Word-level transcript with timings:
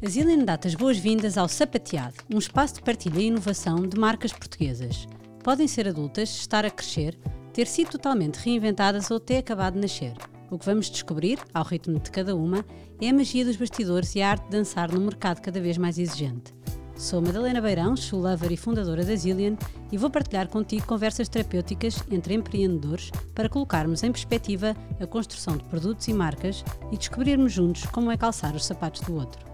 A 0.00 0.08
Zillian 0.08 0.44
dá-te 0.44 0.68
as 0.68 0.76
boas-vindas 0.76 1.36
ao 1.36 1.48
Sapateado, 1.48 2.14
um 2.32 2.38
espaço 2.38 2.74
de 2.74 2.82
partilha 2.82 3.18
e 3.18 3.26
inovação 3.26 3.84
de 3.84 3.98
marcas 3.98 4.32
portuguesas. 4.32 5.08
Podem 5.42 5.66
ser 5.66 5.88
adultas, 5.88 6.28
estar 6.28 6.64
a 6.64 6.70
crescer, 6.70 7.18
ter 7.52 7.66
sido 7.66 7.90
totalmente 7.90 8.36
reinventadas 8.36 9.10
ou 9.10 9.18
ter 9.18 9.38
acabado 9.38 9.74
de 9.74 9.80
nascer. 9.80 10.14
O 10.52 10.56
que 10.56 10.64
vamos 10.64 10.88
descobrir, 10.88 11.40
ao 11.52 11.64
ritmo 11.64 11.98
de 11.98 12.12
cada 12.12 12.36
uma, 12.36 12.64
é 13.00 13.08
a 13.08 13.12
magia 13.12 13.44
dos 13.44 13.56
bastidores 13.56 14.14
e 14.14 14.22
a 14.22 14.30
arte 14.30 14.44
de 14.44 14.50
dançar 14.50 14.92
num 14.92 15.04
mercado 15.04 15.40
cada 15.40 15.60
vez 15.60 15.76
mais 15.76 15.98
exigente. 15.98 16.54
Sou 16.94 17.20
Madalena 17.20 17.60
Beirão, 17.60 17.96
shoe 17.96 18.20
lover 18.20 18.52
e 18.52 18.56
fundadora 18.56 19.04
da 19.04 19.16
Zillion 19.16 19.56
e 19.90 19.98
vou 19.98 20.10
partilhar 20.10 20.46
contigo 20.46 20.86
conversas 20.86 21.28
terapêuticas 21.28 22.04
entre 22.08 22.34
empreendedores 22.34 23.10
para 23.34 23.48
colocarmos 23.48 24.04
em 24.04 24.12
perspectiva 24.12 24.76
a 25.00 25.06
construção 25.08 25.56
de 25.56 25.64
produtos 25.64 26.06
e 26.06 26.12
marcas 26.12 26.64
e 26.92 26.96
descobrirmos 26.96 27.52
juntos 27.52 27.84
como 27.86 28.12
é 28.12 28.16
calçar 28.16 28.54
os 28.54 28.64
sapatos 28.64 29.00
do 29.00 29.16
outro. 29.16 29.47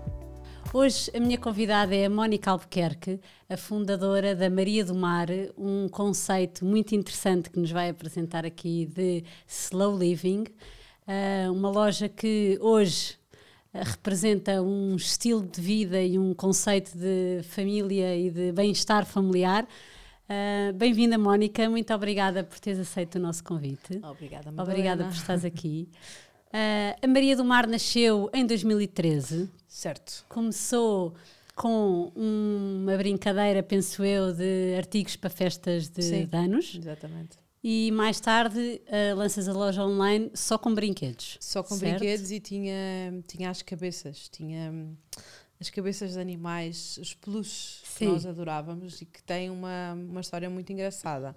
Hoje 0.76 1.08
a 1.14 1.20
minha 1.20 1.38
convidada 1.38 1.94
é 1.94 2.06
a 2.06 2.10
Mónica 2.10 2.50
Albuquerque, 2.50 3.20
a 3.48 3.56
fundadora 3.56 4.34
da 4.34 4.50
Maria 4.50 4.84
do 4.84 4.92
Mar, 4.92 5.28
um 5.56 5.88
conceito 5.88 6.64
muito 6.64 6.96
interessante 6.96 7.48
que 7.48 7.60
nos 7.60 7.70
vai 7.70 7.90
apresentar 7.90 8.44
aqui 8.44 8.84
de 8.84 9.22
slow 9.46 9.96
living, 9.96 10.42
ah, 11.06 11.48
uma 11.52 11.70
loja 11.70 12.08
que 12.08 12.58
hoje 12.60 13.16
representa 13.72 14.60
um 14.60 14.96
estilo 14.96 15.46
de 15.46 15.60
vida 15.60 16.02
e 16.02 16.18
um 16.18 16.34
conceito 16.34 16.98
de 16.98 17.44
família 17.44 18.16
e 18.16 18.28
de 18.28 18.50
bem-estar 18.50 19.06
familiar. 19.06 19.68
Uh, 20.24 20.72
Bem-vinda, 20.72 21.16
Mónica. 21.16 21.70
Muito 21.70 21.94
obrigada 21.94 22.42
por 22.42 22.58
teres 22.58 22.80
aceito 22.80 23.14
o 23.14 23.20
nosso 23.20 23.44
convite. 23.44 24.00
Obrigada, 24.02 24.50
Madalena. 24.50 24.62
Obrigada 24.62 25.04
por 25.04 25.12
estares 25.12 25.44
aqui. 25.44 25.88
Uh, 26.48 26.98
a 27.00 27.06
Maria 27.06 27.36
do 27.36 27.44
Mar 27.44 27.68
nasceu 27.68 28.28
em 28.32 28.44
2013. 28.44 29.48
Certo. 29.74 30.24
Começou 30.28 31.16
com 31.56 32.12
uma 32.14 32.96
brincadeira, 32.96 33.60
penso 33.60 34.04
eu, 34.04 34.32
de 34.32 34.76
artigos 34.78 35.16
para 35.16 35.28
festas 35.28 35.88
de, 35.88 36.00
Sim, 36.00 36.26
de 36.26 36.36
anos. 36.36 36.76
Exatamente. 36.78 37.36
E 37.62 37.90
mais 37.90 38.20
tarde 38.20 38.80
uh, 38.86 39.16
lanças 39.16 39.48
a 39.48 39.52
loja 39.52 39.84
online 39.84 40.30
só 40.32 40.56
com 40.56 40.72
brinquedos. 40.72 41.38
Só 41.40 41.60
com 41.60 41.74
certo? 41.74 41.98
brinquedos 41.98 42.30
e 42.30 42.38
tinha, 42.38 43.20
tinha 43.26 43.50
as 43.50 43.62
cabeças. 43.62 44.28
Tinha 44.28 44.70
hum, 44.70 44.94
as 45.58 45.68
cabeças 45.70 46.12
de 46.12 46.20
animais, 46.20 46.96
os 46.98 47.12
peluches 47.12 47.82
que 47.98 48.06
nós 48.06 48.24
adorávamos 48.24 49.02
e 49.02 49.04
que 49.04 49.24
têm 49.24 49.50
uma, 49.50 49.94
uma 49.94 50.20
história 50.20 50.48
muito 50.48 50.72
engraçada. 50.72 51.34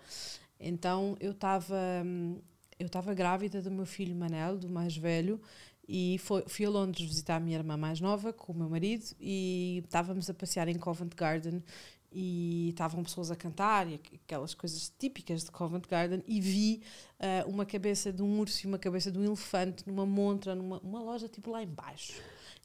Então 0.59 1.17
eu 1.19 1.31
estava 1.31 1.75
hum, 2.05 2.38
eu 2.79 2.85
estava 2.85 3.13
grávida 3.13 3.61
do 3.61 3.72
meu 3.72 3.85
filho 3.85 4.16
Manel, 4.16 4.57
do 4.57 4.69
mais 4.69 4.95
velho, 4.95 5.41
e 5.88 6.17
foi, 6.19 6.43
fui 6.47 6.66
a 6.66 6.69
Londres 6.69 7.07
visitar 7.07 7.35
a 7.38 7.39
minha 7.39 7.57
irmã 7.57 7.77
mais 7.77 7.99
nova 8.02 8.33
com 8.33 8.52
o 8.52 8.55
meu 8.55 8.69
marido 8.69 9.05
e 9.19 9.81
estávamos 9.85 10.29
a 10.29 10.33
passear 10.33 10.67
em 10.67 10.77
Covent 10.77 11.13
Garden 11.16 11.63
e 12.11 12.69
estavam 12.69 13.03
pessoas 13.03 13.29
a 13.31 13.35
cantar 13.35 13.88
e 13.88 13.95
aqu- 13.95 14.16
aquelas 14.16 14.53
coisas 14.53 14.91
típicas 14.97 15.44
de 15.44 15.52
Covent 15.52 15.85
Garden 15.88 16.23
e 16.27 16.39
vi 16.41 16.81
ah, 17.19 17.45
uma 17.47 17.66
cabeça 17.66 18.11
de 18.11 18.21
um 18.23 18.39
urso 18.39 18.66
e 18.66 18.67
uma 18.67 18.77
cabeça 18.79 19.11
de 19.11 19.19
um 19.19 19.23
elefante 19.23 19.83
numa 19.88 20.05
montra, 20.05 20.55
numa 20.55 20.79
uma 20.79 21.02
loja 21.02 21.27
tipo 21.27 21.52
lá 21.52 21.61
embaixo. 21.61 22.13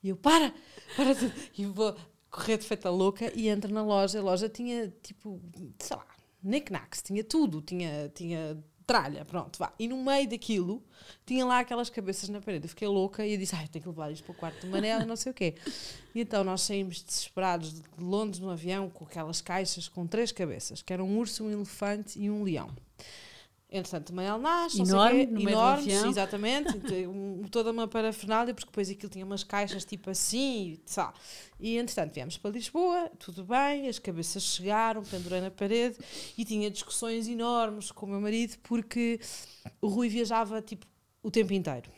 E 0.03 0.09
eu, 0.09 0.17
para, 0.17 0.53
para. 0.97 1.11
E 1.59 1.64
vou 1.67 1.95
correr 2.31 2.57
de 2.59 2.64
feita 2.64 2.89
louca 2.91 3.31
e 3.36 3.48
entro 3.48 3.73
na 3.73 3.83
loja. 3.84 4.19
A 4.19 4.23
loja 4.23 4.48
tinha 4.48 4.89
tipo, 5.03 5.41
sei 5.79 5.97
lá, 5.97 6.07
knickknacks, 6.42 7.03
tinha 7.03 7.23
tudo, 7.23 7.61
tinha, 7.61 8.09
tinha 8.14 8.57
tralha, 8.87 9.25
pronto, 9.25 9.59
vá. 9.59 9.73
E 9.79 9.89
no 9.89 10.03
meio 10.03 10.29
daquilo 10.29 10.83
tinha 11.25 11.45
lá 11.45 11.61
aquelas 11.61 11.91
cabeças 11.91 12.29
na 12.29 12.41
parede. 12.41 12.65
Eu 12.65 12.69
fiquei 12.69 12.89
louca 12.89 13.27
e 13.27 13.33
eu 13.33 13.39
disse, 13.39 13.55
ai, 13.55 13.69
tenho 13.69 13.83
que 13.83 13.89
levar 13.89 14.11
isto 14.11 14.25
para 14.25 14.33
o 14.33 14.35
quarto 14.35 14.67
do 14.67 14.71
Manel 14.71 15.03
e 15.03 15.07
não 15.07 15.17
sei 15.17 15.33
o 15.33 15.35
quê. 15.35 15.55
E 16.15 16.21
então 16.21 16.45
nós 16.45 16.63
saímos 16.63 17.03
desesperados 17.03 17.75
de 17.75 17.83
Londres 17.99 18.41
no 18.41 18.51
avião 18.51 18.91
com 18.91 19.05
aquelas 19.05 19.41
caixas 19.41 19.89
com 19.89 20.07
três 20.07 20.33
cabeças, 20.33 20.83
que 20.83 20.92
eram 20.92 21.07
um 21.07 21.19
urso, 21.19 21.45
um 21.45 21.51
elefante 21.51 22.19
e 22.19 22.31
um 22.31 22.42
leão. 22.42 22.71
Entretanto, 23.75 24.11
o 24.11 24.15
Manel 24.15 24.37
nasce, 24.37 24.77
não 24.79 24.85
sei 24.85 24.95
Enorme, 24.95 25.27
quê, 25.27 25.51
enormes, 25.51 26.05
exatamente, 26.05 27.07
um- 27.07 27.43
toda 27.51 27.71
uma 27.71 27.89
parafernália, 27.89 28.53
porque 28.53 28.67
depois 28.69 28.91
aquilo 28.91 29.11
tinha 29.11 29.25
umas 29.25 29.43
caixas 29.43 29.83
tipo 29.83 30.11
assim, 30.11 30.73
e, 30.75 30.81
sabe? 30.85 31.15
e 31.59 31.79
entretanto 31.79 32.13
viemos 32.13 32.37
para 32.37 32.51
Lisboa, 32.51 33.11
tudo 33.19 33.45
bem, 33.45 33.89
as 33.89 33.99
cabeças 33.99 34.43
chegaram, 34.43 35.03
pendurei 35.03 35.41
na 35.41 35.51
parede, 35.51 35.97
e 36.37 36.45
tinha 36.45 36.71
discussões 36.71 37.27
enormes 37.27 37.91
com 37.91 38.05
o 38.05 38.09
meu 38.11 38.21
marido, 38.21 38.59
porque 38.63 39.19
o 39.81 39.89
Rui 39.89 40.11
viajava 40.11 40.61
tipo 40.61 40.87
o 41.23 41.31
tempo 41.31 41.55
inteiro. 41.55 41.91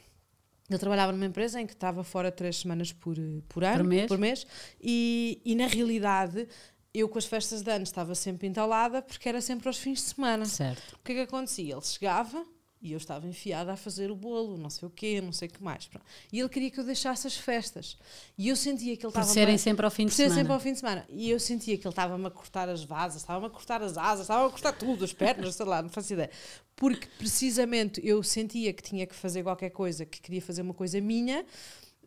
Ele 0.70 0.78
trabalhava 0.78 1.12
numa 1.12 1.26
empresa 1.26 1.60
em 1.60 1.66
que 1.66 1.74
estava 1.74 2.02
fora 2.02 2.32
três 2.32 2.56
semanas 2.56 2.90
por, 2.90 3.18
eh, 3.18 3.42
por 3.48 3.62
ano, 3.64 3.84
mês. 3.84 4.46
e, 4.80 5.38
e 5.44 5.54
na 5.54 5.66
realidade 5.66 6.48
eu 6.94 7.08
com 7.08 7.18
as 7.18 7.26
festas 7.26 7.60
de 7.60 7.70
anos 7.70 7.88
estava 7.88 8.14
sempre 8.14 8.46
entalada 8.46 9.02
porque 9.02 9.28
era 9.28 9.40
sempre 9.40 9.68
aos 9.68 9.76
fins 9.76 9.98
de 9.98 10.14
semana. 10.14 10.46
Certo. 10.46 10.94
O 10.94 10.98
que 11.04 11.12
é 11.12 11.14
que 11.16 11.20
acontecia? 11.22 11.74
Ele 11.74 11.82
chegava 11.82 12.46
e 12.80 12.92
eu 12.92 12.98
estava 12.98 13.26
enfiada 13.26 13.72
a 13.72 13.76
fazer 13.76 14.10
o 14.10 14.14
bolo, 14.14 14.58
não 14.58 14.68
sei 14.68 14.86
o 14.86 14.90
quê, 14.90 15.18
não 15.20 15.32
sei 15.32 15.48
o 15.48 15.50
que 15.50 15.62
mais. 15.62 15.86
Pronto. 15.86 16.04
E 16.30 16.38
ele 16.38 16.48
queria 16.50 16.70
que 16.70 16.78
eu 16.78 16.84
deixasse 16.84 17.26
as 17.26 17.34
festas. 17.34 17.96
E 18.36 18.48
eu 18.48 18.54
sentia 18.54 18.94
que 18.94 19.06
ele 19.06 19.12
Por 19.12 19.20
estava 19.20 19.26
serem 19.26 19.56
sempre 19.56 19.86
ao 19.86 19.90
fim 19.90 20.04
por 20.04 20.10
de 20.10 20.16
semana. 20.16 20.34
sempre 20.34 20.52
ao 20.52 20.60
fim 20.60 20.72
de 20.74 20.78
semana. 20.80 21.06
E 21.08 21.30
eu 21.30 21.40
sentia 21.40 21.78
que 21.78 21.86
ele 21.86 21.92
estava-me 21.92 22.26
a 22.26 22.30
cortar 22.30 22.68
as 22.68 22.84
vasas, 22.84 23.22
estava-me 23.22 23.46
a 23.46 23.50
cortar 23.50 23.82
as 23.82 23.96
asas, 23.96 24.20
estava 24.24 24.46
a 24.46 24.50
cortar 24.50 24.72
tudo, 24.72 25.02
as 25.02 25.14
pernas, 25.14 25.54
sei 25.54 25.64
lá, 25.66 25.80
não 25.80 25.88
faço 25.88 26.12
ideia. 26.12 26.30
Porque 26.76 27.08
precisamente 27.16 28.06
eu 28.06 28.22
sentia 28.22 28.70
que 28.74 28.82
tinha 28.82 29.06
que 29.06 29.14
fazer 29.14 29.42
qualquer 29.42 29.70
coisa, 29.70 30.04
que 30.04 30.20
queria 30.20 30.42
fazer 30.42 30.60
uma 30.60 30.74
coisa 30.74 31.00
minha, 31.00 31.44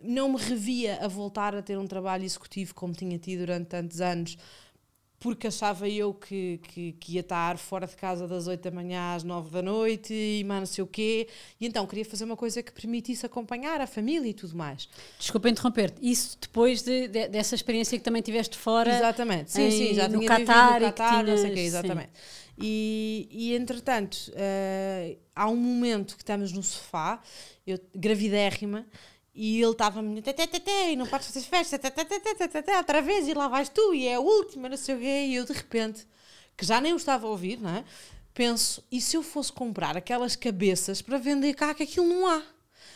não 0.04 0.30
me 0.34 0.38
revia 0.38 1.04
a 1.04 1.08
voltar 1.08 1.56
a 1.56 1.62
ter 1.64 1.78
um 1.78 1.88
trabalho 1.88 2.24
executivo 2.24 2.75
como 2.75 2.94
tinha 2.94 3.18
tido 3.18 3.40
durante 3.40 3.69
tantos 3.69 4.00
anos, 4.00 4.38
porque 5.20 5.48
achava 5.48 5.90
eu 5.90 6.14
que, 6.14 6.60
que, 6.64 6.92
que 6.94 7.14
ia 7.14 7.22
estar 7.22 7.58
fora 7.58 7.88
de 7.88 7.96
casa 7.96 8.28
das 8.28 8.46
8 8.46 8.62
da 8.62 8.70
manhã 8.72 9.16
às 9.16 9.24
9 9.24 9.50
da 9.50 9.62
noite 9.64 10.14
e 10.14 10.44
mais 10.44 10.60
não 10.60 10.66
sei 10.68 10.84
o 10.84 10.88
quê. 10.88 11.28
E 11.60 11.66
então 11.66 11.88
queria 11.88 12.06
fazer 12.06 12.24
uma 12.24 12.38
coisa 12.38 12.62
que 12.62 12.72
permitisse 12.72 13.26
acompanhar 13.26 13.82
a 13.82 13.88
família 13.88 14.30
e 14.30 14.34
tudo 14.34 14.56
mais. 14.56 14.88
Desculpa 15.18 15.50
interromper-te. 15.50 15.98
Isso 16.08 16.38
depois 16.40 16.84
de- 16.84 17.08
de- 17.08 17.28
dessa 17.30 17.56
experiência 17.56 17.98
que 17.98 18.04
também 18.04 18.22
tiveste 18.22 18.56
fora. 18.58 18.96
Exatamente, 18.96 19.52
sim, 19.52 19.64
em- 19.64 19.72
sim, 19.72 19.94
já 19.96 20.08
no 20.08 20.20
tinha 20.20 20.30
Qatar 20.30 20.80
no 20.82 20.86
Qatar, 20.88 21.26
não 21.26 21.26
sei 21.26 21.34
o 21.36 21.38
tinhas- 21.38 21.54
quê, 21.54 21.56
sim. 21.62 21.66
exatamente. 21.66 22.10
E, 22.60 23.28
e 23.32 23.56
entretanto, 23.56 24.32
eh, 24.36 25.18
há 25.36 25.48
um 25.50 25.56
momento 25.56 26.16
que 26.16 26.22
estamos 26.24 26.52
no 26.52 26.62
sofá, 26.64 27.22
eu 27.66 27.80
gravidérrima, 27.96 28.86
e 29.38 29.62
ele 29.62 29.72
estava-me 29.72 30.20
"Té, 30.20 30.34
té, 30.34 30.48
té, 30.48 30.59
té, 30.59 30.92
e 30.94 30.96
não 30.96 31.06
podes 31.06 31.28
fazer 31.28 31.46
festa, 31.46 31.78
té, 31.78 32.78
outra 32.78 33.02
vez, 33.03 33.28
e 33.28 33.36
lá 33.36 33.48
vais 33.48 33.70
tu, 33.70 33.94
e 33.94 34.08
é 34.08 34.16
a 34.16 34.20
última, 34.20 34.68
não 34.68 34.75
sei 34.75 34.96
o 34.96 35.00
quê, 35.00 35.25
e 35.28 35.36
eu 35.36 35.46
de 35.46 35.53
repente, 35.53 36.08
que 36.58 36.66
já 36.66 36.81
nem 36.81 36.92
o 36.92 36.96
estava 36.96 37.28
a 37.28 37.30
ouvir, 37.30 37.59
não 37.62 37.70
é? 37.70 37.86
Penso, 38.34 38.84
e 38.92 39.00
se 39.00 39.16
eu 39.16 39.22
fosse 39.22 39.53
comprar 39.53 39.96
aquelas 39.96 40.36
cabeças 40.36 41.03
para 41.03 41.20
vender 41.20 41.53
cá, 41.53 41.72
que 41.75 41.84
aquilo 41.84 42.08
não 42.08 42.25
há? 42.25 42.42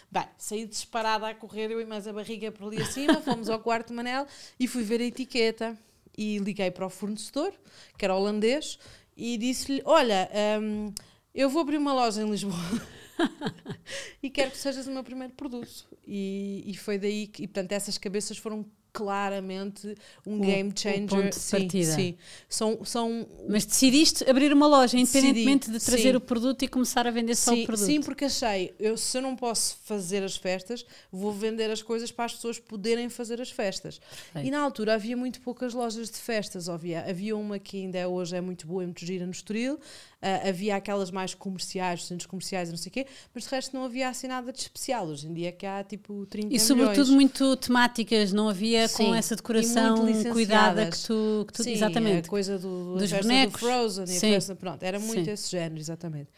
Bem, 0.09 0.25
saí 0.35 0.65
disparada 0.65 1.27
a 1.27 1.35
correr, 1.35 1.69
eu 1.69 1.79
e 1.79 1.85
mais 1.85 2.07
a 2.07 2.13
barriga 2.13 2.51
por 2.51 2.67
ali 2.67 2.81
acima, 2.81 3.21
fomos 3.21 3.47
ao 3.47 3.59
quarto 3.59 3.89
de 3.89 3.93
Manel 3.93 4.25
e 4.59 4.67
fui 4.67 4.81
ver 4.81 4.99
a 4.99 5.05
etiqueta 5.05 5.77
e 6.17 6.39
liguei 6.39 6.71
para 6.71 6.87
o 6.87 6.89
fornecedor, 6.89 7.53
que 7.95 8.03
era 8.03 8.15
holandês, 8.15 8.79
e 9.15 9.37
disse-lhe, 9.37 9.81
olha, 9.85 10.27
hum, 10.59 10.91
eu 11.35 11.49
vou 11.51 11.61
abrir 11.61 11.77
uma 11.77 11.93
loja 11.93 12.23
em 12.23 12.29
Lisboa 12.31 12.57
e 14.21 14.29
quero 14.29 14.51
que 14.51 14.57
sejas 14.57 14.87
o 14.87 14.91
meu 14.91 15.03
primeiro 15.03 15.33
produto. 15.33 15.85
E, 16.05 16.63
e 16.65 16.75
foi 16.75 16.97
daí 16.97 17.27
que, 17.27 17.43
e 17.43 17.47
portanto, 17.47 17.71
essas 17.71 17.97
cabeças 17.97 18.37
foram 18.37 18.65
claramente 18.93 19.95
um 20.25 20.37
O- 20.37 20.41
game 20.41 20.71
changer. 20.75 21.29
de 21.29 21.35
sim, 21.35 21.51
partida. 21.59 21.91
sim. 21.95 22.17
São, 22.49 22.83
são 22.85 23.27
Mas 23.49 23.65
decidiste 23.65 24.29
abrir 24.29 24.51
uma 24.53 24.67
loja, 24.67 24.97
independentemente 24.97 25.67
Decidi, 25.69 25.79
de 25.79 25.85
trazer 25.85 26.11
sim. 26.11 26.15
o 26.15 26.21
produto 26.21 26.63
e 26.63 26.67
começar 26.67 27.07
a 27.07 27.11
vender 27.11 27.35
só 27.35 27.53
o 27.53 27.65
produto. 27.65 27.85
sim, 27.85 28.01
porque 28.01 28.25
achei, 28.25 28.73
eu, 28.79 28.97
se 28.97 29.17
eu 29.17 29.21
não 29.21 29.35
posso 29.35 29.77
fazer 29.83 30.23
as 30.23 30.35
festas, 30.35 30.85
vou 31.11 31.31
vender 31.31 31.69
as 31.71 31.81
coisas 31.81 32.11
para 32.11 32.25
as 32.25 32.33
pessoas 32.33 32.59
poderem 32.59 33.09
fazer 33.09 33.41
as 33.41 33.49
festas. 33.51 33.99
Perfeito. 33.99 34.47
E 34.47 34.51
na 34.51 34.59
altura 34.61 34.93
havia 34.93 35.15
muito 35.17 35.41
poucas 35.41 35.73
lojas 35.73 36.09
de 36.09 36.17
festas, 36.17 36.69
havia, 36.69 37.01
havia 37.09 37.35
uma 37.35 37.59
que 37.59 37.77
ainda 37.77 37.97
é 37.97 38.07
hoje 38.07 38.35
é 38.35 38.41
muito 38.41 38.67
boa, 38.67 38.83
é 38.83 38.85
muito 38.85 39.05
gira 39.05 39.25
no 39.25 39.31
Estoril, 39.31 39.79
ah, 40.21 40.49
havia 40.49 40.75
aquelas 40.75 41.09
mais 41.11 41.33
comerciais, 41.33 42.05
centros 42.05 42.27
comerciais 42.27 42.69
e 42.69 42.71
não 42.71 42.77
sei 42.77 42.89
o 42.89 42.93
quê, 42.93 43.07
mas 43.33 43.43
de 43.43 43.49
resto 43.49 43.75
não 43.75 43.83
havia 43.85 44.07
assim 44.09 44.27
nada 44.27 44.51
de 44.51 44.59
especial. 44.59 45.07
Hoje 45.07 45.27
em 45.27 45.33
dia 45.33 45.49
é 45.49 45.51
que 45.51 45.65
há 45.65 45.83
tipo 45.83 46.25
30 46.27 46.53
E 46.53 46.59
sobretudo 46.59 46.93
milhões. 46.93 47.09
muito 47.09 47.55
temáticas, 47.57 48.31
não 48.31 48.47
havia 48.49 48.80
com 48.89 49.03
Sim, 49.03 49.15
essa 49.15 49.33
e 49.33 49.37
decoração 49.37 49.97
cuidada 50.31 50.85
que 50.89 50.97
tu, 50.99 51.45
que 51.47 51.53
tu 51.53 51.63
Sim, 51.63 51.71
exatamente. 51.73 52.27
a 52.27 52.29
coisa 52.29 52.57
do, 52.59 52.97
Dos 52.97 53.13
a 53.13 53.21
bonecos. 53.21 53.53
do 53.53 53.59
Frozen 53.59 54.05
e 54.07 54.17
a 54.17 54.19
Sim. 54.19 54.31
festa, 54.31 54.55
pronto, 54.55 54.83
era 54.83 54.99
muito 54.99 55.25
Sim. 55.25 55.31
esse 55.31 55.49
género, 55.51 55.79
exatamente. 55.79 56.29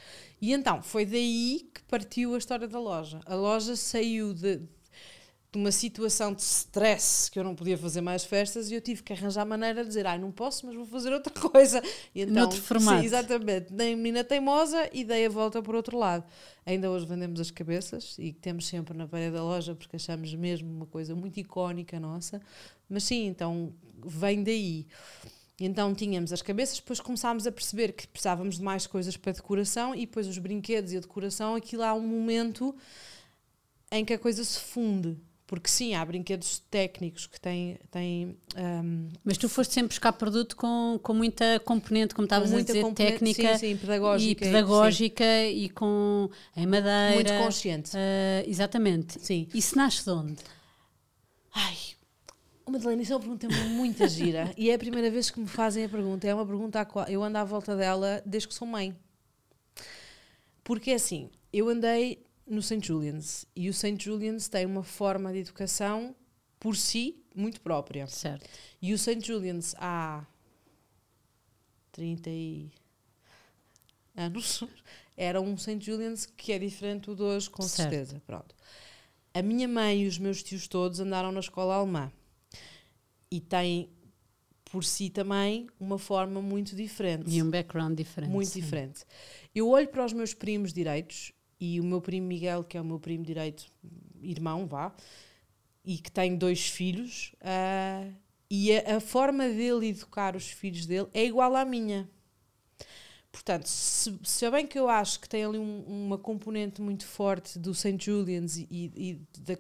E 0.42 0.54
então, 0.54 0.82
foi 0.82 1.06
daí 1.06 1.70
que 1.74 1.82
partiu 1.84 2.36
a 2.36 2.38
história 2.38 2.68
da 2.68 2.80
loja. 2.80 3.20
A 3.26 3.36
loja 3.36 3.76
saiu 3.76 4.34
de... 4.34 4.62
de 5.54 5.60
uma 5.60 5.72
situação 5.72 6.34
de 6.34 6.42
stress 6.42 7.30
que 7.30 7.38
eu 7.38 7.44
não 7.44 7.54
podia 7.54 7.78
fazer 7.78 8.02
mais 8.02 8.26
festas 8.26 8.72
e 8.72 8.74
eu 8.74 8.82
tive 8.82 9.04
que 9.04 9.14
arranjar 9.14 9.46
maneira 9.46 9.84
de 9.84 9.88
dizer, 9.88 10.08
ai, 10.08 10.18
não 10.18 10.32
posso, 10.32 10.66
mas 10.66 10.76
vou 10.76 10.86
fazer 10.86 11.14
outra 11.14 11.32
coisa. 11.50 11.80
E 12.16 12.24
então, 12.24 12.34
Noutro 12.34 12.60
formato. 12.60 13.00
Sim, 13.00 13.06
exatamente. 13.06 13.72
Dei 13.72 13.94
a 13.94 13.96
menina 13.96 14.24
teimosa 14.24 14.90
e 14.92 15.04
dei 15.04 15.28
a 15.28 15.30
volta 15.30 15.62
por 15.62 15.76
outro 15.76 15.96
lado. 15.96 16.24
Ainda 16.66 16.90
hoje 16.90 17.06
vendemos 17.06 17.40
as 17.40 17.52
cabeças 17.52 18.16
e 18.18 18.34
temos 18.34 18.66
sempre 18.66 18.98
na 18.98 19.08
parede 19.08 19.36
da 19.36 19.44
loja 19.44 19.76
porque 19.76 19.96
achamos 19.96 20.34
mesmo 20.34 20.72
uma 20.72 20.88
coisa 20.88 21.16
muito 21.16 21.40
icónica 21.40 22.00
nossa. 22.00 22.42
Mas 22.90 23.04
sim, 23.04 23.28
então 23.28 23.72
vem 24.04 24.44
daí. 24.44 24.88
Então 25.60 25.94
tínhamos 25.94 26.34
as 26.34 26.42
cabeças, 26.42 26.78
depois 26.78 27.00
começámos 27.00 27.46
a 27.46 27.52
perceber 27.52 27.94
que 27.94 28.08
precisávamos 28.08 28.58
de 28.58 28.64
mais 28.64 28.88
coisas 28.88 29.16
para 29.16 29.34
decoração 29.34 29.94
e 29.94 30.00
depois 30.00 30.28
os 30.28 30.40
brinquedos 30.40 30.94
e 30.94 30.98
a 30.98 31.00
decoração, 31.00 31.54
aquilo 31.54 31.84
há 31.84 31.94
um 31.94 32.02
momento 32.02 32.76
em 33.92 34.04
que 34.04 34.14
a 34.14 34.18
coisa 34.18 34.44
se 34.44 34.60
funde. 34.60 35.16
Porque 35.54 35.70
sim, 35.70 35.94
há 35.94 36.04
brinquedos 36.04 36.64
técnicos 36.72 37.28
que 37.28 37.40
têm. 37.40 37.78
têm 37.92 38.36
um, 38.58 39.10
Mas 39.24 39.38
tu 39.38 39.48
foste 39.48 39.72
sempre 39.72 39.90
buscar 39.90 40.12
produto 40.12 40.56
com, 40.56 41.00
com 41.04 41.14
muita 41.14 41.60
componente, 41.60 42.16
como 42.16 42.26
estavas 42.26 42.52
a 42.52 42.60
dizer, 42.60 42.84
técnica 42.96 43.54
sim, 43.60 43.68
sim, 43.68 43.78
pedagógica, 43.78 44.46
e 44.46 44.48
pedagógica 44.48 45.44
e, 45.46 45.70
com 45.70 46.28
em 46.58 46.66
madeira. 46.66 47.14
muito 47.14 47.34
consciente. 47.34 47.92
ah, 47.96 48.44
exatamente. 48.48 49.24
Sim. 49.24 49.48
Isso 49.54 49.78
nasce 49.78 50.04
de 50.04 50.10
onde? 50.10 50.38
Ai, 51.54 51.78
o 52.66 52.72
Madalena, 52.72 53.04
isso 53.04 53.14
é 53.14 53.16
uma 53.16 53.22
pergunta 53.22 53.48
muito 53.48 54.08
gira 54.08 54.52
e 54.58 54.72
é 54.72 54.74
a 54.74 54.80
primeira 54.80 55.12
vez 55.12 55.30
que 55.30 55.40
me 55.40 55.48
fazem 55.48 55.86
a 55.86 55.90
pergunta. 55.90 56.28
É 56.28 56.34
uma 56.34 56.48
pergunta 56.48 56.80
à 56.80 56.86
qual 56.86 57.08
eu 57.08 57.24
ando 57.24 57.38
à 57.38 57.44
volta 57.44 57.76
dela 57.78 58.24
desde 58.26 58.48
que 58.48 58.56
sou 58.56 58.68
mãe. 58.68 58.98
Porque 60.64 60.90
é 60.90 60.96
assim, 60.96 61.30
eu 61.54 61.70
andei 61.70 62.26
no 62.46 62.62
St. 62.62 62.86
Julian's 62.86 63.46
e 63.56 63.70
o 63.70 63.74
St. 63.74 63.98
Julian's 64.00 64.48
tem 64.48 64.66
uma 64.66 64.84
forma 64.84 65.32
de 65.32 65.40
educação 65.40 66.16
por 66.60 66.76
si 66.76 67.22
muito 67.36 67.62
própria. 67.62 68.08
Certo. 68.08 68.50
E 68.82 68.94
o 68.94 68.98
St. 68.98 69.20
Julian's 69.26 69.76
há 69.78 70.26
30 71.92 72.30
e 72.30 72.72
anos 74.16 74.64
era 75.16 75.42
um 75.42 75.58
St. 75.58 75.80
Julian's 75.80 76.26
que 76.26 76.52
é 76.52 76.60
diferente 76.60 77.06
do 77.06 77.16
de 77.16 77.24
hoje, 77.24 77.50
com 77.50 77.64
Certo. 77.64 77.90
certeza. 77.90 78.22
Pronto. 78.26 78.56
A 79.34 79.42
minha 79.42 79.68
mãe 79.68 80.04
e 80.04 80.08
os 80.08 80.18
meus 80.18 80.44
tios 80.44 80.68
todos 80.68 81.00
andaram 81.00 81.32
na 81.32 81.40
escola 81.40 81.76
alemã 81.76 82.12
e 83.32 83.40
têm 83.42 83.90
por 84.66 84.84
si 84.84 85.10
também 85.10 85.68
uma 85.80 85.98
forma 85.98 86.42
muito 86.42 86.76
diferente. 86.76 87.30
E 87.30 87.42
um 87.42 87.50
background 87.50 87.98
diferente. 87.98 88.32
Muito 88.32 88.50
sim. 88.50 88.62
diferente. 88.62 89.06
Eu 89.54 89.70
olho 89.70 89.88
para 89.88 90.06
os 90.06 90.14
meus 90.14 90.34
primos 90.34 90.72
direitos 90.72 91.32
e 91.66 91.80
o 91.80 91.84
meu 91.84 92.02
primo 92.02 92.28
Miguel, 92.28 92.64
que 92.64 92.78
é 92.78 92.82
o 92.82 92.86
meu 92.86 93.00
primo 93.00 93.24
direito, 93.24 93.66
irmão, 94.22 94.66
vá, 94.66 94.94
e 95.86 95.98
que 95.98 96.12
tem 96.12 96.36
dois 96.36 96.68
filhos, 96.68 97.34
ah, 97.42 98.08
e 98.50 98.72
a, 98.76 98.98
a 98.98 99.00
forma 99.00 99.48
dele 99.48 99.88
educar 99.90 100.36
os 100.36 100.48
filhos 100.48 100.86
dele 100.86 101.08
é 101.14 101.24
igual 101.26 101.56
à 101.56 101.64
minha. 101.64 102.10
Portanto, 103.32 103.66
se, 103.66 104.20
se 104.24 104.50
bem 104.52 104.68
que 104.68 104.78
eu 104.78 104.88
acho 104.88 105.20
que 105.20 105.28
tem 105.28 105.44
ali 105.44 105.58
um- 105.58 105.84
uma 105.88 106.18
componente 106.18 106.82
muito 106.82 107.06
forte 107.06 107.58
do 107.58 107.74
St. 107.74 107.98
Julian's 108.00 108.58
e, 108.58 108.68
e- 108.70 109.20
da- 109.40 109.58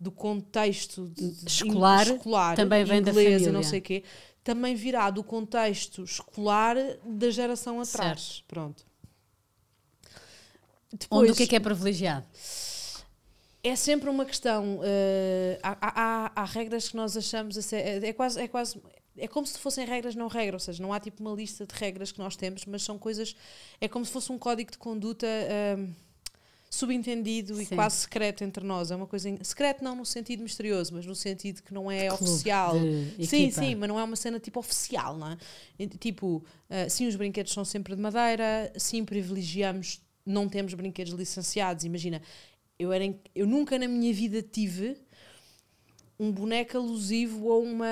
do 0.00 0.10
contexto 0.10 1.08
de- 1.08 1.30
de- 1.30 1.46
Escolar, 1.48 2.06
escolar 2.08 2.56
também 2.56 2.84
vem 2.84 3.00
da 3.02 3.10
inglês 3.12 3.28
e 3.28 3.32
família. 3.34 3.52
não 3.52 3.62
sei 3.62 3.80
quê, 3.80 4.02
também 4.42 4.74
virá 4.74 5.10
do 5.10 5.22
contexto 5.22 6.02
escolar 6.02 6.74
da 7.06 7.30
geração 7.30 7.80
atrás. 7.80 8.20
Certo. 8.22 8.44
Pronto. 8.48 8.84
Onde 10.92 10.98
Depois, 11.00 11.30
o 11.30 11.34
que 11.34 11.42
é 11.44 11.46
que 11.46 11.56
é 11.56 11.60
privilegiado? 11.60 12.26
é 13.64 13.76
sempre 13.76 14.08
uma 14.10 14.24
questão. 14.24 14.80
eh, 14.82 15.58
há, 15.62 15.76
há- 15.80 16.32
há- 16.34 16.44
regras 16.44 16.88
que 16.88 16.96
nós 16.96 17.16
achamos. 17.16 17.54
ser- 17.64 17.76
É, 17.76 18.08
é 18.08 18.12
quase. 18.12 18.40
É 18.40 18.48
quase 18.48 18.80
é 19.16 19.28
como 19.28 19.46
se 19.46 19.58
fossem 19.58 19.84
regras 19.84 20.14
não 20.14 20.26
regras, 20.26 20.62
ou 20.62 20.64
seja, 20.64 20.82
não 20.82 20.90
há 20.90 20.98
tipo 20.98 21.20
uma 21.22 21.34
lista 21.34 21.66
de 21.66 21.74
regras 21.74 22.10
que 22.10 22.18
nós 22.18 22.34
temos, 22.34 22.64
mas 22.64 22.82
são 22.82 22.98
coisas. 22.98 23.36
É 23.80 23.86
como 23.86 24.04
se 24.06 24.10
fosse 24.12 24.32
um 24.32 24.38
código 24.38 24.70
de 24.70 24.78
conduta 24.78 25.26
ehm, 25.26 25.90
subentendido 26.70 27.60
e 27.60 27.66
Sim. 27.66 27.74
quase 27.76 27.96
secreto 27.96 28.42
entre 28.42 28.64
nós. 28.64 28.90
É 28.90 28.96
uma 28.96 29.06
coisa. 29.06 29.28
em- 29.28 29.44
Secreto 29.44 29.84
não 29.84 29.94
no 29.94 30.06
sentido 30.06 30.42
misterioso, 30.42 30.94
mas 30.94 31.04
no 31.04 31.14
sentido 31.14 31.62
que 31.62 31.74
não 31.74 31.90
é 31.90 32.08
Clube 32.08 32.24
oficial. 32.24 32.74
Sim, 33.22 33.50
sim, 33.50 33.74
mas 33.74 33.86
não 33.88 34.00
é 34.00 34.04
uma 34.04 34.16
cena 34.16 34.40
tipo 34.40 34.58
oficial, 34.58 35.16
não 35.16 35.32
é? 35.32 35.36
E, 35.78 35.86
Tipo, 35.86 36.42
ah, 36.70 36.88
sim, 36.88 37.06
os 37.06 37.14
brinquedos 37.14 37.52
são 37.52 37.64
sempre 37.66 37.94
de 37.94 38.00
madeira, 38.00 38.72
sim, 38.78 39.04
privilegiamos, 39.04 40.00
não 40.24 40.48
temos 40.48 40.74
brinquedos 40.74 41.12
licenciados. 41.12 41.84
Imagina, 41.84 42.20
eu, 42.78 42.92
era 42.92 43.04
em- 43.04 43.18
eu 43.34 43.46
nunca 43.46 43.78
na 43.78 43.88
minha 43.88 44.12
vida 44.12 44.42
tive 44.42 44.96
um 46.18 46.30
boneco 46.30 46.76
alusivo 46.76 47.50
a 47.52 47.58
uma 47.58 47.86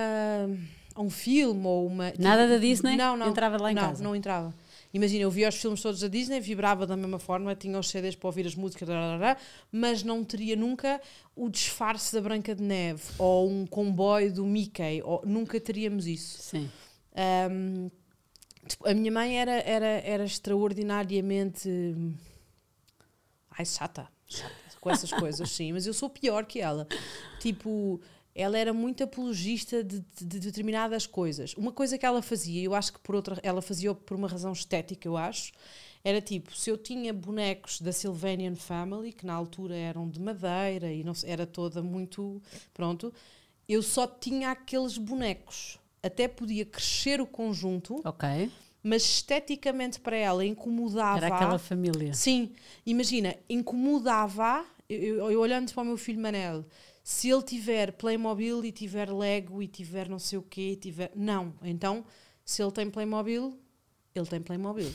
a 0.94 1.00
um 1.02 1.10
filme 1.10 1.64
ou 1.66 1.86
uma 1.86 2.12
Nada 2.18 2.48
da 2.48 2.58
Disney? 2.58 2.96
não, 2.96 3.16
não, 3.16 3.28
Entrava 3.28 3.56
lá 3.60 3.70
em 3.70 3.74
não, 3.74 3.82
casa? 3.82 4.02
não 4.02 4.14
entrava. 4.16 4.52
Imagina, 4.92 5.22
eu 5.22 5.30
via 5.30 5.48
os 5.48 5.54
filmes 5.54 5.80
todos 5.80 6.00
da 6.00 6.08
Disney, 6.08 6.40
vibrava 6.40 6.84
da 6.84 6.96
mesma 6.96 7.18
forma, 7.20 7.54
tinha 7.54 7.78
os 7.78 7.88
CDs 7.88 8.16
para 8.16 8.26
ouvir 8.26 8.44
as 8.44 8.56
músicas, 8.56 8.88
mas 9.70 10.02
não 10.02 10.24
teria 10.24 10.56
nunca 10.56 11.00
o 11.36 11.48
disfarce 11.48 12.12
da 12.12 12.20
Branca 12.20 12.56
de 12.56 12.62
Neve 12.62 13.00
ou 13.16 13.48
um 13.48 13.64
comboio 13.66 14.32
do 14.32 14.44
Mickey, 14.44 15.00
ou, 15.04 15.22
nunca 15.24 15.60
teríamos 15.60 16.08
isso. 16.08 16.42
Sim. 16.42 16.68
Tipo, 17.10 17.92
a 18.84 18.94
minha 18.94 19.10
mãe 19.12 19.38
era, 19.40 19.52
era, 19.62 19.86
era 19.86 20.24
extraordinariamente. 20.24 21.68
Ai, 23.50 23.64
chata, 23.64 24.08
chata 24.26 24.54
com 24.80 24.90
essas 24.90 25.10
coisas, 25.12 25.50
sim, 25.50 25.72
mas 25.72 25.86
eu 25.86 25.92
sou 25.92 26.08
pior 26.08 26.46
que 26.46 26.60
ela. 26.60 26.86
Tipo, 27.38 28.00
ela 28.34 28.56
era 28.56 28.72
muito 28.72 29.04
apologista 29.04 29.84
de, 29.84 30.00
de- 30.00 30.24
de 30.24 30.40
determinadas 30.40 31.06
coisas. 31.06 31.52
Uma 31.54 31.72
coisa 31.72 31.98
que 31.98 32.06
ela 32.06 32.22
fazia, 32.22 32.62
eu 32.62 32.74
acho 32.74 32.92
que 32.94 32.98
por 33.00 33.14
outra, 33.14 33.38
ela 33.42 33.60
fazia 33.60 33.94
por 33.94 34.16
uma 34.16 34.28
razão 34.28 34.52
estética, 34.52 35.06
eu 35.06 35.16
acho, 35.18 35.52
era 36.02 36.20
tipo, 36.22 36.56
se 36.56 36.70
eu 36.70 36.78
tinha 36.78 37.12
bonecos 37.12 37.80
da 37.80 37.92
Sylvanian 37.92 38.54
Family, 38.54 39.12
que 39.12 39.26
na 39.26 39.34
altura 39.34 39.76
eram 39.76 40.08
de 40.08 40.18
madeira 40.20 40.90
e 40.90 41.04
não 41.04 41.12
era 41.24 41.46
toda 41.46 41.82
muito. 41.82 42.40
Pronto, 42.72 43.12
eu 43.68 43.82
só 43.82 44.06
tinha 44.06 44.50
aqueles 44.52 44.96
bonecos. 44.96 45.78
Até 46.02 46.26
podia 46.28 46.64
crescer 46.64 47.20
o 47.20 47.26
conjunto, 47.26 48.00
Ok. 48.04 48.50
mas 48.82 49.02
esteticamente 49.02 50.00
para 50.00 50.16
ela 50.16 50.44
incomodava. 50.44 51.18
Era 51.26 51.34
aquela 51.34 51.58
família. 51.58 52.14
Sim, 52.14 52.52
imagina, 52.86 53.34
incomodava. 53.48 54.64
Eu, 54.88 54.98
eu- 55.18 55.30
eu 55.32 55.40
olhando 55.40 55.72
para 55.72 55.82
o 55.82 55.86
meu 55.86 55.96
filho 55.96 56.20
Manel, 56.20 56.64
se 57.04 57.28
ele 57.30 57.42
tiver 57.42 57.92
Playmobil 57.92 58.64
e 58.64 58.72
tiver 58.72 59.10
Lego 59.12 59.62
e 59.62 59.68
tiver 59.68 60.08
não 60.08 60.18
sei 60.18 60.38
o 60.38 60.42
quê, 60.42 60.76
tiver. 60.80 61.12
Não, 61.14 61.52
então, 61.62 62.04
se 62.44 62.62
ele 62.62 62.72
tem 62.72 62.90
Playmobil, 62.90 63.58
ele 64.14 64.26
tem 64.26 64.40
Playmobil. 64.40 64.90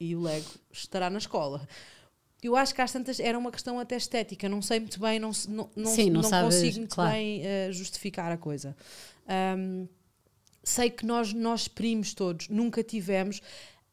E 0.00 0.14
o 0.16 0.20
Lego 0.22 0.48
estará 0.72 1.10
na 1.10 1.18
escola. 1.18 1.68
Eu 2.42 2.54
acho 2.56 2.72
que 2.74 2.80
às 2.80 2.92
tantas 2.92 3.18
era 3.18 3.36
uma 3.36 3.50
questão 3.50 3.80
até 3.80 3.96
estética, 3.96 4.48
não 4.48 4.62
sei 4.62 4.78
muito 4.80 5.00
bem, 5.00 5.18
não, 5.18 5.30
não, 5.48 5.86
Sim, 5.86 6.10
não 6.10 6.22
não 6.22 6.28
sabes, 6.30 6.54
consigo 6.54 6.78
muito 6.78 6.94
claro. 6.94 7.10
bem 7.10 7.42
eh, 7.44 7.70
justificar 7.72 8.30
a 8.30 8.36
coisa. 8.36 8.76
Ahm, 9.26 9.86
sei 10.62 10.90
que 10.90 11.04
nós, 11.06 11.32
nós 11.32 11.68
primos 11.68 12.14
todos 12.14 12.48
nunca 12.48 12.82
tivemos 12.82 13.40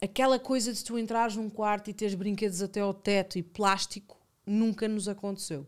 aquela 0.01 0.38
coisa 0.38 0.74
de 0.74 0.84
tu 0.84 0.98
entrares 0.98 1.36
num 1.36 1.50
quarto 1.50 1.89
e 1.89 1.93
teres 1.93 2.15
brinquedos 2.15 2.62
até 2.62 2.81
ao 2.81 2.93
teto 2.93 3.38
e 3.38 3.43
plástico, 3.43 4.17
nunca 4.45 4.88
nos 4.88 5.07
aconteceu. 5.07 5.65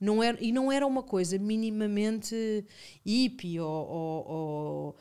Não 0.00 0.22
era, 0.22 0.36
e 0.42 0.50
não 0.52 0.70
era 0.70 0.86
uma 0.86 1.02
coisa 1.02 1.38
minimamente 1.38 2.64
hippie 3.06 3.60
ou, 3.60 3.68
ou- 3.88 4.26
ou- 4.28 4.96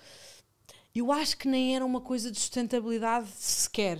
Eu 0.93 1.11
acho 1.11 1.37
que 1.37 1.47
nem 1.47 1.75
era 1.75 1.85
uma 1.85 2.01
coisa 2.01 2.29
de 2.31 2.37
sustentabilidade 2.39 3.27
sequer. 3.37 3.99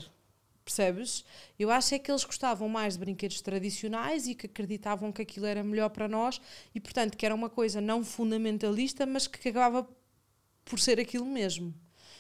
Percebes? 0.64 1.26
Eu 1.58 1.72
acho 1.72 1.96
é 1.96 2.00
que 2.00 2.12
eles 2.12 2.24
gostavam 2.24 2.70
mais 2.70 2.94
de 2.94 3.00
brinquedos 3.00 3.42
tradicionais 3.42 4.28
e 4.28 4.36
que 4.36 4.46
acreditavam 4.46 5.12
que 5.12 5.22
aquilo 5.22 5.46
era 5.48 5.64
melhor 5.64 5.90
para 5.90 6.08
nós 6.08 6.40
e, 6.76 6.80
portanto, 6.80 7.18
que 7.18 7.26
era 7.26 7.34
uma 7.34 7.50
coisa 7.50 7.82
não 7.82 8.04
fundamentalista, 8.04 9.06
mas 9.06 9.26
que 9.28 9.50
acabava 9.50 9.88
por 10.66 10.80
ser 10.80 11.00
aquilo 11.00 11.26
mesmo. 11.26 11.74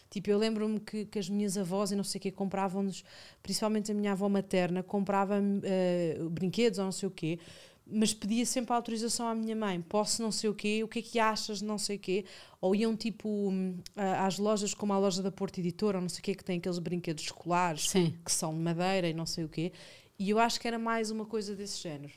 Tipo, 0.09 0.29
eu 0.29 0.37
lembro-me 0.37 0.79
que, 0.79 1.05
que 1.05 1.17
as 1.19 1.29
minhas 1.29 1.57
avós 1.57 1.91
e 1.91 1.95
não 1.95 2.03
sei 2.03 2.19
o 2.19 2.21
quê 2.21 2.31
compravam-nos, 2.31 3.03
principalmente 3.41 3.91
a 3.91 3.95
minha 3.95 4.11
avó 4.11 4.27
materna, 4.27 4.83
comprava 4.83 5.41
eh, 5.63 6.17
brinquedos 6.29 6.79
ou 6.79 6.85
não 6.85 6.91
sei 6.91 7.07
o 7.07 7.11
quê, 7.11 7.39
mas 7.87 8.13
pedia 8.13 8.45
sempre 8.45 8.73
a 8.73 8.75
autorização 8.75 9.25
à 9.27 9.33
minha 9.33 9.55
mãe: 9.55 9.81
posso 9.81 10.21
não 10.21 10.31
sei 10.31 10.49
o 10.49 10.53
quê, 10.53 10.83
o 10.83 10.87
que 10.87 10.99
é 10.99 11.01
que 11.01 11.17
achas 11.19 11.61
não 11.61 11.77
sei 11.77 11.95
o 11.95 11.99
quê? 11.99 12.25
Ou 12.59 12.75
iam 12.75 12.93
tipo 12.95 13.53
a- 13.95 14.25
às 14.25 14.37
lojas 14.37 14.73
como 14.73 14.91
a 14.91 14.99
loja 14.99 15.23
da 15.23 15.31
Porta 15.31 15.61
Editora 15.61 15.97
ou 15.97 16.01
não 16.01 16.09
sei 16.09 16.19
o 16.19 16.23
quê, 16.23 16.35
que 16.35 16.43
tem 16.43 16.57
aqueles 16.57 16.79
brinquedos 16.79 17.23
escolares 17.23 17.89
Sim. 17.89 18.13
que 18.23 18.31
são 18.33 18.53
de 18.53 18.59
madeira 18.59 19.07
e 19.07 19.13
não 19.13 19.25
sei 19.25 19.45
o 19.45 19.49
quê, 19.49 19.71
e 20.19 20.29
eu 20.29 20.39
acho 20.39 20.59
que 20.59 20.67
era 20.67 20.77
mais 20.77 21.09
uma 21.09 21.25
coisa 21.25 21.55
desse 21.55 21.81
género. 21.81 22.13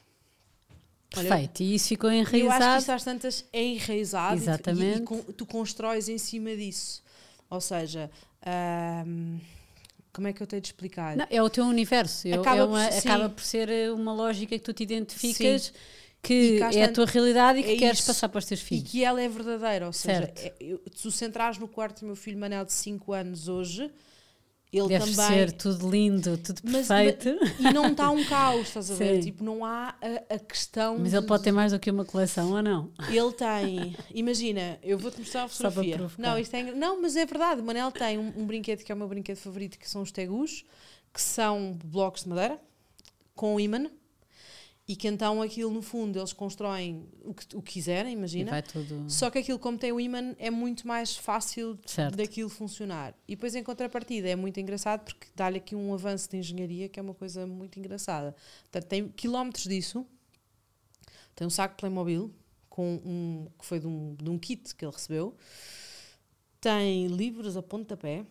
Olha, 1.16 1.28
Perfeito. 1.28 1.62
E 1.62 1.74
isso 1.74 1.88
ficou 1.88 2.10
eu 2.10 2.20
acho 2.22 2.30
que 2.30 2.36
enraizado. 2.38 2.82
isso 2.82 2.92
às 2.92 3.04
tantas 3.04 3.44
é 3.52 3.62
enraizado 3.62 4.34
e- 4.34 4.38
Exatamente. 4.38 5.12
E, 5.14 5.30
e 5.30 5.32
tu 5.32 5.46
constróis 5.46 6.08
em 6.08 6.18
cima 6.18 6.54
disso. 6.56 7.02
Ou 7.50 7.60
seja, 7.60 8.10
como 10.12 10.28
é 10.28 10.32
que 10.32 10.42
eu 10.42 10.46
tenho 10.46 10.62
de 10.62 10.68
explicar? 10.68 11.16
Não, 11.16 11.26
é 11.28 11.42
o 11.42 11.50
teu 11.50 11.64
universo. 11.64 12.28
Acaba 12.32 12.56
é 12.56 12.60
por 12.60 12.68
uma- 12.68 12.90
ser- 12.92 13.00
sim. 13.00 13.08
acaba 13.08 13.28
por 13.28 13.42
ser 13.42 13.68
eh, 13.68 13.90
uma 13.90 14.12
lógica 14.12 14.56
que 14.56 14.64
tu 14.64 14.72
te 14.72 14.82
identificas 14.84 15.72
que 16.22 16.58
cá 16.58 16.70
é 16.72 16.84
a 16.84 16.92
tua 16.92 17.04
realidade 17.04 17.58
e 17.58 17.62
que 17.62 17.70
é 17.72 17.76
queres 17.76 17.98
isso. 17.98 18.06
passar 18.06 18.28
para 18.28 18.38
os 18.38 18.46
teus 18.46 18.60
E 18.60 18.64
filhos. 18.64 18.90
que 18.90 19.04
ela 19.04 19.20
é 19.20 19.28
verdadeira, 19.28 19.86
ou 19.86 19.92
seja, 19.92 20.32
é- 20.36 20.54
eu- 20.60 20.80
se 20.94 21.06
o 21.06 21.10
centrares 21.12 21.58
no 21.58 21.68
quarto 21.68 22.00
do 22.00 22.06
meu 22.06 22.16
filho 22.16 22.38
Manel 22.38 22.64
de 22.64 22.72
5 22.72 23.12
anos 23.12 23.48
hoje, 23.48 23.90
ele 24.78 24.88
Deve 24.88 25.10
também. 25.14 25.28
ser 25.28 25.52
tudo 25.52 25.90
lindo, 25.90 26.36
tudo 26.38 26.60
Mas- 26.64 26.88
perfeito. 26.88 27.28
E 27.60 27.72
não 27.72 27.88
está 27.88 28.10
um 28.10 28.24
caos, 28.24 28.68
estás 28.68 28.90
a 28.90 28.94
ver? 28.94 29.16
Sim. 29.22 29.30
Tipo, 29.30 29.44
não 29.44 29.64
há 29.64 29.94
a, 30.00 30.34
a 30.34 30.38
questão. 30.38 30.98
Mas 30.98 31.12
ele 31.12 31.22
de- 31.22 31.28
pode 31.28 31.42
ter 31.44 31.52
mais 31.52 31.72
do 31.72 31.78
que 31.78 31.90
uma 31.90 32.04
coleção 32.04 32.52
ou 32.52 32.62
não? 32.62 32.90
Ele 33.10 33.32
tem, 33.32 33.96
imagina, 34.14 34.78
eu 34.82 34.98
vou-te 34.98 35.18
mostrar 35.20 35.44
a 35.44 35.48
fotografia. 35.48 36.10
Não, 36.18 36.38
isto 36.38 36.54
é, 36.54 36.60
engra- 36.60 36.74
não, 36.74 37.00
mas 37.00 37.16
é 37.16 37.24
verdade. 37.26 37.60
O 37.60 37.64
Manel 37.64 37.90
tem 37.92 38.18
um, 38.18 38.32
um 38.36 38.46
brinquedo 38.46 38.82
que 38.82 38.90
é 38.90 38.94
o 38.94 38.98
meu 38.98 39.08
brinquedo 39.08 39.36
favorito, 39.36 39.78
que 39.78 39.88
são 39.88 40.02
os 40.02 40.10
tegus, 40.12 40.64
que 41.12 41.20
são 41.20 41.78
blocos 41.84 42.24
de 42.24 42.28
madeira 42.28 42.60
com 43.34 43.58
ímã. 43.60 43.86
E 44.86 44.94
que 44.94 45.08
então 45.08 45.40
aquilo, 45.40 45.70
no 45.72 45.80
fundo, 45.80 46.18
eles 46.18 46.34
constroem 46.34 47.08
o 47.24 47.32
que, 47.32 47.56
o 47.56 47.62
que 47.62 47.72
quiserem, 47.72 48.12
imagina. 48.12 48.60
tudo. 48.60 49.06
Só 49.08 49.30
que 49.30 49.38
aquilo, 49.38 49.58
como 49.58 49.78
tem 49.78 49.90
o 49.92 49.98
ímã, 49.98 50.34
é 50.38 50.50
muito 50.50 50.86
mais 50.86 51.16
fácil 51.16 51.78
Certo. 51.86 52.16
daquilo 52.16 52.50
funcionar. 52.50 53.14
E 53.26 53.34
depois, 53.34 53.54
em 53.54 53.62
contrapartida, 53.62 54.28
é 54.28 54.36
muito 54.36 54.60
engraçado 54.60 55.04
porque 55.04 55.26
dá-lhe 55.34 55.56
aqui 55.56 55.74
um 55.74 55.94
avanço 55.94 56.28
de 56.28 56.36
engenharia 56.36 56.86
que 56.90 57.00
é 57.00 57.02
uma 57.02 57.14
coisa 57.14 57.46
muito 57.46 57.78
engraçada. 57.78 58.36
Portanto, 58.64 58.84
tem 58.86 59.08
quilómetros 59.08 59.64
disso. 59.64 60.06
Tem 61.34 61.46
um 61.46 61.50
saco 61.50 61.76
Playmobil 61.76 62.30
com 62.68 63.00
um, 63.04 63.48
que 63.58 63.64
foi 63.64 63.80
de 63.80 63.86
um, 63.86 64.14
de 64.16 64.28
um 64.28 64.38
kit 64.38 64.74
que 64.74 64.84
ele 64.84 64.92
recebeu. 64.92 65.34
Tem 66.60 67.06
livros 67.06 67.56
a 67.56 67.62
pontapé. 67.62 68.26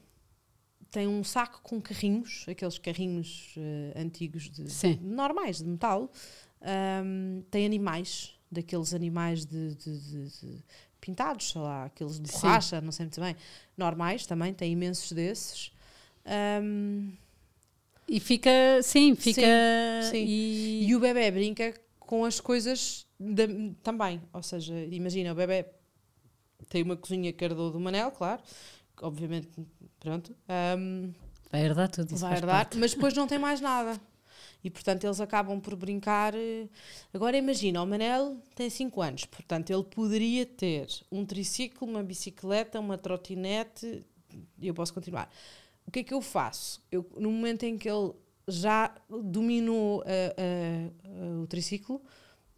Tem 0.91 1.07
um 1.07 1.23
saco 1.23 1.59
com 1.63 1.81
carrinhos, 1.81 2.45
aqueles 2.47 2.77
carrinhos 2.77 3.55
eh, 3.57 3.99
antigos 3.99 4.47
de, 4.47 4.69
Sim. 4.69 4.99
normais, 5.01 5.57
de 5.57 5.65
metal. 5.65 6.11
Ahm, 6.63 7.41
tem 7.51 7.65
animais, 7.65 8.33
daqueles 8.51 8.93
animais 8.93 9.45
de, 9.45 9.75
de- 9.75 9.99
de- 9.99 10.29
de 10.39 10.63
pintados, 11.01 11.51
sei 11.51 11.59
lá, 11.61 11.85
aqueles 11.85 12.19
de 12.19 12.29
Sim. 12.31 12.39
borracha, 12.41 12.79
não 12.81 12.91
sei 12.91 13.05
muito 13.05 13.19
bem. 13.19 13.35
Normais 13.77 14.25
também, 14.25 14.53
tem 14.53 14.71
imensos 14.71 15.11
desses. 15.11 15.71
Ahm, 16.25 17.11
E 18.07 18.19
fica, 18.19 18.49
sim, 18.81 19.15
fica. 19.15 19.41
sim. 20.09 20.23
E, 20.25 20.85
e 20.87 20.95
o 20.95 20.99
bebê 20.99 21.29
brinca 21.31 21.73
com 21.99 22.23
as 22.25 22.39
coisas 22.39 23.05
da- 23.19 23.43
também. 23.81 24.21
Ou 24.31 24.41
seja, 24.43 24.73
imagina, 24.91 25.31
o 25.31 25.35
bebê 25.35 25.65
tem 26.69 26.83
uma 26.83 26.95
cozinha 26.95 27.33
que 27.33 27.43
herdou 27.43 27.71
do 27.71 27.79
Manel, 27.79 28.11
claro. 28.11 28.41
Obviamente, 29.01 29.49
pronto. 29.99 30.33
ahm, 30.47 31.11
vai 31.51 31.61
herdar 31.65 31.89
tudo 31.89 32.11
isso. 32.13 32.19
vai 32.21 32.35
herdar, 32.37 32.49
parte. 32.65 32.77
mas 32.77 32.93
depois 32.93 33.13
não 33.13 33.27
tem 33.27 33.37
mais 33.39 33.59
nada. 33.59 33.99
E 34.63 34.69
portanto 34.69 35.03
eles 35.03 35.19
acabam 35.19 35.59
por 35.59 35.75
brincar. 35.75 36.33
eh, 36.35 36.67
Agora 37.13 37.37
imagina, 37.37 37.81
o 37.81 37.87
Manel 37.87 38.37
tem 38.55 38.69
5 38.69 39.01
anos, 39.01 39.25
portanto 39.25 39.69
ele 39.71 39.83
poderia 39.83 40.45
ter 40.45 40.87
um 41.11 41.25
triciclo, 41.25 41.87
uma 41.87 42.01
bicicleta, 42.03 42.79
uma 42.79 42.97
trotinete, 42.97 44.03
e 44.59 44.67
eu 44.67 44.73
posso 44.73 44.93
continuar. 44.93 45.29
O 45.85 45.91
que 45.91 45.99
é 45.99 46.03
que 46.03 46.13
eu 46.13 46.21
faço? 46.21 46.81
Eu, 46.91 47.05
no 47.17 47.29
momento 47.31 47.63
em 47.63 47.77
que 47.77 47.89
ele 47.89 48.13
já 48.47 48.93
dominou 49.09 50.03
eh, 50.05 50.33
eh, 50.37 50.89
eh, 51.05 51.41
o 51.43 51.47
triciclo, 51.47 52.01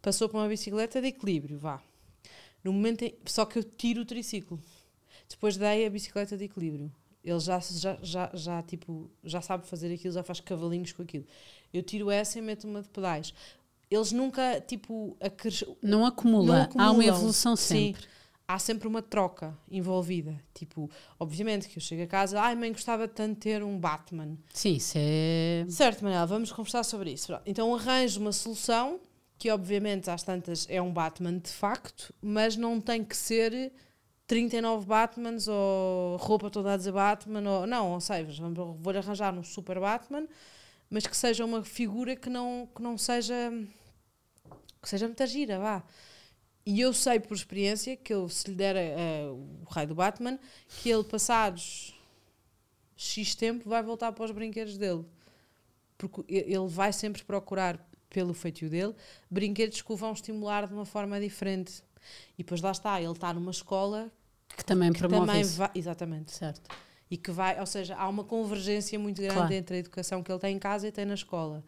passou 0.02 0.28
para 0.28 0.38
uma 0.40 0.48
bicicleta 0.48 1.00
de 1.00 1.08
equilíbrio, 1.08 1.58
vá. 1.58 1.82
No 2.64 2.72
momento 2.72 3.02
em- 3.02 3.14
só 3.26 3.44
que 3.44 3.58
eu 3.58 3.64
tiro 3.64 4.02
o 4.02 4.04
triciclo. 4.04 4.60
Depois 5.28 5.56
dei 5.56 5.86
a 5.86 5.90
bicicleta 5.90 6.36
de 6.36 6.44
equilíbrio. 6.44 6.92
Ele 7.24 7.40
já, 7.40 7.58
já, 7.58 7.98
já, 8.02 8.30
já, 8.34 8.62
tipo, 8.62 9.10
já 9.24 9.40
sabe 9.40 9.66
fazer 9.66 9.92
aquilo, 9.92 10.14
já 10.14 10.22
faz 10.22 10.40
cavalinhos 10.40 10.92
com 10.92 11.02
aquilo. 11.02 11.26
Eu 11.76 11.82
tiro 11.82 12.10
essa 12.10 12.38
e 12.38 12.42
meto 12.42 12.64
uma 12.66 12.82
de 12.82 12.88
pedais. 12.88 13.32
Eles 13.90 14.10
nunca, 14.12 14.60
tipo. 14.60 15.16
Não 15.82 16.04
acumula, 16.04 16.68
Não 16.74 16.84
há 16.84 16.90
uma 16.90 17.04
evolução 17.04 17.54
Sim. 17.54 17.92
sempre. 17.92 18.08
há 18.48 18.58
sempre 18.58 18.88
uma 18.88 19.02
troca 19.02 19.56
envolvida. 19.70 20.40
Tipo, 20.54 20.90
obviamente 21.18 21.68
que 21.68 21.78
eu 21.78 21.82
chego 21.82 22.02
a 22.02 22.06
casa, 22.06 22.40
ai 22.40 22.54
mãe, 22.54 22.72
gostava 22.72 23.06
tanto 23.08 23.34
de 23.34 23.40
ter 23.40 23.62
um 23.62 23.78
Batman. 23.78 24.36
Sim, 24.52 24.74
isso 24.74 24.94
é. 24.96 25.64
Certo, 25.68 26.02
Manela, 26.02 26.26
vamos 26.26 26.50
conversar 26.52 26.84
sobre 26.84 27.12
isso. 27.12 27.32
Então 27.44 27.74
arranjo 27.74 28.20
uma 28.20 28.32
solução 28.32 29.00
que, 29.38 29.50
obviamente, 29.50 30.10
às 30.10 30.22
tantas 30.22 30.66
é 30.68 30.80
um 30.80 30.92
Batman 30.92 31.38
de 31.38 31.50
facto, 31.50 32.12
mas 32.22 32.56
não 32.56 32.80
tem 32.80 33.04
que 33.04 33.16
ser 33.16 33.72
39 34.26 34.86
Batmans 34.86 35.46
ou 35.46 36.16
roupa 36.16 36.50
toda 36.50 36.72
a 36.72 36.76
dizer 36.76 36.92
Batman. 36.92 37.48
Ou, 37.48 37.66
não, 37.66 37.92
ou 37.92 38.00
seja, 38.00 38.42
vou-lhe 38.80 38.98
arranjar 38.98 39.32
um 39.38 39.42
super 39.44 39.78
Batman, 39.78 40.26
mas 40.90 41.06
que 41.06 41.16
seja 41.16 41.44
uma 41.44 41.62
figura 41.64 42.14
que 42.16 42.28
não, 42.30 42.68
que 42.74 42.82
não 42.82 42.96
seja. 42.96 43.34
que 44.82 44.88
seja 44.88 45.06
muita 45.06 45.26
gira, 45.26 45.58
vá. 45.58 45.82
E 46.64 46.80
eu 46.80 46.92
sei 46.92 47.20
por 47.20 47.36
experiência 47.36 47.96
que 47.96 48.12
eu, 48.12 48.28
se 48.28 48.50
lhe 48.50 48.56
der 48.56 48.74
eh, 48.76 49.28
o 49.30 49.64
raio 49.70 49.86
do 49.88 49.94
Batman, 49.94 50.36
que 50.82 50.90
ele, 50.90 51.04
passados 51.04 51.94
X 52.96 53.34
tempo, 53.36 53.68
vai 53.68 53.82
voltar 53.82 54.10
para 54.12 54.24
os 54.24 54.32
brinquedos 54.32 54.76
dele. 54.76 55.04
Porque 55.96 56.24
ele 56.28 56.66
vai 56.66 56.92
sempre 56.92 57.22
procurar, 57.22 57.78
pelo 58.10 58.34
feitio 58.34 58.68
dele, 58.68 58.94
brinquedos 59.30 59.80
que 59.80 59.92
o 59.92 59.96
vão 59.96 60.12
estimular 60.12 60.66
de 60.66 60.74
uma 60.74 60.84
forma 60.84 61.20
diferente. 61.20 61.82
E 62.34 62.42
depois 62.42 62.60
lá 62.60 62.70
está, 62.72 63.00
ele 63.00 63.12
está 63.12 63.32
numa 63.32 63.50
escola 63.50 64.10
Que 64.56 64.64
também 64.64 64.92
que 64.92 64.98
promove 64.98 65.26
também 65.26 65.42
isso. 65.42 65.56
vai. 65.58 65.70
Exatamente. 65.74 66.32
Certo. 66.32 66.68
E 67.10 67.16
que 67.16 67.30
vai, 67.30 67.58
ou 67.60 67.66
seja, 67.66 67.94
há 67.96 68.08
uma 68.08 68.24
convergência 68.24 68.98
muito 68.98 69.20
grande 69.20 69.36
Claro. 69.36 69.52
entre 69.54 69.76
a 69.76 69.78
educação 69.78 70.22
que 70.22 70.30
ele 70.32 70.40
tem 70.40 70.56
em 70.56 70.58
casa 70.58 70.88
e 70.88 70.92
tem 70.92 71.04
na 71.04 71.14
escola. 71.14 71.62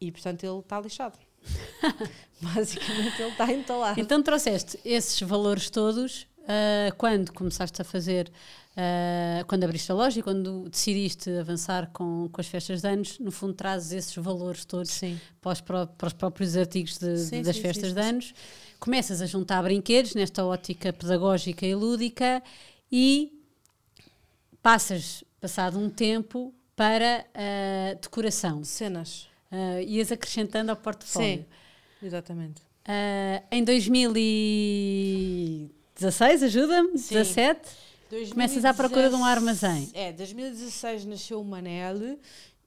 E 0.00 0.10
portanto 0.10 0.42
ele 0.44 0.58
está 0.58 0.80
lixado. 0.80 1.18
Basicamente 2.40 3.22
ele 3.22 3.30
está 3.30 3.52
entalado. 3.52 4.00
Então 4.00 4.22
trouxeste 4.22 4.78
esses 4.84 5.20
valores 5.22 5.70
todos 5.70 6.26
ah, 6.46 6.92
quando 6.96 7.32
começaste 7.32 7.80
a 7.80 7.84
fazer, 7.84 8.30
ah, 8.76 9.44
quando 9.46 9.64
abriste 9.64 9.90
a 9.90 9.94
loja 9.94 10.20
e 10.20 10.22
quando 10.22 10.68
decidiste 10.68 11.30
avançar 11.30 11.90
com, 11.92 12.28
com 12.30 12.40
as 12.40 12.46
festas 12.46 12.80
de 12.82 12.88
anos, 12.88 13.18
no 13.18 13.30
fundo 13.30 13.54
trazes 13.54 13.92
esses 13.92 14.16
valores 14.16 14.64
todos 14.64 14.90
Sim. 14.90 15.18
para 15.40 15.52
os, 15.52 15.60
para 15.60 16.06
os 16.06 16.12
próprios 16.12 16.56
artigos 16.56 16.98
de- 16.98 17.18
Sim, 17.18 17.42
das 17.42 17.56
sim, 17.56 17.62
festas 17.62 17.92
de 17.92 18.00
anos, 18.00 18.34
começas 18.78 19.22
a 19.22 19.26
juntar 19.26 19.62
brinquedos 19.62 20.14
nesta 20.14 20.44
ótica 20.44 20.92
pedagógica 20.92 21.64
e 21.66 21.74
lúdica 21.74 22.42
e 22.90 23.32
passas, 24.66 25.22
passado 25.40 25.78
um 25.78 25.88
tempo, 25.88 26.52
para 26.74 27.24
a 27.32 27.94
decoração. 28.02 28.64
Cenas. 28.64 29.28
Ah, 29.48 29.80
ias 29.80 30.10
acrescentando 30.10 30.72
ao 30.72 30.76
portfólio. 30.76 31.38
Sim. 31.38 31.46
Exatamente. 32.04 32.62
Ah, 32.84 33.44
em 33.52 33.62
2016, 33.62 36.42
ajuda-me? 36.42 36.98
Sim. 36.98 37.14
17? 37.14 37.60
Começas 38.32 38.64
à 38.64 38.74
procura 38.74 39.08
de 39.08 39.14
um 39.14 39.20
2016 39.20 39.36
armazém. 39.36 39.88
É, 39.94 40.12
2016 40.12 41.04
nasceu 41.04 41.40
o 41.40 41.44
Manel 41.44 42.18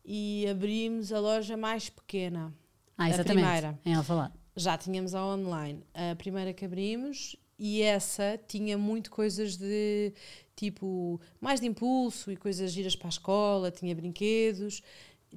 e 0.06 0.48
abrimos 0.50 1.12
a 1.12 1.20
loja 1.20 1.58
mais 1.58 1.90
pequena. 1.90 2.54
Ah, 2.98 3.04
A 3.04 3.10
exatamente. 3.10 3.44
primeira. 3.44 3.78
Em 3.86 3.94
Alvalade. 3.94 4.36
Já 4.56 4.78
tínhamos 4.78 5.14
a 5.14 5.26
online. 5.26 5.84
A 5.94 6.16
primeira 6.16 6.54
que 6.54 6.64
abrimos 6.64 7.36
e 7.60 7.82
essa 7.82 8.40
tinha 8.48 8.78
muito 8.78 9.12
coisas 9.12 9.58
de 9.58 10.14
tipo 10.60 11.20
mais 11.40 11.62
de 11.62 11.68
impulso 11.68 12.32
e 12.32 12.36
coisas 12.36 12.72
giras 12.72 12.96
para 12.96 13.08
a 13.08 13.10
escola, 13.10 13.72
tinha 13.72 13.96
brinquedos, 13.96 14.84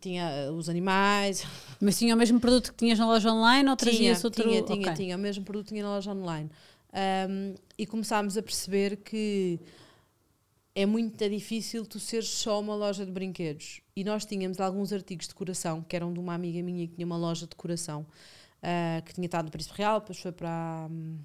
tinha 0.00 0.50
uh, 0.50 0.52
os 0.54 0.68
animais, 0.68 1.44
Mas 1.80 1.98
tinha 1.98 2.14
o 2.14 2.18
mesmo 2.18 2.40
produto 2.40 2.72
que 2.72 2.78
tinhas 2.78 2.98
na 2.98 3.06
loja 3.06 3.30
online 3.30 3.68
ou 3.70 3.76
trazias 3.76 4.18
tinha, 4.18 4.26
outro? 4.26 4.42
tinha, 4.42 4.62
tinha, 4.62 4.90
Ok. 4.90 4.94
tinha, 4.94 5.16
o 5.16 5.18
mesmo 5.18 5.44
produto 5.44 5.68
tinha 5.68 5.82
na 5.82 5.90
loja 5.90 6.12
online. 6.12 6.50
Um, 6.92 7.54
e 7.78 7.86
começámos 7.86 8.36
a 8.36 8.42
perceber 8.42 8.96
que 8.96 9.58
é 10.74 10.84
muito 10.86 11.28
difícil 11.28 11.86
tu 11.86 11.98
seres 12.00 12.28
só 12.28 12.58
uma 12.60 12.74
loja 12.74 13.04
de 13.06 13.12
brinquedos. 13.12 13.80
E 13.94 14.02
nós 14.04 14.24
tínhamos 14.24 14.58
alguns 14.60 14.92
artigos 14.92 15.26
de 15.26 15.32
decoração, 15.32 15.82
que 15.82 15.94
eram 15.94 16.12
de 16.12 16.18
uma 16.18 16.34
amiga 16.34 16.62
minha 16.62 16.86
que 16.86 16.94
tinha 16.94 17.06
uma 17.06 17.16
loja 17.16 17.42
de 17.42 17.50
decoração, 17.50 18.06
ah, 18.62 19.02
que 19.04 19.12
tinha 19.14 19.26
estado 19.26 19.46
no 19.46 19.50
Príncipe 19.50 19.76
Real, 19.76 20.00
depois 20.00 20.18
foi 20.18 20.32
para, 20.32 20.88
hum, 20.90 21.18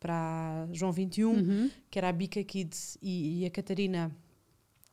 para 0.00 0.66
João 0.72 0.92
21, 0.92 1.32
Uhum. 1.32 1.70
que 1.90 1.98
era 1.98 2.08
a 2.08 2.12
Bica 2.12 2.42
Kids, 2.44 2.96
e, 3.02 3.42
e 3.42 3.46
a 3.46 3.50
Catarina 3.50 4.10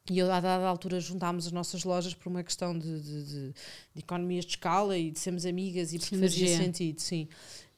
e 0.09 0.19
eu, 0.19 0.31
a 0.31 0.39
dada 0.39 0.67
altura, 0.67 0.99
juntámos 0.99 1.47
as 1.47 1.51
nossas 1.51 1.83
lojas 1.83 2.13
por 2.13 2.29
uma 2.29 2.43
questão 2.43 2.77
de, 2.77 3.01
de, 3.01 3.23
de- 3.23 3.53
de 3.95 3.99
economias 3.99 4.45
de 4.45 4.51
escala 4.51 4.95
e 4.97 5.09
de 5.09 5.17
sermos 5.19 5.45
amigas 5.47 5.93
e 5.93 5.97
porque 5.99 6.15
fazia 6.17 6.47
sentido, 6.57 6.99
sim. 7.01 7.27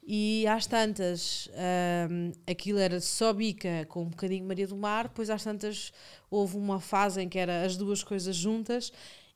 E 0.06 0.46
às 0.48 0.66
tantas, 0.66 1.50
hum, 2.10 2.32
aquilo 2.46 2.80
era 2.80 3.00
só 3.00 3.32
bica 3.34 3.86
com 3.90 4.04
um 4.04 4.10
bocadinho 4.10 4.46
Maria 4.46 4.68
do 4.68 4.76
Mar, 4.76 5.08
depois 5.08 5.30
às 5.30 5.44
tantas 5.44 5.92
houve 6.30 6.58
uma 6.58 6.80
fase 6.82 7.22
em 7.22 7.30
que 7.30 7.38
era 7.40 7.66
as 7.66 7.78
duas 7.78 8.04
coisas 8.04 8.36
juntas 8.36 8.92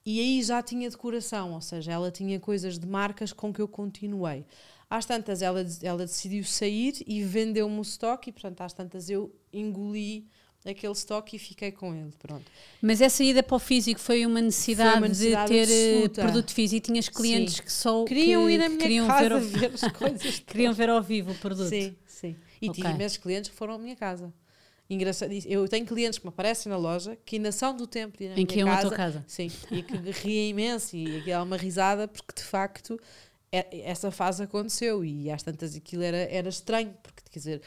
e 0.05 0.19
aí 0.19 0.41
já 0.43 0.61
tinha 0.61 0.89
decoração, 0.89 1.53
ou 1.53 1.61
seja, 1.61 1.91
ela 1.93 2.09
tinha 2.11 2.39
coisas 2.39 2.77
de 2.79 2.87
marcas 2.87 3.31
com 3.31 3.53
que 3.53 3.61
eu 3.61 3.67
continuei. 3.67 4.45
Às 4.93 5.05
tantas 5.05 5.41
ela, 5.41 5.65
ela 5.81 5.99
decidiu 6.05 6.43
sair 6.43 6.95
e 7.07 7.23
vendeu-me 7.23 7.79
o 7.79 7.81
estoque 7.81 8.29
e 8.29 8.33
portanto 8.33 8.59
às 8.59 8.73
tantas 8.73 9.09
eu 9.09 9.33
engoli 9.53 10.27
aquele 10.65 10.91
estoque 10.91 11.37
e 11.37 11.39
fiquei 11.39 11.71
com 11.71 11.95
ele. 11.95 12.11
Pronto. 12.19 12.43
Mas 12.81 12.99
essa 12.99 13.23
ida 13.23 13.41
para 13.41 13.55
o 13.55 13.59
físico 13.59 14.01
foi 14.01 14.25
uma 14.25 14.41
necessidade, 14.41 14.97
uma 14.97 15.07
necessidade 15.07 15.49
de 15.49 15.65
ter 15.65 15.71
eh, 15.73 15.93
absoluta. 15.93 16.21
produto 16.23 16.53
físico. 16.53 16.85
Tinhas 16.87 17.07
clientes 17.07 17.55
Sim. 17.55 17.63
que 17.63 17.71
só 17.71 18.03
Queriam 18.03 18.45
que 18.47 18.51
ir 18.51 18.61
à 18.61 18.67
minha 18.67 18.81
queriam 18.81 19.07
casa 19.07 19.21
ver, 19.21 19.31
ao, 19.31 19.39
ver 19.39 19.71
as 19.73 19.91
coisas. 19.97 20.39
queriam 20.39 20.73
ver 20.73 20.89
ao 20.89 21.01
vivo 21.01 21.31
o 21.31 21.35
produto. 21.35 21.69
Sim, 21.69 21.95
sim. 22.05 22.35
E 22.61 22.69
Ok. 22.69 22.83
tive 22.83 22.93
imensos 22.93 23.17
clientes 23.17 23.49
que 23.49 23.55
foram 23.55 23.75
à 23.75 23.77
minha 23.77 23.95
casa. 23.95 24.31
Engraçado. 24.89 25.31
Eu 25.45 25.69
tenho 25.69 25.85
clientes 25.85 26.19
que 26.19 26.25
me 26.25 26.29
aparecem 26.29 26.69
na 26.69 26.77
loja 26.77 27.17
que 27.25 27.37
ainda 27.37 27.53
são 27.53 27.73
do 27.73 27.87
tempo 27.87 28.17
de 28.17 28.25
ir 28.25 28.27
à 28.27 28.31
Em 28.33 28.35
minha 28.35 28.45
que 28.47 28.61
casa. 28.63 28.87
tua 28.89 28.97
casa. 28.97 29.23
Sim, 29.25 29.49
e 29.71 29.81
que 29.81 29.95
riem 30.21 30.49
imenso 30.49 30.95
e 30.97 31.17
aquilo 31.19 31.29
é 31.31 31.41
uma 31.41 31.55
risada 31.55 32.09
porque 32.09 32.33
de 32.35 32.43
facto 32.43 32.99
essa 33.51 34.11
fase 34.11 34.43
aconteceu 34.43 35.03
e 35.03 35.29
às 35.29 35.43
tantas 35.43 35.75
aquilo 35.75 36.03
era, 36.03 36.17
era 36.17 36.47
estranho, 36.47 36.95
porque 37.03 37.21
quer 37.29 37.39
dizer, 37.39 37.61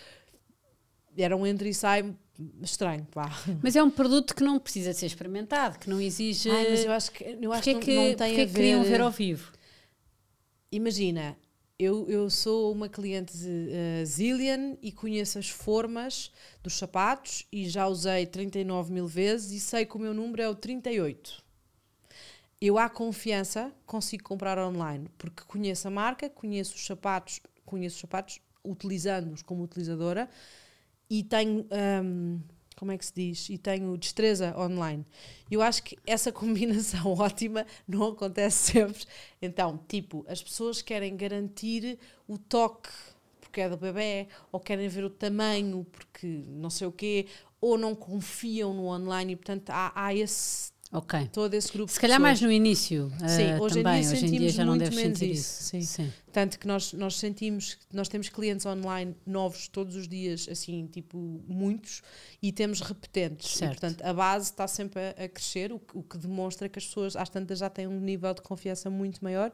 era 1.16 1.36
um 1.36 1.46
entre 1.46 1.68
e 1.68 1.74
sai 1.74 2.14
estranho, 2.62 3.06
pá. 3.12 3.30
Mas 3.62 3.76
é 3.76 3.82
um 3.82 3.90
produto 3.90 4.34
que 4.34 4.42
não 4.42 4.58
precisa 4.58 4.92
ser 4.92 5.06
experimentado, 5.06 5.78
que 5.78 5.88
não 5.88 6.00
exige. 6.00 6.50
Ai, 6.50 6.70
mas 6.70 6.84
eu 6.84 6.92
acho 6.92 7.12
que, 7.12 7.38
eu 7.40 7.52
acho 7.52 7.62
que, 7.62 7.74
que, 7.78 7.94
não, 7.94 8.14
tem 8.14 8.34
que 8.34 8.40
a 8.40 8.46
ver. 8.46 8.52
queriam 8.52 8.82
ver 8.82 9.00
ao 9.00 9.10
vivo? 9.10 9.52
Imagina, 10.72 11.36
eu, 11.78 12.08
eu 12.08 12.28
sou 12.30 12.72
uma 12.72 12.88
cliente 12.88 13.32
uh, 13.36 14.06
Zillion 14.06 14.76
e 14.82 14.90
conheço 14.90 15.38
as 15.38 15.48
formas 15.48 16.32
dos 16.62 16.74
sapatos 16.74 17.46
e 17.52 17.68
já 17.68 17.86
usei 17.86 18.26
39 18.26 18.92
mil 18.92 19.06
vezes 19.06 19.52
e 19.52 19.60
sei 19.60 19.84
que 19.84 19.96
o 19.96 20.00
meu 20.00 20.14
número 20.14 20.42
é 20.42 20.48
o 20.48 20.54
38. 20.54 21.43
Eu, 22.66 22.78
à 22.78 22.88
confiança, 22.88 23.70
consigo 23.84 24.24
comprar 24.24 24.56
online 24.58 25.06
porque 25.18 25.42
conheço 25.46 25.86
a 25.86 25.90
marca, 25.90 26.30
conheço 26.30 26.74
os 26.74 26.86
sapatos, 26.86 27.38
conheço 27.62 27.96
os 27.96 28.00
sapatos 28.00 28.40
utilizando-os 28.64 29.42
como 29.42 29.62
utilizadora 29.62 30.30
e 31.10 31.22
tenho, 31.22 31.66
hum, 32.02 32.40
como 32.74 32.90
é 32.90 32.96
que 32.96 33.04
se 33.04 33.12
diz? 33.14 33.50
E 33.50 33.58
tenho 33.58 33.94
destreza 33.98 34.58
online. 34.58 35.04
Eu 35.50 35.60
acho 35.60 35.82
que 35.82 35.98
essa 36.06 36.32
combinação 36.32 37.12
ótima 37.20 37.66
não 37.86 38.08
acontece 38.08 38.72
sempre. 38.72 39.04
Então, 39.42 39.78
tipo, 39.86 40.24
as 40.26 40.42
pessoas 40.42 40.80
querem 40.80 41.14
garantir 41.18 41.98
o 42.26 42.38
toque 42.38 42.88
porque 43.42 43.60
é 43.60 43.68
do 43.68 43.76
bebê, 43.76 44.26
ou 44.50 44.58
querem 44.58 44.88
ver 44.88 45.04
o 45.04 45.10
tamanho 45.10 45.86
porque 45.92 46.42
não 46.48 46.70
sei 46.70 46.86
o 46.86 46.92
quê, 46.92 47.26
ou 47.60 47.76
não 47.76 47.94
confiam 47.94 48.72
no 48.72 48.86
online 48.86 49.34
e, 49.34 49.36
portanto, 49.36 49.68
há, 49.68 49.92
há 49.94 50.14
esse, 50.14 50.72
Ok. 50.94 51.28
todo 51.32 51.52
esse 51.54 51.72
grupo 51.72 51.90
Se 51.92 51.98
calhar 51.98 52.20
mais 52.20 52.40
no 52.40 52.50
início. 52.50 53.10
Sim, 53.26 53.42
eh, 53.42 53.60
hoje 53.60 53.80
em 53.80 53.82
também. 53.82 54.00
dia 54.02 54.10
hoje 54.12 54.26
em 54.26 54.30
dia 54.38 54.48
já 54.48 54.64
não 54.64 54.76
menos 54.76 54.94
sentir 54.94 55.30
isso, 55.32 55.76
isso. 55.76 55.92
sim. 55.94 56.12
Tanto 56.32 56.58
que 56.58 56.66
nós, 56.66 56.92
nós 56.92 57.16
sentimos, 57.16 57.78
nós 57.92 58.08
temos 58.08 58.28
clientes 58.28 58.64
online 58.64 59.14
novos 59.26 59.66
todos 59.68 59.96
os 59.96 60.06
dias, 60.08 60.48
assim, 60.50 60.86
tipo, 60.86 61.18
muitos, 61.48 62.00
e 62.40 62.52
temos 62.52 62.80
repetentes. 62.80 63.54
E, 63.54 63.58
Certo. 63.58 63.80
portanto, 63.80 64.02
a 64.02 64.12
base 64.12 64.50
está 64.50 64.66
sempre 64.68 65.00
a, 65.18 65.24
a 65.24 65.28
crescer, 65.28 65.72
o, 65.72 65.78
que- 65.80 65.98
o 65.98 66.02
que 66.02 66.16
demonstra 66.16 66.68
que 66.68 66.78
as 66.78 66.86
pessoas, 66.86 67.16
às 67.16 67.28
tantas, 67.28 67.58
já 67.58 67.68
têm 67.68 67.86
um 67.88 68.00
nível 68.00 68.32
de 68.32 68.42
confiança 68.42 68.88
muito 68.88 69.22
maior, 69.22 69.52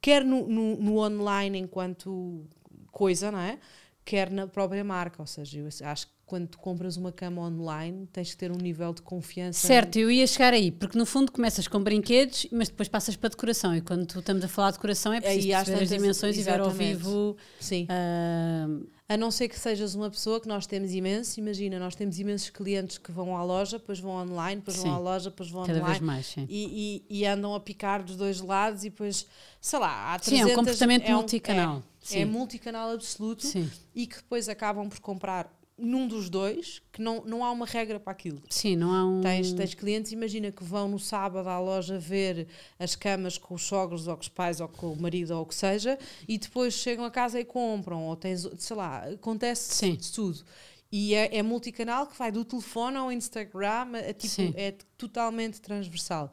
quer 0.00 0.24
no, 0.24 0.46
no, 0.48 0.76
no 0.76 0.98
online 0.98 1.58
enquanto 1.58 2.44
coisa, 2.90 3.30
não 3.30 3.38
é? 3.38 3.58
Quer 4.04 4.30
na 4.30 4.48
própria 4.48 4.82
marca. 4.82 5.22
Ou 5.22 5.26
seja, 5.26 5.58
eu 5.60 5.68
acho 5.88 6.06
que 6.08 6.12
quando 6.32 6.48
tu 6.48 6.58
compras 6.58 6.96
uma 6.96 7.12
cama 7.12 7.42
online, 7.42 8.08
tens 8.10 8.30
que 8.30 8.38
ter 8.38 8.50
um 8.50 8.56
nível 8.56 8.94
de 8.94 9.02
confiança. 9.02 9.66
Certo, 9.66 9.98
eu 9.98 10.10
ia 10.10 10.26
chegar 10.26 10.54
aí, 10.54 10.70
porque 10.70 10.96
no 10.96 11.04
fundo 11.04 11.30
começas 11.30 11.68
com 11.68 11.78
brinquedos, 11.82 12.46
mas 12.50 12.68
depois 12.70 12.88
passas 12.88 13.14
para 13.16 13.28
decoração. 13.28 13.76
E 13.76 13.82
quando 13.82 14.06
tu 14.06 14.20
estamos 14.20 14.42
a 14.42 14.48
falar 14.48 14.70
de 14.70 14.78
decoração 14.78 15.12
é 15.12 15.20
preciso 15.20 15.46
Aí, 15.48 15.52
perceber 15.54 15.82
as 15.82 15.88
dimensões 15.90 16.38
e 16.38 16.42
ver 16.42 16.58
ao 16.58 16.68
exatamente. 16.68 16.96
vivo. 16.96 17.36
Sim. 17.60 17.86
ah, 17.90 18.66
A 19.10 19.16
não 19.18 19.30
ser 19.30 19.46
que 19.48 19.58
sejas 19.60 19.94
uma 19.94 20.08
pessoa 20.08 20.40
que 20.40 20.48
nós 20.48 20.66
temos 20.66 20.90
imenso, 20.94 21.38
imagina, 21.38 21.78
nós 21.78 21.94
temos 21.94 22.18
imensos 22.18 22.48
clientes 22.48 22.96
que 22.96 23.12
vão 23.12 23.36
à 23.36 23.44
loja, 23.44 23.78
depois 23.78 24.00
vão 24.00 24.12
online, 24.12 24.56
depois 24.62 24.78
Sim. 24.78 24.84
vão 24.84 24.94
à 24.94 24.98
loja, 24.98 25.28
depois 25.28 25.50
vão 25.50 25.66
cada 25.66 25.74
vez 25.74 25.84
online 25.84 26.06
mais, 26.06 26.26
sim. 26.28 26.46
e, 26.48 27.04
e, 27.10 27.18
e 27.20 27.26
andam 27.26 27.54
a 27.54 27.60
picar 27.60 28.02
dos 28.02 28.16
dois 28.16 28.40
lados 28.40 28.84
e 28.84 28.88
depois, 28.88 29.26
sei 29.60 29.78
lá, 29.78 30.14
há 30.14 30.18
Sim, 30.18 30.36
é 30.40 30.44
um 30.44 30.46
300 30.46 30.54
comportamento 30.56 31.04
é 31.04 31.14
um- 31.14 31.18
multicanal. 31.18 31.76
É, 31.78 32.06
Sim. 32.06 32.18
é 32.20 32.24
multicanal 32.24 32.90
absoluto 32.90 33.46
Sim. 33.46 33.70
e 33.94 34.06
que 34.06 34.16
depois 34.16 34.48
acabam 34.48 34.88
por 34.88 34.98
comprar 35.00 35.52
num 35.82 36.06
dos 36.06 36.30
dois, 36.30 36.80
que 36.92 37.02
não, 37.02 37.24
não 37.24 37.44
há 37.44 37.50
uma 37.50 37.66
regra 37.66 37.98
para 37.98 38.12
aquilo. 38.12 38.40
Sim, 38.48 38.76
não 38.76 38.92
há 38.92 39.04
um. 39.04 39.20
Tens, 39.20 39.52
tens 39.52 39.74
clientes, 39.74 40.12
imagina 40.12 40.52
que 40.52 40.62
vão 40.62 40.88
no 40.88 40.98
sábado 40.98 41.48
à 41.48 41.58
loja 41.58 41.98
ver 41.98 42.46
as 42.78 42.94
camas 42.94 43.36
com 43.36 43.54
os 43.54 43.62
sogros 43.62 44.06
ou 44.06 44.14
com 44.14 44.22
os 44.22 44.28
pais 44.28 44.60
ou 44.60 44.68
com 44.68 44.92
o 44.92 45.00
marido 45.00 45.34
ou 45.34 45.42
o 45.42 45.46
que 45.46 45.54
seja 45.54 45.98
e 46.28 46.38
depois 46.38 46.74
chegam 46.74 47.04
a 47.04 47.10
casa 47.10 47.40
e 47.40 47.44
compram, 47.44 48.04
ou 48.04 48.14
tens, 48.14 48.48
sei 48.58 48.76
lá, 48.76 49.04
acontece 49.08 49.74
Sim. 49.74 49.98
tudo. 50.14 50.44
E 50.90 51.14
é, 51.14 51.38
é 51.38 51.42
multicanal 51.42 52.06
que 52.06 52.16
vai 52.16 52.30
do 52.30 52.44
telefone 52.44 52.98
ao 52.98 53.10
Instagram, 53.10 53.94
é, 53.94 54.12
tipo, 54.12 54.34
Sim. 54.34 54.52
é 54.54 54.74
totalmente 54.96 55.60
transversal. 55.60 56.30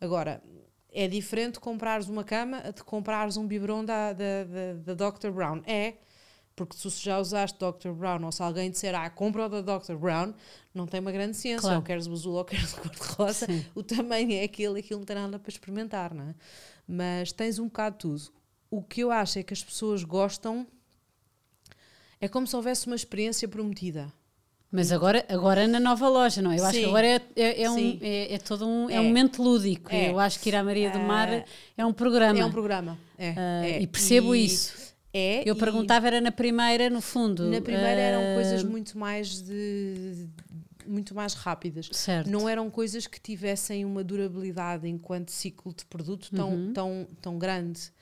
Agora, 0.00 0.42
é 0.92 1.08
diferente 1.08 1.58
comprares 1.58 2.08
uma 2.08 2.22
cama 2.22 2.60
de 2.72 2.84
comprares 2.84 3.36
um 3.36 3.46
biberon 3.46 3.84
da, 3.84 4.12
da, 4.12 4.44
da, 4.44 4.94
da 4.94 5.10
Dr. 5.10 5.30
Brown. 5.30 5.62
É, 5.66 5.94
porque 6.54 6.76
se 6.76 6.90
já 7.02 7.18
usaste 7.18 7.58
Dr. 7.58 7.90
Brown 7.90 8.24
ou 8.24 8.32
se 8.32 8.42
alguém 8.42 8.70
disser, 8.70 8.94
ah, 8.94 9.08
compra 9.08 9.46
o 9.46 9.62
da 9.62 9.78
Dr. 9.78 9.94
Brown, 9.94 10.34
não 10.74 10.86
tem 10.86 11.00
uma 11.00 11.12
grande 11.12 11.36
ciência. 11.36 11.62
Claro. 11.62 11.76
Ou 11.76 11.82
queres 11.82 12.06
o 12.06 12.12
azul 12.12 12.34
ou 12.34 12.44
queres 12.44 12.72
o 12.74 12.80
cor-de-rosa, 12.80 13.46
Sim. 13.46 13.64
o 13.74 13.82
tamanho 13.82 14.32
é 14.32 14.44
aquele, 14.44 14.80
aquilo 14.80 15.00
não 15.00 15.06
tem 15.06 15.16
nada 15.16 15.38
para 15.38 15.50
experimentar, 15.50 16.14
não 16.14 16.30
é? 16.30 16.34
Mas 16.86 17.32
tens 17.32 17.58
um 17.58 17.64
bocado 17.64 17.96
de 17.96 18.00
tudo. 18.00 18.32
O 18.70 18.82
que 18.82 19.02
eu 19.02 19.10
acho 19.10 19.38
é 19.38 19.42
que 19.42 19.52
as 19.52 19.62
pessoas 19.62 20.02
gostam. 20.04 20.66
É 22.20 22.28
como 22.28 22.46
se 22.46 22.54
houvesse 22.54 22.86
uma 22.86 22.96
experiência 22.96 23.48
prometida. 23.48 24.12
Mas 24.70 24.90
agora, 24.90 25.22
agora 25.28 25.68
na 25.68 25.78
nova 25.78 26.08
loja, 26.08 26.40
não? 26.40 26.50
é? 26.50 26.58
Eu 26.58 26.64
acho 26.64 26.78
que 26.78 26.84
Sim. 26.84 26.88
agora 26.88 27.06
é, 27.06 27.20
é, 27.36 27.62
é 27.64 27.70
um, 27.70 27.74
Sim. 27.74 27.98
é, 28.00 28.34
é 28.34 28.38
todo 28.38 28.66
um, 28.66 28.88
é. 28.88 28.94
É. 28.94 29.00
um 29.00 29.04
momento 29.04 29.42
lúdico. 29.42 29.94
É. 29.94 30.10
Eu 30.10 30.18
acho 30.18 30.40
que 30.40 30.48
ir 30.48 30.56
à 30.56 30.64
Maria 30.64 30.90
do 30.90 30.98
Mar 30.98 31.28
Ah, 31.28 31.44
é 31.76 31.84
um 31.84 31.92
programa. 31.92 32.38
É 32.38 32.44
um 32.44 32.50
programa. 32.50 32.98
É, 33.18 33.34
é. 33.64 33.82
E 33.82 33.86
percebo 33.86 34.34
E 34.34 34.46
isso. 34.46 34.91
É, 35.14 35.42
Eu 35.48 35.54
perguntava, 35.56 36.06
era 36.06 36.20
na 36.20 36.32
primeira, 36.32 36.88
no 36.88 37.00
fundo. 37.00 37.50
Na 37.50 37.60
primeira 37.60 38.00
eram 38.00 38.32
ah, 38.32 38.34
coisas 38.34 38.62
muito 38.64 38.96
mais 38.98 39.42
de. 39.42 40.26
muito 40.86 41.14
mais 41.14 41.34
rápidas. 41.34 41.88
Certo. 41.92 42.28
Não 42.30 42.48
eram 42.48 42.70
coisas 42.70 43.06
que 43.06 43.20
tivessem 43.20 43.84
uma 43.84 44.02
durabilidade 44.02 44.88
enquanto 44.88 45.30
ciclo 45.30 45.72
de 45.74 45.84
produto 45.84 46.30
tão, 46.34 46.50
Uhum. 46.54 46.72
tão, 46.72 47.06
tão 47.20 47.38
grande. 47.38 47.92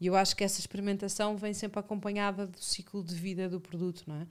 E 0.00 0.06
eu 0.06 0.14
acho 0.14 0.36
que 0.36 0.44
essa 0.44 0.60
experimentação 0.60 1.36
vem 1.36 1.52
sempre 1.52 1.80
acompanhada 1.80 2.46
do 2.46 2.60
ciclo 2.62 3.02
de 3.02 3.14
vida 3.14 3.48
do 3.48 3.58
produto, 3.60 4.04
não 4.06 4.14
é? 4.16 4.26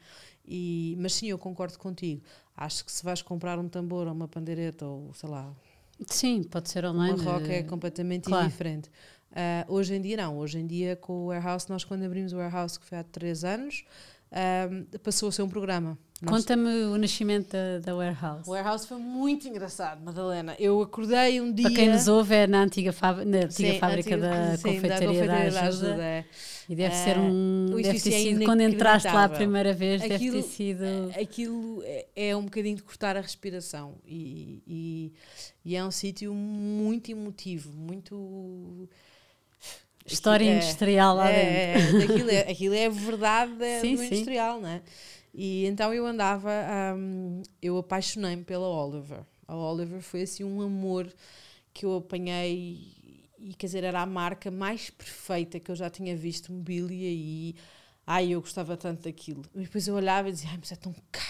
E, 0.45 0.95
mas 0.99 1.13
sim, 1.13 1.27
eu 1.27 1.37
concordo 1.37 1.77
contigo. 1.77 2.21
Acho 2.55 2.85
que 2.85 2.91
se 2.91 3.03
vais 3.03 3.21
comprar 3.21 3.59
um 3.59 3.67
tambor 3.67 4.07
ou 4.07 4.13
uma 4.13 4.27
pandeireta 4.29 4.85
ou 4.85 5.13
sei 5.13 5.27
lá, 5.29 5.53
Sim, 6.07 6.43
pode 6.43 6.69
ser 6.69 6.85
online. 6.85 7.19
uma 7.19 7.31
rock 7.33 7.49
é 7.51 7.57
eh, 7.57 7.63
completamente 7.63 8.25
claro. 8.25 8.45
indiferente. 8.45 8.89
Ah, 9.35 9.65
hoje 9.67 9.93
em 9.95 10.01
dia 10.01 10.17
não. 10.17 10.37
Hoje 10.37 10.57
em 10.59 10.65
dia 10.67 10.95
com 10.95 11.13
o 11.13 11.25
Warehouse, 11.27 11.69
nós 11.69 11.83
quando 11.83 12.03
abrimos 12.03 12.33
o 12.33 12.37
Warehouse, 12.37 12.79
que 12.79 12.85
foi 12.85 12.97
há 12.97 13.03
três 13.03 13.43
anos, 13.43 13.83
ah, 14.31 14.67
passou 15.03 15.29
a 15.29 15.31
ser 15.31 15.41
um 15.43 15.49
programa. 15.49 15.97
Conta-me 16.25 16.67
o 16.85 16.97
nascimento 16.97 17.51
da, 17.51 17.77
da 17.77 17.95
Warehouse. 17.95 18.49
O 18.49 18.53
Warehouse 18.53 18.87
foi 18.87 18.97
muito 18.97 19.47
engraçado, 19.47 20.03
Madalena. 20.03 20.55
Eu 20.57 20.81
acordei 20.81 21.39
um 21.39 21.53
dia. 21.53 21.67
Para 21.67 21.75
quem 21.75 21.89
nos 21.91 22.07
ouve, 22.07 22.33
é 22.33 22.47
na 22.47 22.63
antiga, 22.63 22.91
fábri- 22.91 23.23
na 23.23 23.37
antiga 23.45 23.73
Sim, 23.73 23.77
fábrica 23.79 24.15
antiga- 24.15 24.27
da, 24.31 24.57
sim, 24.57 24.63
confeitaria 24.63 25.27
da, 25.27 25.61
ajuda, 25.67 26.03
é. 26.03 26.25
E 26.67 26.75
deve 26.75 26.95
Ah, 26.95 27.03
ser 27.03 27.19
um. 27.19 27.67
Deve 27.75 28.01
ter 28.01 28.13
é 28.15 28.19
sido 28.19 28.45
quando 28.45 28.61
entraste 28.61 29.07
lá 29.07 29.25
a 29.25 29.29
primeira 29.29 29.73
vez, 29.73 30.01
deve 30.01 30.15
Aquilo- 30.15 30.41
ter 30.41 30.49
sido. 30.49 30.83
Aquilo 31.21 31.83
é, 31.85 32.07
é 32.15 32.35
um 32.35 32.45
bocadinho 32.45 32.77
de 32.77 32.81
cortar 32.81 33.15
a 33.15 33.21
respiração 33.21 33.93
e, 34.03 34.63
e, 34.65 35.13
e 35.63 35.75
é 35.75 35.85
um 35.85 35.91
sítio 35.91 36.33
muito 36.33 37.11
emotivo, 37.11 37.71
muito. 37.73 38.89
História 40.07 40.45
é- 40.45 40.55
industrial 40.55 41.15
lá 41.15 41.31
dentro. 41.31 41.69
é, 41.71 41.99
é, 41.99 42.03
aquilo, 42.03 42.29
é, 42.29 42.39
aquilo 42.51 42.73
é 42.75 42.89
verdade 42.89 43.63
é, 43.63 43.79
Sim, 43.81 43.95
do 43.95 43.97
sim. 43.97 44.05
industrial, 44.05 44.59
não 44.61 44.69
é? 44.69 44.81
E 45.33 45.65
então 45.65 45.93
eu 45.93 46.05
andava, 46.05 46.49
hum, 46.95 47.41
eu 47.61 47.77
apaixonei-me 47.77 48.43
pela 48.43 48.67
Oliver. 48.67 49.19
A 49.47 49.55
Oliver 49.55 50.01
foi 50.01 50.23
assim 50.23 50.43
um 50.43 50.61
amor 50.61 51.13
que 51.73 51.85
eu 51.85 51.95
apanhei 51.97 53.29
e 53.39 53.53
quer 53.57 53.67
dizer, 53.67 53.83
era 53.83 54.01
a 54.01 54.05
marca 54.05 54.49
mais 54.49 54.89
perfeita 54.89 55.59
que 55.59 55.69
eu 55.69 55.75
já 55.75 55.89
tinha 55.89 56.15
visto 56.17 56.51
mobília 56.51 57.09
e 57.11 57.55
ai, 58.05 58.29
eu 58.31 58.41
gostava 58.41 58.75
tanto 58.75 59.03
daquilo. 59.03 59.43
E 59.53 59.61
depois 59.61 59.87
eu 59.87 59.95
olhava 59.95 60.29
e 60.29 60.31
dizia, 60.31 60.49
ai, 60.49 60.57
mas 60.59 60.71
é 60.71 60.75
tão 60.75 60.93
caro 61.11 61.27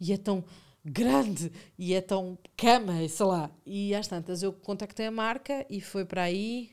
e 0.00 0.12
é 0.12 0.16
tão 0.18 0.44
grande 0.84 1.50
e 1.78 1.94
é 1.94 2.00
tão 2.00 2.38
cama, 2.56 3.08
sei 3.08 3.26
lá. 3.26 3.50
E 3.64 3.94
às 3.94 4.06
tantas 4.08 4.42
eu 4.42 4.52
contactei 4.52 5.06
a 5.06 5.10
marca 5.10 5.64
e 5.70 5.80
foi 5.80 6.04
para 6.04 6.22
aí 6.24 6.71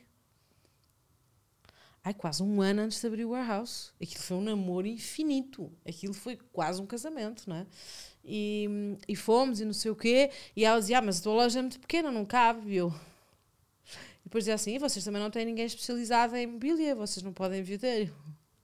ai, 2.04 2.14
quase 2.14 2.42
um 2.44 2.62
ano 2.62 2.82
antes 2.82 3.00
de 3.00 3.08
abrir 3.08 3.26
o 3.26 3.30
warehouse. 3.32 3.92
Aquilo 4.02 4.24
foi 4.24 4.38
um 4.38 4.42
namoro 4.42 4.88
infinito. 4.88 5.72
Aquilo 5.88 6.14
foi 6.14 6.38
quase 6.52 6.82
um 6.82 6.86
casamento, 6.86 7.50
não 7.50 7.58
é? 7.58 7.66
E, 8.24 8.98
e 9.08 9.16
fomos 9.16 9.60
e 9.60 9.66
não 9.66 9.74
sei 9.74 9.92
o 9.92 9.96
quê. 9.96 10.32
E 10.56 10.66
ela 10.66 10.80
dizia, 10.80 11.00
ah, 11.00 11.02
mas 11.02 11.20
a 11.20 11.24
tua 11.24 11.34
loja 11.34 11.60
é 11.60 11.62
muito 11.62 11.80
pequena, 11.80 12.12
não 12.12 12.26
cabe. 12.26 12.72
E 12.72 12.78
eu... 12.78 12.94
E 14.22 14.30
depois 14.30 14.44
dizia 14.44 14.54
assim, 14.54 14.76
"E 14.76 14.80
vocês 14.80 15.04
também 15.04 15.22
não 15.22 15.32
têm 15.32 15.46
ninguém 15.46 15.66
especializado 15.66 16.36
em 16.36 16.46
mobília, 16.46 16.94
vocês 16.94 17.24
não 17.24 17.34
podem 17.34 17.64
vender. 17.64 18.14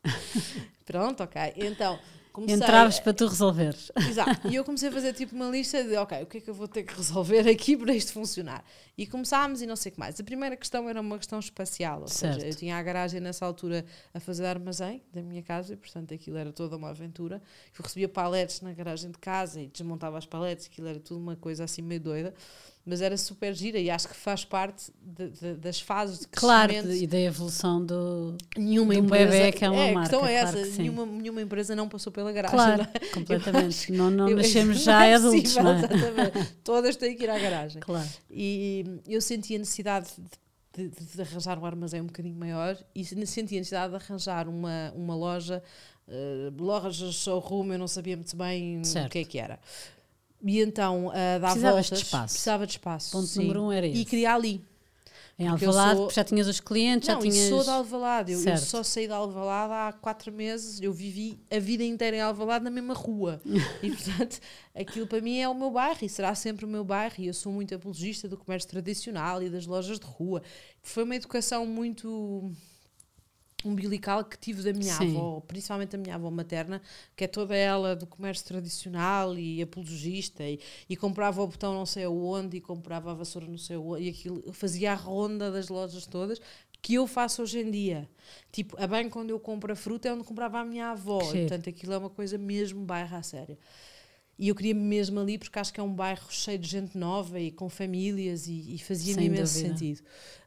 Pronto, 0.85 1.23
ok. 1.23 1.41
Então, 1.55 1.99
comecei 2.35 2.55
Entravas 2.55 2.99
a- 2.99 3.01
para 3.01 3.13
tu 3.13 3.25
resolveres. 3.27 3.91
Exato. 4.09 4.47
E 4.47 4.55
eu 4.55 4.63
comecei 4.63 4.89
a 4.89 4.91
fazer 4.91 5.13
tipo 5.13 5.35
uma 5.35 5.49
lista 5.49 5.83
de, 5.83 5.95
ok, 5.95 6.21
o 6.23 6.25
que 6.27 6.37
é 6.37 6.41
que 6.41 6.49
eu 6.49 6.53
vou 6.53 6.67
ter 6.67 6.83
que 6.83 6.93
resolver 6.95 7.47
aqui 7.49 7.75
para 7.75 7.93
isto 7.95 8.13
funcionar? 8.13 8.63
E 8.97 9.05
começámos 9.07 9.61
e 9.61 9.65
não 9.65 9.75
sei 9.75 9.91
o 9.91 9.93
que 9.93 9.99
mais. 9.99 10.19
A 10.19 10.23
primeira 10.23 10.55
questão 10.55 10.87
era 10.87 11.01
uma 11.01 11.17
questão 11.17 11.39
espacial, 11.39 12.01
ou 12.01 12.07
Certo. 12.07 12.35
seja, 12.35 12.47
eu 12.47 12.55
tinha 12.55 12.77
a 12.77 12.83
garagem 12.83 13.19
nessa 13.19 13.45
altura 13.45 13.85
a 14.13 14.19
fazer 14.19 14.45
armazém 14.45 15.01
da 15.13 15.21
minha 15.21 15.41
casa 15.43 15.73
e, 15.73 15.75
portanto, 15.77 16.13
aquilo 16.13 16.37
era 16.37 16.51
toda 16.53 16.77
uma 16.77 16.89
aventura. 16.89 17.41
Eu 17.77 17.83
recebia 17.83 18.07
paletes 18.07 18.61
na 18.61 18.71
garagem 18.73 19.11
de 19.11 19.17
casa 19.17 19.59
e 19.61 19.67
desmontava 19.67 20.17
as 20.17 20.25
paletes, 20.25 20.67
aquilo 20.67 20.87
era 20.87 20.99
tudo 20.99 21.19
uma 21.19 21.35
coisa 21.35 21.63
assim 21.63 21.81
meio 21.81 21.99
doida. 22.01 22.33
Mas 22.87 23.01
era 23.01 23.17
super 23.17 23.51
gira 23.55 23.79
e 23.79 23.89
acho 23.89 24.07
que 24.07 24.15
faz 24.15 24.45
parte 24.45 24.91
de- 25.01 25.29
de- 25.31 25.53
das 25.55 25.81
fases 25.81 26.19
de 26.19 26.27
Claro, 26.27 26.71
crescimento 26.71 27.01
e 27.03 27.07
da 27.07 27.19
evolução 27.19 27.83
do. 27.83 28.37
nenhuma 28.55 28.93
um 28.93 28.97
empresa. 28.97 29.31
bebé 29.31 29.51
que 29.51 29.65
é 29.65 29.69
uma 29.71 29.83
a 29.85 29.91
marca, 29.91 29.99
questão 30.11 30.27
é 30.27 30.39
claro 30.41 30.57
essa: 30.59 30.69
que 30.71 30.77
nenhuma, 30.77 31.05
nenhuma 31.07 31.41
empresa 31.41 31.75
não 31.75 31.89
passou 31.89 32.13
pela 32.13 32.31
garagem. 32.31 32.55
Claro, 32.55 32.83
não 32.83 32.89
é? 32.93 32.99
completamente. 33.11 33.91
Não, 33.91 34.11
não 34.11 34.29
Eu- 34.29 34.37
nascemos 34.37 34.77
não 34.77 34.83
já 34.85 35.03
é 35.05 35.15
adultos, 35.15 35.41
possível, 35.41 35.63
não 35.63 35.71
é? 35.71 35.77
exatamente. 35.79 36.53
Todas 36.63 36.95
têm 36.95 37.15
que 37.17 37.23
ir 37.23 37.29
à 37.31 37.39
garagem. 37.39 37.81
Claro. 37.81 38.07
E 38.29 38.85
eu 39.07 39.19
senti 39.19 39.55
a 39.55 39.59
necessidade 39.59 40.09
de, 40.77 40.87
de- 40.89 41.21
arranjar 41.23 41.57
um 41.57 41.65
armazém 41.65 42.01
um 42.01 42.05
bocadinho 42.05 42.35
maior 42.35 42.77
e 42.93 43.03
senti 43.03 43.55
a 43.55 43.59
necessidade 43.59 43.89
de 43.89 43.95
arranjar 43.95 44.47
uma, 44.47 44.91
uma 44.95 45.15
loja, 45.15 45.63
uh, 46.07 46.63
loja 46.63 47.11
showroom, 47.11 47.73
eu 47.73 47.79
não 47.79 47.87
sabia 47.87 48.15
muito 48.15 48.35
bem 48.37 48.83
Certo. 48.83 49.07
o 49.07 49.09
que 49.09 49.17
é 49.19 49.23
que 49.23 49.39
era. 49.39 49.57
E 50.43 50.59
então, 50.61 51.07
uh, 51.07 51.11
dá 51.39 51.47
Precisavas 51.49 51.85
de 51.85 51.89
voltas. 51.91 51.99
espaço. 51.99 52.33
Precisava 52.33 52.65
de 52.67 52.71
espaço. 52.73 53.11
Ponto 53.11 53.27
sim. 53.27 53.41
número 53.41 53.63
um 53.63 53.71
era 53.71 53.87
esse. 53.87 54.01
E 54.01 54.05
queria 54.05 54.33
ali. 54.33 54.63
Em 55.37 55.49
Porque 55.49 55.65
Alvalade, 55.65 55.95
sou- 55.97 56.05
porque 56.05 56.15
já 56.15 56.23
tinhas 56.23 56.47
os 56.47 56.59
clientes, 56.61 57.09
não, 57.09 57.15
já 57.15 57.21
tinhas. 57.21 57.37
eu 57.37 57.49
sou 57.49 57.63
de 57.63 57.69
Alvalade. 57.69 58.31
Eu, 58.31 58.41
eu 58.41 58.57
só 58.57 58.83
saí 58.83 59.05
de 59.05 59.11
Alvalade 59.11 59.73
há 59.73 59.93
quatro 59.99 60.31
meses. 60.31 60.79
Eu 60.81 60.93
vivi 60.93 61.37
a 61.51 61.59
vida 61.59 61.83
inteira 61.83 62.15
em 62.15 62.21
Alvalade 62.21 62.63
na 62.63 62.71
mesma 62.71 62.93
rua. 62.93 63.41
e, 63.83 63.91
portanto, 63.91 64.39
aquilo 64.73 65.05
para 65.05 65.19
mim 65.19 65.39
é 65.39 65.49
o 65.49 65.53
meu 65.53 65.71
bairro 65.71 65.99
e 66.03 66.07
será 66.07 66.33
sempre 66.35 66.63
o 66.63 66.67
meu 66.67 66.85
bairro. 66.85 67.15
E 67.17 67.27
eu 67.27 67.33
sou 67.33 67.51
muito 67.51 67.75
apologista 67.75 68.29
do 68.29 68.37
comércio 68.37 68.69
tradicional 68.69 69.43
e 69.43 69.49
das 69.49 69.65
lojas 69.65 69.99
de 69.99 70.05
rua. 70.05 70.41
Foi 70.81 71.03
uma 71.03 71.15
educação 71.17 71.65
muito 71.65 72.49
umbilical 73.67 74.23
que 74.23 74.37
tive 74.37 74.61
da 74.63 74.73
minha 74.73 74.95
Sim. 74.95 75.17
avó, 75.17 75.41
principalmente 75.41 75.91
da 75.91 75.97
minha 75.97 76.15
avó 76.15 76.29
materna, 76.29 76.81
que 77.15 77.23
é 77.23 77.27
toda 77.27 77.55
ela 77.55 77.95
do 77.95 78.05
comércio 78.05 78.45
tradicional 78.45 79.37
e 79.37 79.61
apologista, 79.61 80.43
e, 80.43 80.59
e 80.89 80.95
comprava 80.95 81.41
o 81.41 81.47
botão 81.47 81.73
não 81.73 81.85
sei 81.85 82.05
aonde, 82.05 82.57
e 82.57 82.61
comprava 82.61 83.11
a 83.11 83.13
vassoura 83.13 83.47
não 83.47 83.57
sei 83.57 83.75
aonde, 83.75 84.03
e 84.03 84.09
aquilo 84.09 84.53
fazia 84.53 84.91
a 84.91 84.95
ronda 84.95 85.51
das 85.51 85.69
lojas 85.69 86.05
todas, 86.05 86.39
que 86.81 86.93
eu 86.93 87.07
faço 87.07 87.41
hoje 87.41 87.59
em 87.59 87.71
dia. 87.71 88.07
Tipo, 88.51 88.79
a 88.79 88.85
bem 88.85 89.09
quando 89.09 89.31
eu 89.31 89.39
compro 89.39 89.73
a 89.73 89.75
fruta 89.75 90.07
é 90.07 90.13
onde 90.13 90.23
comprava 90.23 90.59
a 90.59 90.65
minha 90.65 90.91
avó, 90.91 91.19
e, 91.33 91.39
portanto 91.39 91.69
aquilo 91.69 91.93
é 91.93 91.97
uma 91.97 92.09
coisa 92.09 92.37
mesmo 92.37 92.85
bairro 92.85 93.15
a 93.15 93.23
sério. 93.23 93.57
E 94.37 94.49
eu 94.49 94.55
queria 94.55 94.75
mesmo 94.75 95.19
ali 95.19 95.37
porque 95.37 95.57
acho 95.57 95.73
que 95.73 95.79
é 95.79 95.83
um 95.83 95.93
bairro 95.93 96.27
cheio 96.29 96.59
de 96.59 96.67
gente 96.67 96.97
nova 96.97 97.39
e 97.39 97.51
com 97.51 97.69
famílias 97.69 98.47
e, 98.47 98.75
e 98.75 98.79
fazia-me 98.79 99.25
imenso 99.25 99.53
dúvida. 99.53 99.77
sentido. 99.77 100.01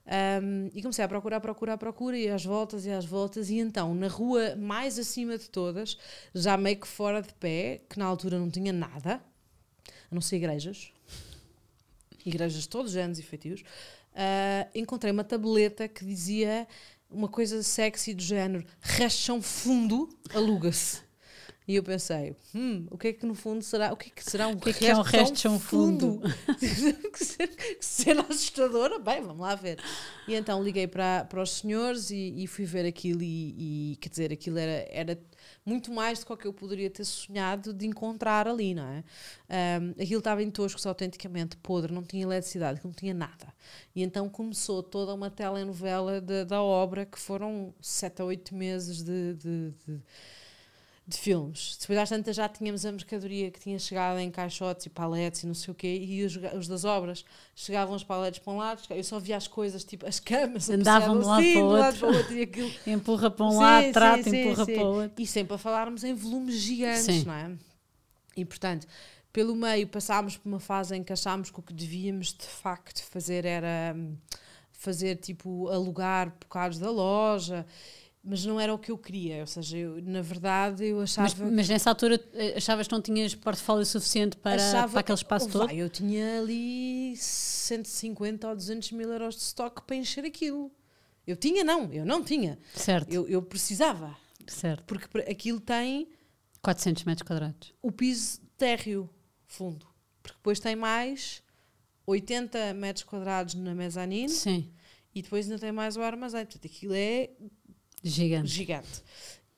Um, 0.09 0.71
e 0.75 0.81
comecei 0.81 1.05
a 1.05 1.09
procurar, 1.09 1.39
procurar, 1.39 1.77
procura 1.77 2.17
e 2.17 2.31
às 2.31 2.43
voltas 2.43 2.87
e 2.87 2.91
às 2.91 3.05
voltas. 3.05 3.51
E 3.51 3.59
então, 3.59 3.95
na 3.95 4.09
rua 4.09 4.57
mais 4.57 4.99
acima 4.99 5.37
de 5.37 5.51
todas, 5.51 5.99
já 6.35 6.57
meio 6.57 6.81
que 6.81 6.89
fora 6.89 7.21
de 7.21 7.33
pé, 7.35 7.83
que 7.89 7.99
na 7.99 8.07
altura 8.07 8.39
não 8.39 8.51
tinha 8.51 8.73
nada, 8.73 9.23
a 10.11 10.15
não 10.15 10.23
ser 10.23 10.37
igrejas, 10.37 10.91
igrejas 12.25 12.63
de 12.63 12.69
todos 12.69 12.93
os 12.93 12.97
anos 12.97 13.19
e 13.19 13.23
feitios, 13.23 13.61
uh, 13.61 14.69
encontrei 14.75 15.13
uma 15.13 15.25
tableta 15.25 15.87
que 15.87 16.05
dizia 16.05 16.67
uma 17.11 17.29
coisa 17.29 17.63
sexy 17.63 18.15
do 18.15 18.23
género: 18.23 18.65
rachão 18.81 19.43
fundo, 19.43 20.09
aluga-se. 20.33 21.08
E 21.69 21.75
eu 21.77 21.83
pensei, 21.83 22.35
hum, 22.55 22.87
o 22.91 22.97
que 22.97 23.09
é 23.09 23.13
que 23.13 23.27
no 23.27 23.35
fundo 23.35 23.63
será? 23.63 23.93
O 23.93 23.97
que 23.97 24.09
é 24.09 24.11
que 24.11 24.25
será 24.25 24.49
um 24.49 24.57
que 24.57 24.71
é 24.71 24.73
que 24.73 24.87
é 24.87 24.97
um 24.97 25.03
rachão 25.03 25.29
rachão 25.29 25.61
fundo? 25.61 26.19
que 27.13 27.25
ser- 27.25 27.49
que 27.49 27.85
cena 27.85 28.23
assustadora, 28.23 28.99
bem, 28.99 29.21
vamos 29.21 29.41
lá 29.43 29.55
ver. 29.55 29.79
E 30.27 30.35
então 30.35 30.65
liguei 30.65 30.87
para, 30.87 31.25
para 31.27 31.43
os 31.43 31.51
senhores 31.59 32.11
e, 32.11 32.43
e 32.43 32.47
fui 32.47 32.65
ver 32.65 32.87
aquilo 32.87 33.21
e, 33.23 33.93
e, 33.93 33.97
quer 33.97 34.09
dizer, 34.09 34.33
aquilo 34.33 34.57
era, 34.59 34.89
era 34.91 35.21
muito 35.65 35.93
mais 35.93 36.21
do 36.21 36.25
que 36.25 36.33
o 36.33 36.49
eu 36.49 36.55
poderia 36.55 36.89
ter 36.89 37.05
sonhado 37.05 37.75
de 37.75 37.87
encontrar 37.87 38.49
ali, 38.49 38.75
não 38.75 38.85
é? 38.89 39.05
Ahm, 39.51 39.91
aquilo 40.01 40.21
estava 40.21 40.43
em 40.43 40.51
toscos, 40.51 40.87
autenticamente 40.87 41.59
podre, 41.59 41.93
não 41.93 42.03
tinha 42.03 42.23
eletricidade, 42.23 42.81
não 42.83 42.93
tinha 42.93 43.13
nada. 43.13 43.53
E 43.95 44.03
então 44.03 44.27
começou 44.31 44.83
toda 44.83 45.13
uma 45.13 45.31
telenovela 45.31 46.19
de- 46.19 46.47
da 46.47 46.63
obra 46.63 47.05
que 47.05 47.19
foram 47.19 47.75
sete 47.79 48.23
a 48.23 48.25
oito 48.25 48.55
meses 48.55 49.03
de- 49.03 49.35
de- 49.35 49.71
de 49.87 50.01
de 51.09 51.17
filmes. 51.17 51.79
Depois 51.81 51.99
às 51.99 52.09
tantas 52.11 52.37
já 52.37 52.47
tínhamos 52.47 52.85
a 52.85 52.93
mercadoria 52.93 53.51
que 53.51 53.59
tinha 53.59 53.79
chegado 53.79 54.19
em 54.19 54.31
caixotes 54.31 54.85
e 54.85 54.91
paletes 54.91 55.43
e 55.43 55.47
não 55.47 55.55
sei 55.55 55.73
o 55.73 55.75
quê, 55.75 55.97
e 56.07 56.23
os, 56.23 56.37
os 56.55 56.69
das 56.69 56.85
obras 56.85 57.25
chegavam 57.57 57.97
os 57.97 58.05
paletes 58.05 58.39
para 58.41 58.53
um 58.53 58.59
lado, 58.59 58.83
eu 58.91 59.03
só 59.03 59.19
via 59.19 59.39
as 59.39 59.49
coisas, 59.49 59.83
tipo 59.85 60.07
as 60.07 60.21
camas, 60.21 60.69
Andavam 60.69 61.19
de 61.19 61.25
um 61.25 61.29
lado 61.29 61.41
assim, 61.41 61.55
para 61.55 61.63
lado 61.65 61.85
outro. 61.87 61.99
para 62.01 62.09
o 62.11 62.17
outro 62.19 62.37
e 62.37 62.43
aquilo. 62.43 62.71
Empurra 62.87 63.31
para 63.31 63.47
um 63.47 63.51
Sim, 63.53 63.57
lado, 63.57 63.85
sim, 63.85 63.93
trata, 63.93 64.23
sim, 64.25 64.37
empurra 64.43 64.67
para 64.67 64.85
o 64.85 64.95
outro. 65.03 65.23
E 65.23 65.27
sempre 65.27 65.55
a 65.55 65.59
falarmos 65.59 66.05
em 66.05 66.13
volumes 66.15 66.55
gigantes, 66.57 67.25
não 67.25 67.33
é? 67.33 67.53
E 68.37 68.45
portanto, 68.45 68.87
pelo 69.33 69.57
meio 69.57 69.87
passámos 69.89 70.37
por 70.37 70.47
uma 70.47 70.61
fase 70.61 70.95
em 70.95 71.03
que 71.03 71.13
achámos 71.13 71.51
que 71.51 71.59
o 71.59 71.63
que 71.63 71.73
devíamos 71.73 72.35
de 72.35 72.47
facto 72.47 73.03
fazer 73.05 73.47
era 73.47 73.95
hum, 73.97 74.15
fazer 74.73 75.17
tipo 75.17 75.69
alugar 75.69 76.35
bocados 76.39 76.79
da 76.79 76.91
loja, 76.91 77.65
mas 78.29 78.45
não 78.45 78.61
era 78.61 78.75
o 78.75 78.79
que 78.79 78.91
eu 78.91 78.99
queria, 78.99 79.41
ou 79.41 79.47
seja, 79.47 79.77
eu, 79.79 80.03
na 80.03 80.21
verdade 80.21 80.85
eu 80.85 81.01
achava 81.01 81.29
Mas, 81.39 81.53
mas 81.53 81.69
nessa 81.69 81.89
altura 81.91 82.21
eh, 82.35 82.55
achavas 82.57 82.87
que 82.87 82.93
não 82.93 83.01
tinhas 83.01 83.35
portfólio 83.35 83.87
suficiente 83.87 84.37
para, 84.37 84.57
achava- 84.63 84.93
para 84.93 85.01
aquele 85.01 85.17
espaço 85.17 85.47
Oh, 85.49 85.53
todo? 85.53 85.67
vai, 85.67 85.77
eu 85.77 85.89
tinha 85.89 86.39
ali 86.41 87.15
150 87.17 88.49
ou 88.49 88.55
200 88.55 88.93
mil 88.93 89.11
euros 89.13 89.35
de 89.37 89.43
estoque 89.43 89.83
para 89.83 89.97
encher 89.97 90.25
aquilo. 90.25 90.71
Eu 91.27 91.37
tinha, 91.37 91.63
não, 91.65 91.93
eu 91.93 92.05
não 92.07 92.23
tinha. 92.23 92.59
Certo, 92.75 93.13
Eu, 93.13 93.27
eu 93.29 93.43
precisava, 93.43 94.17
certo. 94.47 94.85
porque 94.85 95.19
aquilo 95.31 95.61
tem 95.61 96.09
400 96.63 97.05
metros 97.05 97.27
quadrados. 97.27 97.73
o 97.83 97.93
piso 97.93 98.41
térreo 98.57 99.09
fundo, 99.47 99.87
porque 100.23 100.37
depois 100.39 100.59
tem 100.59 100.75
mais 100.75 101.43
80 102.07 102.75
metros 102.75 103.05
quadrados 103.05 103.55
na 103.55 103.75
mezanine 103.75 104.29
Sim, 104.31 104.71
e 105.15 105.21
depois 105.23 105.47
ainda 105.47 105.59
tem 105.59 105.71
mais 105.73 105.97
o 105.97 106.03
armazém. 106.03 106.45
Portanto, 106.47 106.67
aquilo 106.67 106.95
é 106.95 107.31
gigante. 108.03 108.49
gigante. 108.49 109.03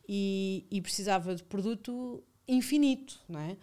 E, 0.09 0.67
e 0.71 0.81
precisava 0.81 1.35
de 1.35 1.43
produto 1.45 2.23
infinito, 2.49 3.21
não 3.29 3.41
é? 3.41 3.57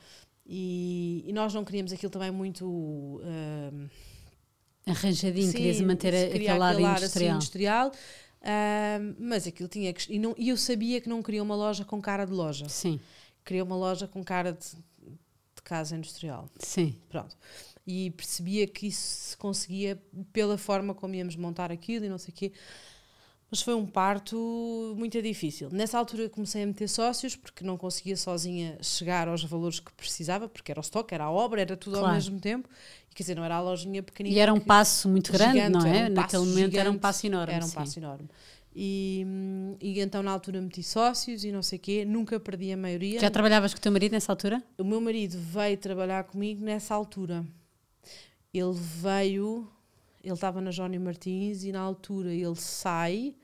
E, 0.45 1.23
e 1.27 1.33
nós 1.33 1.53
não 1.53 1.65
queríamos 1.65 1.91
aquilo 1.91 2.09
também 2.11 2.31
muito. 2.31 2.65
hum, 2.65 3.87
Arranjadinho, 4.85 5.47
Sim, 5.51 5.57
querias 5.57 5.81
manter 5.81 6.31
queria 6.31 6.53
aquele 6.53 6.59
lado 6.59 6.85
ar 6.85 6.95
assim 6.95 7.03
industrial. 7.03 7.35
industrial, 7.35 7.91
ahm, 8.41 9.15
mas 9.19 9.45
aquilo 9.45 9.67
tinha 9.67 9.91
que. 9.93 10.13
E, 10.13 10.17
não- 10.17 10.33
e 10.37 10.47
eu 10.49 10.55
sabia 10.55 11.01
que 11.01 11.09
não 11.09 11.21
queria 11.21 11.43
uma 11.43 11.55
loja 11.55 11.83
com 11.83 12.01
cara 12.01 12.23
de 12.25 12.31
loja. 12.31 12.69
Sim, 12.69 12.97
Queria 13.43 13.63
uma 13.63 13.75
loja 13.75 14.07
com 14.07 14.23
cara 14.23 14.53
de, 14.53 14.67
de 15.55 15.61
casa 15.63 15.95
industrial. 15.97 16.49
sim. 16.59 16.95
Pronto. 17.09 17.35
E 17.85 18.11
percebia 18.11 18.65
que 18.67 18.87
isso 18.87 19.01
se 19.31 19.37
conseguia 19.37 20.01
pela 20.31 20.57
forma 20.57 20.93
como 20.93 21.15
íamos 21.15 21.35
montar 21.35 21.71
aquilo 21.71 22.05
e 22.05 22.09
não 22.09 22.17
sei 22.17 22.33
o 22.33 22.37
quê. 22.37 22.51
Mas 23.49 23.61
foi 23.61 23.73
um 23.73 23.85
parto 23.85 24.93
muito 24.97 25.21
difícil. 25.21 25.69
Nessa 25.71 25.97
altura 25.97 26.27
comecei 26.29 26.63
a 26.63 26.67
meter 26.67 26.89
sócios 26.89 27.33
porque 27.35 27.63
não 27.63 27.77
conseguia 27.77 28.17
sozinha 28.17 28.77
chegar 28.81 29.27
aos 29.29 29.43
valores 29.43 29.79
que 29.79 29.91
precisava, 29.93 30.49
porque 30.49 30.69
era 30.71 30.79
o 30.79 30.81
estoque, 30.81 31.13
era 31.13 31.23
a 31.25 31.31
obra, 31.31 31.61
era 31.61 31.77
tudo 31.77 31.95
ao 31.95 32.01
Claro. 32.01 32.15
mesmo 32.15 32.39
tempo. 32.41 32.67
E, 33.09 33.15
quer 33.15 33.23
dizer, 33.23 33.35
não 33.35 33.45
era 33.45 33.55
a 33.55 33.61
lojinha 33.61 34.03
pequenina. 34.03 34.35
E 34.35 34.39
era 34.39 34.53
um 34.53 34.59
passo 34.59 35.07
muito 35.07 35.31
grande, 35.31 35.59
gigante, 35.59 35.77
não 35.77 35.85
é? 35.85 36.07
um 36.07 36.13
Naquele 36.13 36.45
momento 36.45 36.73
era 36.73 36.89
um 36.89 36.93
gigante, 36.93 36.99
passo 36.99 37.25
enorme. 37.25 37.53
Era 37.53 37.63
um 37.63 37.67
sim. 37.69 37.75
passo 37.75 37.99
enorme. 37.99 38.29
E, 38.75 39.25
e 39.81 39.99
então 40.01 40.21
na 40.21 40.29
altura 40.31 40.61
meti 40.61 40.83
sócios 40.83 41.43
e 41.43 41.51
não 41.51 41.63
sei 41.63 41.77
o 41.79 41.81
quê, 41.81 42.05
nunca 42.05 42.39
perdi 42.39 42.71
a 42.73 42.77
maioria. 42.77 43.19
Já 43.19 43.31
trabalhavas 43.31 43.73
com 43.73 43.79
o 43.79 43.81
teu 43.81 43.91
marido 43.91 44.11
nessa 44.11 44.31
altura? 44.31 44.61
O 44.77 44.83
meu 44.83 44.99
marido 45.01 45.37
veio 45.39 45.77
trabalhar 45.77 46.25
comigo 46.25 46.63
nessa 46.63 46.93
altura. 46.93 47.45
Ele 48.53 48.73
veio, 48.73 49.67
ele 50.23 50.33
estava 50.33 50.59
na 50.61 50.71
Jónio 50.71 50.99
Martins 50.99 51.63
e 51.63 51.71
na 51.71 51.79
altura 51.79 52.33
ele 52.33 52.55
sai 52.55 53.35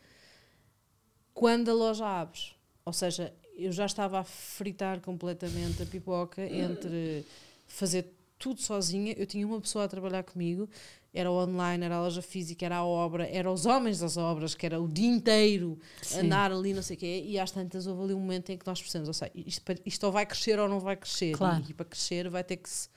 quando 1.33 1.69
a 1.69 1.73
loja 1.73 2.05
abre. 2.05 2.39
Ou 2.85 2.93
seja, 2.93 3.33
eu 3.57 3.71
já 3.71 3.85
estava 3.85 4.19
a 4.19 4.23
fritar 4.23 4.99
completamente 4.99 5.81
a 5.83 5.85
pipoca 5.85 6.41
entre 6.45 7.25
fazer 7.67 8.13
tudo 8.37 8.61
sozinha. 8.61 9.13
Eu 9.17 9.25
tinha 9.25 9.45
uma 9.47 9.61
pessoa 9.61 9.85
a 9.85 9.87
trabalhar 9.87 10.23
comigo, 10.23 10.69
era 11.13 11.31
o 11.31 11.35
online, 11.35 11.85
era 11.85 11.95
a 11.95 12.01
loja 12.01 12.21
física, 12.21 12.65
era 12.65 12.77
a 12.77 12.83
obra, 12.85 13.27
era 13.27 13.49
os 13.51 13.65
homens 13.65 13.99
das 13.99 14.17
obras, 14.17 14.55
que 14.55 14.65
era 14.65 14.81
o 14.81 14.87
dia 14.87 15.07
inteiro 15.07 15.79
Sim. 16.01 16.21
andar 16.21 16.51
ali, 16.51 16.73
não 16.73 16.81
sei 16.81 16.97
o 16.97 16.99
quê, 16.99 17.23
e 17.25 17.39
às 17.39 17.51
tantas 17.51 17.85
houve 17.85 18.03
ali 18.03 18.13
um 18.13 18.19
momento 18.19 18.49
em 18.51 18.57
que 18.57 18.65
nós 18.65 18.79
precisamos, 18.81 19.07
ou 19.07 19.13
seja, 19.13 19.31
isto, 19.35 19.61
isto 19.85 20.03
ou 20.05 20.11
vai 20.11 20.25
crescer 20.25 20.59
ou 20.59 20.67
não 20.67 20.79
vai 20.79 20.95
crescer, 20.95 21.37
Claro. 21.37 21.63
e, 21.69 21.73
para 21.73 21.85
crescer 21.85 22.29
vai 22.29 22.43
ter 22.43 22.57
que 22.57 22.69
se 22.69 22.89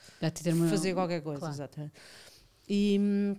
ter 0.43 0.55
fazer 0.69 0.95
qualquer 0.95 1.21
coisa, 1.21 1.41
claro. 1.41 1.55
exatamente. 1.55 1.93
E, 2.69 2.97
hum, 2.99 3.37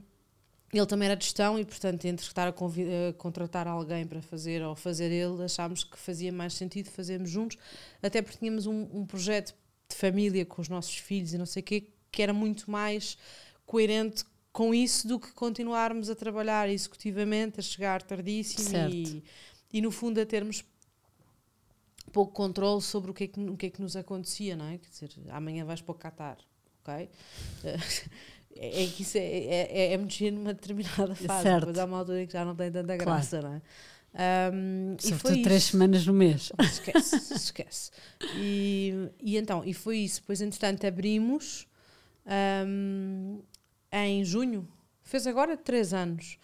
ele 0.73 0.85
também 0.85 1.07
era 1.07 1.15
de 1.15 1.23
gestão 1.23 1.57
e, 1.57 1.63
portanto, 1.63 2.05
entre 2.05 2.25
estar 2.25 2.47
a, 2.47 2.51
a, 2.51 3.13
contratar 3.13 3.67
alguém 3.67 4.05
para 4.05 4.21
fazer 4.21 4.61
ou 4.61 4.75
fazer 4.75 5.11
ele, 5.11 5.43
achámos 5.43 5.83
que 5.83 5.97
fazia 5.97 6.31
mais 6.31 6.53
sentido 6.53 6.89
fazermos 6.89 7.29
juntos, 7.29 7.57
até 8.01 8.21
porque 8.21 8.37
tínhamos 8.39 8.65
um, 8.65 8.87
um 8.93 9.05
projeto 9.05 9.55
de 9.89 9.95
família 9.95 10.45
com 10.45 10.61
os 10.61 10.67
nossos 10.67 10.97
filhos 10.97 11.33
e 11.33 11.37
não 11.37 11.45
sei 11.45 11.61
o 11.61 11.65
quê, 11.65 11.87
que 12.11 12.21
era 12.21 12.33
muito 12.33 12.69
mais 12.69 13.17
coerente 13.65 14.25
com 14.51 14.73
isso 14.73 15.07
do 15.07 15.19
que 15.19 15.31
continuarmos 15.33 16.09
a 16.09 16.15
trabalhar 16.15 16.67
executivamente, 16.67 17.59
a 17.59 17.63
chegar 17.63 18.01
tardíssimo 18.01 18.89
e, 18.89 19.23
e, 19.71 19.81
no 19.81 19.91
fundo, 19.91 20.19
a 20.19 20.25
termos 20.25 20.65
pouco 22.11 22.33
controle 22.33 22.81
sobre 22.81 23.11
o 23.11 23.13
que, 23.13 23.25
é 23.25 23.27
que, 23.27 23.39
o 23.39 23.55
que 23.55 23.65
é 23.67 23.69
que 23.69 23.81
nos 23.81 23.95
acontecia, 23.95 24.55
não 24.55 24.65
é? 24.65 24.77
Quer 24.79 24.89
dizer, 24.89 25.11
amanhã 25.29 25.63
vais 25.63 25.81
para 25.81 25.91
o 25.91 25.95
Qatar, 25.95 26.37
ok? 26.81 27.09
é, 28.59 28.83
é 28.83 28.87
que 28.87 29.01
isso 29.01 29.17
é, 29.17 29.21
é, 29.21 29.67
é, 29.71 29.93
é 29.93 29.97
mexer 29.97 30.31
numa 30.31 30.53
determinada 30.53 31.15
fase. 31.15 31.43
Certo. 31.43 31.59
Depois 31.59 31.79
há 31.79 31.85
uma 31.85 31.97
altura 31.99 32.23
em 32.23 32.27
que 32.27 32.33
já 32.33 32.45
não 32.45 32.55
tem 32.55 32.71
tanta 32.71 32.95
graça, 32.97 33.39
claro. 33.39 33.47
não 33.47 33.55
é? 33.55 33.61
Um, 34.17 34.95
e 35.03 35.13
foi 35.13 35.41
três 35.41 35.63
isso. 35.63 35.71
semanas 35.71 36.05
no 36.05 36.13
mês. 36.13 36.51
Esquece, 36.59 37.33
esquece. 37.33 37.91
E, 38.35 39.09
e 39.21 39.37
então, 39.37 39.63
e 39.63 39.73
foi 39.73 39.99
isso. 39.99 40.21
Depois, 40.21 40.41
entretanto, 40.41 40.87
abrimos 40.87 41.67
um, 42.65 43.41
em 43.91 44.23
junho. 44.25 44.67
Fez 45.03 45.27
agora 45.27 45.55
três 45.55 45.93
anos. 45.93 46.37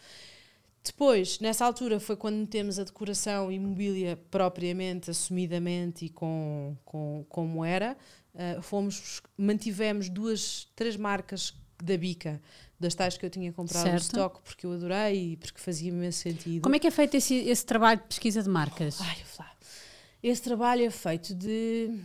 Depois, 0.83 1.39
nessa 1.39 1.65
altura, 1.65 1.99
foi 1.99 2.15
quando 2.15 2.35
metemos 2.35 2.77
a 2.77 2.83
decoração 2.83 3.51
e 3.51 3.57
mobília 3.57 4.19
propriamente, 4.29 5.09
assumidamente 5.09 6.05
e 6.05 6.09
com, 6.09 6.77
com 6.83 7.25
como 7.29 7.63
era. 7.63 7.97
Uh, 8.33 8.61
fomos, 8.61 9.21
mantivemos 9.37 10.09
duas, 10.09 10.67
três 10.75 10.97
marcas 10.97 11.53
da 11.83 11.97
bica, 11.97 12.41
das 12.79 12.95
tais 12.95 13.17
que 13.17 13.25
eu 13.25 13.29
tinha 13.29 13.51
comprado 13.51 13.83
certo. 13.83 13.93
no 13.93 13.99
estoque 13.99 14.39
porque 14.43 14.65
eu 14.65 14.71
adorei 14.73 15.33
e 15.33 15.37
porque 15.37 15.59
fazia 15.59 15.89
imenso 15.89 16.19
sentido. 16.19 16.61
Como 16.61 16.75
é 16.75 16.79
que 16.79 16.87
é 16.87 16.91
feito 16.91 17.15
esse, 17.15 17.35
esse 17.35 17.65
trabalho 17.65 17.99
de 17.99 18.07
pesquisa 18.07 18.41
de 18.41 18.49
marcas? 18.49 18.99
Ai, 19.01 19.17
esse 20.23 20.41
trabalho 20.41 20.85
é 20.85 20.89
feito 20.89 21.35
de 21.35 21.99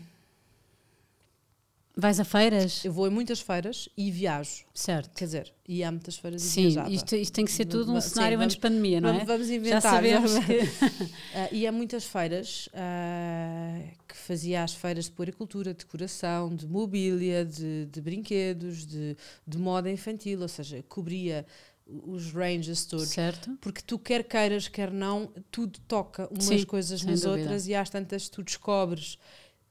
Vais 2.01 2.21
a 2.21 2.25
feiras? 2.25 2.85
Eu 2.85 2.93
vou 2.93 3.07
a 3.07 3.11
muitas 3.11 3.41
feiras 3.41 3.89
e 3.97 4.09
viajo. 4.09 4.65
Certo. 4.73 5.11
Quer 5.17 5.25
dizer, 5.25 5.55
e 5.67 5.83
há 5.83 5.91
muitas 5.91 6.17
feiras 6.17 6.43
Sim, 6.43 6.61
e 6.61 6.65
viajava. 6.67 6.91
Isto, 6.91 7.17
isto 7.17 7.35
tem 7.35 7.45
que 7.45 7.51
ser 7.51 7.65
tudo 7.65 7.93
um 7.93 8.01
cenário 8.01 8.39
Sim, 8.39 8.45
antes 8.45 8.55
de 8.55 8.63
pandemia, 8.63 9.01
não 9.01 9.09
é? 9.09 9.25
Vamos 9.25 9.51
inventar. 9.51 9.83
Já 9.83 9.91
sabemos 9.91 10.39
que... 10.39 10.59
uh, 10.61 11.49
e 11.51 11.67
há 11.67 11.73
muitas 11.73 12.05
feiras 12.05 12.69
uh, 12.69 13.91
que 14.07 14.17
fazia 14.17 14.63
as 14.63 14.75
feiras 14.75 15.07
de 15.07 15.11
puericultura, 15.11 15.75
de 15.75 15.79
decoração, 15.81 16.55
de 16.55 16.69
mobília, 16.69 17.45
de, 17.45 17.87
de 17.87 18.01
brinquedos, 18.01 18.87
de, 18.87 19.17
de 19.45 19.59
moda 19.59 19.91
infantil, 19.91 20.41
ou 20.43 20.49
seja, 20.49 20.85
cobria 20.89 21.45
os 21.85 22.33
ranges 22.33 22.85
todos. 22.85 23.09
Certo. 23.09 23.59
Porque 23.61 23.83
tu 23.83 23.99
quer 23.99 24.23
queiras, 24.23 24.69
quer 24.69 24.93
não, 24.93 25.33
tudo 25.51 25.81
toca 25.89 26.29
umas 26.31 26.45
Sim, 26.45 26.65
coisas 26.65 27.03
nas 27.03 27.23
dúvida. 27.23 27.41
outras 27.41 27.67
e 27.67 27.75
às 27.75 27.91
tantas 27.91 28.29
tu 28.29 28.45
descobres 28.45 29.19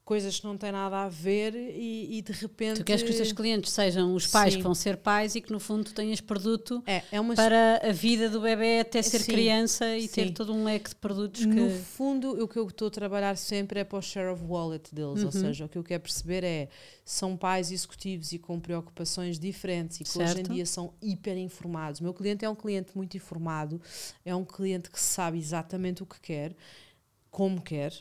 coisas 0.08 0.40
que 0.40 0.46
não 0.46 0.56
têm 0.56 0.72
nada 0.72 1.02
a 1.02 1.08
ver 1.10 1.54
e, 1.54 2.16
e, 2.16 2.22
de 2.22 2.32
repente. 2.32 2.78
Tu 2.78 2.84
queres 2.84 3.02
que 3.02 3.10
os 3.10 3.16
teus 3.16 3.30
clientes 3.30 3.70
sejam 3.70 4.14
os 4.14 4.26
pais 4.26 4.54
Sim. 4.54 4.60
que 4.60 4.62
vão 4.62 4.74
ser 4.74 4.96
pais 4.96 5.34
e 5.34 5.40
que 5.42 5.52
no 5.52 5.60
fundo 5.60 5.92
tenhas 5.92 6.18
produto 6.18 6.82
é, 6.86 7.02
é 7.12 7.20
uma... 7.20 7.34
para 7.34 7.82
a 7.86 7.92
vida 7.92 8.30
do 8.30 8.40
bebê 8.40 8.80
até 8.80 9.02
ser 9.02 9.18
Sim. 9.18 9.32
criança 9.32 9.98
e 9.98 10.08
Sim. 10.08 10.14
ter 10.14 10.32
todo 10.32 10.54
um 10.54 10.64
leque 10.64 10.88
de 10.88 10.96
produtos 10.96 11.44
que. 11.44 11.52
No 11.52 11.68
fundo, 11.68 12.42
o 12.42 12.48
que 12.48 12.58
eu 12.58 12.66
estou 12.66 12.88
a 12.88 12.90
trabalhar 12.90 13.36
sempre 13.36 13.80
é 13.80 13.84
para 13.84 13.98
o 13.98 14.00
share 14.00 14.32
of 14.32 14.42
wallet 14.44 14.94
deles, 14.94 15.18
uhum. 15.18 15.26
ou 15.26 15.32
seja, 15.32 15.66
o 15.66 15.68
que 15.68 15.76
eu 15.76 15.84
quero 15.84 16.02
perceber 16.02 16.42
é 16.42 16.70
são 17.04 17.36
pais 17.36 17.70
executivos 17.70 18.32
e 18.32 18.38
com 18.38 18.58
preocupações 18.58 19.38
diferentes 19.38 20.00
e 20.00 20.04
que 20.04 20.10
certo. 20.10 20.30
hoje 20.30 20.40
em 20.40 20.54
dia 20.54 20.64
são 20.64 20.94
hiper 21.02 21.36
informados. 21.36 22.00
O 22.00 22.04
meu 22.04 22.14
cliente 22.14 22.46
é 22.46 22.48
um 22.48 22.56
cliente 22.56 22.96
muito 22.96 23.14
informado, 23.14 23.78
é 24.24 24.34
um 24.34 24.46
cliente 24.46 24.88
que 24.88 24.98
sabe 24.98 25.36
exatamente 25.36 26.02
o 26.02 26.06
que 26.06 26.18
quer, 26.18 26.56
como 27.30 27.60
quer 27.60 27.92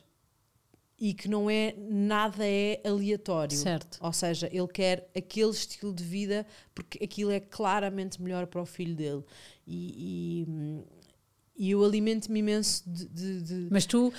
e 1.00 1.14
que 1.14 1.28
não 1.28 1.50
é 1.50 1.76
nada 1.78 2.46
é 2.46 2.82
aleatório. 2.84 3.56
Certo. 3.56 4.00
Ou 4.02 4.12
seja, 4.12 4.50
ele 4.52 4.68
quer 4.68 5.10
aquele 5.16 5.52
estilo 5.52 5.94
de 5.94 6.04
vida 6.04 6.46
porque 6.74 7.04
aquilo 7.04 7.32
é 7.32 7.40
claramente 7.40 8.22
melhor 8.22 8.48
para 8.48 8.62
o 8.62 8.66
filho 8.66 8.96
dele. 8.96 9.24
E, 9.66 10.46
e, 10.48 11.66
e 11.68 11.72
eu 11.72 11.84
alimento-me 11.84 12.40
imenso 12.40 12.84
de, 12.88 13.06
de, 13.08 13.42
de, 13.42 13.68
Mas 13.70 13.86
tu 13.86 14.12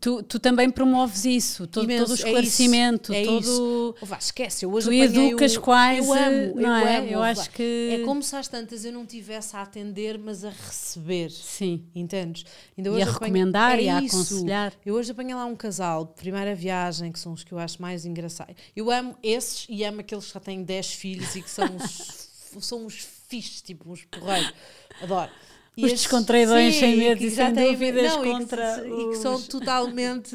Tu, 0.00 0.20
tu 0.24 0.40
também 0.40 0.68
promoves 0.68 1.24
isso, 1.24 1.64
todo, 1.64 1.84
Imenso, 1.84 2.02
todo 2.02 2.10
o 2.10 2.14
esclarecimento, 2.14 3.12
é 3.12 3.22
isso, 3.22 3.30
é 3.30 3.34
todo. 3.34 3.96
Oh, 4.02 4.06
vá, 4.06 4.18
esquece, 4.18 4.64
eu 4.64 4.72
hoje 4.72 4.88
tu 4.88 4.92
educas 4.92 5.56
o, 5.56 5.60
quase. 5.60 6.00
Eu 6.00 6.12
amo, 6.12 6.54
não 6.56 6.78
eu 6.80 6.86
é? 6.86 6.96
amo. 6.98 7.08
Eu 7.08 7.22
acho 7.22 7.50
que. 7.50 8.00
É 8.00 8.04
como 8.04 8.20
se 8.20 8.34
às 8.34 8.48
tantas 8.48 8.84
eu 8.84 8.92
não 8.92 9.06
tivesse 9.06 9.54
a 9.54 9.62
atender, 9.62 10.18
mas 10.18 10.44
a 10.44 10.50
receber. 10.50 11.30
Sim. 11.30 11.84
Entendes? 11.94 12.44
Ainda 12.76 12.90
hoje 12.90 12.98
e 12.98 13.02
a 13.02 13.04
apanho, 13.04 13.20
recomendar 13.20 13.78
é 13.78 13.82
e 13.82 13.88
a 13.88 14.02
isso. 14.02 14.16
aconselhar. 14.16 14.72
Eu 14.84 14.94
hoje 14.96 15.12
apanhei 15.12 15.34
lá 15.36 15.44
um 15.44 15.54
casal 15.54 16.04
de 16.04 16.14
primeira 16.14 16.52
viagem, 16.52 17.12
que 17.12 17.18
são 17.20 17.32
os 17.32 17.44
que 17.44 17.52
eu 17.52 17.58
acho 17.58 17.80
mais 17.80 18.04
engraçados. 18.04 18.56
Eu 18.74 18.90
amo 18.90 19.16
esses 19.22 19.66
e 19.68 19.84
amo 19.84 20.00
aqueles 20.00 20.26
que 20.26 20.34
já 20.34 20.40
têm 20.40 20.64
10 20.64 20.94
filhos 20.94 21.36
e 21.36 21.42
que 21.42 21.50
são 21.50 21.64
os, 21.76 22.64
são 22.64 22.86
uns 22.86 23.06
fixes, 23.28 23.62
tipo 23.62 23.88
uns 23.88 24.04
porreiros. 24.04 24.52
Adoro. 25.00 25.30
E 25.76 25.84
os 25.84 25.92
descontraidões 25.92 26.76
sem 26.76 26.96
medo 26.96 27.22
e 27.22 27.30
sem 27.30 27.52
dúvidas 27.52 28.16
não, 28.16 28.22
contra 28.22 28.78
e 28.78 28.82
que, 28.82 28.90
os... 28.90 29.02
e 29.02 29.08
que, 29.10 29.16
são 29.16 29.42
totalmente 29.44 30.34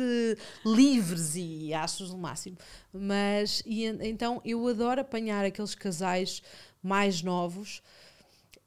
livres 0.63 1.35
e 1.35 1.73
acho 1.73 2.05
o 2.13 2.17
máximo. 2.17 2.57
Mas 2.93 3.63
e, 3.65 3.85
então 3.85 4.39
eu 4.45 4.67
adoro 4.67 5.01
apanhar 5.01 5.43
aqueles 5.43 5.73
casais 5.73 6.43
mais 6.83 7.23
novos 7.23 7.81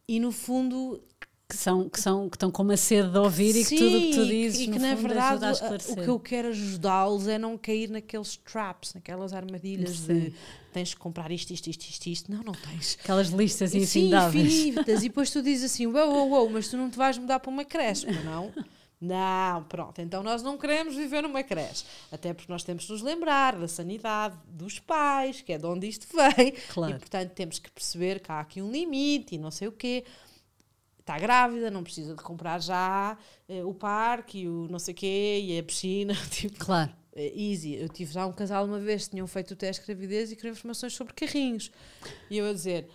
e 0.08 0.18
no 0.18 0.32
fundo 0.32 1.00
que 1.48 1.56
são 1.56 1.88
que 1.88 2.00
são 2.00 2.28
que 2.28 2.36
estão 2.36 2.50
com 2.50 2.62
uma 2.62 2.76
sede 2.76 3.10
de 3.10 3.18
ouvir 3.18 3.52
Sim, 3.52 3.60
e 3.60 3.64
que 3.64 3.76
tudo 3.76 3.96
o 3.96 4.00
que 4.00 4.14
tu 4.14 4.26
dizes 4.26 4.60
e 4.60 4.68
que 4.68 4.78
na 4.78 4.94
verdade 4.96 5.44
o 5.90 5.96
que 5.96 6.08
eu 6.08 6.18
quero 6.18 6.48
ajudá-los 6.48 7.28
é 7.28 7.38
não 7.38 7.56
cair 7.56 7.88
naqueles 7.88 8.36
traps, 8.36 8.94
naquelas 8.94 9.32
armadilhas 9.32 9.98
Sim. 9.98 10.06
de 10.06 10.34
tens 10.74 10.92
que 10.92 11.00
comprar 11.00 11.30
isto, 11.30 11.52
isto, 11.52 11.68
isto, 11.68 11.82
isto, 11.82 12.06
isto. 12.06 12.32
Não, 12.32 12.42
não 12.42 12.52
tens. 12.52 12.98
Aquelas 13.00 13.28
listas 13.28 13.74
infindáveis. 13.74 14.52
Sim, 14.52 14.68
infinitas. 14.70 15.02
e 15.02 15.08
depois 15.08 15.30
tu 15.30 15.40
dizes 15.40 15.70
assim, 15.72 15.86
uou, 15.86 16.12
uou, 16.12 16.30
uou, 16.30 16.50
mas 16.50 16.68
tu 16.68 16.76
não 16.76 16.90
te 16.90 16.98
vais 16.98 17.16
mudar 17.16 17.38
para 17.38 17.50
uma 17.50 17.64
creche, 17.64 18.06
não? 18.24 18.52
Não, 19.00 19.62
pronto, 19.64 20.00
então 20.00 20.22
nós 20.22 20.42
não 20.42 20.56
queremos 20.56 20.96
viver 20.96 21.22
numa 21.22 21.42
creche. 21.42 21.84
Até 22.10 22.32
porque 22.32 22.50
nós 22.50 22.64
temos 22.64 22.86
que 22.86 22.92
nos 22.92 23.02
lembrar 23.02 23.54
da 23.56 23.68
sanidade 23.68 24.36
dos 24.48 24.78
pais, 24.78 25.42
que 25.42 25.52
é 25.52 25.58
de 25.58 25.66
onde 25.66 25.86
isto 25.86 26.06
vem. 26.16 26.52
Claro. 26.72 26.94
E, 26.94 26.98
portanto, 26.98 27.30
temos 27.32 27.58
que 27.58 27.70
perceber 27.70 28.20
que 28.20 28.32
há 28.32 28.40
aqui 28.40 28.60
um 28.60 28.70
limite 28.70 29.34
e 29.34 29.38
não 29.38 29.50
sei 29.50 29.68
o 29.68 29.72
quê. 29.72 30.04
Está 30.98 31.18
grávida, 31.18 31.70
não 31.70 31.84
precisa 31.84 32.14
de 32.14 32.22
comprar 32.22 32.60
já 32.62 33.18
eh, 33.46 33.62
o 33.62 33.74
parque 33.74 34.38
e 34.38 34.48
o 34.48 34.66
não 34.70 34.78
sei 34.78 34.94
o 34.94 34.96
quê 34.96 35.40
e 35.44 35.58
a 35.58 35.62
piscina. 35.62 36.14
Tipo, 36.30 36.58
claro. 36.64 36.90
Eh, 37.14 37.32
easy. 37.34 37.74
Eu 37.76 37.88
tive 37.88 38.12
já 38.12 38.26
um 38.26 38.32
casal 38.32 38.64
uma 38.64 38.80
vez, 38.80 39.08
tinham 39.08 39.26
feito 39.26 39.52
o 39.52 39.56
teste 39.56 39.82
de 39.82 39.86
gravidez 39.86 40.32
e 40.32 40.36
queriam 40.36 40.52
informações 40.52 40.94
sobre 40.94 41.14
carrinhos. 41.14 41.70
E 42.28 42.38
eu 42.38 42.46
a 42.46 42.52
dizer: 42.52 42.88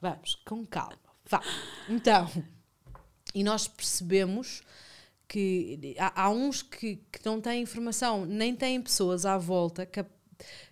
vamos, 0.00 0.36
com 0.44 0.64
calma, 0.66 0.98
vá. 1.24 1.42
Então, 1.88 2.30
e 3.34 3.42
nós 3.42 3.66
percebemos 3.66 4.62
que 5.26 5.94
há, 5.98 6.24
há 6.24 6.30
uns 6.30 6.62
que, 6.62 6.96
que 7.10 7.24
não 7.24 7.40
têm 7.40 7.62
informação, 7.62 8.24
nem 8.24 8.54
têm 8.54 8.80
pessoas 8.80 9.26
à 9.26 9.36
volta 9.36 9.84
capazes 9.84 10.18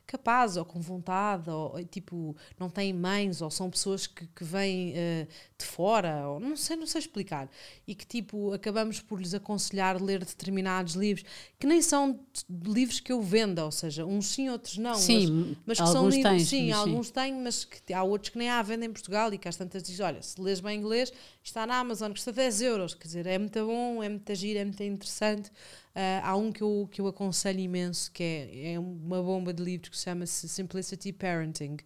capazes 0.06 0.56
ou 0.56 0.64
com 0.64 0.80
vontade, 0.80 1.50
ou 1.50 1.82
tipo, 1.84 2.36
não 2.58 2.70
têm 2.70 2.92
mães, 2.92 3.42
ou 3.42 3.50
são 3.50 3.68
pessoas 3.68 4.06
que, 4.06 4.26
que 4.28 4.44
vêm 4.44 4.92
uh, 4.92 5.28
de 5.58 5.64
fora, 5.64 6.28
ou 6.28 6.38
não 6.38 6.56
sei, 6.56 6.76
não 6.76 6.86
sei 6.86 7.00
explicar. 7.00 7.50
E 7.86 7.94
que 7.94 8.06
tipo, 8.06 8.52
acabamos 8.52 9.00
por 9.00 9.20
lhes 9.20 9.34
aconselhar 9.34 10.00
ler 10.00 10.24
determinados 10.24 10.94
livros, 10.94 11.26
que 11.58 11.66
nem 11.66 11.82
são 11.82 12.20
livros 12.48 13.00
que 13.00 13.10
eu 13.10 13.20
venda, 13.20 13.64
ou 13.64 13.72
seja, 13.72 14.04
uns 14.04 14.26
sim, 14.26 14.48
outros 14.48 14.78
não. 14.78 14.94
Sim, 14.94 15.56
mas, 15.66 15.78
mas 15.78 15.80
que 15.80 15.88
são 15.88 16.08
livros, 16.08 16.32
tens, 16.32 16.48
sim, 16.48 16.70
alguns 16.70 17.10
têm, 17.10 17.34
mas 17.34 17.64
que, 17.64 17.92
há 17.92 18.02
outros 18.02 18.30
que 18.30 18.38
nem 18.38 18.48
há 18.48 18.62
venda 18.62 18.84
em 18.84 18.92
Portugal 18.92 19.32
e 19.34 19.38
que 19.38 19.48
às 19.48 19.56
tantas 19.56 19.82
dizem, 19.82 20.06
olha, 20.06 20.22
se 20.22 20.40
lês 20.40 20.60
bem 20.60 20.78
inglês, 20.78 21.12
está 21.42 21.66
na 21.66 21.78
Amazon, 21.78 22.12
custa 22.12 22.32
10 22.32 22.60
euros, 22.62 22.94
quer 22.94 23.06
dizer, 23.06 23.26
é 23.26 23.38
muito 23.38 23.58
bom, 23.66 24.02
é 24.02 24.08
muito 24.08 24.34
giro, 24.34 24.58
é 24.60 24.64
muito 24.64 24.82
interessante. 24.82 25.50
Uh, 25.96 26.20
há 26.22 26.36
um 26.36 26.52
que 26.52 26.62
eu, 26.62 26.86
que 26.92 27.00
eu 27.00 27.06
aconselho 27.06 27.58
imenso, 27.58 28.12
que 28.12 28.22
é, 28.22 28.74
é 28.74 28.78
uma 28.78 29.22
bomba 29.22 29.50
de 29.50 29.62
livros 29.62 29.88
chama-se 29.96 30.48
Simplicity 30.48 31.12
Parenting, 31.12 31.76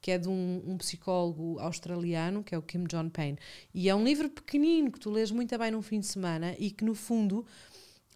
que 0.00 0.10
é 0.10 0.18
de 0.18 0.28
um, 0.28 0.62
um, 0.66 0.78
psicólogo 0.78 1.58
australiano, 1.58 2.42
que 2.42 2.54
é 2.54 2.58
o 2.58 2.62
Kim 2.62 2.84
John 2.84 3.08
Payne. 3.08 3.38
E 3.74 3.88
é 3.88 3.94
um 3.94 4.04
livro 4.04 4.28
pequenino 4.28 4.90
que 4.90 5.00
tu 5.00 5.10
lês 5.10 5.30
muito 5.30 5.56
bem 5.58 5.70
num 5.70 5.82
fim 5.82 6.00
de 6.00 6.06
semana 6.06 6.54
e 6.58 6.70
que, 6.70 6.84
no 6.84 6.94
fundo, 6.94 7.44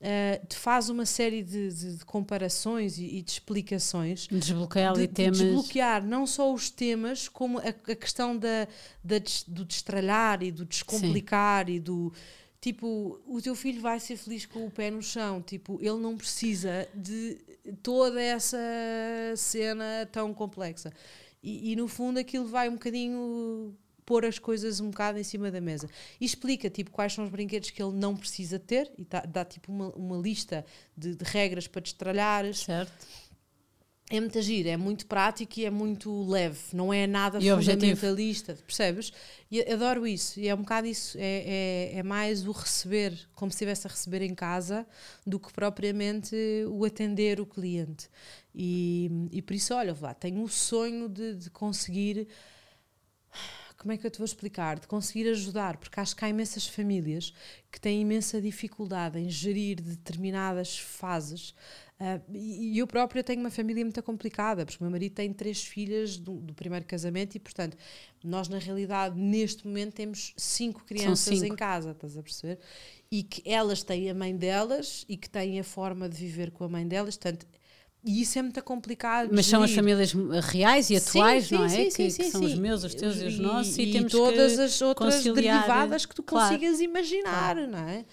uh, 0.02 0.46
te 0.46 0.56
faz 0.56 0.88
uma 0.88 1.06
série 1.06 1.42
de, 1.42 1.70
de, 1.72 1.96
de 1.98 2.04
comparações 2.04 2.98
e, 2.98 3.04
e, 3.04 3.22
de 3.22 3.30
explicações. 3.30 4.26
Desbloquear 4.26 4.94
de, 4.94 5.08
temas. 5.08 5.38
De 5.38 5.44
desbloquear 5.44 6.04
não 6.04 6.26
só 6.26 6.52
os 6.52 6.70
temas, 6.70 7.28
como 7.28 7.58
a, 7.58 7.68
a 7.68 7.94
questão 7.94 8.36
da, 8.36 8.66
da, 9.02 9.16
do 9.46 9.64
destralhar 9.64 10.42
e 10.42 10.50
do 10.50 10.64
descomplicar 10.64 11.66
Sim. 11.66 11.72
e 11.72 11.80
do 11.80 12.12
tipo, 12.62 13.20
o 13.26 13.42
teu 13.42 13.56
filho 13.56 13.82
vai 13.82 13.98
ser 13.98 14.16
feliz 14.16 14.46
com 14.46 14.64
o 14.64 14.70
pé 14.70 14.88
no 14.88 15.02
chão, 15.02 15.42
tipo, 15.42 15.80
ele 15.82 15.98
não 15.98 16.16
precisa 16.16 16.88
de 16.94 17.36
toda 17.82 18.20
essa 18.20 18.58
cena 19.36 20.08
tão 20.10 20.32
complexa. 20.32 20.92
E, 21.42 21.72
e 21.72 21.76
no 21.76 21.88
fundo 21.88 22.18
aquilo 22.18 22.46
vai 22.46 22.68
um 22.68 22.74
bocadinho 22.74 23.76
pôr 24.04 24.24
as 24.24 24.38
coisas 24.38 24.80
um 24.80 24.90
bocado 24.90 25.18
em 25.18 25.24
cima 25.24 25.50
da 25.50 25.60
mesa. 25.60 25.88
E 26.20 26.24
explica, 26.24 26.68
tipo, 26.68 26.90
quais 26.90 27.12
são 27.12 27.24
os 27.24 27.30
brinquedos 27.30 27.70
que 27.70 27.82
ele 27.82 27.92
não 27.92 28.16
precisa 28.16 28.58
ter 28.58 28.90
e 28.98 29.04
dá, 29.04 29.20
dá 29.20 29.44
tipo, 29.44 29.72
uma, 29.72 29.90
uma 29.90 30.16
lista 30.16 30.64
de, 30.96 31.14
de 31.14 31.24
regras 31.24 31.66
para 31.66 31.82
destralhares. 31.82 32.60
Certo. 32.60 33.06
É 34.14 34.20
muito 34.20 34.38
agir, 34.38 34.66
é 34.66 34.76
muito 34.76 35.06
prático 35.06 35.58
e 35.58 35.64
é 35.64 35.70
muito 35.70 36.28
leve, 36.28 36.58
não 36.74 36.92
é 36.92 37.06
nada 37.06 37.38
E 37.40 37.50
objetivo. 37.50 37.80
fundamentalista, 37.80 38.54
percebes? 38.66 39.10
E 39.50 39.62
adoro 39.72 40.06
isso, 40.06 40.38
e 40.38 40.48
é 40.48 40.54
um 40.54 40.58
bocado 40.58 40.86
isso, 40.86 41.16
é, 41.18 41.92
é, 41.94 41.98
é 41.98 42.02
mais 42.02 42.46
o 42.46 42.52
receber, 42.52 43.18
como 43.34 43.50
se 43.50 43.54
estivesse 43.56 43.86
a 43.86 43.90
receber 43.90 44.20
em 44.20 44.34
casa, 44.34 44.86
do 45.26 45.40
que 45.40 45.50
propriamente 45.50 46.36
o 46.68 46.84
atender 46.84 47.40
o 47.40 47.46
cliente. 47.46 48.10
E, 48.54 49.10
e 49.32 49.40
por 49.40 49.54
isso, 49.54 49.72
olha, 49.74 49.96
lá, 49.98 50.12
tenho 50.12 50.42
o 50.42 50.48
sonho 50.48 51.08
de, 51.08 51.34
de 51.34 51.48
conseguir. 51.48 52.28
Como 53.78 53.92
é 53.92 53.96
que 53.96 54.06
eu 54.06 54.10
te 54.10 54.18
vou 54.18 54.26
explicar? 54.26 54.78
De 54.78 54.86
conseguir 54.86 55.26
ajudar, 55.30 55.76
porque 55.78 55.98
acho 55.98 56.14
que 56.14 56.24
há 56.24 56.28
imensas 56.28 56.66
famílias 56.66 57.32
que 57.70 57.80
têm 57.80 58.02
imensa 58.02 58.40
dificuldade 58.40 59.18
em 59.18 59.28
gerir 59.30 59.80
determinadas 59.80 60.78
fases. 60.78 61.54
Ah, 62.04 62.20
e 62.34 62.72
e 62.72 62.78
eu 62.78 62.86
própria 62.86 63.22
tenho 63.22 63.38
uma 63.38 63.50
família 63.50 63.84
muito 63.84 64.02
complicada, 64.02 64.66
porque 64.66 64.82
o 64.82 64.82
meu 64.82 64.90
marido 64.90 65.14
tem 65.14 65.32
três 65.32 65.62
filhas 65.62 66.16
do, 66.16 66.40
do 66.40 66.52
primeiro 66.52 66.84
casamento 66.84 67.36
e, 67.36 67.38
portanto, 67.38 67.76
nós 68.24 68.48
na 68.48 68.58
realidade, 68.58 69.16
neste 69.16 69.64
momento, 69.64 69.94
temos 69.94 70.34
cinco 70.36 70.84
crianças 70.84 71.38
cinco. 71.38 71.52
em 71.52 71.56
casa, 71.56 71.92
estás 71.92 72.18
a 72.18 72.22
perceber? 72.22 72.58
E 73.08 73.22
que 73.22 73.40
elas 73.48 73.84
têm 73.84 74.10
a 74.10 74.14
mãe 74.14 74.36
delas 74.36 75.04
e 75.08 75.16
que 75.16 75.30
têm 75.30 75.60
a 75.60 75.64
forma 75.64 76.08
de 76.08 76.16
viver 76.16 76.50
com 76.50 76.64
a 76.64 76.68
mãe 76.68 76.88
delas, 76.88 77.16
portanto, 77.16 77.46
e 78.04 78.20
isso 78.20 78.36
é 78.36 78.42
muito 78.42 78.60
complicado. 78.64 79.30
Mas 79.32 79.46
são 79.46 79.62
as 79.62 79.72
famílias 79.72 80.12
reais 80.50 80.90
e 80.90 80.96
atuais, 80.96 81.46
Sim, 81.46 81.54
não 81.54 81.64
é? 81.66 81.68
sim, 81.68 81.84
que, 81.84 81.90
sim, 81.92 82.04
que 82.06 82.10
sim, 82.10 82.30
são 82.32 82.40
sim. 82.40 82.46
os 82.48 82.54
meus, 82.56 82.82
os 82.82 82.94
teus 82.96 83.20
e 83.20 83.26
os 83.26 83.38
nossos, 83.38 83.78
e, 83.78 83.82
e 83.82 83.92
temos 83.92 84.10
todas 84.10 84.56
que 84.56 84.60
as 84.60 84.82
outras 84.82 85.14
conciliar, 85.16 85.68
derivadas 85.68 86.04
que 86.04 86.14
tu 86.16 86.22
claro. 86.24 86.52
consigas 86.52 86.80
imaginar, 86.80 87.54
não 87.68 87.78
é? 87.78 88.04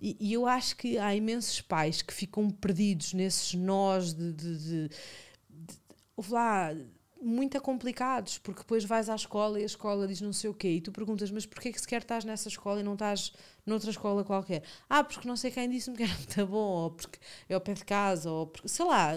E, 0.00 0.16
e 0.20 0.32
eu 0.32 0.46
acho 0.46 0.76
que 0.76 0.98
há 0.98 1.14
imensos 1.14 1.60
pais 1.60 2.02
que 2.02 2.12
ficam 2.14 2.50
perdidos 2.50 3.12
nesses 3.12 3.54
nós 3.54 4.14
de, 4.14 4.32
de, 4.32 4.58
de, 4.58 4.88
de- 4.88 5.76
ouve 6.16 6.32
lá, 6.32 6.74
muito 7.22 7.60
complicados, 7.60 8.38
porque 8.38 8.60
depois 8.60 8.84
vais 8.84 9.10
à 9.10 9.14
escola 9.14 9.60
e 9.60 9.62
a 9.62 9.66
escola 9.66 10.08
diz 10.08 10.20
não 10.22 10.32
sei 10.32 10.48
o 10.50 10.54
quê, 10.54 10.68
e 10.76 10.80
tu 10.80 10.90
perguntas, 10.90 11.30
mas 11.30 11.44
porquê 11.44 11.70
que 11.72 11.80
sequer 11.80 12.00
estás 12.00 12.24
nessa 12.24 12.48
escola 12.48 12.80
e 12.80 12.82
não 12.82 12.94
estás 12.94 13.32
noutra 13.66 13.90
escola 13.90 14.24
qualquer? 14.24 14.62
Ah, 14.88 15.04
porque 15.04 15.28
não 15.28 15.36
sei 15.36 15.50
quem 15.50 15.68
disse-me 15.68 15.96
que 15.96 16.02
era 16.04 16.14
muito 16.14 16.46
bom, 16.48 16.58
ou 16.84 16.90
porque 16.90 17.18
é 17.48 17.54
ao 17.54 17.60
pé 17.60 17.74
de 17.74 17.84
casa, 17.84 18.30
ou 18.30 18.46
porque, 18.46 18.68
sei 18.68 18.86
lá. 18.86 19.12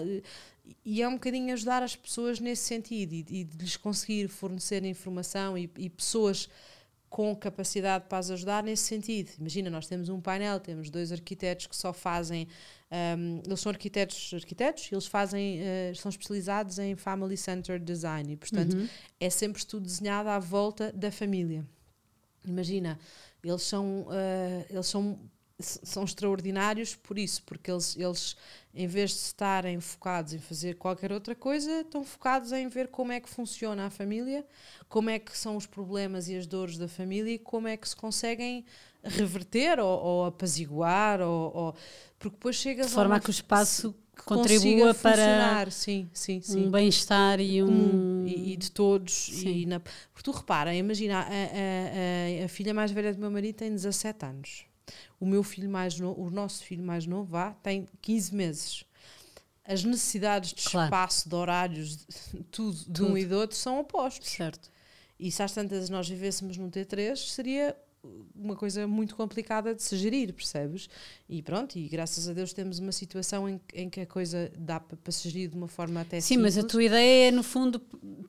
E 0.84 1.02
é 1.02 1.08
um 1.08 1.14
bocadinho 1.14 1.52
ajudar 1.52 1.82
as 1.82 1.94
pessoas 1.94 2.40
nesse 2.40 2.62
sentido 2.64 3.12
e, 3.12 3.18
e 3.28 3.44
de 3.44 3.56
lhes 3.58 3.76
conseguir 3.76 4.28
fornecer 4.28 4.84
informação 4.84 5.56
e, 5.58 5.70
e 5.76 5.90
pessoas 5.90 6.48
com 7.14 7.32
capacidade 7.36 8.06
para 8.08 8.18
as 8.18 8.28
ajudar 8.28 8.64
nesse 8.64 8.82
sentido. 8.82 9.30
Imagina, 9.38 9.70
nós 9.70 9.86
temos 9.86 10.08
um 10.08 10.20
painel, 10.20 10.58
temos 10.58 10.90
dois 10.90 11.12
arquitetos 11.12 11.68
que 11.68 11.76
só 11.76 11.92
fazem, 11.92 12.48
um, 12.90 13.40
eles 13.46 13.60
são 13.60 13.70
arquitetos, 13.70 14.32
arquitetos, 14.34 14.90
e 14.90 14.96
eles 14.96 15.06
fazem, 15.06 15.60
uh, 15.60 15.94
são 15.94 16.08
especializados 16.10 16.80
em 16.80 16.96
Family 16.96 17.36
Centered 17.36 17.84
Design 17.84 18.32
e, 18.32 18.36
portanto, 18.36 18.74
Uhum. 18.74 18.88
é 19.20 19.30
sempre 19.30 19.64
tudo 19.64 19.84
desenhado 19.84 20.28
à 20.28 20.40
volta 20.40 20.92
da 20.92 21.12
família. 21.12 21.64
Imagina, 22.44 22.98
eles 23.44 23.62
são, 23.62 24.00
uh, 24.08 24.66
eles 24.68 24.86
são, 24.86 25.16
são 25.60 26.02
extraordinários 26.02 26.96
por 26.96 27.16
isso, 27.16 27.44
porque 27.44 27.70
eles, 27.70 27.96
eles, 27.96 28.36
em 28.74 28.86
vez 28.86 29.10
de 29.10 29.16
estarem 29.18 29.80
focados 29.80 30.32
em 30.32 30.38
fazer 30.38 30.74
qualquer 30.76 31.12
outra 31.12 31.34
coisa, 31.34 31.80
estão 31.82 32.04
focados 32.04 32.52
em 32.52 32.68
ver 32.68 32.88
como 32.88 33.12
é 33.12 33.20
que 33.20 33.28
funciona 33.28 33.86
a 33.86 33.90
família, 33.90 34.44
como 34.88 35.10
é 35.10 35.18
que 35.18 35.36
são 35.36 35.56
os 35.56 35.66
problemas 35.66 36.28
e 36.28 36.36
as 36.36 36.46
dores 36.46 36.76
da 36.76 36.88
família 36.88 37.32
e 37.34 37.38
como 37.38 37.68
é 37.68 37.76
que 37.76 37.88
se 37.88 37.96
conseguem 37.96 38.64
reverter 39.02 39.78
ou, 39.78 39.98
ou 40.02 40.24
apaziguar, 40.26 41.20
ou, 41.20 41.54
ou- 41.54 41.74
porque 42.18 42.36
depois 42.36 42.56
chegas 42.56 42.86
De 42.86 42.92
forma 42.92 43.16
a 43.16 43.20
que 43.20 43.28
o 43.28 43.30
espaço 43.30 43.94
que 44.16 44.22
contribua 44.22 44.94
para 44.94 45.16
funcionar. 45.16 45.70
sim, 45.72 46.08
sim, 46.12 46.40
sim 46.40 46.66
um 46.66 46.70
bem-estar 46.70 47.40
e 47.40 47.62
um. 47.62 48.00
e, 48.22 48.52
e 48.52 48.56
de 48.56 48.70
todos. 48.70 49.12
Sim. 49.12 49.48
E 49.62 49.66
na, 49.66 49.80
porque 49.80 50.22
tu 50.22 50.30
repara, 50.30 50.74
imagina, 50.74 51.20
a, 51.20 51.22
a, 51.22 52.42
a, 52.42 52.44
a 52.44 52.48
filha 52.48 52.72
mais 52.72 52.90
velha 52.92 53.12
do 53.12 53.20
meu 53.20 53.30
marido 53.30 53.56
tem 53.56 53.70
17 53.70 54.24
anos. 54.24 54.64
O 55.24 55.26
meu 55.26 55.42
filho 55.42 55.70
mais 55.70 55.98
novo, 55.98 56.20
o 56.20 56.28
nosso 56.30 56.62
filho 56.62 56.84
mais 56.84 57.06
novo, 57.06 57.24
vá, 57.30 57.52
tem 57.62 57.88
15 58.02 58.34
meses. 58.34 58.84
As 59.64 59.82
necessidades 59.82 60.52
de 60.52 60.62
Claro. 60.68 60.84
espaço, 60.88 61.26
de 61.26 61.34
horários, 61.34 61.96
de 61.96 62.04
tudo, 62.52 62.76
de 62.76 63.02
um 63.02 63.06
Tudo. 63.06 63.18
e 63.18 63.24
do 63.24 63.36
outro 63.38 63.56
são 63.56 63.80
opostos. 63.80 64.28
Certo. 64.28 64.70
E 65.18 65.30
se 65.32 65.42
às 65.42 65.50
tantas 65.52 65.88
nós 65.88 66.06
vivêssemos 66.06 66.58
num 66.58 66.68
T3, 66.70 67.16
seria 67.16 67.74
uma 68.34 68.56
coisa 68.56 68.86
muito 68.86 69.14
complicada 69.16 69.74
de 69.74 69.82
se 69.82 69.96
gerir, 69.96 70.32
percebes? 70.32 70.88
E 71.28 71.42
pronto, 71.42 71.76
e 71.78 71.88
graças 71.88 72.28
a 72.28 72.32
Deus 72.32 72.52
temos 72.52 72.78
uma 72.78 72.92
situação 72.92 73.48
em, 73.48 73.60
em 73.72 73.88
que 73.88 74.00
a 74.00 74.06
coisa 74.06 74.50
dá 74.58 74.80
para, 74.80 74.96
para 74.96 75.12
se 75.12 75.28
gerir 75.28 75.50
de 75.50 75.56
uma 75.56 75.68
forma 75.68 76.00
até 76.00 76.20
Sim, 76.20 76.38
mas 76.38 76.56
a 76.56 76.60
simples. 76.60 76.72
tua 76.72 76.84
ideia 76.84 77.28
é, 77.28 77.30
no 77.30 77.42
fundo, 77.42 77.80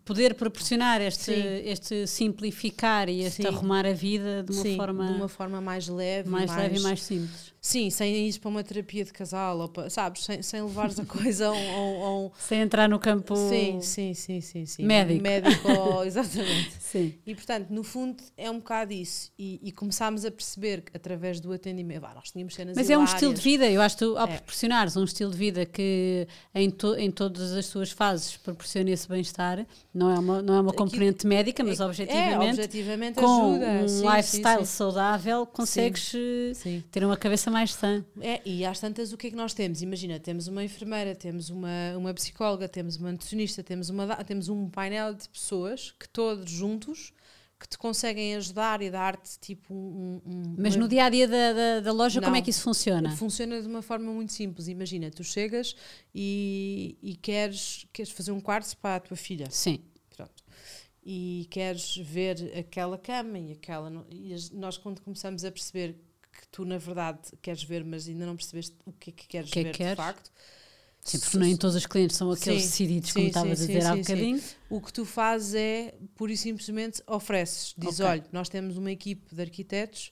poder 0.04 0.36
proporcionar 0.36 1.02
este, 1.02 1.24
Sim. 1.24 1.42
este 1.66 2.08
simplificar 2.08 3.10
e 3.10 3.22
este 3.22 3.42
Sim. 3.42 3.48
arrumar 3.48 3.86
a 3.86 3.94
vida 3.94 4.44
de 4.44 4.52
uma, 4.52 4.62
Sim, 4.64 4.78
forma, 4.78 5.06
de 5.08 5.14
uma 5.14 5.28
forma 5.28 5.62
mais 5.62 5.88
leve, 5.88 6.30
mais, 6.30 6.56
leve 6.56 6.78
e 6.78 6.82
mais 6.82 7.04
simples. 7.04 7.55
Sim, 7.68 7.90
sem 7.90 8.28
ir 8.28 8.38
para 8.40 8.50
uma 8.50 8.64
terapia 8.64 9.04
de 9.04 9.12
casal, 9.12 9.58
ou 9.58 9.68
para, 9.68 9.90
sabes, 9.90 10.24
sem, 10.24 10.40
sem 10.44 10.62
levares 10.62 11.00
a 11.00 11.04
coisa 11.10 11.48
a 11.48 11.52
um. 11.52 12.30
Sem 12.38 12.62
entrar 12.62 12.88
no 12.88 13.00
campo. 13.00 13.36
Sim, 13.36 13.80
sim, 13.82 14.14
sim, 14.14 14.40
sim, 14.40 14.68
sim. 14.68 14.84
Médico. 14.86 15.24
Médico, 15.24 15.68
ou- 15.74 16.06
exatamente. 16.06 16.74
Sim. 16.80 17.16
E 17.26 17.34
portanto, 17.34 17.72
no 17.72 17.84
fundo, 17.84 18.22
é 18.38 18.52
um 18.52 18.60
bocado 18.60 18.94
isso. 18.94 19.32
E, 19.40 19.60
e 19.64 19.72
começámos 19.72 20.24
a 20.26 20.30
perceber 20.30 20.82
que 20.82 20.96
através 20.96 21.40
do 21.40 21.52
atendimento, 21.52 22.02
vá, 22.02 22.14
nós 22.14 22.30
tínhamos 22.30 22.54
cenas 22.54 22.78
Mas 22.78 22.88
é 22.88 22.96
um 22.96 23.04
estilo 23.04 23.34
de 23.34 23.40
hilárias. 23.50 23.62
vida, 23.66 23.72
eu 23.72 23.82
acho 23.82 23.98
que 23.98 24.06
tu, 24.06 24.16
ao 24.16 24.28
É. 24.28 24.34
proporcionares 24.36 24.96
um 24.96 25.04
estilo 25.04 25.32
de 25.32 25.38
vida 25.38 25.66
que 25.66 26.28
em, 26.54 26.70
to, 26.70 26.94
em 26.96 27.10
todas 27.10 27.52
as 27.52 27.66
suas 27.66 27.90
fases 27.90 28.38
proporciona 28.38 28.92
esse 28.92 29.10
bem-estar, 29.10 29.66
não 29.92 30.12
é 30.12 30.20
uma, 30.20 30.40
não 30.44 30.54
é 30.54 30.62
uma 30.62 30.70
Aquilo- 30.70 30.86
componente 30.86 31.26
médica, 31.26 31.64
mas 31.64 31.80
é, 31.80 31.84
objetivamente, 31.86 32.60
objetivamente 32.60 33.20
com 33.20 33.26
ajuda. 33.56 33.66
um 33.84 33.88
sim, 33.88 34.08
lifestyle 34.08 34.60
sim, 34.60 34.66
saudável, 34.66 35.48
consegues 35.48 36.12
ter 36.92 37.04
uma 37.04 37.18
cabeça 37.18 37.55
mais 37.56 37.74
sã. 37.74 38.06
É, 38.20 38.42
e 38.46 38.66
às 38.66 38.80
tantas, 38.80 39.14
o 39.14 39.18
que 39.18 39.28
é 39.28 39.30
que 39.30 39.36
nós 39.36 39.54
temos? 39.54 39.82
Imagina, 39.82 40.20
temos 40.20 40.48
uma 40.48 40.64
enfermeira, 40.64 41.16
temos 41.16 41.50
uma, 41.50 41.96
uma 41.98 42.14
psicóloga, 42.14 42.68
temos 42.68 42.98
uma 42.98 43.12
nutricionista, 43.12 43.64
temos, 43.64 43.90
uma, 43.90 44.16
temos 44.24 44.50
um 44.50 44.70
painel 44.70 45.14
de 45.14 45.28
pessoas 45.30 45.92
que 46.00 46.08
todos 46.10 46.50
juntos 46.52 47.14
que 47.58 47.70
te 47.70 47.78
conseguem 47.78 48.36
ajudar 48.36 48.82
e 48.82 48.92
dar-te 48.92 49.40
tipo 49.40 49.74
um. 49.74 50.22
um- 50.26 50.56
Mas 50.58 50.76
uma- 50.76 50.84
no 50.84 50.90
dia 50.90 51.06
a 51.06 51.10
dia 51.10 51.26
da, 51.26 51.54
da, 51.54 51.80
da 51.80 51.92
loja, 51.94 52.20
como 52.22 52.36
é 52.36 52.40
Não. 52.40 52.44
que 52.44 52.50
isso 52.50 52.62
funciona? 52.62 53.16
Funciona 53.16 53.62
de 53.62 53.68
uma 53.68 53.82
forma 53.82 54.12
muito 54.12 54.34
simples. 54.34 54.68
Imagina, 54.68 55.10
tu 55.10 55.24
chegas 55.24 55.74
e, 56.14 56.98
e 57.02 57.16
queres, 57.16 57.88
queres 57.94 58.12
fazer 58.12 58.34
um 58.34 58.42
quarto 58.42 58.76
para 58.78 58.98
a 58.98 59.00
tua 59.00 59.16
filha. 59.16 59.48
Sim. 59.50 59.80
Pronto. 60.16 60.44
E 61.06 61.48
queres 61.50 61.96
ver 61.98 62.52
aquela 62.58 62.98
cama 62.98 63.40
e 63.40 63.54
aquela. 63.54 64.06
E 64.12 64.36
nós, 64.54 64.78
quando 64.78 65.00
começamos 65.02 65.46
a 65.46 65.52
perceber 65.52 65.96
que 66.42 66.48
tu, 66.50 66.66
na 66.66 66.78
verdade, 66.78 67.20
queres 67.42 67.64
ver, 67.64 67.84
mas 67.84 68.08
ainda 68.08 68.26
não 68.26 68.36
percebeste 68.36 68.76
o 68.86 68.92
que 68.94 69.10
é 69.12 69.14
que 69.14 69.28
queres 69.28 69.50
que 69.52 69.60
é 69.60 69.66
que 69.66 69.72
ver 69.72 69.72
queres? 69.72 69.92
de 69.92 69.96
facto. 69.96 70.32
Sim, 71.04 71.20
porque 71.20 71.38
nem 71.38 71.56
todos 71.56 71.76
os 71.76 71.86
clientes 71.86 72.18
são 72.18 72.32
aqueles 72.32 72.64
Sim, 72.64 72.64
decididos, 72.64 73.12
como 73.12 73.28
estavas 73.28 73.62
a 73.62 73.66
sim, 73.66 73.68
dizer 73.68 73.86
há 73.86 73.96
bocadinho. 73.96 74.44
O 74.70 74.82
que 74.82 74.92
tu 74.92 75.06
fazes 75.06 75.54
é, 75.54 75.96
pura 76.16 76.32
e 76.34 76.38
simplesmente, 76.38 77.02
ofereces. 77.08 77.74
Diz: 77.78 78.00
Ok. 78.00 78.06
olha, 78.06 78.26
nós 78.32 78.50
temos 78.50 78.78
uma 78.78 78.92
equipe 78.92 79.34
de 79.34 79.42
arquitetos, 79.42 80.12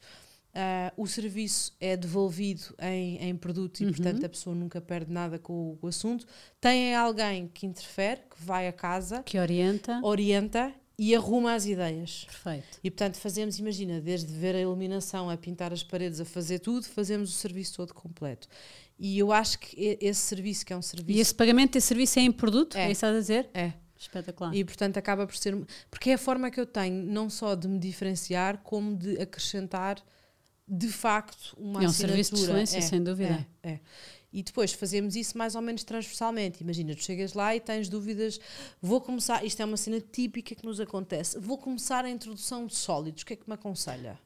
ah, 0.53 0.93
o 0.95 1.07
serviço 1.07 1.75
é 1.79 1.97
devolvido 1.97 2.75
em, 2.79 3.17
em 3.29 3.35
produto 3.35 3.81
e, 3.81 3.85
Uhum. 3.85 3.91
portanto, 3.91 4.23
a 4.25 4.29
pessoa 4.29 4.55
nunca 4.55 4.79
perde 4.79 5.11
nada 5.11 5.39
com 5.39 5.53
o, 5.53 5.79
o 5.81 5.87
assunto. 5.87 6.25
Tem 6.61 6.93
alguém 6.95 7.47
que 7.47 7.65
interfere, 7.65 8.21
que 8.21 8.41
vai 8.43 8.67
a 8.67 8.73
casa, 8.73 9.25
Que 9.25 9.39
orienta. 9.39 9.95
orienta 10.01 10.73
e 10.97 11.15
arruma 11.15 11.53
as 11.53 11.65
ideias. 11.65 12.25
Perfeito. 12.25 12.79
E 12.83 12.91
portanto 12.91 13.15
fazemos, 13.17 13.57
imagina, 13.59 13.99
desde 13.99 14.31
ver 14.33 14.55
a 14.55 14.59
iluminação, 14.59 15.29
a 15.29 15.35
pintar 15.37 15.73
as 15.73 15.83
paredes, 15.83 16.19
a 16.19 16.25
fazer 16.25 16.59
tudo, 16.59 16.85
fazemos 16.85 17.29
o 17.29 17.33
serviço 17.33 17.75
todo 17.75 17.93
completo. 17.93 18.47
E 18.99 19.17
eu 19.17 19.31
acho 19.31 19.57
que 19.59 19.75
e- 19.79 19.97
esse 20.01 20.21
serviço, 20.21 20.65
que 20.65 20.71
é 20.71 20.75
um 20.75 20.79
E 20.79 20.83
serviço. 20.83 21.19
esse 21.19 21.33
pagamento 21.35 21.73
desse 21.73 21.87
serviço 21.87 22.19
é 22.19 22.21
em 22.21 22.31
produto? 22.31 22.77
É, 22.77 22.87
É. 22.87 22.91
isso 22.91 23.05
a 23.05 23.11
dizer? 23.11 23.49
É. 23.53 23.73
Espetacular. 23.97 24.53
E 24.53 24.63
portanto 24.65 24.97
acaba 24.97 25.25
por 25.25 25.35
ser. 25.35 25.55
Porque 25.89 26.09
é 26.09 26.13
a 26.13 26.17
forma 26.17 26.51
que 26.51 26.59
eu 26.59 26.65
tenho, 26.65 27.03
não 27.05 27.29
só 27.29 27.55
de 27.55 27.67
me 27.67 27.79
diferenciar, 27.79 28.57
como 28.63 28.95
de 28.97 29.19
acrescentar 29.19 30.03
de 30.67 30.87
facto 30.89 31.55
uma 31.57 31.81
É 31.81 31.85
um 31.85 31.89
assinatura. 31.89 32.07
serviço 32.23 32.35
de 32.35 32.41
excelência, 32.41 32.81
sem 32.81 33.01
dúvida. 33.03 33.45
É, 33.63 33.71
é. 33.73 33.79
E 34.33 34.41
depois 34.41 34.73
fazemos 34.73 35.15
isso 35.15 35.37
mais 35.37 35.53
ou 35.53 35.61
menos 35.61 35.83
transversalmente. 35.83 36.63
Imagina, 36.63 36.95
tu 36.95 37.03
chegas 37.03 37.33
lá 37.33 37.55
e 37.55 37.59
tens 37.59 37.87
dúvidas. 37.87 38.39
Vou 38.81 38.99
começar, 38.99 39.45
isto 39.45 39.61
é 39.61 39.65
uma 39.65 39.77
cena 39.77 40.01
típica 40.01 40.55
que 40.55 40.65
nos 40.65 40.79
acontece. 40.79 41.37
Vou 41.37 41.57
começar 41.57 42.03
a 42.03 42.09
introdução 42.09 42.65
de 42.65 42.75
sólidos. 42.75 43.21
O 43.21 43.25
que 43.27 43.33
é 43.33 43.35
que 43.35 43.43
me 43.47 43.53
aconselha? 43.53 44.17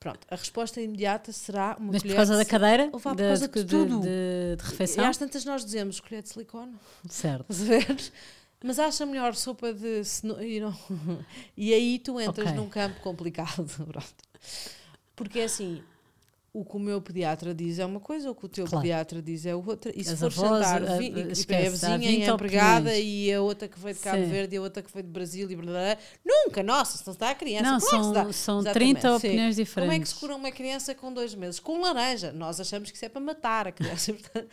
Pronto, 0.00 0.26
a 0.30 0.36
resposta 0.36 0.80
imediata 0.82 1.32
será 1.32 1.76
uma 1.78 1.92
Mas 1.92 2.02
por 2.02 2.08
colher 2.08 2.16
causa 2.16 2.36
da 2.36 2.42
de- 2.42 2.48
cadeira? 2.48 2.90
Ou 2.92 2.98
vá, 2.98 3.10
por 3.10 3.16
de, 3.16 3.22
causa 3.28 3.48
de 3.48 3.64
de- 3.64 3.70
tudo. 3.70 4.00
de- 4.00 4.56
de 4.56 4.62
E 4.62 4.66
refeição? 4.70 5.04
às 5.06 5.16
tantas 5.16 5.44
nós 5.44 5.64
dizemos 5.64 6.00
colher 6.00 6.22
de 6.22 6.28
silicone. 6.28 6.74
Certo. 7.08 7.46
Mas 8.62 8.78
acha 8.78 9.04
melhor 9.04 9.34
sopa 9.34 9.72
de 9.74 10.02
e, 10.42 10.60
não... 10.60 10.74
e 11.56 11.72
aí 11.74 11.98
tu 11.98 12.18
entras 12.20 12.48
Ok. 12.48 12.56
num 12.58 12.68
campo 12.68 13.00
complicado. 13.00 13.66
Pronto. 13.76 14.14
Porque 15.16 15.38
é 15.40 15.44
assim, 15.44 15.82
o 16.56 16.64
que 16.64 16.76
o 16.76 16.78
meu 16.78 17.02
pediatra 17.02 17.52
diz 17.52 17.80
é 17.80 17.84
uma 17.84 17.98
coisa, 17.98 18.30
o 18.30 18.34
que 18.34 18.46
o 18.46 18.48
teu 18.48 18.64
Claro. 18.64 18.80
pediatra 18.82 19.20
diz 19.20 19.44
é 19.44 19.54
outra. 19.56 19.92
E 19.94 20.04
se 20.04 20.12
As 20.12 20.20
for 20.20 20.26
avós, 20.26 20.64
jantar, 20.64 20.82
a- 20.92 20.96
vi- 20.98 21.12
a- 21.12 21.26
esquece, 21.32 21.84
a 21.84 21.88
há 21.94 21.96
vizinha 21.96 21.98
20 22.12 22.20
e 22.26 22.30
a 22.30 22.32
empregada 22.34 22.96
e 22.96 23.34
a 23.34 23.42
outra 23.42 23.66
que 23.66 23.76
veio 23.78 23.92
de 23.94 24.00
Cabo 24.00 24.18
Sim. 24.22 24.30
Verde 24.30 24.54
e 24.54 24.58
a 24.58 24.62
outra 24.62 24.80
que 24.80 24.92
veio 24.92 25.04
de 25.04 25.10
Brasil 25.10 25.50
e 25.50 25.56
blá, 25.56 25.64
blá, 25.64 25.72
blá. 25.96 25.98
Nunca, 26.24 26.62
nossa, 26.62 26.96
se 26.96 27.04
não 27.04 27.12
está 27.12 27.30
a 27.30 27.34
criança. 27.34 27.64
Não, 27.64 27.76
é 27.76 28.12
dá? 28.14 28.22
são, 28.22 28.32
são 28.32 28.60
Exatamente, 28.60 28.72
30 29.00 29.08
sim. 29.18 29.26
opiniões 29.26 29.56
diferentes. 29.56 29.74
Como 29.90 29.92
é 29.92 29.98
que 30.00 30.08
se 30.08 30.14
cura 30.14 30.36
uma 30.36 30.52
criança 30.52 30.94
com 30.94 31.12
dois 31.12 31.34
meses? 31.34 31.58
Com 31.58 31.80
laranja. 31.80 32.32
Nós 32.32 32.60
achamos 32.60 32.88
que 32.88 32.96
isso 32.96 33.04
é 33.04 33.08
para 33.08 33.20
matar 33.20 33.66
a 33.66 33.72
criança. 33.72 34.14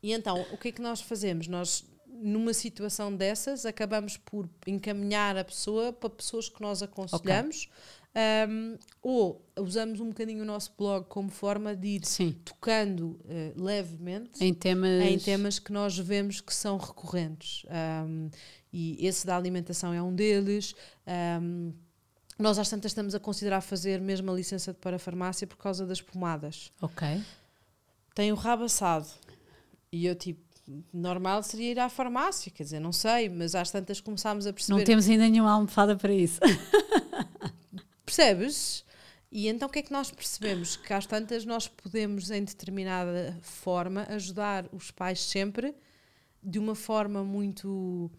e 0.00 0.12
então, 0.12 0.46
o 0.52 0.56
que 0.56 0.68
é 0.68 0.72
que 0.72 0.80
nós 0.80 1.00
fazemos? 1.00 1.48
Nós, 1.48 1.84
numa 2.06 2.54
situação 2.54 3.12
dessas, 3.12 3.66
acabamos 3.66 4.16
por 4.16 4.48
encaminhar 4.68 5.36
a 5.36 5.42
pessoa 5.44 5.92
para 5.92 6.10
pessoas 6.10 6.48
que 6.48 6.60
nós 6.62 6.80
aconselhamos. 6.80 7.68
Um, 8.12 8.76
ou 9.00 9.44
usamos 9.56 10.00
um 10.00 10.08
bocadinho 10.08 10.42
o 10.42 10.46
nosso 10.46 10.72
blog 10.76 11.06
como 11.06 11.30
forma 11.30 11.76
de 11.76 11.88
ir 11.88 12.04
Sim, 12.04 12.32
tocando 12.44 13.20
eh, 13.28 13.52
levemente 13.56 14.42
em 14.42 14.52
temas. 14.52 15.02
em 15.02 15.18
temas 15.18 15.58
que 15.58 15.72
nós 15.72 15.96
vemos 15.96 16.40
que 16.40 16.52
são 16.52 16.76
recorrentes. 16.76 17.64
Um, 18.06 18.28
e 18.72 19.06
esse 19.06 19.26
da 19.26 19.36
alimentação 19.36 19.92
é 19.92 20.02
um 20.02 20.14
deles. 20.14 20.74
Um, 21.40 21.72
nós 22.38 22.58
às 22.58 22.68
tantas 22.68 22.90
estamos 22.90 23.14
a 23.14 23.20
considerar 23.20 23.60
fazer 23.60 24.00
mesmo 24.00 24.30
a 24.30 24.34
licença 24.34 24.72
de 24.72 24.78
parafarmácia 24.78 25.46
por 25.46 25.56
causa 25.56 25.86
das 25.86 26.00
pomadas. 26.00 26.72
Ok. 26.80 27.06
Tem 28.14 28.32
o 28.32 28.34
rabo 28.34 28.64
assado. 28.64 29.06
E 29.92 30.06
eu 30.06 30.14
tipo, 30.14 30.40
normal 30.92 31.42
seria 31.42 31.70
ir 31.70 31.78
à 31.78 31.88
farmácia, 31.88 32.50
quer 32.50 32.62
dizer, 32.62 32.80
não 32.80 32.92
sei, 32.92 33.28
mas 33.28 33.54
às 33.54 33.70
tantas 33.70 34.00
começámos 34.00 34.46
a 34.46 34.52
perceber. 34.52 34.78
Não 34.78 34.84
temos 34.84 35.08
ainda 35.08 35.28
nenhuma 35.28 35.50
almofada 35.52 35.96
para 35.96 36.12
isso. 36.12 36.40
Percebes? 38.10 38.84
E 39.30 39.46
então 39.46 39.68
o 39.68 39.70
que 39.70 39.78
é 39.78 39.82
que 39.82 39.92
nós 39.92 40.10
percebemos? 40.10 40.76
Que 40.76 40.92
às 40.92 41.06
tantas 41.06 41.44
nós 41.44 41.68
podemos, 41.68 42.28
em 42.32 42.42
determinada 42.42 43.38
forma, 43.40 44.02
ajudar 44.10 44.68
os 44.72 44.90
pais 44.90 45.20
sempre 45.20 45.72
de 46.42 46.58
uma 46.58 46.74
forma 46.74 47.22
muito 47.22 48.10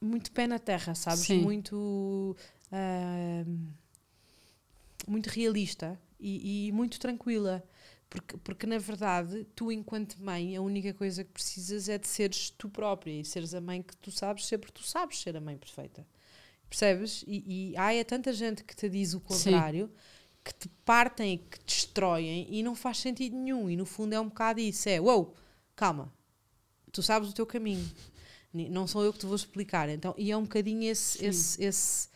muito 0.00 0.30
pé 0.30 0.46
na 0.46 0.60
terra, 0.60 0.94
sabes? 0.94 1.24
Sim. 1.24 1.42
Muito 1.42 2.36
ah, 2.70 3.44
muito 5.08 5.26
realista 5.26 6.00
e, 6.20 6.68
e 6.68 6.72
muito 6.72 7.00
tranquila. 7.00 7.64
Porque, 8.08 8.36
porque, 8.38 8.66
na 8.66 8.78
verdade, 8.78 9.44
tu, 9.56 9.72
enquanto 9.72 10.22
mãe, 10.22 10.56
a 10.56 10.62
única 10.62 10.94
coisa 10.94 11.24
que 11.24 11.32
precisas 11.32 11.88
é 11.88 11.98
de 11.98 12.06
seres 12.06 12.50
tu 12.50 12.68
própria 12.68 13.20
e 13.20 13.24
seres 13.24 13.54
a 13.54 13.60
mãe 13.60 13.82
que 13.82 13.96
tu 13.96 14.12
sabes 14.12 14.46
ser, 14.46 14.58
porque 14.58 14.74
tu 14.80 14.84
sabes 14.84 15.20
ser 15.20 15.36
a 15.36 15.40
mãe 15.40 15.56
perfeita. 15.58 16.06
Percebes? 16.70 17.24
E, 17.26 17.72
e 17.72 17.76
há 17.76 17.92
é 17.92 18.04
tanta 18.04 18.32
gente 18.32 18.62
que 18.62 18.76
te 18.76 18.88
diz 18.88 19.12
o 19.12 19.20
contrário, 19.20 19.90
que 20.44 20.54
te 20.54 20.68
partem, 20.84 21.38
que 21.38 21.58
te 21.58 21.64
destroem 21.64 22.46
e 22.48 22.62
não 22.62 22.76
faz 22.76 22.98
sentido 22.98 23.36
nenhum. 23.36 23.68
E 23.68 23.76
no 23.76 23.84
fundo 23.84 24.14
é 24.14 24.20
um 24.20 24.28
bocado 24.28 24.60
isso: 24.60 24.88
é, 24.88 25.00
uou, 25.00 25.34
calma, 25.74 26.12
tu 26.92 27.02
sabes 27.02 27.28
o 27.28 27.32
teu 27.32 27.44
caminho, 27.44 27.84
não 28.70 28.86
sou 28.86 29.04
eu 29.04 29.12
que 29.12 29.18
te 29.18 29.26
vou 29.26 29.34
explicar. 29.34 29.88
Então, 29.88 30.14
e 30.16 30.30
é 30.30 30.36
um 30.36 30.42
bocadinho 30.42 30.84
esse, 30.84 31.18
Sim. 31.18 31.26
esse, 31.26 31.64
esse, 31.64 32.08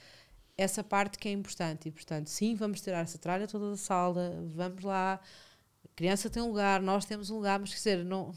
essa 0.57 0.85
parte 0.85 1.19
que 1.19 1.29
é 1.29 1.33
importante. 1.33 1.89
E 1.89 1.91
portanto, 1.91 2.29
sim, 2.29 2.55
vamos 2.55 2.81
tirar 2.81 3.01
essa 3.01 3.19
tralha 3.19 3.49
toda 3.49 3.71
da 3.71 3.77
sala, 3.77 4.41
vamos 4.55 4.85
lá. 4.85 5.21
A 5.85 5.89
criança 5.97 6.31
tem 6.31 6.41
um 6.41 6.49
lugar, 6.49 6.81
nós 6.81 7.05
temos 7.05 7.29
um 7.29 7.37
lugar, 7.37 7.59
mas 7.59 7.71
quer 7.71 7.77
dizer, 7.77 8.05
não. 8.05 8.33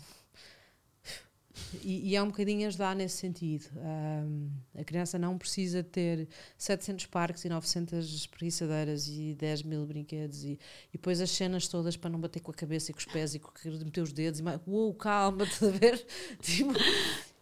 E, 1.84 2.10
e 2.10 2.16
é 2.16 2.22
um 2.22 2.28
bocadinho 2.28 2.68
ajudar 2.68 2.96
nesse 2.96 3.18
sentido. 3.18 3.66
Ahm, 3.78 4.50
a 4.76 4.84
criança 4.84 5.18
não 5.18 5.38
precisa 5.38 5.84
ter 5.84 6.28
700 6.58 7.06
parques 7.08 7.44
e 7.46 7.50
900 7.50 8.14
espreguiçadeiras 8.14 9.08
e 9.08 9.36
10 9.36 9.64
mil 9.64 9.86
brinquedos 9.86 10.44
e, 10.44 10.52
e 10.90 10.94
depois 10.94 11.20
as 11.22 11.32
cenas 11.32 11.68
todas 11.68 11.98
para 11.98 12.10
não 12.10 12.20
bater 12.20 12.40
com 12.40 12.52
a 12.52 12.54
cabeça 12.54 12.92
e 12.92 12.94
com 12.94 13.00
os 13.00 13.06
pés 13.06 13.36
e 13.36 13.40
com 13.40 13.52
meter 13.84 14.02
os 14.02 14.14
dedos 14.14 14.40
e 14.40 14.44
mais, 14.44 14.60
uou, 14.66 14.94
calma, 14.94 15.44
estás 15.46 15.64
a 15.64 15.78
ver? 15.78 16.06
Tipo, 16.42 16.74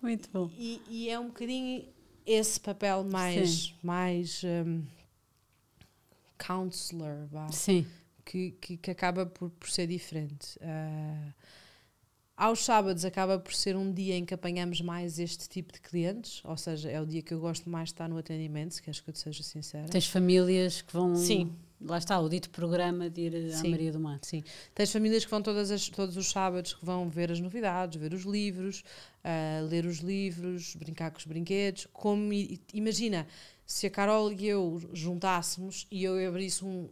Muito 0.01 0.30
bom. 0.32 0.49
e, 0.57 0.82
e 0.89 1.09
é 1.09 1.20
um 1.20 1.28
bocadinho 1.28 1.86
esse 2.26 2.59
papel 2.59 3.03
mais, 3.03 3.74
mais 3.84 4.41
um, 4.43 4.84
counselor, 6.38 7.28
vá 7.28 7.51
Sim, 7.51 7.86
que, 8.26 8.51
que, 8.59 8.78
que 8.78 8.91
acaba 8.91 9.26
por, 9.26 9.49
por 9.51 9.70
ser 9.70 9.88
diferente. 9.88 10.57
Ah, 10.61 11.34
aos 12.38 12.65
sábados 12.65 13.05
acaba 13.05 13.39
por 13.39 13.53
ser 13.53 13.75
um 13.75 13.91
dia 13.91 14.15
em 14.15 14.25
que 14.25 14.33
apanhamos 14.33 14.81
mais 14.81 15.19
este 15.19 15.47
tipo 15.47 15.71
de 15.71 15.79
clientes, 15.79 16.41
ou 16.43 16.57
seja, 16.57 16.89
é 16.89 16.99
o 17.01 17.05
dia 17.05 17.21
que 17.21 17.33
eu 17.33 17.39
gosto 17.39 17.69
mais 17.69 17.89
de 17.89 17.93
estar 17.93 18.09
no 18.09 18.17
atendimento, 18.17 18.73
se 18.73 18.81
queres 18.81 18.99
que 18.99 19.09
eu 19.09 19.13
te 19.13 19.19
seja 19.19 19.41
sincera. 19.41 19.88
tens 19.88 20.07
famílias 20.07 20.81
que 20.81 20.91
vão. 20.91 21.15
Sim. 21.15 21.55
Lá 21.79 21.97
está, 21.97 22.19
o 22.19 22.29
dito 22.29 22.49
programa 22.49 23.09
de 23.09 23.21
ir 23.21 23.53
à 23.53 23.57
Sim. 23.57 23.69
Maria 23.69 23.91
do 23.91 23.99
Mar. 23.99 24.19
Sim, 24.23 24.43
tens 24.73 24.91
famílias 24.91 25.25
que 25.25 25.29
vão 25.29 25.41
todas 25.41 25.69
as, 25.69 25.88
todos 25.89 26.15
os 26.17 26.29
sábados 26.29 26.73
que 26.73 26.86
vão 26.86 27.09
ver 27.09 27.31
as 27.31 27.39
novidades, 27.39 27.99
ver 27.99 28.13
os 28.13 28.23
livros, 28.23 28.81
ah, 29.23 29.61
ler 29.69 29.86
os 29.86 29.97
livros, 29.97 30.75
brincar 30.75 31.11
com 31.11 31.17
os 31.17 31.25
brinquedos. 31.25 31.86
Como 31.91 32.31
imagina 32.73 33.27
se 33.65 33.88
a 33.88 33.89
Carol 33.89 34.31
e 34.31 34.47
eu 34.47 34.81
juntássemos 34.93 35.86
e 35.91 36.03
eu 36.03 36.27
abrisse 36.27 36.63
um, 36.63 36.88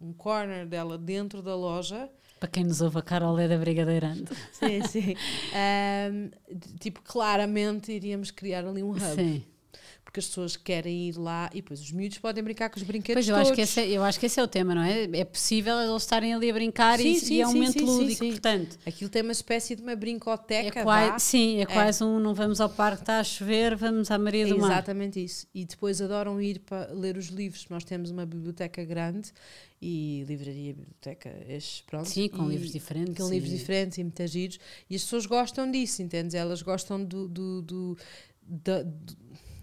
um, 0.00 0.08
um 0.08 0.12
corner 0.12 0.66
dela 0.66 0.96
dentro 0.96 1.42
da 1.42 1.56
loja 1.56 2.08
Para 2.40 2.48
quem 2.48 2.64
nos 2.64 2.80
ouve, 2.80 2.98
a 2.98 3.02
Carol 3.02 3.38
é 3.38 3.46
da 3.46 3.58
Brigadeirante. 3.58 4.32
Sim, 4.50 4.82
sim. 4.88 5.14
D- 6.50 6.78
tipo, 6.80 7.02
claramente 7.02 7.92
iríamos 7.92 8.30
criar 8.30 8.64
ali 8.66 8.82
um 8.82 8.92
hub. 8.92 9.00
Sim. 9.00 9.44
Porque 10.10 10.18
as 10.18 10.26
pessoas 10.26 10.56
querem 10.56 11.08
ir 11.08 11.16
lá 11.16 11.48
e 11.52 11.62
depois 11.62 11.80
os 11.80 11.92
miúdos 11.92 12.18
podem 12.18 12.42
brincar 12.42 12.68
com 12.68 12.78
os 12.78 12.82
brinquedos 12.82 13.14
Pois 13.24 13.28
eu 13.28 13.34
todos. 13.36 13.48
acho, 13.50 13.54
que 13.54 13.60
esse 13.62 13.80
é, 13.80 13.88
eu 13.90 14.02
acho 14.02 14.18
que 14.18 14.26
esse 14.26 14.40
é 14.40 14.42
o 14.42 14.48
tema, 14.48 14.74
não 14.74 14.82
é? 14.82 15.04
É 15.04 15.24
possível 15.24 15.78
eles 15.78 16.02
estarem 16.02 16.34
ali 16.34 16.50
a 16.50 16.52
brincar 16.52 16.98
Sim, 16.98 17.12
e, 17.12 17.20
sim, 17.20 17.34
e 17.34 17.40
é 17.40 17.46
um 17.46 17.52
momento 17.52 17.78
sim, 17.78 17.84
lúdico, 17.84 18.26
portanto. 18.26 18.76
Aquilo 18.84 19.08
tem 19.08 19.22
uma 19.22 19.30
espécie 19.30 19.76
de 19.76 19.82
uma 19.82 19.92
É 19.92 19.96
brincoteca, 19.96 20.82
quase, 20.82 21.10
vá. 21.12 21.18
sim, 21.20 21.60
é, 21.60 21.66
quase 21.66 22.02
um 22.02 22.18
não 22.18 22.34
vamos 22.34 22.60
ao 22.60 22.68
parque, 22.68 23.02
está 23.02 23.20
a 23.20 23.24
chover, 23.24 23.76
vamos 23.76 24.10
à 24.10 24.18
Maria 24.18 24.46
É 24.46 24.48
do 24.48 24.58
Mar. 24.58 24.72
exatamente 24.72 25.22
isso. 25.22 25.46
E 25.54 25.64
depois 25.64 26.02
adoram 26.02 26.42
ir 26.42 26.58
para 26.58 26.92
ler 26.92 27.16
os 27.16 27.26
livros. 27.26 27.66
Nós 27.70 27.84
temos 27.84 28.10
uma 28.10 28.26
biblioteca 28.26 28.84
grande 28.84 29.30
e 29.80 30.24
livraria, 30.26 30.74
biblioteca, 30.74 31.30
estes, 31.48 31.82
pronto. 31.82 32.08
Sim, 32.08 32.28
com 32.28 32.46
e- 32.48 32.54
livros 32.54 32.72
diferentes. 32.72 33.14
com 33.16 33.30
livros 33.30 33.52
diferentes 33.52 33.96
e 33.96 34.02
muitos 34.02 34.28
giros. 34.28 34.58
E 34.90 34.96
as 34.96 35.02
pessoas 35.04 35.24
gostam 35.24 35.70
disso, 35.70 36.02
entendes? 36.02 36.34
Elas 36.34 36.62
gostam 36.62 37.02
do, 37.04 37.28
do, 37.28 37.62
do, 37.62 37.96
da- 38.42 38.82
do, 38.82 39.16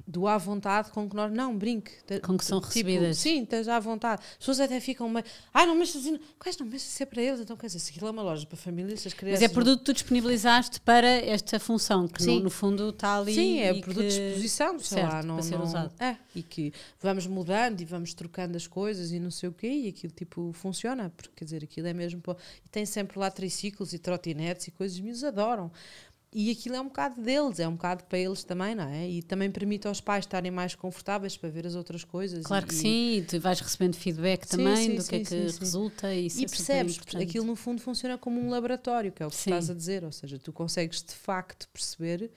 do 0.07 0.25
à 0.25 0.37
vontade 0.37 0.89
com 0.91 1.09
que 1.09 1.15
nós. 1.15 1.31
Não, 1.33 1.55
brinque. 1.57 1.91
Com 2.21 2.37
que 2.37 2.45
são 2.45 2.59
tipo, 2.61 2.67
recebidas. 2.73 3.17
sim, 3.17 3.43
estás 3.43 3.67
à 3.67 3.77
vontade. 3.79 4.21
As 4.31 4.37
pessoas 4.37 4.61
até 4.61 4.79
ficam 4.79 5.09
meio. 5.09 5.25
Ai, 5.53 5.65
não 5.65 5.75
mexas 5.75 6.01
assim. 6.01 6.17
Quais 6.39 6.57
não 6.57 6.65
mexas 6.65 6.87
isso 6.89 7.03
é 7.03 7.05
para 7.05 7.21
eles? 7.21 7.41
Então, 7.41 7.57
quer 7.57 7.67
dizer, 7.67 7.79
se 7.79 7.91
aquilo 7.91 8.07
é 8.07 8.11
uma 8.11 8.21
loja 8.21 8.45
para 8.47 8.57
famílias, 8.57 8.99
as 8.99 9.05
Mas 9.05 9.13
crianças. 9.13 9.41
é 9.43 9.47
produto 9.49 9.79
que 9.79 9.85
tu 9.85 9.93
disponibilizaste 9.93 10.79
para 10.81 11.07
esta 11.07 11.59
função, 11.59 12.07
que 12.07 12.25
no, 12.25 12.39
no 12.39 12.49
fundo 12.49 12.89
está 12.89 13.17
ali. 13.17 13.33
Sim, 13.35 13.59
é 13.59 13.73
produto 13.81 14.03
que- 14.05 14.09
de 14.09 14.27
exposição, 14.29 14.79
sei 14.79 14.97
certo, 14.99 15.11
lá, 15.13 15.23
não, 15.23 15.35
para 15.35 15.43
ser 15.43 15.57
não- 15.57 15.65
usado. 15.65 15.93
É, 15.99 16.15
e 16.33 16.41
que 16.41 16.71
vamos 17.01 17.27
mudando 17.27 17.81
e 17.81 17.85
vamos 17.85 18.13
trocando 18.13 18.55
as 18.55 18.65
coisas 18.65 19.11
e 19.11 19.19
não 19.19 19.29
sei 19.31 19.49
o 19.49 19.51
quê, 19.51 19.67
e 19.67 19.87
aquilo 19.89 20.13
tipo 20.13 20.51
funciona, 20.53 21.09
porque 21.15 21.31
quer 21.35 21.43
dizer, 21.45 21.63
aquilo 21.63 21.87
é 21.87 21.93
mesmo. 21.93 22.21
para- 22.21 22.37
E 22.65 22.69
tem 22.69 22.85
sempre 22.85 23.19
lá 23.19 23.29
triciclos 23.29 23.91
e 23.93 23.99
trotinetes 23.99 24.67
e 24.67 24.71
coisas, 24.71 24.95
os 24.97 25.01
miúdos 25.03 25.23
adoram. 25.23 25.69
E 26.33 26.51
aquilo 26.51 26.75
é 26.75 26.81
um 26.81 26.85
bocado 26.85 27.21
deles, 27.21 27.59
é 27.59 27.67
um 27.67 27.73
bocado 27.73 28.03
para 28.03 28.19
eles 28.19 28.43
também, 28.43 28.75
não 28.75 28.83
é? 28.83 29.09
E 29.09 29.21
também 29.21 29.49
permite 29.49 29.87
aos 29.87 30.01
pais 30.01 30.25
estarem 30.25 30.51
mais 30.51 30.75
confortáveis 30.75 31.37
para 31.37 31.49
ver 31.49 31.65
as 31.65 31.73
outras 31.73 32.03
coisas. 32.03 32.45
Claro 32.45 32.65
e, 32.65 32.67
que 32.67 32.75
sim, 32.75 33.17
e 33.17 33.21
tu 33.21 33.39
vais 33.39 33.59
recebendo 33.61 33.95
feedback 33.95 34.43
Sim, 34.43 34.57
também 34.57 34.75
sim, 34.75 34.95
do 34.95 35.03
que 35.05 35.15
é 35.15 35.19
sim, 35.19 35.23
que 35.23 35.29
sim, 35.29 35.49
sim. 35.49 35.59
resulta 35.59 36.13
e, 36.13 36.27
E 36.27 36.43
é 36.43 36.47
percebes, 36.47 36.99
aquilo 37.15 37.45
no 37.45 37.55
fundo 37.55 37.81
funciona 37.81 38.17
como 38.17 38.41
um 38.41 38.49
laboratório, 38.49 39.11
que 39.11 39.23
é 39.23 39.25
o 39.25 39.29
que 39.29 39.35
estás 39.35 39.69
a 39.69 39.73
dizer, 39.73 40.03
ou 40.03 40.11
seja, 40.11 40.37
tu 40.37 40.51
consegues 40.51 41.01
de 41.01 41.13
facto 41.13 41.67
perceber 41.69 42.29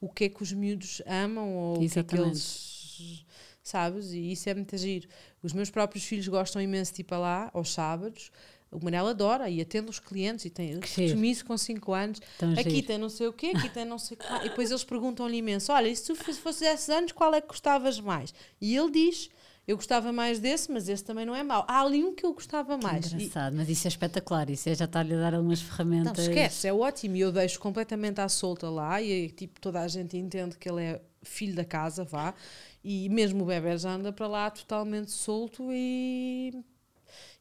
o 0.00 0.08
que 0.08 0.24
é 0.24 0.28
que 0.30 0.42
os 0.42 0.52
miúdos 0.52 1.02
amam 1.06 1.54
ou 1.54 1.74
o 1.74 1.78
que 1.78 1.84
é 1.84 1.88
que 1.88 1.98
Exatamente. 1.98 2.28
eles 2.28 3.26
sabes, 3.62 4.12
e 4.12 4.32
isso 4.32 4.48
é 4.48 4.54
muito 4.54 4.76
giro. 4.76 5.08
Os 5.42 5.52
meus 5.52 5.70
próprios 5.70 6.04
filhos 6.04 6.28
gostam 6.28 6.60
imenso 6.60 6.94
de 6.94 7.00
ir 7.00 7.04
para 7.04 7.18
lá 7.18 7.50
aos 7.54 7.72
sábados. 7.72 8.30
O 8.70 8.82
Manel 8.82 9.06
adora 9.06 9.48
e 9.48 9.60
atende 9.60 9.88
os 9.88 10.00
clientes 10.00 10.44
e 10.44 10.50
tem 10.50 10.80
Que 10.80 11.04
isso 11.30 11.44
com 11.44 11.56
5 11.56 11.92
anos. 11.92 12.20
Tão 12.38 12.52
Aqui 12.54 12.70
giro. 12.70 12.86
tem 12.88 12.98
não 12.98 13.08
sei 13.08 13.28
o 13.28 13.32
quê, 13.32 13.52
aqui 13.54 13.68
tem 13.68 13.84
não 13.84 13.98
sei 13.98 14.16
o 14.16 14.18
quê. 14.18 14.26
E 14.44 14.48
depois 14.48 14.70
eles 14.70 14.82
perguntam-lhe 14.82 15.36
imenso: 15.36 15.72
Olha, 15.72 15.88
e 15.88 15.94
se 15.94 16.06
tu 16.06 16.16
esses 16.64 16.88
anos, 16.88 17.12
qual 17.12 17.32
é 17.34 17.40
que 17.40 17.46
gostavas 17.48 18.00
mais? 18.00 18.34
E 18.60 18.76
ele 18.76 18.90
diz: 18.90 19.30
Eu 19.64 19.76
gostava 19.76 20.12
mais 20.12 20.40
desse, 20.40 20.72
mas 20.72 20.88
esse 20.88 21.04
também 21.04 21.24
não 21.24 21.36
é 21.36 21.44
mau. 21.44 21.64
Há 21.68 21.82
ali 21.82 22.02
um 22.02 22.12
que 22.14 22.26
eu 22.26 22.34
gostava 22.34 22.76
mais. 22.76 23.12
E- 23.12 23.14
Engraçado, 23.14 23.54
mas 23.54 23.68
isso 23.68 23.86
é 23.86 23.90
espetacular, 23.90 24.50
isso 24.50 24.68
é 24.68 24.74
já 24.74 24.86
está-lhe 24.86 25.14
a 25.14 25.18
dar 25.18 25.34
algumas 25.36 25.60
não, 25.62 25.68
ferramentas. 25.68 26.18
esquece, 26.26 26.66
é 26.66 26.74
ótimo. 26.74 27.14
E 27.14 27.20
eu 27.20 27.30
deixo 27.30 27.60
completamente 27.60 28.20
à 28.20 28.28
solta 28.28 28.68
lá 28.68 29.00
e 29.00 29.28
tipo, 29.30 29.60
toda 29.60 29.80
a 29.80 29.86
gente 29.86 30.16
entende 30.16 30.56
que 30.58 30.68
ele 30.68 30.82
é 30.82 31.00
filho 31.22 31.54
da 31.54 31.64
casa, 31.64 32.02
vá. 32.02 32.34
E 32.82 33.08
mesmo 33.08 33.44
o 33.44 33.46
bebê 33.46 33.78
já 33.78 33.92
anda 33.92 34.12
para 34.12 34.26
lá 34.26 34.50
totalmente 34.50 35.10
solto 35.12 35.68
e, 35.72 36.52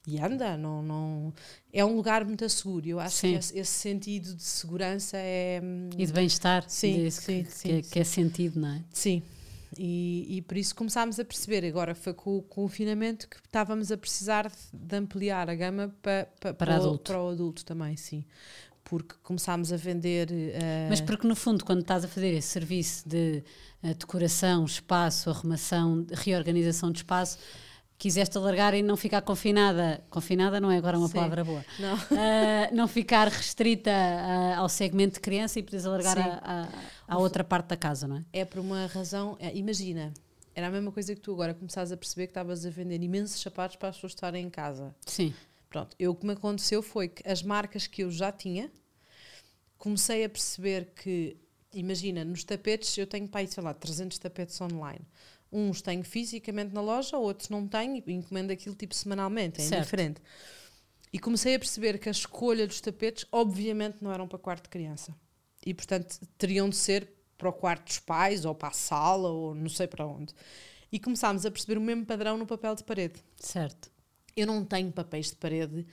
e 0.05 0.19
anda, 0.19 0.57
não, 0.57 0.81
não 0.83 1.33
é 1.71 1.83
um 1.85 1.95
lugar 1.95 2.25
muito 2.25 2.47
seguro. 2.49 2.87
Eu 2.87 2.99
acho 2.99 3.15
Sim. 3.17 3.31
que 3.31 3.35
esse, 3.39 3.57
esse 3.59 3.71
sentido 3.71 4.35
de 4.35 4.43
segurança 4.43 5.15
é 5.17 5.61
E 5.97 6.05
de 6.05 6.11
bem-estar. 6.11 6.65
Sim, 6.69 7.09
sim, 7.09 7.43
que, 7.43 7.51
sim, 7.51 7.63
que 7.63 7.71
é- 7.71 7.81
sim. 7.83 7.89
que 7.89 7.99
é 7.99 8.03
sentido, 8.03 8.59
não 8.59 8.69
é? 8.69 8.83
sim. 8.91 9.21
E, 9.75 10.37
e 10.37 10.41
por 10.43 10.55
isso 10.55 10.75
começámos 10.75 11.19
a 11.19 11.25
perceber, 11.25 11.65
agora 11.65 11.95
foi 11.95 12.13
com 12.13 12.37
o 12.37 12.43
confinamento 12.43 13.27
que 13.27 13.37
estávamos 13.37 13.91
a 13.91 13.97
precisar 13.97 14.51
de, 14.71 14.95
ampliar 14.95 15.49
a 15.49 15.55
gama 15.55 15.91
pa, 15.99 16.27
pa- 16.39 16.53
Para 16.53 16.73
o- 16.73 16.75
adulto. 16.75 17.11
para 17.11 17.23
o 17.23 17.29
adulto 17.29 17.65
também, 17.65 17.97
sim. 17.97 18.23
Porque 18.83 19.15
começámos 19.23 19.73
a 19.73 19.77
vender. 19.77 20.27
eh, 20.31 20.87
Mas 20.89 21.01
porque 21.01 21.27
no 21.27 21.35
fundo, 21.35 21.65
quando 21.65 21.81
estás 21.81 22.05
a 22.05 22.07
fazer 22.07 22.33
esse 22.35 22.49
serviço 22.49 23.09
de 23.09 23.41
eh, 23.81 23.93
decoração, 23.95 24.63
espaço, 24.65 25.29
arrumação, 25.31 26.05
reorganização 26.11 26.91
de 26.91 26.99
espaço, 26.99 27.39
quiseste 28.03 28.37
alargar 28.37 28.73
e 28.73 28.81
não 28.81 28.97
ficar 28.97 29.21
confinada. 29.21 30.03
Confinada 30.09 30.59
não 30.59 30.69
é 30.69 30.75
agora 30.77 30.97
uma 30.99 31.07
Sim. 31.07 31.13
palavra 31.13 31.41
boa. 31.45 31.63
Não. 31.79 31.95
Ah, 32.11 32.69
não 32.73 32.85
ficar 32.85 33.29
restrita 33.29 33.91
ah, 33.91 34.57
ao 34.57 34.67
segmento 34.67 35.13
de 35.15 35.19
criança 35.21 35.57
e 35.57 35.63
podes 35.63 35.85
alargar 35.85 36.17
a- 36.19 36.67
a- 37.07 37.13
à 37.15 37.17
outra 37.17 37.45
parte 37.45 37.67
da 37.67 37.77
casa, 37.77 38.05
não 38.05 38.17
é? 38.17 38.23
É 38.33 38.43
por 38.43 38.59
uma 38.59 38.87
razão. 38.87 39.37
é, 39.39 39.55
imagina, 39.55 40.13
era 40.53 40.67
a 40.67 40.69
mesma 40.71 40.91
coisa 40.91 41.15
que 41.15 41.21
tu 41.21 41.31
agora 41.31 41.53
começares 41.53 41.93
a 41.93 41.97
perceber 41.97 42.27
que 42.27 42.31
estavas 42.31 42.65
a 42.65 42.69
vender 42.69 43.01
imensos 43.01 43.41
sapatos 43.41 43.77
para 43.77 43.87
as 43.87 43.95
pessoas 43.95 44.11
estarem 44.11 44.45
em 44.45 44.49
casa. 44.49 44.93
Sim. 45.05 45.33
Pronto, 45.69 45.95
eu, 45.97 46.11
o 46.11 46.15
que 46.15 46.25
me 46.25 46.33
aconteceu 46.33 46.83
foi 46.83 47.07
que 47.07 47.25
as 47.27 47.41
marcas 47.41 47.87
que 47.87 48.03
eu 48.03 48.11
já 48.11 48.33
tinha, 48.33 48.69
comecei 49.77 50.23
a 50.25 50.29
perceber 50.29 50.91
que, 50.95 51.37
imagina, 51.73 52.23
nos 52.25 52.43
tapetes 52.43 52.97
eu 52.97 53.07
tenho 53.07 53.27
para 53.29 53.39
aí, 53.41 53.47
sei 53.47 53.63
lá, 53.63 53.73
300 53.73 54.17
tapetes 54.19 54.59
online. 54.61 55.01
Uns 55.55 55.81
tenho 55.81 56.03
fisicamente 56.03 56.73
na 56.73 56.81
loja, 56.81 57.17
outros 57.17 57.49
não 57.49 57.67
tenho 57.67 58.03
e 58.05 58.11
encomendo 58.11 58.51
aquilo 58.51 58.75
tipo 58.75 58.95
semanalmente, 58.95 59.61
é 59.61 59.63
Certo. 59.63 59.79
indiferente. 59.81 60.21
E 61.11 61.19
comecei 61.19 61.53
a 61.53 61.59
perceber 61.59 61.99
que 61.99 62.09
a 62.09 62.11
escolha 62.11 62.65
dos 62.65 62.81
tapetes, 62.81 63.25
obviamente, 63.31 63.97
não 64.01 64.11
eram 64.11 64.27
para 64.27 64.39
quarto 64.39 64.63
de 64.63 64.69
criança. 64.69 65.15
E, 65.63 65.73
portanto, 65.73 66.19
teriam 66.37 66.67
de 66.67 66.75
ser 66.75 67.07
para 67.37 67.49
o 67.49 67.53
quarto 67.53 67.85
dos 67.85 67.99
pais, 67.99 68.45
ou 68.45 68.55
para 68.55 68.69
a 68.69 68.73
sala, 68.73 69.29
ou 69.29 69.53
não 69.53 69.69
sei 69.69 69.85
para 69.85 70.07
onde. 70.07 70.33
E 70.91 70.99
começámos 70.99 71.45
a 71.45 71.51
perceber 71.51 71.77
o 71.77 71.81
mesmo 71.81 72.05
padrão 72.05 72.37
no 72.37 72.47
papel 72.47 72.73
de 72.73 72.83
parede. 72.83 73.23
Certo. 73.37 73.91
Eu 74.35 74.47
não 74.47 74.65
tenho 74.65 74.91
papéis 74.91 75.27
de 75.27 75.35
parede 75.35 75.85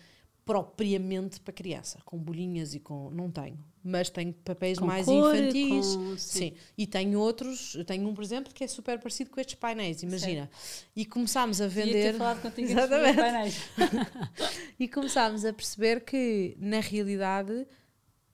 propriamente 0.45 1.39
para 1.41 1.53
criança, 1.53 2.01
com 2.05 2.19
bolinhas 2.19 2.75
e 2.75 2.81
com. 2.81 3.11
Não 3.11 3.31
tenho. 3.31 3.59
Mas 3.83 4.11
tenho 4.11 4.33
papéis 4.33 4.79
Com 4.79 4.85
mais 4.87 5.07
cor, 5.07 5.35
infantis. 5.35 5.97
com- 5.97 6.17
Sim. 6.19 6.51
sim. 6.51 6.55
E 6.77 6.87
tenho 6.87 7.19
outros. 7.19 7.77
Tenho 7.87 8.07
um, 8.09 8.15
por 8.15 8.23
exemplo, 8.23 8.53
que 8.53 8.63
é 8.63 8.67
super 8.67 8.99
parecido 8.99 9.31
com 9.31 9.41
estes 9.41 9.55
painéis, 9.55 10.03
imagina. 10.03 10.51
E 10.95 11.07
começámos 11.07 11.61
a 11.61 11.67
vender. 11.67 12.15
Exatamente. 12.59 13.57
E 14.79 14.89
começámos 14.89 15.45
a 15.45 15.53
perceber 15.53 16.01
que, 16.05 16.57
na 16.59 16.81
realidade, 16.81 17.67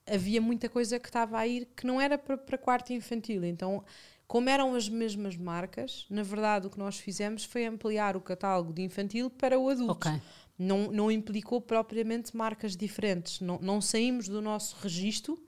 havia 0.07 0.41
muita 0.41 0.69
coisa 0.69 0.99
que 0.99 1.09
estava 1.09 1.39
a 1.39 1.47
ir 1.47 1.67
que 1.77 1.87
não 1.87 2.01
era 2.01 2.17
para, 2.17 2.37
para 2.39 2.57
quarto 2.59 2.93
infantil. 2.93 3.45
Então, 3.45 3.85
como 4.27 4.49
eram 4.49 4.75
as 4.75 4.89
mesmas 4.89 5.37
marcas, 5.37 6.07
na 6.11 6.23
verdade, 6.23 6.67
o 6.67 6.71
que 6.71 6.79
nós 6.79 6.99
fizemos 6.99 7.45
foi 7.45 7.65
ampliar 7.67 8.17
o 8.17 8.21
catálogo 8.21 8.73
de 8.73 8.83
infantil 8.83 9.31
para 9.31 9.59
o 9.59 9.69
adulto. 9.69 9.93
Ok. 10.09 10.21
Não, 10.59 10.91
não 10.91 11.11
implicou 11.11 11.61
propriamente 11.61 12.35
marcas 12.37 12.77
diferentes. 12.77 13.41
Não, 13.41 13.59
não 13.61 13.81
saímos 13.81 14.27
do 14.29 14.41
nosso 14.41 14.77
registro, 14.83 15.39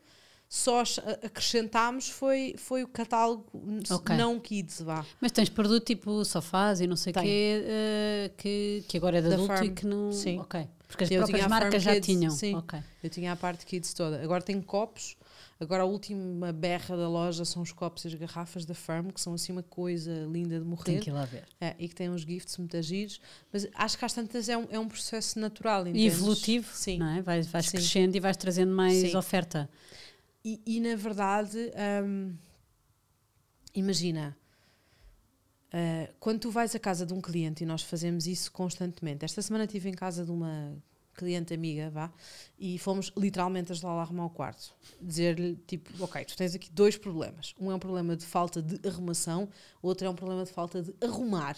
só 0.48 0.82
acrescentámos 1.22 2.08
foi, 2.08 2.54
foi 2.58 2.82
o 2.82 2.88
catálogo 2.88 3.46
n- 3.54 3.82
Ok. 3.90 4.16
não 4.16 4.38
kids, 4.40 4.80
vá. 4.82 5.04
Mas 5.20 5.32
tens 5.32 5.48
produto 5.48 5.84
tipo 5.84 6.24
sofás 6.24 6.80
e 6.80 6.86
não 6.86 6.96
sei 6.96 7.12
o 7.12 7.20
quê, 7.20 7.64
eh, 7.66 8.30
que, 8.36 8.84
que 8.88 8.96
agora 8.96 9.18
é 9.18 9.22
de 9.22 9.28
Da 9.28 9.34
adulto 9.34 9.52
e 9.52 9.56
Farm. 9.56 9.74
que 9.74 9.86
não. 9.86 10.12
Sim. 10.12 10.38
Ok. 10.40 10.66
Porque 10.86 11.04
as 11.04 11.10
Eu 11.10 11.18
próprias 11.18 11.46
marcas 11.48 11.82
já 11.82 11.92
Kids, 11.94 12.06
tinham. 12.06 12.30
sim. 12.30 12.54
Ok. 12.54 12.78
Eu 13.02 13.10
tinha 13.10 13.32
a 13.32 13.36
parte 13.36 13.66
kids 13.66 13.92
toda. 13.92 14.22
Agora 14.22 14.42
tenho 14.42 14.62
copos. 14.62 15.17
Agora 15.60 15.82
a 15.82 15.86
última 15.86 16.52
berra 16.52 16.96
da 16.96 17.08
loja 17.08 17.44
são 17.44 17.62
os 17.62 17.72
copos 17.72 18.04
e 18.04 18.08
as 18.08 18.14
garrafas 18.14 18.64
da 18.64 18.74
Firm, 18.74 19.08
que 19.10 19.20
são 19.20 19.34
assim 19.34 19.50
uma 19.50 19.62
coisa 19.62 20.24
linda 20.30 20.58
de 20.58 20.64
morrer. 20.64 21.00
que 21.00 21.10
ir 21.10 21.12
lá 21.12 21.24
ver. 21.24 21.44
É, 21.60 21.74
e 21.78 21.88
que 21.88 21.94
têm 21.96 22.08
uns 22.08 22.22
gifts 22.22 22.56
muito 22.58 22.80
giros. 22.80 23.20
Mas 23.52 23.66
acho 23.74 23.98
que 23.98 24.04
às 24.04 24.12
tantas 24.12 24.48
é 24.48 24.56
um, 24.56 24.68
é 24.70 24.78
um 24.78 24.86
processo 24.86 25.38
natural. 25.40 25.88
E 25.88 26.06
evolutivo, 26.06 26.70
Sim. 26.72 26.98
não 26.98 27.08
é? 27.08 27.22
Vais, 27.22 27.48
vais 27.48 27.66
Sim. 27.66 27.72
crescendo 27.72 28.16
e 28.16 28.20
vais 28.20 28.36
trazendo 28.36 28.72
mais 28.72 29.10
Sim. 29.10 29.16
oferta. 29.16 29.68
E, 30.44 30.60
e, 30.64 30.80
na 30.80 30.94
verdade, 30.94 31.58
hum, 32.04 32.34
imagina, 33.74 34.36
ah, 35.72 36.08
quando 36.18 36.40
tu 36.40 36.50
vais 36.50 36.74
à 36.74 36.78
casa 36.78 37.04
de 37.04 37.12
um 37.12 37.20
cliente 37.20 37.62
e 37.62 37.66
nós 37.66 37.82
fazemos 37.82 38.26
isso 38.26 38.50
constantemente. 38.52 39.24
Esta 39.24 39.42
semana 39.42 39.64
estive 39.64 39.88
em 39.88 39.94
casa 39.94 40.24
de 40.24 40.30
uma 40.30 40.76
cliente 41.18 41.52
amiga, 41.52 41.90
vá, 41.90 42.12
e 42.58 42.78
fomos 42.78 43.12
literalmente 43.16 43.72
ajudá-la 43.72 44.00
a 44.00 44.02
arrumar 44.02 44.26
o 44.26 44.30
quarto. 44.30 44.74
Dizer-lhe, 45.00 45.56
tipo, 45.66 45.90
ok, 46.02 46.24
tu 46.24 46.36
tens 46.36 46.54
aqui 46.54 46.70
dois 46.70 46.96
problemas. 46.96 47.54
Um 47.60 47.70
é 47.72 47.74
um 47.74 47.78
problema 47.78 48.16
de 48.16 48.24
falta 48.24 48.62
de 48.62 48.88
arrumação, 48.88 49.48
outro 49.82 50.06
é 50.06 50.10
um 50.10 50.14
problema 50.14 50.44
de 50.44 50.52
falta 50.52 50.82
de 50.82 50.94
arrumar. 51.04 51.56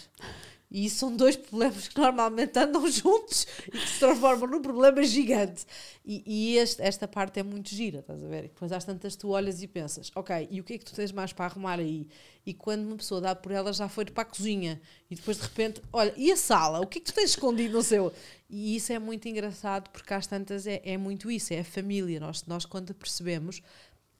E 0.71 0.89
são 0.89 1.17
dois 1.17 1.35
problemas 1.37 1.89
que 1.89 1.99
normalmente 2.01 2.57
andam 2.59 2.89
juntos 2.89 3.47
e 3.67 3.71
que 3.73 3.89
se 3.89 3.99
transformam 3.99 4.49
num 4.49 4.63
problema 4.63 5.03
gigante. 5.03 5.67
E, 6.05 6.23
e 6.25 6.57
este- 6.59 6.81
esta 6.83 7.09
parte 7.09 7.41
é 7.41 7.43
muito 7.43 7.71
gira, 7.71 7.99
estás 7.99 8.23
a 8.23 8.29
ver? 8.29 8.45
E 8.45 8.49
depois 8.49 8.71
às 8.71 8.85
tantas 8.85 9.17
tu 9.17 9.31
olhas 9.31 9.63
e 9.63 9.67
pensas, 9.67 10.13
ok, 10.15 10.47
e 10.51 10.61
o 10.61 10.65
que 10.65 10.75
é 10.75 10.79
que 10.79 10.85
tu 10.85 10.95
tens 10.95 11.11
mais 11.11 11.33
para 11.33 11.47
arrumar 11.47 11.79
aí? 11.81 12.07
E 12.47 12.55
quando 12.55 12.87
uma 12.87 12.97
pessoa 12.97 13.21
dá 13.21 13.35
por 13.35 13.53
ela 13.53 13.73
já 13.73 13.89
foi 13.89 14.05
para 14.05 14.23
a 14.23 14.27
cozinha. 14.27 14.81
E 15.11 15.15
depois 15.17 15.37
de 15.37 15.43
repente, 15.43 15.83
olha, 15.93 16.15
e 16.17 16.31
a 16.33 16.37
sala? 16.37 16.81
O 16.81 16.87
que 16.87 16.99
é 16.99 17.01
que 17.01 17.07
tu 17.13 17.15
tens 17.15 17.31
escondido 17.31 17.75
no 17.77 17.83
seu? 17.83 18.13
E 18.49 18.75
isso 18.77 18.93
é 18.93 18.99
muito 18.99 19.29
engraçado 19.29 19.91
porque 19.91 20.13
às 20.15 20.27
tantas 20.27 20.67
é, 20.67 20.81
é 20.85 20.97
muito 20.97 21.31
isso, 21.31 21.53
é 21.53 21.61
a 21.61 21.65
família. 21.65 22.19
Nós, 22.19 22.45
nós 22.47 22.65
quando 22.65 22.95
percebemos, 22.95 23.61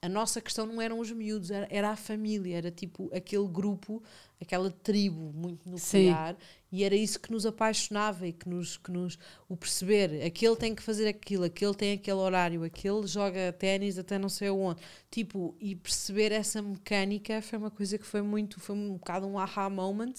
a 0.01 0.09
nossa 0.09 0.41
questão 0.41 0.65
não 0.65 0.81
eram 0.81 0.99
os 0.99 1.11
miúdos, 1.11 1.51
era, 1.51 1.67
era 1.69 1.91
a 1.91 1.95
família, 1.95 2.57
era 2.57 2.71
tipo 2.71 3.11
aquele 3.13 3.47
grupo, 3.47 4.01
aquela 4.41 4.71
tribo 4.71 5.31
muito 5.31 5.69
nuclear, 5.69 6.35
e 6.71 6.83
era 6.83 6.95
isso 6.95 7.19
que 7.19 7.31
nos 7.31 7.45
apaixonava 7.45 8.27
e 8.27 8.33
que 8.33 8.49
nos, 8.49 8.77
que 8.77 8.91
nos 8.91 9.19
o 9.47 9.55
perceber, 9.55 10.23
aquele 10.25 10.55
tem 10.55 10.73
que 10.73 10.81
fazer 10.81 11.07
aquilo, 11.07 11.43
aquele 11.43 11.75
tem 11.75 11.93
aquele 11.93 12.17
horário, 12.17 12.63
aquele 12.63 13.05
joga 13.05 13.53
ténis 13.53 13.99
até 13.99 14.17
não 14.17 14.29
sei 14.29 14.49
onde, 14.49 14.81
tipo, 15.11 15.55
e 15.59 15.75
perceber 15.75 16.31
essa 16.31 16.63
mecânica 16.63 17.39
foi 17.39 17.59
uma 17.59 17.69
coisa 17.69 17.97
que 17.99 18.05
foi 18.05 18.23
muito, 18.23 18.59
foi 18.59 18.75
um 18.75 18.93
bocado 18.93 19.27
um 19.27 19.37
aha 19.37 19.69
moment 19.69 20.13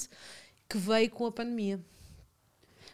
que 0.68 0.78
veio 0.78 1.10
com 1.10 1.26
a 1.26 1.32
pandemia. 1.32 1.80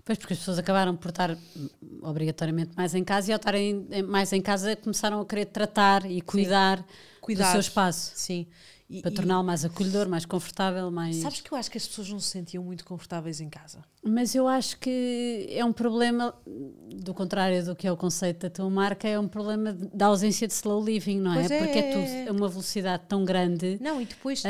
Pois, 0.08 0.16
porque 0.16 0.32
as 0.32 0.38
pessoas 0.38 0.58
acabaram 0.58 0.96
por 0.96 1.10
estar 1.10 1.32
hum, 1.32 1.68
obrigatoriamente 2.00 2.70
mais 2.74 2.94
em 2.94 3.04
casa 3.04 3.28
e 3.28 3.32
ao 3.34 3.36
estarem 3.36 3.86
em- 3.90 4.02
mais 4.02 4.32
em 4.32 4.40
casa 4.40 4.74
começaram 4.74 5.20
a 5.20 5.26
querer 5.26 5.44
tratar 5.44 6.10
e 6.10 6.22
cuidar, 6.22 6.82
Cuidar. 7.20 7.44
do 7.48 7.50
seu 7.50 7.60
espaço. 7.60 8.12
Sim. 8.14 8.46
E, 8.88 9.02
Para 9.02 9.10
torná-lo 9.10 9.44
mais 9.44 9.66
acolhedor, 9.66 10.08
mais 10.08 10.24
confortável, 10.24 10.90
mais. 10.90 11.16
Sabes 11.16 11.42
que 11.42 11.52
eu 11.52 11.58
acho 11.58 11.70
que 11.70 11.76
as 11.76 11.86
pessoas 11.86 12.08
não 12.08 12.18
se 12.18 12.28
sentiam 12.30 12.64
muito 12.64 12.86
confortáveis 12.86 13.38
em 13.38 13.50
casa. 13.50 13.82
Mas 14.02 14.34
eu 14.34 14.48
acho 14.48 14.78
que 14.78 15.46
é 15.50 15.62
um 15.62 15.74
problema, 15.74 16.34
do 16.46 17.12
contrário 17.12 17.62
do 17.66 17.76
que 17.76 17.86
é 17.86 17.92
o 17.92 17.98
conceito 17.98 18.40
da 18.40 18.48
tua 18.50 18.70
marca, 18.70 19.06
é 19.06 19.18
um 19.20 19.28
problema 19.28 19.74
da 19.74 20.06
ausência 20.06 20.48
de 20.48 20.54
slow 20.54 20.82
living, 20.82 21.20
não 21.20 21.34
é? 21.34 21.44
É, 21.44 21.58
Porque 21.58 21.78
é 21.78 21.90
é, 21.90 21.92
tudo 21.92 22.04
é. 22.06 22.28
a 22.28 22.32
uma 22.32 22.48
velocidade 22.48 23.02
tão 23.06 23.26
grande 23.26 23.76
Não, 23.78 24.00
e 24.00 24.06
depois 24.06 24.38
tipo, 24.38 24.48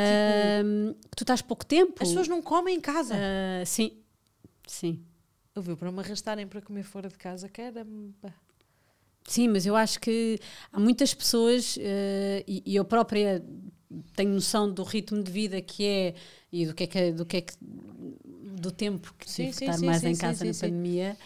hum, 0.64 0.94
que 1.10 1.16
tu 1.16 1.24
estás 1.24 1.42
pouco 1.42 1.66
tempo. 1.66 1.94
as 2.00 2.06
pessoas 2.06 2.28
não 2.28 2.40
comem 2.40 2.76
em 2.76 2.80
casa. 2.80 3.14
Ah, 3.16 3.64
sim, 3.66 3.90
sim. 4.68 5.02
Eu 5.66 5.76
para 5.76 5.90
me 5.90 6.00
arrastarem 6.00 6.46
para 6.46 6.60
comer 6.62 6.84
fora 6.84 7.08
de 7.08 7.16
casa, 7.18 7.48
caramba. 7.48 8.34
Sim, 9.24 9.48
mas 9.48 9.66
eu 9.66 9.76
acho 9.76 10.00
que 10.00 10.38
há 10.72 10.80
muitas 10.80 11.12
pessoas, 11.12 11.76
eh, 11.78 12.42
e, 12.46 12.62
e 12.64 12.76
eu 12.76 12.84
própria 12.84 13.44
tenho 14.14 14.30
noção 14.30 14.72
do 14.72 14.82
ritmo 14.82 15.22
de 15.22 15.30
vida 15.30 15.60
que 15.60 15.84
é 15.84 16.14
e 16.52 16.66
do 16.66 16.74
que 16.74 16.84
é 16.84 16.86
que, 16.86 17.12
do, 17.12 17.26
que 17.26 17.36
é 17.38 17.40
que, 17.42 17.54
do 17.60 18.70
tempo 18.70 19.14
que 19.18 19.26
Sim, 19.26 19.44
tive 19.44 19.52
sim, 19.52 19.58
que 19.58 19.64
estar 19.64 19.78
sim, 19.78 19.86
mais 19.86 20.04
em 20.04 20.16
casa 20.16 20.44
na 20.44 20.54
pandemia. 20.54 21.16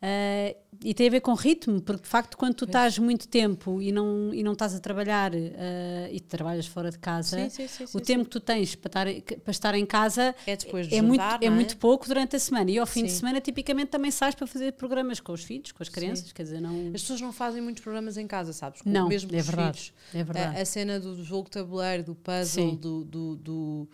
Eh, 0.00 0.56
e 0.84 0.94
tem 0.94 1.08
a 1.08 1.10
ver 1.10 1.20
com 1.20 1.34
ritmo, 1.34 1.80
porque 1.82 2.02
de 2.02 2.08
facto, 2.08 2.36
quando 2.36 2.54
tu 2.54 2.64
estás 2.64 2.98
muito 2.98 3.26
tempo 3.26 3.82
e 3.82 3.90
não, 3.90 4.32
e 4.32 4.44
não 4.44 4.52
estás 4.52 4.72
a 4.74 4.78
trabalhar 4.78 5.32
eh, 5.34 6.08
e 6.12 6.20
trabalhas 6.20 6.66
fora 6.68 6.90
de 6.90 6.98
casa, 6.98 7.50
Sim, 7.50 7.66
sim, 7.66 7.86
sim, 7.86 7.98
o 7.98 8.00
tempo 8.00 8.24
que 8.24 8.30
tu 8.30 8.38
tens 8.38 8.76
para 8.76 9.10
estar, 9.10 9.38
para 9.40 9.50
estar 9.50 9.74
em 9.74 9.84
casa 9.84 10.34
É 10.46 10.54
depois 10.56 10.86
de 10.86 10.94
é, 10.94 11.02
muito, 11.02 11.20
é 11.40 11.46
é? 11.46 11.50
muito 11.50 11.76
pouco 11.78 12.06
durante 12.06 12.36
a 12.36 12.38
semana. 12.38 12.70
E 12.70 12.78
ao 12.78 12.86
fim 12.86 13.04
de 13.04 13.10
semana, 13.12 13.40
tipicamente, 13.40 13.88
também 13.90 14.10
sais 14.12 14.34
para 14.36 14.46
fazer 14.46 14.72
programas 14.74 15.18
com 15.18 15.32
os 15.32 15.42
filhos, 15.42 15.72
com 15.72 15.82
as 15.82 15.88
crianças. 15.88 16.30
Quer 16.32 16.44
dizer, 16.44 16.60
não. 16.60 16.86
As 16.94 17.00
pessoas 17.02 17.20
não 17.20 17.32
fazem 17.32 17.60
muitos 17.60 17.82
programas 17.82 18.16
em 18.16 18.26
casa, 18.26 18.52
sabes? 18.52 18.80
Com- 18.82 18.90
Não, 18.90 19.08
mesmo 19.08 19.30
com 19.30 19.36
é 19.36 19.40
os 19.40 19.46
verdade. 19.46 19.78
filhos. 19.78 19.92
É 20.14 20.22
verdade. 20.22 20.58
A, 20.58 20.62
a 20.62 20.64
cena 20.64 21.00
do 21.00 21.24
jogo 21.24 21.50
tabuleiro, 21.50 22.04
do 22.04 22.14
puzzle, 22.14 22.76
do, 22.76 23.04
do, 23.04 23.36
do- 23.36 23.88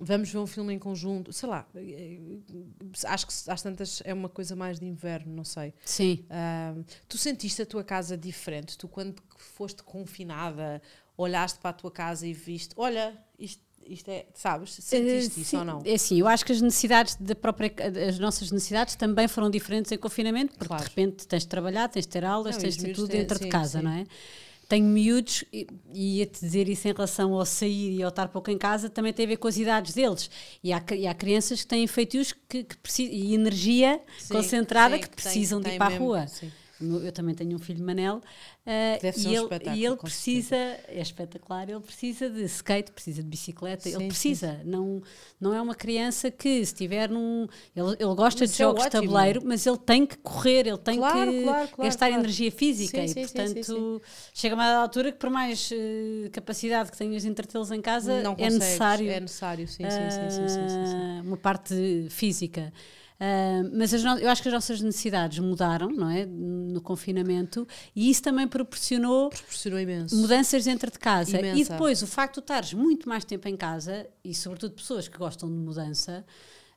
Vamos 0.00 0.30
ver 0.30 0.38
um 0.38 0.46
filme 0.46 0.74
em 0.74 0.78
conjunto, 0.78 1.32
sei 1.32 1.48
lá. 1.48 1.66
Acho 3.06 3.26
que 3.26 3.32
às 3.50 3.62
tantas 3.62 4.02
é 4.04 4.12
uma 4.12 4.28
coisa 4.28 4.54
mais 4.54 4.78
de 4.78 4.86
inverno, 4.86 5.34
não 5.34 5.44
sei. 5.44 5.72
Sim. 5.84 6.24
Ahm, 6.30 6.82
tu 7.08 7.16
sentiste 7.18 7.62
a 7.62 7.66
tua 7.66 7.82
casa 7.84 8.16
diferente? 8.16 8.76
Tu, 8.76 8.88
quando 8.88 9.16
foste 9.36 9.82
confinada, 9.82 10.80
olhaste 11.16 11.58
para 11.58 11.70
a 11.70 11.72
tua 11.72 11.90
casa 11.90 12.26
e 12.26 12.32
viste: 12.32 12.74
olha, 12.76 13.16
isto, 13.38 13.62
isto 13.86 14.08
é, 14.10 14.26
sabes, 14.34 14.70
sentiste 14.74 15.38
Eh, 15.38 15.42
isso 15.42 15.50
sim, 15.50 15.56
ou 15.58 15.64
não? 15.64 15.82
É 15.84 15.94
assim, 15.94 16.18
eu 16.20 16.26
acho 16.28 16.44
que 16.44 16.52
as 16.52 16.60
necessidades 16.60 17.14
da 17.16 17.34
própria, 17.34 17.72
as 18.08 18.18
nossas 18.18 18.50
necessidades 18.50 18.96
também 18.96 19.28
foram 19.28 19.48
diferentes 19.50 19.90
em 19.92 19.98
confinamento, 19.98 20.52
porque 20.54 20.66
Claro. 20.68 20.82
de 20.82 20.88
repente 20.88 21.26
tens 21.26 21.42
de 21.42 21.48
trabalhar, 21.48 21.88
tens 21.88 22.02
de 22.06 22.08
ter 22.12 22.24
aulas, 22.24 22.56
Não, 22.56 22.62
tens 22.62 22.76
de 22.76 22.84
ter 22.84 22.94
tudo 22.94 23.08
dentro 23.08 23.38
sim, 23.38 23.44
de 23.44 23.50
casa, 23.50 23.78
sim. 23.78 23.84
não 23.84 23.92
é? 23.92 24.04
Tenho 24.68 24.86
miúdos 24.86 25.44
e 25.52 25.66
e 25.94 26.18
ia-te 26.18 26.40
dizer 26.40 26.68
isso 26.68 26.88
em 26.88 26.92
relação 26.92 27.32
ao 27.34 27.46
sair 27.46 27.92
e 27.98 28.02
ao 28.02 28.08
estar 28.10 28.28
pouco 28.28 28.50
em 28.50 28.58
casa, 28.58 28.90
também 28.90 29.12
tem 29.12 29.24
a 29.24 29.28
ver 29.28 29.36
com 29.38 29.48
as 29.48 29.56
idades 29.56 29.94
deles. 29.94 30.28
E 30.62 30.72
há, 30.72 30.82
e 30.94 31.06
há 31.06 31.14
crianças 31.14 31.62
que 31.62 31.66
têm 31.68 31.86
feitios 31.86 32.32
que, 32.48 32.64
que 32.64 32.76
precisam, 32.78 33.14
e 33.14 33.34
energia 33.34 34.00
Sim, 34.16 34.28
concentrada 34.28 34.98
sim, 34.98 35.00
que 35.00 35.08
que 35.08 35.16
tem- 35.22 35.22
precisam 35.22 35.60
de 35.60 35.70
ir 35.70 35.74
para 35.74 35.86
a 35.86 35.90
mesmo, 35.90 35.98
rua. 35.98 36.26
sim. 36.26 36.52
Eu 36.80 37.10
também 37.12 37.34
tenho 37.34 37.56
um 37.56 37.58
filho 37.58 37.84
Manel 37.84 38.20
ser 38.66 39.10
e, 39.16 39.34
ele, 39.34 39.48
e 39.64 39.84
ele 39.86 39.96
precisa, 39.96 40.56
é 40.56 41.00
espetacular, 41.00 41.68
ele 41.70 41.80
precisa 41.80 42.28
de 42.28 42.42
skate, 42.44 42.92
precisa 42.92 43.22
de 43.22 43.28
bicicleta, 43.28 43.88
Sim, 43.88 43.90
ele 43.90 43.98
sim, 43.98 44.08
precisa. 44.08 44.60
Não, 44.64 45.02
não 45.40 45.54
é 45.54 45.60
uma 45.60 45.74
criança 45.74 46.30
que 46.30 46.48
se 46.48 46.72
estiver 46.72 47.08
num. 47.08 47.46
Ele, 47.74 47.92
ele 47.98 48.14
gosta 48.14 48.44
Isso 48.44 48.44
de 48.46 48.52
é 48.56 48.56
jogos 48.58 48.82
de 48.84 48.90
tabuleiro, 48.90 49.40
mas 49.44 49.66
ele 49.66 49.78
tem 49.78 50.04
que 50.04 50.16
correr, 50.18 50.66
ele 50.66 50.78
tem 50.78 50.98
Claro, 50.98 51.32
que 51.32 51.42
claro, 51.42 51.68
claro, 51.68 51.78
gastar 51.86 52.10
energia 52.10 52.50
física 52.50 52.98
Sim, 52.98 53.06
e, 53.06 53.14
sim, 53.14 53.26
sim, 53.26 53.46
portanto, 53.46 53.62
sim, 53.62 54.00
chega 54.34 54.54
a 54.54 54.58
uma 54.58 54.74
altura 54.82 55.12
que, 55.12 55.18
por 55.18 55.30
mais 55.30 55.70
eh, 55.72 56.28
capacidade 56.32 56.90
que 56.90 56.96
tenhas 56.98 57.22
de 57.22 57.28
entretê-los 57.28 57.70
em 57.70 57.80
casa, 57.80 58.12
Não 58.22 58.34
é 58.36 58.50
necessário 58.50 59.10
É 59.10 59.20
necessário, 59.20 59.66
sim, 59.68 59.90
sim, 59.90 60.10
sim, 60.10 60.28
sim, 60.30 60.48
sim, 60.48 60.68
sim, 60.68 60.84
sim. 60.84 61.06
ah, 61.08 61.22
uma 61.24 61.36
parte 61.36 61.74
física. 62.10 62.72
Ah, 63.18 63.62
mas 63.72 63.94
as 63.94 64.04
no- 64.04 64.18
eu 64.18 64.28
acho 64.28 64.42
que 64.42 64.48
as 64.48 64.54
nossas 64.54 64.80
necessidades 64.82 65.38
mudaram, 65.38 65.88
não 65.88 66.10
é? 66.10 66.26
No 66.26 66.80
confinamento, 66.82 67.66
e 67.94 68.10
isso 68.10 68.22
também 68.22 68.46
proporcionou 68.46 69.30
Proporcionou 69.30 69.80
mudanças 70.12 70.64
dentro 70.64 70.90
de 70.90 70.98
casa. 70.98 71.36
E 71.36 71.40
Imensa. 71.40 71.72
depois 71.72 72.02
o 72.02 72.06
facto 72.06 72.34
de 72.34 72.40
estares 72.40 72.72
muito 72.74 73.08
mais 73.08 73.24
tempo 73.24 73.48
em 73.48 73.56
casa, 73.56 74.06
e 74.22 74.34
sobretudo 74.34 74.74
pessoas 74.74 75.08
que 75.08 75.16
gostam 75.16 75.48
de 75.48 75.54
mudança, 75.54 76.24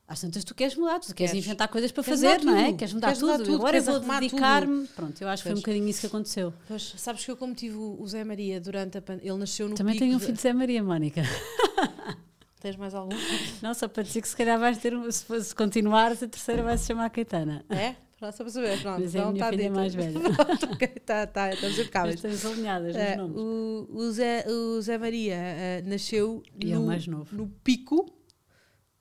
às 0.08 0.20
tantas 0.20 0.42
tu 0.42 0.54
queres 0.54 0.74
mudar, 0.74 0.98
tu 0.98 1.14
queres 1.14 1.30
Queres. 1.32 1.46
inventar 1.46 1.68
coisas 1.68 1.92
para 1.92 2.02
Queres 2.02 2.20
fazer, 2.20 2.42
não 2.44 2.56
é? 2.56 2.64
tudo. 2.66 2.76
Queres 2.78 2.94
mudar 2.94 3.06
Queres 3.08 3.18
tudo. 3.20 3.30
mudar 3.32 3.44
tudo, 3.44 3.54
Agora 3.56 3.76
eu 3.76 3.82
queres 3.84 4.00
vou 4.02 4.18
dedicar-me. 4.20 4.86
Pronto, 4.88 5.22
eu 5.22 5.28
acho 5.28 5.42
que 5.42 5.48
foi 5.50 5.52
um 5.56 5.60
bocadinho 5.60 5.88
isso 5.88 6.00
que 6.00 6.06
aconteceu. 6.06 6.54
Pois, 6.66 6.94
sabes 6.96 7.24
que 7.24 7.30
eu 7.30 7.36
como 7.36 7.54
tive 7.54 7.76
o 7.76 8.04
Zé 8.08 8.24
Maria 8.24 8.60
durante 8.60 8.96
a 8.98 9.02
pandemia, 9.02 9.30
ele 9.30 9.38
nasceu 9.40 9.68
no 9.68 9.74
Também 9.76 9.96
tenho 9.98 10.16
um 10.16 10.18
filho 10.18 10.32
de 10.32 10.40
Zé 10.40 10.52
Maria, 10.54 10.82
Mónica. 10.82 11.22
Tens 12.60 12.76
mais 12.76 12.94
algum? 12.94 13.16
Não, 13.62 13.72
só 13.74 13.88
para 13.88 14.02
dizer 14.02 14.20
que 14.22 14.28
se 14.28 14.36
calhar 14.36 14.58
vais 14.60 14.78
ter, 14.78 14.94
um- 14.94 15.10
se, 15.10 15.24
fosse 15.24 15.54
continuares, 15.54 16.22
a 16.22 16.28
terceira 16.28 16.62
vai 16.62 16.76
se 16.78 16.86
chamar 16.86 17.08
Caetana. 17.10 17.64
É? 17.70 17.96
Pronto, 18.18 18.36
só 18.36 18.44
para 18.44 18.52
saber. 18.52 18.82
Pronto, 18.82 19.00
Mas 19.00 19.14
é 19.14 19.18
a 19.18 19.20
então 19.22 19.32
minha 19.32 19.44
tá 19.44 19.50
filha 19.50 19.62
dito. 19.64 19.74
mais 19.74 19.94
velha. 19.94 20.20
Pronto, 20.36 20.66
ok, 20.74 20.88
tá, 20.88 21.26
tá, 21.26 21.52
estamos 21.54 21.78
impecáveis. 21.78 22.14
estamos 22.16 22.44
alinhadas 22.44 22.94
É, 22.94 23.16
nos 23.16 23.28
nomes. 23.30 23.40
o, 23.42 23.88
o, 23.96 24.12
Zé, 24.12 24.44
o 24.46 24.80
Zé 24.82 24.98
Maria 24.98 25.34
eh, 25.36 25.82
nasceu 25.86 26.42
E 26.62 26.70
é 26.70 26.74
no, 26.74 26.86
novo. 27.08 27.34
no 27.34 27.48
pico, 27.64 28.06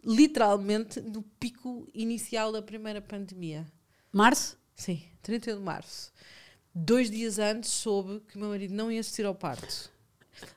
literalmente 0.05 1.01
no 1.01 1.22
pico 1.22 1.88
inicial 1.93 2.51
da 2.51 2.62
primeira 2.62 3.01
pandemia. 3.01 3.66
Março? 4.12 4.57
Sim, 4.76 5.01
31 5.22 5.57
de 5.57 5.62
março. 5.64 6.12
Dois 6.74 7.12
dias 7.12 7.39
antes 7.39 7.70
soube 7.72 8.22
que 8.22 8.38
o 8.38 8.39
meu 8.39 8.49
marido 8.49 8.74
não 8.74 8.89
ia 8.91 9.01
assistir 9.01 9.26
ao 9.26 9.36
parto. 9.36 9.91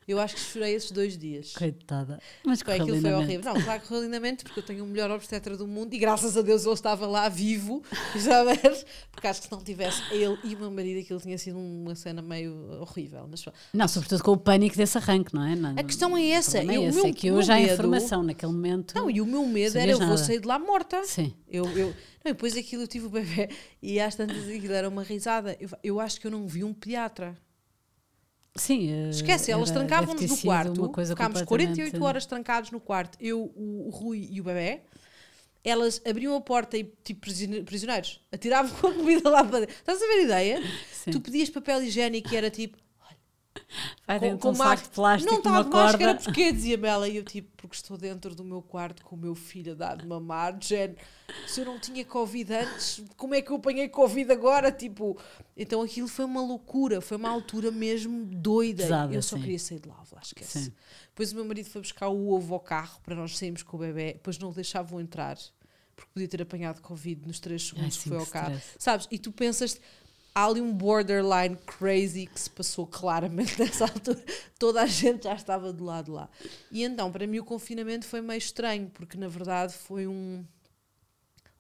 Eu 0.07 0.18
acho 0.20 0.35
que 0.35 0.41
chorei 0.41 0.74
esses 0.74 0.91
dois 0.91 1.16
dias. 1.16 1.53
Coitada. 1.53 2.20
Mas 2.45 2.61
Foi, 2.61 2.78
correu 2.78 2.95
aquilo 2.95 3.01
foi 3.01 3.12
horrível. 3.14 3.55
Não, 3.55 3.62
claro 3.62 3.80
que 3.80 3.89
correu 3.89 4.03
lindamente, 4.05 4.45
porque 4.45 4.61
eu 4.61 4.64
tenho 4.64 4.85
o 4.85 4.87
melhor 4.87 5.11
obstetra 5.11 5.57
do 5.57 5.66
mundo 5.66 5.95
e 5.95 5.99
graças 5.99 6.37
a 6.37 6.43
Deus 6.43 6.64
ele 6.64 6.74
estava 6.74 7.07
lá 7.07 7.28
vivo, 7.28 7.83
sabes? 8.18 8.85
Porque 9.11 9.26
acho 9.26 9.41
que 9.43 9.47
se 9.47 9.53
não 9.53 9.62
tivesse 9.62 10.03
ele 10.12 10.39
e 10.45 10.55
o 10.55 10.59
meu 10.59 10.70
marido, 10.70 11.01
aquilo 11.01 11.20
tinha 11.20 11.39
sido 11.39 11.59
uma 11.59 11.95
cena 11.95 12.20
meio 12.22 12.55
horrível. 12.80 13.26
Mas. 13.30 13.45
Não, 13.72 13.87
sobretudo 13.89 14.22
com 14.22 14.33
o 14.33 14.37
pânico 14.37 14.76
desse 14.76 14.99
arranque, 14.99 15.35
não 15.35 15.45
é? 15.47 15.55
Não- 15.55 15.70
A 15.78 15.83
questão 15.83 16.16
é 16.16 16.26
essa. 16.30 16.62
Eu- 16.62 16.70
é 16.72 16.78
o 16.78 16.89
esse, 16.89 16.97
meu- 16.99 17.07
é 17.07 17.12
que 17.12 17.30
meu 17.30 17.41
há 17.41 17.47
medo- 17.57 17.72
informação 17.72 18.22
naquele 18.22 18.53
momento. 18.53 18.95
Não, 18.95 19.11
e 19.11 19.20
o 19.20 19.26
meu 19.26 19.47
medo 19.47 19.78
era 19.78 19.91
eu 19.93 19.99
vou 19.99 20.07
nada. 20.09 20.18
sair 20.18 20.41
de 20.41 20.47
lá 20.47 20.59
morta. 20.59 21.03
Sim. 21.05 21.33
Eu, 21.49 21.66
eu, 21.76 21.87
não, 22.24 22.30
e 22.30 22.33
depois 22.33 22.57
aquilo 22.57 22.83
eu 22.83 22.89
tive 22.89 23.07
o 23.07 23.11
bebê 23.11 23.49
e 23.83 24.01
às 24.01 24.14
tantas 24.14 24.49
aquilo 24.49 24.72
era 24.72 24.89
uma 24.89 25.03
risada. 25.03 25.57
Eu, 25.61 25.68
eu 25.83 26.01
acho 26.01 26.20
que 26.20 26.26
eu 26.26 26.30
não 26.30 26.47
vi 26.47 26.64
um 26.64 26.72
pediatra. 26.72 27.37
Sim. 28.55 28.90
eh, 28.92 29.11
Esquece, 29.11 29.50
elas 29.50 29.70
trancavam-nos 29.70 30.22
no 30.30 30.36
quarto. 30.38 30.74
Ficámos 30.74 31.11
completamente- 31.42 31.46
48 31.48 32.05
horas 32.05 32.26
trancados 32.26 32.70
no 32.70 32.80
quarto, 32.80 33.16
eu, 33.20 33.53
o, 33.57 33.86
o 33.88 33.90
Rui 33.90 34.28
e 34.30 34.40
o 34.40 34.44
bebê. 34.44 34.80
Elas 35.64 36.03
abriam 36.05 36.34
a 36.34 36.40
porta 36.40 36.76
e, 36.76 36.92
tipo, 37.05 37.20
prisioneiros, 37.64 38.20
atiravam 38.32 38.70
com 38.78 38.88
a 38.88 38.92
comida 38.94 39.30
lá 39.30 39.44
para 39.44 39.61
dentro. 39.61 39.74
Estás 39.76 40.03
a 40.03 40.07
ver 40.07 40.12
a 40.14 40.22
ideia? 40.22 40.62
Sim. 40.92 41.12
Tu 41.12 41.20
pedias 41.20 41.48
papel 41.50 41.82
higiênico 41.84 42.32
e 42.34 42.36
era 42.36 42.50
tipo, 42.50 42.76
Vai 44.07 44.18
com, 44.18 44.26
dentro 44.26 44.38
com 44.40 44.50
um 44.50 44.55
saco 44.55 44.82
de 44.82 44.88
plástico, 44.90 45.32
Não 45.32 45.40
uma 45.40 45.61
está 45.61 45.62
de 45.62 45.76
máscara, 45.76 46.14
corda. 46.14 46.24
porquê? 46.24 46.53
Dizia-me 46.53 46.88
ela. 46.88 47.09
E 47.09 47.16
eu, 47.16 47.24
tipo, 47.24 47.50
porque 47.57 47.76
estou 47.76 47.96
dentro 47.96 48.34
do 48.34 48.44
meu 48.44 48.61
quarto 48.62 49.05
com 49.05 49.16
o 49.16 49.18
meu 49.18 49.34
filho 49.34 49.72
a 49.72 49.74
dar 49.74 49.96
de 49.96 50.07
mamar. 50.07 50.57
género, 50.61 50.98
se 51.46 51.61
eu 51.61 51.66
não 51.66 51.78
tinha 51.78 52.05
Covid 52.05 52.53
antes, 52.53 53.03
como 53.16 53.34
é 53.34 53.42
que 53.42 53.50
eu 53.50 53.57
apanhei 53.57 53.88
Covid 53.88 54.30
agora? 54.32 54.70
Tipo, 54.70 55.18
então 55.57 55.82
aquilo 55.82 56.09
foi 56.09 56.24
uma 56.24 56.42
loucura. 56.42 57.00
Foi 57.00 57.16
uma 57.16 57.30
altura 57.30 57.70
mesmo 57.70 58.24
doida. 58.26 58.82
Pesada, 58.82 59.14
eu 59.14 59.22
só 59.22 59.36
sim. 59.36 59.42
queria 59.42 59.59
sair 59.59 59.80
de 59.80 59.88
lá, 59.88 60.03
lá 60.12 60.20
esquece. 60.22 60.64
Sim. 60.64 60.72
Depois 61.09 61.32
o 61.32 61.36
meu 61.36 61.44
marido 61.44 61.68
foi 61.68 61.80
buscar 61.80 62.09
o 62.09 62.30
ovo 62.32 62.55
ao 62.55 62.61
carro 62.61 63.00
para 63.03 63.14
nós 63.14 63.36
sairmos 63.38 63.62
com 63.62 63.76
o 63.76 63.80
bebê. 63.80 64.14
Depois 64.14 64.38
não 64.38 64.50
o 64.50 64.55
deixavam 64.55 65.00
entrar. 65.00 65.38
Porque 65.94 66.11
podia 66.14 66.28
ter 66.28 66.42
apanhado 66.42 66.80
Covid 66.80 67.26
nos 67.26 67.38
três 67.38 67.68
segundos 67.68 67.96
que 67.96 68.05
sim, 68.05 68.09
foi 68.09 68.18
que 68.18 68.24
ao 68.24 68.30
carro. 68.30 68.61
Sabes? 68.78 69.07
E 69.11 69.18
tu 69.18 69.30
pensas, 69.30 69.78
há 70.35 70.47
ali 70.47 70.61
um 70.61 70.72
borderline 70.72 71.57
crazy 71.66 72.26
que 72.26 72.41
se 72.41 72.51
passou 72.51 72.87
claramente 72.87 73.59
nessa 73.61 73.85
altura. 73.85 74.22
Toda 74.59 74.83
a 74.83 74.87
gente 74.87 75.24
já 75.24 75.35
estava 75.35 75.72
do 75.72 75.85
lado 75.85 76.12
lá. 76.12 76.28
E 76.70 76.83
então, 76.83 77.11
para 77.11 77.26
mim, 77.26 77.39
o 77.39 77.45
confinamento 77.45 78.07
foi 78.07 78.20
meio 78.20 78.39
estranho, 78.39 78.91
porque 78.91 79.16
na 79.16 79.28
verdade 79.28 79.74
foi 79.74 80.07
um, 80.07 80.45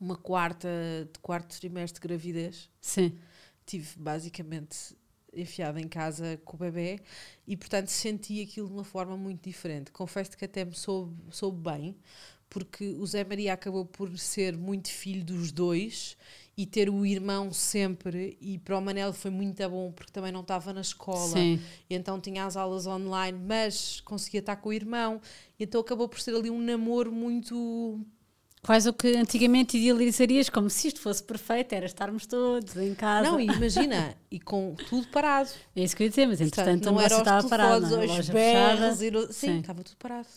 uma 0.00 0.16
quarta, 0.16 0.68
de 1.12 1.18
quarto 1.20 1.58
trimestre 1.58 2.00
de 2.00 2.08
gravidez. 2.08 2.70
Sim. 2.80 3.18
Tive 3.66 3.98
basicamente 3.98 4.96
enfiada 5.34 5.80
em 5.80 5.88
casa 5.88 6.38
com 6.44 6.56
o 6.56 6.58
bebê 6.58 7.00
e, 7.46 7.56
portanto, 7.56 7.88
senti 7.88 8.42
aquilo 8.42 8.68
de 8.68 8.74
uma 8.74 8.84
forma 8.84 9.16
muito 9.16 9.42
diferente. 9.48 9.90
Confesso 9.90 10.36
que 10.36 10.44
até 10.44 10.64
me 10.64 10.74
soube, 10.74 11.16
soube 11.30 11.70
bem, 11.70 11.96
porque 12.50 12.90
o 12.98 13.06
Zé 13.06 13.24
Maria 13.24 13.54
acabou 13.54 13.86
por 13.86 14.18
ser 14.18 14.56
muito 14.56 14.88
filho 14.88 15.24
dos 15.24 15.50
dois 15.50 16.18
e 16.56 16.66
ter 16.66 16.90
o 16.90 17.04
irmão 17.06 17.52
sempre. 17.52 18.36
E 18.40 18.58
para 18.58 18.76
o 18.76 18.82
Manel 18.82 19.12
foi 19.12 19.30
muito 19.30 19.68
bom, 19.68 19.90
porque 19.92 20.12
também 20.12 20.32
não 20.32 20.40
estava 20.40 20.72
na 20.72 20.80
escola. 20.82 21.28
Sim. 21.28 21.60
Então 21.88 22.20
tinha 22.20 22.44
as 22.44 22.56
aulas 22.56 22.86
online, 22.86 23.38
mas 23.46 24.00
conseguia 24.00 24.40
estar 24.40 24.56
com 24.56 24.68
o 24.68 24.72
irmão. 24.72 25.20
E 25.58 25.64
então 25.64 25.80
acabou 25.80 26.08
por 26.08 26.20
ser 26.20 26.34
ali 26.34 26.50
um 26.50 26.60
namoro 26.60 27.10
muito. 27.10 28.00
Quase 28.64 28.88
o 28.88 28.92
que 28.92 29.16
antigamente 29.16 29.76
idealizarias, 29.76 30.48
como 30.48 30.70
se 30.70 30.86
isto 30.86 31.00
fosse 31.00 31.20
perfeito, 31.20 31.72
era 31.72 31.84
estarmos 31.84 32.26
todos 32.26 32.76
em 32.76 32.94
casa. 32.94 33.28
Não, 33.28 33.40
imagina, 33.40 34.14
e 34.30 34.38
com 34.38 34.76
tudo 34.88 35.08
parado. 35.08 35.50
É 35.74 35.82
isso 35.82 35.96
que 35.96 36.02
eu 36.02 36.06
ia 36.06 36.10
dizer, 36.10 36.26
mas 36.26 36.40
entretanto 36.40 36.84
Portanto, 36.84 36.94
o 36.94 36.96
negócio 36.96 37.18
estava 37.18 37.48
parado, 37.48 37.88
não 37.88 38.02
é? 38.02 38.06
Os 38.20 38.28
berros 38.28 38.98
fechada. 38.98 39.04
e 39.04 39.26
Sim, 39.32 39.32
Sim. 39.32 39.58
estava 39.60 39.82
tudo 39.82 39.96
parado. 39.96 40.28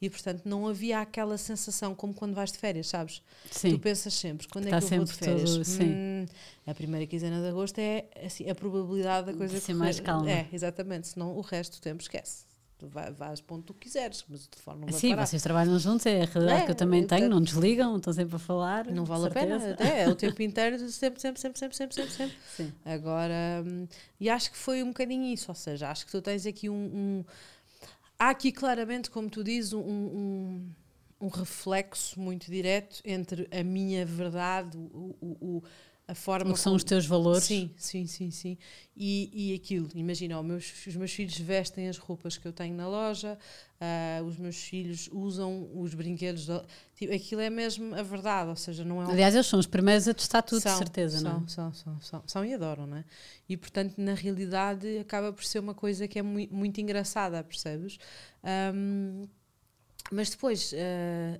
E 0.00 0.08
portanto 0.08 0.42
não 0.46 0.66
havia 0.66 1.00
aquela 1.00 1.36
sensação 1.36 1.94
como 1.94 2.14
quando 2.14 2.34
vais 2.34 2.50
de 2.50 2.58
férias, 2.58 2.88
sabes? 2.88 3.22
Sim. 3.50 3.70
Tu 3.72 3.78
pensas 3.78 4.14
sempre, 4.14 4.48
quando 4.48 4.66
é 4.68 4.72
Está 4.72 4.78
que 4.78 4.84
eu 4.84 4.90
vou 4.90 5.04
de 5.04 5.12
férias? 5.12 5.50
tudo, 5.50 5.64
sim. 5.64 5.92
Hum, 5.94 6.26
a 6.66 6.74
primeira 6.74 7.06
quinzena 7.06 7.40
de 7.40 7.48
agosto 7.48 7.78
é 7.78 8.06
assim, 8.24 8.48
a 8.48 8.54
probabilidade 8.54 9.26
da 9.26 9.34
coisa 9.34 9.54
De 9.54 9.60
ser 9.60 9.74
mais 9.74 10.00
calma. 10.00 10.30
É, 10.30 10.46
exatamente, 10.52 11.08
senão 11.08 11.36
o 11.36 11.40
resto 11.40 11.76
do 11.78 11.82
tempo 11.82 12.02
esquece. 12.02 12.44
Tu 12.78 12.86
vai, 12.88 13.12
vais 13.12 13.42
para 13.42 13.56
onde 13.56 13.66
tu 13.66 13.74
quiseres, 13.74 14.24
mas 14.26 14.46
o 14.46 14.48
telefone 14.48 14.80
não 14.80 14.88
vai 14.88 15.00
Sim, 15.00 15.10
parar. 15.10 15.26
vocês 15.26 15.42
trabalham 15.42 15.78
juntos, 15.78 16.06
é 16.06 16.22
a 16.22 16.24
realidade 16.24 16.62
É, 16.62 16.64
que 16.64 16.70
eu 16.70 16.74
também 16.74 17.06
tenho, 17.06 17.28
não 17.28 17.42
desligam, 17.42 17.96
estão 17.98 18.12
sempre 18.12 18.36
a 18.36 18.38
falar. 18.38 18.86
Não 18.86 19.04
de 19.04 19.08
vale 19.10 19.26
a 19.26 19.30
pena, 19.30 19.70
até 19.72 20.02
é 20.02 20.08
o 20.08 20.14
tempo 20.16 20.40
inteiro, 20.42 20.78
sempre, 20.88 21.20
sempre, 21.20 21.40
sempre, 21.40 21.58
sempre, 21.58 21.76
sempre, 21.76 21.94
sempre, 21.94 22.14
sempre. 22.14 22.36
Sim. 22.46 22.72
Agora, 22.84 23.62
hum, 23.66 23.86
e 24.18 24.30
acho 24.30 24.50
que 24.50 24.56
foi 24.56 24.82
um 24.82 24.88
bocadinho 24.88 25.24
isso, 25.24 25.50
ou 25.50 25.54
seja, 25.54 25.90
acho 25.90 26.06
que 26.06 26.12
tu 26.12 26.22
tens 26.22 26.46
aqui 26.46 26.68
um. 26.70 26.74
um- 27.20 27.24
há 28.20 28.30
aqui 28.30 28.52
claramente, 28.52 29.10
como 29.10 29.30
tu 29.30 29.42
dizes, 29.42 29.72
um, 29.72 29.80
um, 29.80 30.70
um 31.22 31.28
reflexo 31.28 32.20
muito 32.20 32.50
direto 32.50 33.00
entre 33.04 33.48
a 33.50 33.64
minha 33.64 34.06
verdade, 34.06 34.78
o, 34.78 35.16
o, 35.20 35.38
o- 35.58 35.62
a 36.10 36.14
forma 36.14 36.50
O 36.50 36.54
que 36.54 36.58
são 36.60 36.70
como- 36.72 36.76
os 36.76 36.84
teus 36.84 37.06
valores? 37.06 37.44
Sim, 37.44 37.70
sim, 37.76 38.06
sim, 38.06 38.30
sim. 38.30 38.58
E, 38.96 39.30
e 39.52 39.54
aquilo, 39.54 39.88
imagina, 39.94 40.40
os 40.40 40.44
meus, 40.46 40.86
os 40.86 40.96
meus 40.96 41.12
filhos 41.12 41.38
vestem 41.38 41.88
as 41.88 41.98
roupas 41.98 42.36
que 42.36 42.46
eu 42.46 42.52
tenho 42.52 42.74
na 42.74 42.88
loja, 42.88 43.38
ah, 43.80 44.20
os 44.26 44.36
meus 44.36 44.56
filhos 44.56 45.08
usam 45.12 45.70
os 45.74 45.94
brinquedos. 45.94 46.46
da- 46.46 46.64
tipo, 46.96 47.14
aquilo 47.14 47.40
é 47.40 47.48
mesmo 47.48 47.94
a 47.94 48.02
verdade, 48.02 48.50
ou 48.50 48.56
seja, 48.56 48.84
não 48.84 49.00
é 49.00 49.06
um 49.06 49.10
Aliás, 49.10 49.34
eles 49.34 49.46
são 49.46 49.58
os 49.60 49.66
primeiros 49.66 50.08
a 50.08 50.12
testar 50.14 50.42
tudo, 50.42 50.58
de 50.58 50.62
são, 50.64 50.78
certeza, 50.78 51.18
são, 51.20 51.32
não 51.38 51.44
é? 51.44 51.48
São, 51.48 51.72
são, 51.72 52.00
são, 52.00 52.22
são 52.26 52.44
e 52.44 52.52
adoram, 52.54 52.86
não 52.86 52.96
é? 52.96 53.04
E 53.48 53.56
portanto, 53.56 53.94
na 53.96 54.14
realidade, 54.14 54.98
acaba 54.98 55.32
por 55.32 55.44
ser 55.44 55.60
uma 55.60 55.74
coisa 55.74 56.08
que 56.08 56.18
é 56.18 56.22
mui- 56.22 56.48
muito 56.50 56.80
engraçada, 56.80 57.42
percebes? 57.44 57.98
Ahm, 58.42 59.26
mas 60.10 60.30
depois, 60.30 60.74
ah, 60.74 61.38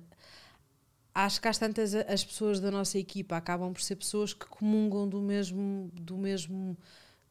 acho 1.13 1.41
que 1.41 1.47
às 1.47 1.57
tantas 1.57 1.93
as 1.93 2.23
pessoas 2.23 2.59
da 2.59 2.71
nossa 2.71 2.97
equipa 2.97 3.37
acabam 3.37 3.73
por 3.73 3.81
ser 3.81 3.95
pessoas 3.95 4.33
que 4.33 4.45
comungam 4.45 5.07
do 5.07 5.21
mesmo, 5.21 5.89
do 5.93 6.17
mesmo 6.17 6.77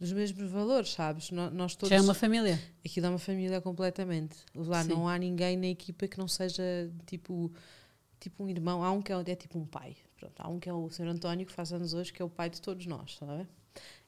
dos 0.00 0.12
mesmos 0.12 0.50
valores, 0.50 0.92
sabes? 0.92 1.30
Nós, 1.30 1.74
todos. 1.74 1.90
Já 1.90 1.96
é 1.96 2.00
uma 2.00 2.14
família. 2.14 2.58
Aquilo 2.82 3.06
é 3.06 3.08
uma 3.10 3.18
família 3.18 3.60
completamente. 3.60 4.34
Lá 4.54 4.82
Sim. 4.82 4.88
não 4.88 5.06
há 5.06 5.18
ninguém 5.18 5.58
na 5.58 5.66
equipa 5.66 6.08
que 6.08 6.18
não 6.18 6.26
seja 6.26 6.90
tipo, 7.06 7.52
tipo 8.18 8.42
um 8.42 8.48
irmão. 8.48 8.82
Há 8.82 8.90
um 8.92 9.02
que 9.02 9.12
é, 9.12 9.20
é 9.20 9.36
tipo 9.36 9.58
um 9.58 9.66
pai. 9.66 9.94
Pronto, 10.18 10.34
há 10.38 10.48
um 10.48 10.58
que 10.58 10.70
é 10.70 10.72
o 10.72 10.88
Sr. 10.88 11.08
António, 11.08 11.44
que 11.44 11.52
faz 11.52 11.70
anos 11.70 11.92
hoje, 11.92 12.10
que 12.14 12.22
é 12.22 12.24
o 12.24 12.30
pai 12.30 12.48
de 12.48 12.62
todos 12.62 12.86
nós, 12.86 13.16
sabe? 13.16 13.46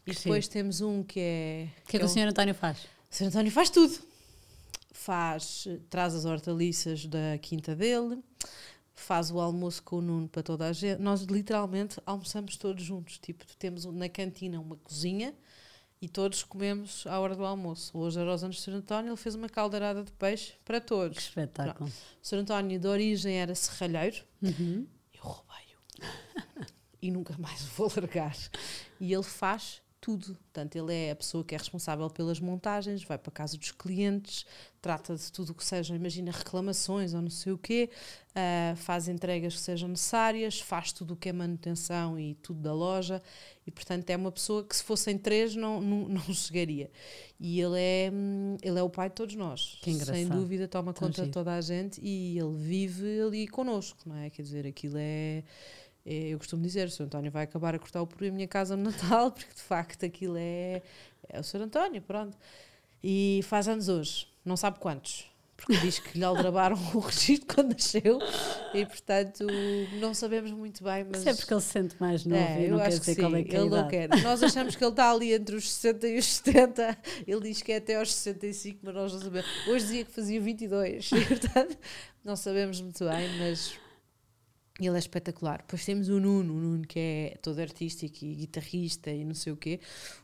E 0.07 0.15
Sim. 0.15 0.21
depois 0.25 0.49
temos 0.49 0.81
um 0.81 1.03
que 1.03 1.21
é. 1.21 1.69
O 1.85 1.89
que 1.89 1.97
é 1.99 2.01
que 2.01 2.07
o 2.07 2.09
Sr. 2.09 2.29
António 2.29 2.55
faz? 2.55 2.79
O 3.11 3.15
Sr. 3.15 3.25
António 3.27 3.53
faz 3.53 3.69
tudo. 3.69 3.95
Faz, 4.93 5.67
traz 5.91 6.15
as 6.15 6.25
hortaliças 6.25 7.05
da 7.05 7.37
quinta 7.41 7.75
dele, 7.75 8.19
faz 8.95 9.31
o 9.31 9.41
almoço 9.41 9.83
com 9.83 9.97
o 9.97 10.03
Nuno 10.03 10.29
para 10.29 10.43
toda 10.43 10.67
a 10.67 10.73
gente. 10.73 11.01
Nós 11.01 11.23
literalmente 11.23 11.99
almoçamos 12.07 12.57
todos 12.57 12.83
juntos. 12.85 13.19
Tipo, 13.19 13.45
temos 13.59 13.85
na 13.87 14.09
cantina 14.09 14.61
uma 14.61 14.77
cozinha 14.77 15.35
e 16.01 16.09
todos 16.09 16.43
comemos 16.43 17.07
à 17.07 17.19
hora 17.21 17.35
do 17.37 17.45
almoço. 17.45 17.97
Hoje 17.97 18.21
era 18.21 18.35
os 18.35 18.43
anos 18.45 18.57
do 18.57 18.63
Sr. 18.63 18.75
António, 18.77 19.11
ele 19.11 19.17
fez 19.17 19.35
uma 19.35 19.49
caldeirada 19.49 20.03
de 20.03 20.13
peixe 20.13 20.55
para 20.65 20.81
Que 20.81 20.87
todos. 20.87 21.19
espetáculo. 21.19 21.89
O 21.89 22.27
Sr. 22.27 22.37
António 22.39 22.79
de 22.79 22.87
origem 22.89 23.37
era 23.41 23.55
serralheiro, 23.55 24.25
Uhum. 24.43 24.87
eu 25.15 25.21
roubei-o. 25.23 25.79
e 27.01 27.11
nunca 27.11 27.37
mais 27.39 27.63
o 27.63 27.67
vou 27.77 27.93
largar. 27.97 28.37
E 29.01 29.13
ele 29.13 29.23
faz 29.23 29.81
tudo. 30.03 30.35
Portanto, 30.35 30.75
ele 30.75 30.93
é 30.93 31.13
a 31.13 31.17
pessoa 31.17 31.45
que 31.45 31.55
é 31.55 31.59
responsável 31.59 32.11
pelas 32.11 32.41
montagens, 32.41 33.05
vai 33.05 33.17
para 33.17 33.31
a 33.31 33.33
casa 33.33 33.57
dos 33.57 33.71
clientes, 33.71 34.45
trata 34.83 35.15
de 35.15 35.31
tudo 35.31 35.51
o 35.51 35.55
que 35.55 35.65
seja, 35.65 35.95
imagina, 35.95 36.33
reclamações 36.33 37.15
ou 37.15 37.23
não 37.23 37.31
sei 37.31 37.53
o 37.53 37.57
quê, 37.57 37.89
ah, 38.35 38.75
faz 38.77 39.07
entregas 39.07 39.55
que 39.55 39.61
sejam 39.61 39.89
necessárias, 39.89 40.59
faz 40.59 40.93
tudo 40.93 41.15
o 41.15 41.17
que 41.17 41.29
é 41.29 41.33
manutenção 41.33 42.19
e 42.19 42.35
tudo 42.35 42.61
da 42.61 42.75
loja. 42.75 43.23
E, 43.65 43.71
portanto, 43.71 44.11
é 44.11 44.17
uma 44.17 44.33
pessoa 44.33 44.65
que 44.65 44.75
se 44.75 44.83
fossem 44.83 45.17
três 45.17 45.55
não, 45.55 45.81
não, 45.81 46.09
não 46.11 46.35
chegaria. 46.35 46.91
E 47.39 47.61
ele 47.61 47.79
é, 47.79 48.11
hum, 48.13 48.57
ele 48.61 48.79
é 48.81 48.83
o 48.83 48.91
pai 48.91 49.09
de 49.09 49.15
todos 49.15 49.37
nós. 49.37 49.79
Que 49.83 49.93
engraçado. 49.93 50.17
Sem 50.17 50.27
dúvida, 50.29 50.67
toma 50.67 50.93
Tão 50.93 51.07
conta 51.07 51.23
de 51.23 51.27
giro. 51.27 51.33
toda 51.33 51.55
a 51.55 51.61
gente 51.61 52.01
e 52.03 52.37
ele 52.37 52.57
vive 52.57 53.21
ali 53.21 53.47
connosco, 53.47 54.01
não 54.05 54.17
é? 54.17 54.31
Quer 54.31 54.43
dizer, 54.43 54.67
aquilo 54.67 54.97
é. 54.99 55.45
É- 56.05 56.29
eu 56.29 56.39
costumo 56.39 56.63
dizer, 56.63 56.87
o 56.89 56.91
Sr. 56.91 57.05
António 57.05 57.31
vai 57.31 57.45
acabar 57.45 57.75
a 57.75 57.79
cortar 57.79 58.03
o 58.03 58.07
peru 58.07 58.27
em 58.27 58.31
minha 58.31 58.49
casa 58.49 58.77
no 58.77 58.91
Natal, 58.91 59.31
porque 59.33 59.55
de 59.55 59.63
facto 59.63 60.05
aquilo 60.05 60.37
é, 60.39 60.83
é 61.29 61.41
o 61.41 61.43
Sr. 61.45 61.63
António, 61.63 62.03
pronto. 62.03 62.37
E 63.03 63.41
faz 63.45 63.69
anos 63.69 63.89
hoje, 63.89 64.29
não 64.45 64.57
sabe 64.57 64.79
quantos, 64.79 65.27
porque 65.57 65.77
diz 65.79 65.99
que 66.01 66.19
lhe 66.19 66.25
aldrabaram 66.25 66.77
o 66.95 66.99
registro 66.99 67.55
quando 67.55 67.73
nasceu 67.73 68.19
e 68.75 68.85
portanto 68.85 69.47
não 70.01 70.13
sabemos 70.15 70.51
muito 70.51 70.83
bem, 70.83 71.05
mas. 71.05 71.27
É 71.27 71.35
porque 71.35 71.53
ele 71.55 71.61
se 71.61 71.69
sente 71.69 71.97
mais 72.01 72.25
novo 72.25 72.41
É, 72.41 72.61
e 72.61 72.65
eu 72.65 72.71
não 72.71 72.79
quer 72.79 72.87
acho 72.87 72.97
que 72.97 73.01
dizer 73.01 73.15
sim, 73.15 73.21
qual 73.21 73.37
é 73.37 73.43
que 73.45 73.55
é 73.55 73.59
a 73.59 73.63
ele 73.63 73.71
não 73.71 73.89
quer. 73.89 74.09
Nós 74.23 74.43
achamos 74.43 74.75
que 74.77 74.85
ele 74.85 74.91
está 74.91 75.11
ali 75.11 75.33
entre 75.33 75.55
os 75.55 75.73
60 75.73 76.09
e 76.09 76.19
os 76.19 76.27
70. 76.27 76.99
Ele 77.27 77.41
diz 77.41 77.63
que 77.63 77.73
é 77.73 77.77
até 77.77 77.97
aos 77.97 78.13
65, 78.13 78.81
mas 78.83 78.95
nós 78.95 79.13
não 79.13 79.21
sabemos. 79.21 79.49
Hoje 79.69 79.85
dizia 79.85 80.05
que 80.05 80.13
fazia 80.13 80.41
22. 80.41 81.11
E, 81.13 81.21
portanto, 81.27 81.79
não 82.25 82.35
sabemos 82.37 82.81
muito 82.81 83.05
bem, 83.05 83.29
mas 83.39 83.73
ele 84.81 84.97
é 84.97 84.99
espetacular. 84.99 85.59
Depois 85.59 85.85
temos 85.85 86.09
o 86.09 86.19
Nuno, 86.19 86.55
o 86.55 86.59
Nuno 86.59 86.87
que 86.87 86.99
é 86.99 87.37
todo 87.43 87.59
artístico 87.61 88.25
e 88.25 88.35
guitarrista 88.35 89.11
e 89.11 89.25
não 89.25 89.35
sei 89.35 89.53
o 89.53 89.57
quê. 89.57 89.79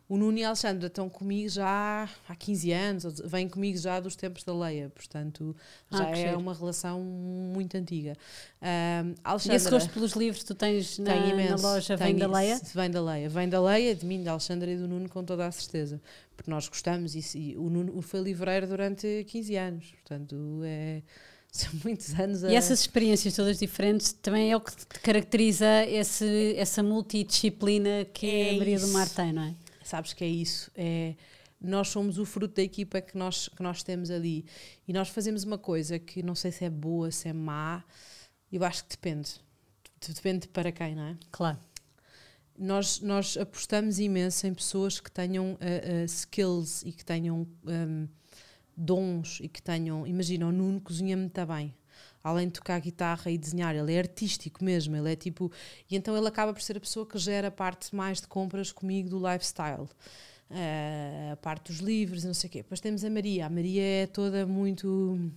O 0.09 0.17
Nuno 0.17 0.39
e 0.39 0.43
a 0.43 0.49
Alexandra 0.49 0.87
estão 0.87 1.07
comigo 1.09 1.51
já 1.51 2.09
há 2.27 2.35
15 2.35 2.73
anos, 2.73 3.21
vêm 3.27 3.47
comigo 3.47 3.77
já 3.77 4.01
dos 4.01 4.17
tempos 4.17 4.43
da 4.45 4.55
Leia, 4.55 4.89
portanto 4.89 5.55
Ah, 5.91 5.99
já 5.99 6.07
que 6.07 6.19
é 6.21 6.29
giro. 6.29 6.39
uma 6.41 6.55
relação 6.55 6.99
muito 7.03 7.77
antiga. 7.77 8.17
Ahm, 8.63 9.11
E 9.11 9.17
Alexandra, 9.23 9.57
esse 9.57 9.71
gosto 9.71 9.91
pelos 9.93 10.13
livros 10.13 10.43
tu 10.45 10.55
tens 10.55 10.99
na, 10.99 11.13
tem 11.13 11.21
na 11.21 11.29
imenso. 11.29 11.63
loja 11.63 11.95
vem 11.97 12.17
da. 12.17 12.27
Leia? 12.27 12.59
Vem 12.75 12.91
da 12.91 13.03
Leia. 13.03 13.29
Vem 13.29 13.49
da 13.51 13.61
Leia, 13.61 13.95
de 13.95 14.07
mim, 14.07 14.23
da 14.23 14.31
Alexandra 14.31 14.71
e 14.71 14.77
do 14.79 14.89
Nuno, 14.89 15.11
com 15.11 15.23
toda 15.23 15.47
a 15.47 15.53
certeza. 15.53 16.01
Porque 16.35 16.51
nós 16.51 16.67
gostamos 16.69 17.15
e, 17.15 17.39
e 17.39 17.57
o 17.59 17.69
Nuno 17.69 18.01
foi 18.01 18.21
livreiro 18.21 18.67
durante 18.67 19.25
15 19.29 19.57
anos. 19.57 19.91
Portanto, 19.91 20.63
é, 20.65 21.03
são 21.61 21.73
muitos 21.85 22.15
anos 22.15 22.45
a... 22.45 22.51
E 22.51 22.55
essas 22.55 22.81
experiências 22.81 23.35
todas 23.35 23.59
diferentes 23.59 24.13
também 24.13 24.53
é 24.53 24.57
o 24.57 24.61
que 24.61 24.77
te 24.77 24.87
caracteriza 25.01 25.85
esse, 25.87 26.55
essa 26.57 26.83
multidisciplina 26.83 28.05
que 28.13 28.27
É 28.27 28.51
a 28.51 28.59
Maria 28.59 28.79
do 28.79 28.85
isso. 28.85 28.93
Mar 28.93 29.09
tem, 29.09 29.33
não 29.33 29.43
é? 29.43 29.55
Sabes 29.83 30.13
que 30.13 30.23
é 30.23 30.29
isso. 30.29 30.71
É, 30.77 31.15
nós 31.61 31.89
somos 31.89 32.19
o 32.19 32.25
fruto 32.25 32.55
da 32.55 32.63
equipa 32.63 33.01
que 33.01 33.17
nós, 33.17 33.49
que 33.49 33.63
nós 33.63 33.83
temos 33.83 34.11
ali. 34.11 34.45
E 34.87 34.93
nós 34.93 35.09
fazemos 35.09 35.45
uma 35.45 35.59
coisa 35.59 35.99
que 35.99 36.23
não 36.23 36.35
sei 36.35 36.53
se 36.53 36.65
é 36.65 36.71
boa, 36.71 37.11
se 37.11 37.29
é 37.29 37.33
má. 37.33 37.83
Eu 38.53 38.65
acho 38.65 38.85
que 38.85 38.91
depende. 38.91 39.31
Depende 40.07 40.47
para 40.49 40.71
quem, 40.71 40.95
não 40.95 41.03
é? 41.03 41.17
Claro. 41.33 41.59
nós, 42.57 43.01
nós 43.01 43.37
apostamos 43.37 43.99
imenso 43.99 44.47
em 44.47 44.55
pessoas 44.55 45.01
que 45.01 45.11
tenham 45.11 45.55
uh, 45.55 45.57
uh, 45.57 46.05
skills 46.05 46.83
e 46.83 46.93
que 46.93 47.05
tenham 47.05 47.47
um, 47.67 48.09
dons 48.79 49.41
e 49.43 49.49
que 49.49 49.61
tenham. 49.61 50.07
Imagina, 50.07 50.47
o 50.47 50.53
Nuno 50.53 50.81
cozinha 50.81 51.17
muito 51.17 51.47
bem. 51.47 51.75
Além 52.23 52.47
de 52.47 52.55
tocar 52.55 52.81
guitarra 52.81 53.31
e 53.31 53.39
desenhar, 53.39 53.75
ele 53.75 53.93
é 53.93 53.99
artístico 53.99 54.65
mesmo. 54.65 54.97
Ele 54.97 55.13
é 55.13 55.17
tipo. 55.17 55.51
E 55.91 55.97
então 55.97 56.17
ele 56.17 56.29
acaba 56.29 56.53
por 56.53 56.63
ser 56.63 56.77
a 56.77 56.81
pessoa 56.81 57.07
que 57.07 57.19
gera 57.19 57.49
a 57.49 57.51
parte 57.51 57.95
mais 57.95 58.21
de 58.21 58.27
compras 58.29 58.71
comigo 58.73 59.09
do 59.09 59.19
lifestyle. 59.19 59.89
Uh, 60.51 61.33
a 61.33 61.37
parte 61.37 61.71
dos 61.73 61.81
livros 61.81 62.25
não 62.25 62.35
sei 62.35 62.49
o 62.49 62.51
quê. 62.51 62.59
Depois 62.63 62.81
temos 62.81 63.05
a 63.05 63.11
Maria. 63.11 63.47
A 63.47 63.51
Maria 63.51 63.83
é 63.83 64.07
toda 64.07 64.47
muito. 64.47 65.31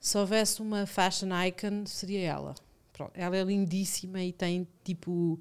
Se 0.00 0.16
houvesse 0.18 0.60
uma 0.62 0.86
fashion 0.86 1.28
icon, 1.46 1.84
seria 1.86 2.20
ela. 2.28 2.54
Pronto, 2.92 3.12
ela 3.14 3.36
é 3.36 3.42
lindíssima 3.44 4.22
e 4.22 4.32
tem 4.32 4.66
tipo. 4.84 5.38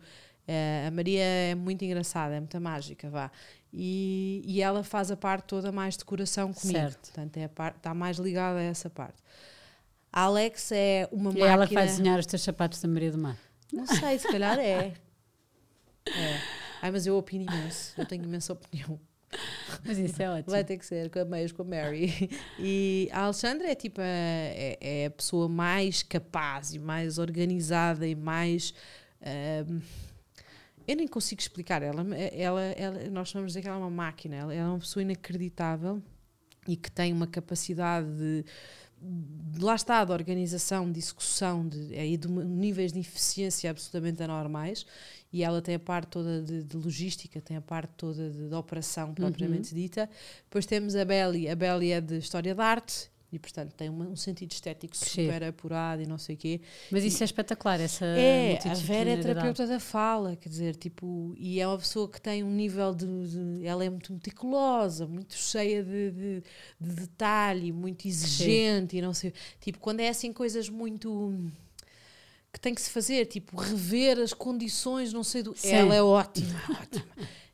eh, 0.48 0.86
a 0.88 0.92
Maria 0.92 1.24
é 1.24 1.56
muito 1.56 1.86
engraçada, 1.86 2.36
é 2.36 2.40
muito 2.40 2.60
mágica, 2.60 3.10
vá. 3.10 3.32
E, 3.78 4.42
e 4.46 4.62
ela 4.62 4.84
faz 4.84 5.12
a 5.12 5.18
parte 5.18 5.44
toda 5.48 5.70
mais 5.72 5.98
de 5.98 6.06
coração 6.06 6.54
comigo. 6.54 6.80
Certo. 6.80 7.12
Portanto, 7.12 7.38
é 7.38 7.48
parte, 7.50 7.76
está 7.78 7.94
mais 7.94 8.18
ligada 8.18 8.60
a 8.60 8.64
essa 8.64 8.90
parte. 8.90 9.22
A 10.14 10.22
Alex 10.22 10.72
é 10.72 11.10
uma 11.12 11.32
E 11.32 11.34
máquina. 11.34 11.48
ela 11.48 11.68
que 11.68 11.74
vai 11.74 11.86
desenhar 11.86 12.18
os 12.18 12.26
teus 12.26 12.42
sapatos 12.42 12.80
da 12.82 12.88
Maria 12.88 13.12
do 13.12 13.18
Mar. 13.18 13.38
Não 13.74 13.86
sei, 13.86 14.18
se 14.18 14.28
calhar 14.30 14.58
é. 14.60 14.94
É. 16.08 16.40
Ai, 16.84 16.92
mas 16.92 17.08
eu 17.08 17.18
opino 17.18 17.44
imenso. 17.52 17.94
Eu 18.00 18.06
tenho 18.06 18.24
imensa 18.24 18.54
opinião. 18.54 19.00
Mas 19.84 19.98
isso 19.98 20.22
é 20.22 20.30
ótimo. 20.30 20.52
Vai 20.52 20.64
ter 20.64 20.78
que 20.78 20.86
ser 20.86 21.10
com 21.10 21.18
a 21.20 21.26
meios 21.26 21.52
com 21.52 21.64
a 21.64 21.66
Mary. 21.66 22.30
E 22.60 23.10
a 23.12 23.22
Alexandra 23.24 23.68
é 23.70 23.74
tipo 23.76 24.00
a, 24.00 24.04
é, 24.06 24.78
é 24.80 25.06
a 25.08 25.12
pessoa 25.12 25.50
mais 25.50 26.04
capaz 26.04 26.74
e 26.76 26.80
mais 26.80 27.18
organizada 27.18 28.08
e 28.08 28.14
mais. 28.16 28.72
ahm, 29.20 29.80
eu 30.88 30.96
nem 30.96 31.08
consigo 31.08 31.42
explicar. 31.42 31.82
Ela, 31.82 32.06
ela, 32.16 32.62
ela, 32.62 33.10
nós 33.10 33.30
chamamos 33.30 33.54
de 33.54 33.62
que 33.62 33.68
ela 33.68 33.78
é 33.78 33.80
uma 33.80 33.90
máquina. 33.90 34.36
Ela 34.36 34.54
é 34.54 34.64
uma 34.64 34.80
pessoa 34.80 35.04
inacreditável 35.04 36.02
e 36.68 36.76
que 36.76 36.92
tem 36.92 37.12
uma 37.14 37.28
capacidade 37.28 38.08
de. 38.08 38.46
de 39.02 39.60
lá 39.60 39.76
está, 39.76 40.04
de 40.04 40.12
organização, 40.12 40.92
de 40.92 41.00
execução, 41.00 41.68
de, 41.68 41.98
aí 41.98 42.18
de 42.18 42.28
níveis 42.28 42.92
de 42.92 43.00
eficiência 43.00 43.70
absolutamente 43.70 44.22
anormais. 44.22 44.86
E 45.34 45.44
ela 45.44 45.62
tem 45.62 45.76
a 45.76 45.80
parte 45.80 46.10
toda 46.10 46.42
de, 46.42 46.64
de 46.64 46.78
logística, 46.78 47.42
tem 47.42 47.58
a 47.58 47.62
parte 47.62 47.92
toda 47.98 48.30
de, 48.30 48.50
de 48.50 48.56
operação 48.56 49.14
propriamente 49.14 49.74
dita. 49.74 50.10
Depois 50.44 50.66
temos 50.66 50.96
a 50.96 51.04
Belly. 51.04 51.50
A 51.50 51.56
Belly 51.56 51.92
é 51.92 52.02
de 52.02 52.18
História 52.18 52.56
da 52.56 52.66
Arte 52.66 53.10
e, 53.36 53.40
portanto, 53.40 53.74
tem 53.74 53.90
uma- 53.90 54.06
um 54.06 54.16
sentido 54.16 54.52
estético 54.52 54.94
Que 54.94 54.98
super 55.10 55.44
apurado 55.44 56.02
e 56.02 56.06
não 56.06 56.18
sei 56.18 56.36
o 56.36 56.38
quê. 56.38 56.62
Mas 56.92 57.04
isso 57.04 57.22
é 57.22 57.26
espetacular, 57.26 57.80
essa 57.80 58.06
É, 58.06 58.58
a 58.66 58.74
Vera 58.76 59.10
é 59.12 59.18
terapeuta 59.18 59.68
da 59.68 59.80
fala, 59.80 60.36
quer 60.36 60.50
dizer, 60.50 60.76
tipo, 60.76 61.34
e 61.38 61.60
é 61.60 61.68
uma 61.68 61.78
pessoa 61.78 62.10
que 62.10 62.22
tem 62.22 62.44
um 62.44 62.52
nível 62.52 62.94
de. 62.94 63.06
de- 63.06 63.66
ela 63.66 63.84
é 63.84 63.90
muito 63.90 64.14
meticulosa, 64.14 65.06
muito 65.06 65.36
cheia 65.36 65.84
de, 65.84 66.12
de, 66.12 66.44
de 66.80 66.94
detalhe, 66.96 67.72
muito 67.72 68.08
exigente 68.08 68.98
e 68.98 69.02
não 69.02 69.14
sei. 69.14 69.34
Tipo, 69.60 69.80
quando 69.80 70.00
é 70.00 70.10
assim 70.10 70.32
coisas 70.34 70.70
muito. 70.70 71.42
que 72.54 72.60
tem 72.62 72.74
que 72.74 72.82
se 72.82 72.90
fazer, 72.90 73.26
tipo, 73.26 73.58
rever 73.58 74.18
as 74.18 74.34
condições, 74.34 75.12
não 75.12 75.24
sei 75.24 75.44
do. 75.44 75.54
Sim. 75.58 75.72
Ela 75.74 75.96
é 75.96 76.02
ótima, 76.02 76.48
ótima. 76.82 77.06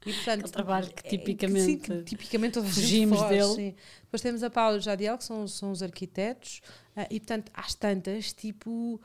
E, 0.06 0.14
portanto, 0.14 0.40
Aquele 0.40 0.52
trabalho 0.54 0.88
que 0.94 1.08
é- 1.08 1.10
tipicamente 1.12 1.64
sim, 1.66 1.78
que 1.78 2.04
tipicamente 2.04 2.54
toda 2.56 2.66
a 2.68 2.70
gente 2.72 2.82
fugimos 2.82 3.20
foge, 3.20 3.30
dele. 3.30 3.54
sim. 3.56 3.76
Depois 4.04 4.22
temos 4.22 4.42
a 4.44 4.50
Paula 4.50 4.78
e 4.78 4.82
Jadiel, 4.82 5.18
que 5.18 5.24
são, 5.24 5.48
são 5.48 5.72
os 5.72 5.84
arquitetos, 5.84 6.62
ah, 6.96 7.08
e 7.10 7.20
portanto, 7.20 7.52
às 7.54 7.76
tantas, 7.76 8.34
tipo, 8.34 9.00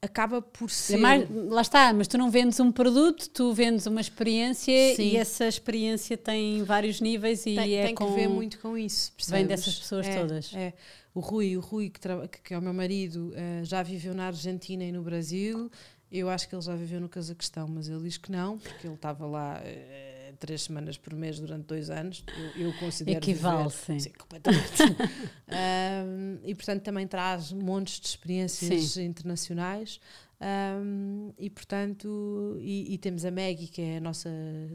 acaba 0.00 0.42
por 0.42 0.68
ser. 0.70 0.94
É 0.94 0.98
mais- 0.98 1.28
lá 1.30 1.62
está, 1.62 1.92
mas 1.92 2.08
tu 2.08 2.18
não 2.18 2.30
vendes 2.30 2.58
um 2.58 2.72
produto, 2.72 3.28
tu 3.30 3.52
vendes 3.52 3.86
uma 3.86 4.00
experiência 4.00 4.96
Sim. 4.96 5.02
e 5.12 5.16
essa 5.16 5.46
experiência 5.46 6.16
tem 6.16 6.62
vários 6.64 7.00
níveis 7.00 7.42
e 7.46 7.54
tem, 7.54 7.74
é 7.76 7.86
tem 7.86 7.94
com... 7.94 8.06
que 8.08 8.12
ver 8.14 8.28
muito 8.28 8.58
com 8.58 8.76
isso. 8.76 9.12
vem 9.28 9.46
percebes? 9.46 9.48
dessas 9.48 9.78
pessoas 9.78 10.06
É, 10.08 10.18
todas. 10.18 10.52
É. 10.54 10.74
O 11.14 11.20
Rui, 11.20 11.56
o 11.56 11.60
Rui 11.60 11.90
que, 11.90 12.00
que- 12.00 12.40
que 12.42 12.54
é 12.54 12.58
o 12.58 12.62
meu 12.62 12.72
marido, 12.72 13.32
eh, 13.36 13.60
já 13.64 13.82
viveu 13.82 14.14
na 14.14 14.26
Argentina 14.28 14.82
e 14.82 14.90
no 14.90 15.02
Brasil. 15.02 15.70
Eu 16.12 16.28
acho 16.28 16.46
que 16.46 16.54
ele 16.54 16.62
já 16.62 16.76
viveu 16.76 17.00
no 17.00 17.08
Cazaquistão, 17.08 17.66
mas 17.66 17.88
ele 17.88 18.02
diz 18.02 18.18
que 18.18 18.30
não, 18.30 18.58
porque 18.58 18.86
ele 18.86 18.94
estava 18.94 19.26
lá 19.26 19.58
eh, 19.64 20.34
três 20.38 20.62
semanas 20.62 20.98
por 20.98 21.14
mês 21.14 21.40
durante 21.40 21.66
dois 21.66 21.88
anos, 21.88 22.22
eu, 22.56 22.66
eu 22.66 22.72
considero. 22.74 23.18
Equivale, 23.18 23.68
viver, 23.68 23.70
sim. 23.70 23.98
sim. 23.98 24.10
completamente. 24.10 24.82
um, 25.48 26.38
e 26.44 26.54
portanto 26.54 26.82
também 26.82 27.06
traz 27.06 27.50
montes 27.52 27.98
de 27.98 28.08
experiências 28.08 28.92
Sim. 28.92 29.04
internacionais. 29.04 30.00
Um, 30.42 31.32
e 31.38 31.48
portanto, 31.48 32.56
e, 32.60 32.92
e 32.92 32.98
temos 32.98 33.24
a 33.24 33.30
Maggie, 33.30 33.68
que 33.68 33.80
é 33.80 33.96
a 33.98 34.00
nossa 34.00 34.28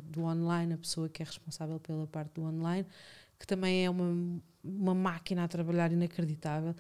do 0.04 0.24
online, 0.24 0.74
a 0.74 0.78
pessoa 0.78 1.10
que 1.10 1.22
é 1.22 1.26
responsável 1.26 1.78
pela 1.80 2.08
parte 2.08 2.36
do 2.36 2.44
online, 2.44 2.88
que 3.38 3.46
também 3.46 3.86
é 3.86 3.90
uma, 3.90 4.42
uma 4.64 4.96
máquina 4.96 5.44
a 5.44 5.48
trabalhar 5.48 5.92
inacreditável. 5.92 6.74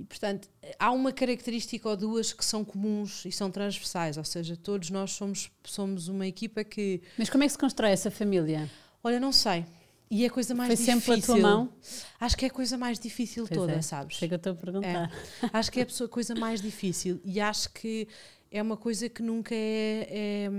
E, 0.00 0.04
portanto, 0.04 0.48
há 0.78 0.90
uma 0.92 1.12
característica 1.12 1.86
ou 1.86 1.94
duas 1.94 2.32
que 2.32 2.42
são 2.42 2.64
comuns 2.64 3.26
e 3.26 3.30
são 3.30 3.50
transversais, 3.50 4.16
ou 4.16 4.24
seja, 4.24 4.56
todos 4.56 4.88
nós 4.88 5.10
somos, 5.10 5.50
somos 5.62 6.08
uma 6.08 6.26
equipa 6.26 6.64
que. 6.64 7.02
Mas 7.18 7.28
como 7.28 7.44
é 7.44 7.46
que 7.46 7.52
se 7.52 7.58
constrói 7.58 7.90
essa 7.90 8.10
família? 8.10 8.70
Olha, 9.04 9.20
não 9.20 9.30
sei. 9.30 9.66
E 10.10 10.24
é 10.24 10.28
a 10.28 10.30
coisa 10.30 10.54
mais 10.54 10.68
Foi 10.68 10.76
difícil. 10.76 11.00
sempre 11.00 11.22
pela 11.22 11.38
tua 11.38 11.48
mão? 11.48 11.72
Acho 12.18 12.36
que 12.36 12.46
é 12.46 12.48
a 12.48 12.50
coisa 12.50 12.78
mais 12.78 12.98
difícil 12.98 13.46
Pois 13.46 13.60
toda, 13.60 13.72
é, 13.74 13.82
sabes? 13.82 14.16
Chega 14.16 14.40
a 14.42 14.50
a 14.50 14.54
perguntar. 14.54 15.12
Acho 15.52 15.70
que 15.70 15.80
é 15.80 15.82
a 15.82 16.08
coisa 16.08 16.34
mais 16.34 16.62
difícil 16.62 17.20
e 17.22 17.38
acho 17.38 17.70
que 17.72 18.08
é 18.50 18.60
uma 18.62 18.76
coisa 18.76 19.08
que 19.08 19.22
nunca 19.22 19.54
é, 19.54 20.08
é. 20.10 20.50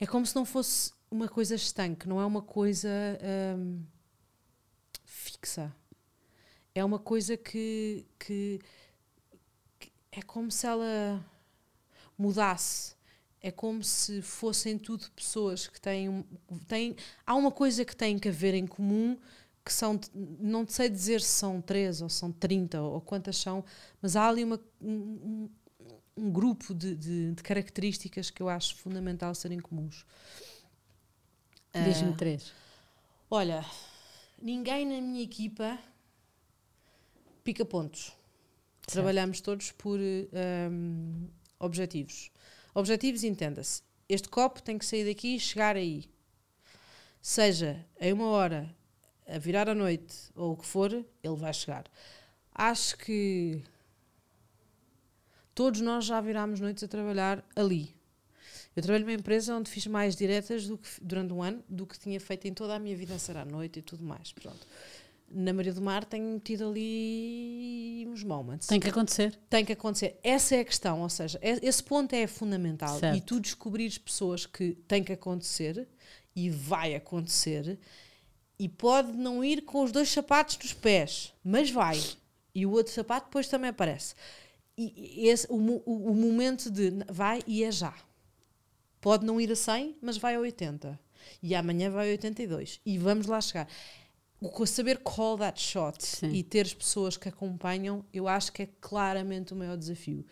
É 0.00 0.06
como 0.06 0.26
se 0.26 0.34
não 0.34 0.44
fosse 0.44 0.92
uma 1.10 1.28
coisa 1.28 1.54
estanque, 1.54 2.08
não 2.08 2.20
é 2.20 2.26
uma 2.26 2.42
coisa 2.42 2.88
hum, 3.56 3.82
fixa. 5.04 5.72
É 6.80 6.84
uma 6.84 6.98
coisa 6.98 7.36
que, 7.36 8.06
que, 8.18 8.58
que 9.78 9.92
é 10.10 10.22
como 10.22 10.50
se 10.50 10.66
ela 10.66 11.22
mudasse. 12.18 12.94
É 13.42 13.50
como 13.50 13.82
se 13.84 14.20
fossem 14.22 14.78
tudo 14.78 15.10
pessoas 15.12 15.66
que 15.66 15.80
têm, 15.80 16.08
um- 16.08 16.24
têm. 16.66 16.96
Há 17.26 17.34
uma 17.34 17.50
coisa 17.50 17.84
que 17.84 17.94
têm 17.96 18.18
que 18.18 18.28
haver 18.28 18.54
em 18.54 18.66
comum, 18.66 19.18
que 19.64 19.72
são. 19.72 19.98
Não 20.14 20.66
sei 20.68 20.88
dizer 20.88 21.20
se 21.20 21.28
são 21.28 21.60
três 21.60 22.00
ou 22.02 22.08
são 22.08 22.30
30 22.32 22.80
ou 22.82 23.00
quantas 23.00 23.36
são, 23.36 23.64
mas 24.00 24.16
há 24.16 24.28
ali 24.28 24.44
uma, 24.44 24.60
um, 24.80 25.48
um- 26.16 26.30
grupo 26.30 26.74
de, 26.74 26.94
de- 26.94 27.32
de 27.32 27.42
características 27.42 28.28
que 28.30 28.42
eu 28.42 28.48
acho 28.50 28.74
fundamental 28.76 29.34
serem 29.34 29.58
comuns. 29.58 30.04
Diz-me 31.72 32.10
Ah, 32.12 32.16
três. 32.16 32.52
Olha, 33.30 33.64
ninguém 34.42 34.84
na 34.86 35.00
minha 35.00 35.22
equipa 35.22 35.78
pica 37.42 37.64
pontos. 37.64 38.12
Trabalhamos 38.86 39.40
todos 39.40 39.72
por 39.72 39.98
hum, 40.00 41.28
objetivos. 41.58 42.30
Objetivos, 42.74 43.24
entenda-se. 43.24 43.82
Este 44.08 44.28
copo 44.28 44.62
tem 44.62 44.78
que 44.78 44.84
sair 44.84 45.04
daqui 45.04 45.36
e 45.36 45.40
chegar 45.40 45.76
aí. 45.76 46.10
Seja 47.22 47.84
em 48.00 48.12
uma 48.12 48.26
hora, 48.26 48.74
a 49.28 49.38
virar 49.38 49.68
a 49.68 49.74
noite 49.74 50.16
ou 50.34 50.52
o 50.52 50.56
que 50.56 50.66
for, 50.66 50.92
ele 50.92 51.36
vai 51.36 51.52
chegar. 51.52 51.84
Acho 52.52 52.96
que 52.96 53.62
todos 55.54 55.80
nós 55.80 56.04
já 56.04 56.20
virámos 56.20 56.58
noites 56.58 56.82
a 56.82 56.88
trabalhar 56.88 57.44
ali. 57.54 57.94
Eu 58.74 58.82
trabalho 58.82 59.04
numa 59.04 59.14
empresa 59.14 59.54
onde 59.54 59.70
fiz 59.70 59.86
mais 59.86 60.16
diretas 60.16 60.66
do 60.66 60.78
que, 60.78 60.88
durante 61.02 61.32
um 61.32 61.42
ano 61.42 61.62
do 61.68 61.86
que 61.86 61.98
tinha 61.98 62.20
feito 62.20 62.46
em 62.46 62.54
toda 62.54 62.74
a 62.74 62.78
minha 62.78 62.96
vida 62.96 63.14
a 63.14 63.18
ser 63.18 63.36
à 63.36 63.44
noite 63.44 63.80
e 63.80 63.82
tudo 63.82 64.02
mais. 64.04 64.32
Pronto. 64.32 64.66
Na 65.30 65.52
Maria 65.52 65.72
do 65.72 65.80
Mar 65.80 66.04
tenho 66.04 66.38
tido 66.40 66.68
ali 66.68 68.04
uns 68.08 68.24
moments. 68.24 68.66
Tem 68.66 68.80
que 68.80 68.88
acontecer. 68.88 69.38
Tem 69.48 69.64
que 69.64 69.72
acontecer. 69.72 70.18
Essa 70.24 70.56
é 70.56 70.60
a 70.60 70.64
questão, 70.64 71.02
ou 71.02 71.08
seja, 71.08 71.38
é- 71.40 71.64
esse 71.64 71.82
ponto 71.82 72.12
é 72.14 72.26
fundamental. 72.26 72.98
Certo. 72.98 73.16
E 73.16 73.20
tu 73.20 73.38
descobrires 73.38 73.96
pessoas 73.96 74.44
que 74.44 74.72
tem 74.88 75.04
que 75.04 75.12
acontecer 75.12 75.86
e 76.34 76.50
vai 76.50 76.94
acontecer 76.94 77.78
e 78.58 78.68
pode 78.68 79.12
não 79.12 79.44
ir 79.44 79.62
com 79.62 79.82
os 79.84 79.92
dois 79.92 80.10
sapatos 80.10 80.58
nos 80.58 80.72
pés, 80.72 81.32
mas 81.44 81.70
vai. 81.70 82.00
E 82.54 82.66
o 82.66 82.72
outro 82.72 82.92
sapato 82.92 83.26
depois 83.26 83.46
também 83.48 83.70
aparece. 83.70 84.14
E 84.76 85.28
esse, 85.28 85.46
o, 85.48 85.54
o, 85.56 86.10
o 86.10 86.14
momento 86.14 86.70
de 86.70 86.90
vai 87.08 87.40
e 87.46 87.62
é 87.62 87.70
já. 87.70 87.94
Pode 89.00 89.24
não 89.24 89.40
ir 89.40 89.50
a 89.52 89.56
100, 89.56 89.96
mas 90.02 90.16
vai 90.16 90.34
a 90.34 90.40
80. 90.40 90.98
E 91.42 91.54
amanhã 91.54 91.90
vai 91.90 92.08
a 92.08 92.12
82. 92.12 92.80
E 92.84 92.98
vamos 92.98 93.26
lá 93.26 93.40
chegar. 93.40 93.68
O 94.40 94.66
saber 94.66 94.98
call 94.98 95.36
that 95.38 95.60
shot 95.60 96.02
Sim. 96.02 96.30
e 96.30 96.42
ter 96.42 96.64
as 96.64 96.72
pessoas 96.72 97.16
que 97.16 97.28
acompanham, 97.28 98.04
eu 98.12 98.26
acho 98.26 98.50
que 98.52 98.62
é 98.62 98.68
claramente 98.80 99.52
o 99.52 99.56
maior 99.56 99.76
desafio. 99.76 100.24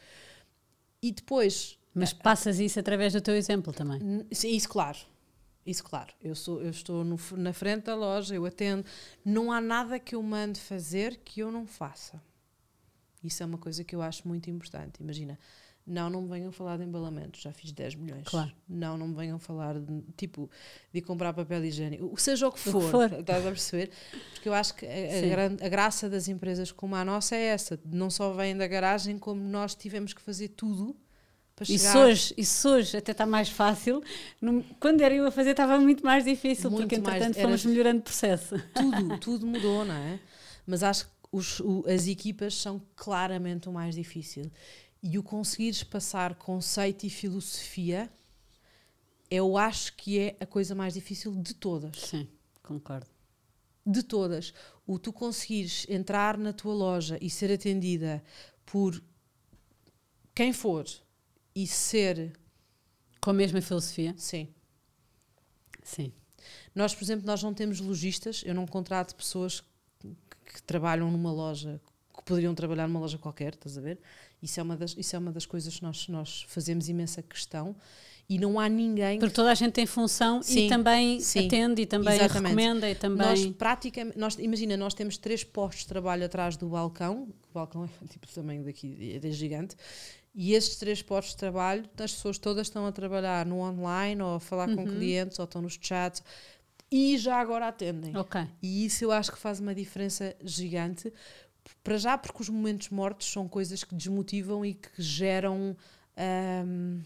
E 1.03 1.13
depois, 1.13 1.79
Mas 1.95 2.13
passas 2.13 2.59
isso 2.59 2.81
através 2.81 3.13
do 3.13 3.21
teu 3.21 3.35
exemplo 3.35 3.73
também. 3.73 4.27
Isso 4.31 4.69
claro. 4.69 4.99
Isso 5.67 5.85
claro. 5.85 6.15
Eu, 6.23 6.35
sou, 6.35 6.63
eu 6.63 6.71
estou 6.71 7.05
no 7.05 7.19
na 7.37 7.53
frente 7.53 7.85
da 7.85 7.95
loja, 7.95 8.35
eu 8.35 8.47
atendo. 8.47 8.83
Não 9.23 9.53
há 9.53 9.61
nada 9.61 9.99
que 9.99 10.15
eu 10.15 10.23
mande 10.23 10.59
fazer 10.59 11.21
que 11.23 11.41
eu 11.41 11.53
não 11.53 11.67
faça. 11.67 12.23
Isso 13.23 13.43
é 13.43 13.47
uma 13.47 13.59
coisa 13.59 13.85
que 13.85 13.95
eu 13.95 14.01
acho 14.01 14.27
muito 14.27 14.49
importante. 14.49 15.03
Imagina, 15.03 15.39
não, 15.89 16.11
não 16.11 16.22
me 16.22 16.28
venham 16.28 16.53
falar 16.53 16.76
de 16.76 16.84
embalamentos, 16.84 17.41
já 17.41 17.51
fiz 17.53 17.72
10 17.72 17.95
milhões. 17.95 18.22
Claro. 18.26 18.53
Não, 18.68 18.99
não 18.99 19.09
me 19.09 19.14
venham 19.14 19.39
falar 19.39 19.78
de, 19.78 20.03
tipo, 20.16 20.51
de 20.93 21.01
comprar 21.01 21.32
papel 21.32 21.64
higiênico. 21.64 22.11
O- 22.12 22.16
Seja 22.18 22.47
o 22.47 22.53
que 22.53 22.62
que 22.62 22.70
for, 22.70 22.82
for. 22.91 23.12
estás 23.12 23.47
a 23.47 23.49
perceber? 23.51 23.91
Porque 24.34 24.49
eu 24.49 24.55
acho 24.55 24.74
que 24.74 24.84
a, 24.86 24.89
a 24.91 25.20
Sim. 25.20 25.28
gran- 25.30 25.57
a 25.61 25.68
graça 25.68 26.09
das 26.09 26.28
empresas 26.28 26.70
como 26.70 26.95
a 26.95 27.05
nossa 27.05 27.34
é 27.34 27.45
essa. 27.47 27.80
Não 27.84 28.11
só 28.11 28.32
vêm 28.32 28.57
da 28.57 28.66
garagem, 28.66 29.18
como 29.18 29.41
nós 29.41 29.74
tivemos 29.74 30.12
que 30.12 30.20
fazer 30.20 30.49
tudo 30.49 30.95
para 31.57 31.64
Isso 31.64 31.86
chegar... 31.89 31.99
hoje, 32.07 32.34
isso 32.36 32.68
hoje 32.68 32.97
até 32.97 33.11
está 33.12 33.26
mais 33.26 33.49
fácil. 33.49 34.01
Quando 34.78 35.01
era 35.01 35.12
eu 35.14 35.26
a 35.26 35.30
fazer 35.30 35.51
estava 35.51 35.78
muito 35.80 36.05
mais 36.05 36.24
difícil, 36.24 36.70
Muito 36.70 36.82
porque 36.82 36.99
mais- 37.01 37.16
entretanto 37.16 37.36
era- 37.39 37.49
fomos 37.49 37.64
melhorando 37.64 37.99
o 37.99 38.03
processo. 38.03 38.55
tudo, 38.74 39.18
tudo 39.18 39.47
mudou, 39.47 39.84
não 39.84 39.95
é? 39.95 40.20
Mas 40.66 40.82
acho 40.84 41.07
que 41.07 41.11
os- 41.32 41.59
o- 41.61 41.84
as 41.89 42.07
equipas 42.07 42.55
são 42.55 42.80
claramente 42.95 43.68
o 43.68 43.72
mais 43.72 43.95
difícil. 43.97 44.51
E 45.03 45.18
o 45.18 45.22
conseguires 45.22 45.82
passar 45.82 46.34
conceito 46.34 47.05
e 47.07 47.11
filosofia, 47.11 48.11
eu 49.30 49.57
acho 49.57 49.94
que 49.94 50.18
é 50.18 50.36
a 50.40 50.46
coisa 50.46 50.74
mais 50.74 50.94
difícil 50.94 51.34
de 51.34 51.55
todas. 51.55 51.96
Sim, 51.99 52.28
concordo. 52.62 53.07
De 53.86 54.03
todas. 54.03 54.53
O 54.86 54.99
tu 54.99 55.12
conseguires 55.12 55.86
entrar 55.88 56.36
na 56.36 56.53
tua 56.53 56.74
loja 56.74 57.18
e 57.20 57.30
ser 57.30 57.53
atendida 57.53 58.22
por 58.66 59.03
quem 60.34 60.53
for 60.53 60.86
e 61.55 61.66
ser. 61.66 62.32
Com 63.20 63.30
a 63.30 63.34
mesma 63.34 63.61
filosofia? 63.61 64.14
Sim. 64.16 64.49
Sim. 65.82 66.12
Nós, 66.74 66.94
por 66.94 67.03
exemplo, 67.03 67.26
nós 67.26 67.42
não 67.42 67.53
temos 67.53 67.80
lojistas, 67.80 68.42
eu 68.46 68.55
não 68.55 68.66
contrato 68.66 69.14
pessoas 69.16 69.61
que, 69.99 70.16
que 70.46 70.62
trabalham 70.62 71.11
numa 71.11 71.32
loja, 71.32 71.80
que 72.16 72.22
poderiam 72.22 72.55
trabalhar 72.55 72.86
numa 72.86 73.01
loja 73.01 73.18
qualquer, 73.18 73.55
estás 73.55 73.76
a 73.76 73.80
ver? 73.80 73.99
Isso 74.43 74.61
é 74.61 74.62
uma 74.62 74.76
das, 74.76 74.95
isso 74.97 75.16
é 75.16 75.18
uma 75.18 75.32
das 75.32 75.47
coisas 75.47 75.76
que 75.76 75.82
nós, 75.82 76.09
nós 76.09 76.45
fazemos 76.49 76.89
imensa 76.89 77.22
questão 77.22 77.74
e 78.28 78.39
não 78.39 78.61
há 78.61 78.68
ninguém 78.68 79.18
Porque 79.18 79.34
toda 79.34 79.51
a 79.51 79.55
gente 79.55 79.72
tem 79.72 79.86
função 79.86 80.43
Sim, 80.43 80.66
e 80.66 80.68
também 80.68 81.18
sim, 81.20 81.47
atende 81.47 81.82
e 81.82 81.86
também 81.86 82.14
exatamente. 82.14 82.43
recomenda 82.55 82.91
e 82.91 82.95
também. 82.95 83.26
Nós 83.26 83.47
praticamente, 83.47 84.18
nós, 84.18 84.36
imagina, 84.39 84.76
nós 84.76 84.93
temos 84.95 85.16
três 85.16 85.43
postos 85.43 85.82
de 85.82 85.89
trabalho 85.89 86.24
atrás 86.26 86.57
do 86.57 86.68
balcão, 86.68 87.28
o 87.51 87.55
balcão 87.55 87.84
é 87.84 87.89
tipo 88.09 88.28
tamanho 88.28 88.62
daqui, 88.64 89.18
é 89.22 89.30
gigante, 89.30 89.74
e 90.34 90.53
esses 90.53 90.76
três 90.76 91.01
postos 91.03 91.32
de 91.34 91.39
trabalho, 91.39 91.84
as 91.99 92.12
pessoas 92.12 92.39
todas 92.39 92.66
estão 92.66 92.86
a 92.86 92.93
trabalhar 92.93 93.45
no 93.47 93.61
online 93.61 94.20
ou 94.22 94.34
a 94.36 94.41
falar 94.41 94.66
com 94.72 94.82
Uhum. 94.82 94.86
clientes 94.86 95.39
ou 95.39 95.45
estão 95.47 95.62
nos 95.62 95.78
chats 95.80 96.22
e 96.93 97.18
já 97.18 97.36
agora 97.41 97.66
atendem. 97.68 98.16
Ok. 98.16 98.41
E 98.62 98.84
isso 98.84 99.05
eu 99.05 99.11
acho 99.11 99.32
que 99.32 99.39
faz 99.39 99.59
uma 99.59 99.74
diferença 99.74 100.36
gigante. 100.45 101.12
Para 101.83 101.99
já, 101.99 102.19
porque 102.19 102.43
os 102.43 102.49
momentos 102.49 102.89
mortos 102.91 103.31
são 103.31 103.49
coisas 103.49 103.85
que 103.85 103.95
desmotivam 103.95 104.64
e 104.64 104.75
que 104.75 104.91
geram. 105.03 105.77
ahm, 106.16 107.01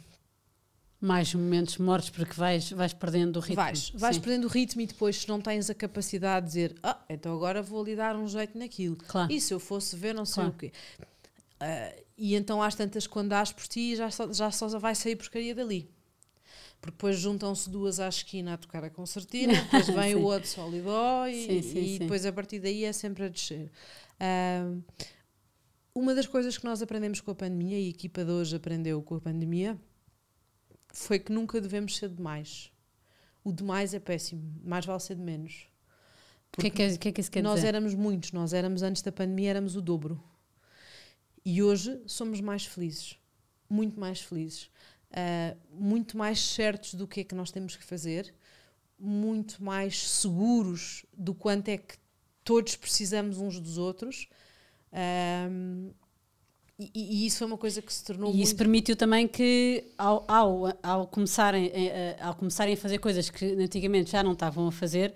Mais 1.01 1.35
momentos 1.35 1.79
mortos 1.79 2.11
porque 2.11 2.35
vais, 2.35 2.71
vais 2.71 2.93
perdendo 2.93 3.37
o 3.37 3.41
ritmo. 3.41 3.57
vais 3.57 3.91
vais 3.91 4.17
Sim. 4.17 4.23
perdendo 4.23 4.45
o 4.45 4.49
ritmo 4.49 4.81
e 4.83 4.87
depois, 4.87 5.17
se 5.23 5.29
não 5.29 5.41
tens 5.41 5.69
a 5.69 5.75
capacidade 5.75 6.47
de 6.47 6.53
dizer, 6.53 6.75
ah, 6.83 7.01
então 7.09 7.35
agora 7.35 7.61
vou 7.63 7.85
lhe 7.85 7.97
dar 7.97 8.15
um 8.17 8.27
jeito 8.29 8.57
naquilo. 8.57 8.97
Claro. 8.97 9.33
E 9.33 9.41
se 9.41 9.53
eu 9.53 9.59
fosse 9.61 9.97
ver, 9.97 10.15
não 10.15 10.25
sei 10.25 10.35
Claro. 10.45 10.51
o 10.51 10.53
quê. 10.59 10.73
Ah, 11.61 11.93
e 12.17 12.35
então, 12.37 12.63
às 12.63 12.75
tantas, 12.75 13.07
quando 13.07 13.31
dás 13.31 13.51
por 13.53 13.67
ti, 13.67 13.97
já 13.97 14.11
só, 14.11 14.33
já 14.33 14.51
só 14.51 14.69
vai 14.79 14.95
sair 14.95 15.17
porcaria 15.17 15.55
dali. 15.55 15.91
Porque 16.81 16.93
depois 16.97 17.17
juntam-se 17.17 17.71
duas 17.71 18.01
à 18.01 18.09
esquina 18.09 18.55
a 18.55 18.57
tocar 18.57 18.83
a 18.83 18.91
concertina, 18.91 19.53
depois 19.71 19.87
vem 19.89 20.17
o 20.17 20.23
outro 20.23 20.49
só 20.49 20.69
lhe 20.69 20.81
dó 20.81 21.27
e, 21.29 21.47
Sim, 21.47 21.63
sim, 21.63 21.79
e 21.81 21.89
sim. 21.95 21.99
depois 22.01 22.27
a 22.27 22.33
partir 22.33 22.59
daí 22.59 22.85
é 22.85 22.93
sempre 22.93 23.25
a 23.25 23.29
descer. 23.29 23.71
Uma 25.95 26.15
das 26.15 26.27
coisas 26.27 26.57
que 26.57 26.65
nós 26.65 26.81
aprendemos 26.81 27.21
com 27.21 27.31
a 27.31 27.35
pandemia, 27.35 27.79
e 27.79 27.87
a 27.87 27.91
equipa 27.91 28.25
de 28.25 28.31
hoje 28.31 28.57
aprendeu 28.57 29.03
com 29.03 29.15
a 29.17 29.21
pandemia, 29.21 29.79
foi 30.93 31.19
que 31.19 31.33
nunca 31.33 31.61
devemos 31.61 31.97
ser 31.97 32.09
demais. 32.09 32.71
O 33.45 33.53
demais 33.53 33.93
é 33.93 33.99
péssimo, 34.01 34.59
mais 34.65 34.87
vale 34.87 35.01
ser 35.01 35.17
de 35.17 35.23
menos. 35.23 35.67
O 36.57 36.61
que 36.61 36.67
é 36.67 36.71
que, 36.71 36.83
é- 36.83 36.97
que 36.97 37.09
é 37.09 37.13
que 37.13 37.21
isso 37.21 37.31
quer 37.31 37.43
nós 37.43 37.57
dizer? 37.57 37.69
éramos 37.69 37.95
muitos, 37.95 38.33
nós 38.33 38.53
éramos 38.53 38.83
antes 38.83 39.03
da 39.03 39.11
pandemia, 39.13 39.51
éramos 39.51 39.75
o 39.77 39.81
dobro. 39.83 40.23
E 41.45 41.63
hoje 41.63 42.01
somos 42.07 42.41
mais 42.41 42.65
felizes, 42.67 43.19
muito 43.69 43.99
mais 43.99 44.21
felizes, 44.21 44.71
Ah, 45.15 45.55
muito 45.71 46.17
mais 46.17 46.41
certos 46.41 46.95
do 46.95 47.07
que 47.07 47.21
é 47.21 47.25
que 47.25 47.35
nós 47.35 47.51
temos 47.51 47.77
que 47.77 47.85
fazer, 47.85 48.35
muito 48.99 49.63
mais 49.63 50.09
seguros 50.09 51.05
do 51.13 51.35
quanto 51.35 51.69
é 51.69 51.77
que 51.77 51.99
todos 52.45 52.77
precisamos 52.77 53.39
uns 53.39 53.61
dos 53.61 53.79
outros. 53.79 54.29
Um, 54.93 55.91
e, 56.79 56.91
e, 56.95 57.27
isso 57.27 57.39
foi 57.39 57.47
uma 57.47 57.59
coisa 57.59 57.81
que 57.81 57.93
se 57.93 58.03
tornou 58.03 58.31
e 58.31 58.35
muito... 58.35 58.45
isso 58.45 58.57
permitiu 58.57 58.97
também 58.97 59.29
que 59.29 59.85
ao, 59.97 60.25
ao, 60.27 60.79
ao, 60.83 61.07
começarem, 61.07 61.71
ao 62.21 62.35
começarem 62.35 62.75
a 62.75 62.77
fazer 62.77 62.99
coisas 62.99 63.31
que 63.31 63.45
antigamente 63.45 64.11
já 64.11 64.23
não 64.23 64.33
estavam 64.33 64.67
a 64.67 64.73
fazer 64.73 65.15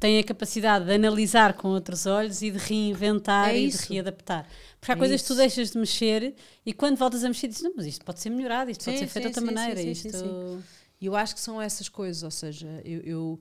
têm 0.00 0.18
a 0.18 0.24
capacidade 0.24 0.84
de 0.84 0.92
analisar 0.92 1.54
com 1.54 1.68
outros 1.68 2.06
olhos 2.06 2.42
e 2.42 2.50
de 2.50 2.58
reinventar 2.58 3.50
é 3.50 3.58
e 3.58 3.70
de 3.70 3.76
readaptar 3.76 4.46
porque 4.80 4.92
há 4.92 4.94
é 4.94 4.98
coisas 4.98 5.20
isso. 5.20 5.24
que 5.24 5.34
tu 5.34 5.36
deixas 5.36 5.70
de 5.70 5.78
mexer 5.78 6.34
e 6.64 6.72
quando 6.72 6.96
voltas 6.96 7.24
a 7.24 7.28
mexer 7.28 7.48
dizes, 7.48 7.62
não, 7.62 7.72
mas 7.76 7.86
isto 7.86 8.04
pode 8.04 8.20
ser 8.20 8.30
melhorado 8.30 8.70
isto 8.70 8.82
sim, 8.82 8.90
pode 8.90 8.98
ser 8.98 9.06
feito 9.06 9.22
de 9.22 9.28
outra 9.28 9.40
sim, 9.40 9.54
maneira 9.54 9.80
sim, 9.80 9.90
isto... 9.90 10.62
e 11.00 11.06
eu 11.06 11.14
acho 11.14 11.34
que 11.34 11.40
são 11.40 11.62
essas 11.62 11.88
coisas 11.88 12.22
ou 12.22 12.30
seja, 12.30 12.68
eu, 12.84 13.00
eu 13.02 13.40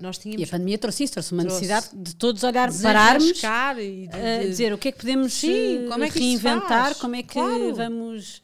nós 0.00 0.18
tínhamos. 0.18 0.42
E 0.42 0.44
a 0.44 0.48
pandemia 0.48 0.78
trouxe 0.78 1.04
isso, 1.04 1.12
trouxe 1.14 1.32
uma 1.32 1.42
trouxe 1.44 1.62
necessidade 1.62 1.96
de 2.02 2.16
todos 2.16 2.42
olhar, 2.42 2.70
pararmos, 2.82 3.42
e 3.78 4.08
de, 4.08 4.40
de, 4.40 4.48
dizer 4.48 4.72
o 4.72 4.78
que 4.78 4.88
é 4.88 4.92
que 4.92 4.98
podemos 4.98 5.32
Sim, 5.32 5.86
como 5.90 6.04
é 6.04 6.10
que 6.10 6.18
reinventar, 6.18 6.94
como 6.96 7.14
é 7.16 7.22
que 7.22 7.34
claro. 7.34 7.74
vamos. 7.74 8.42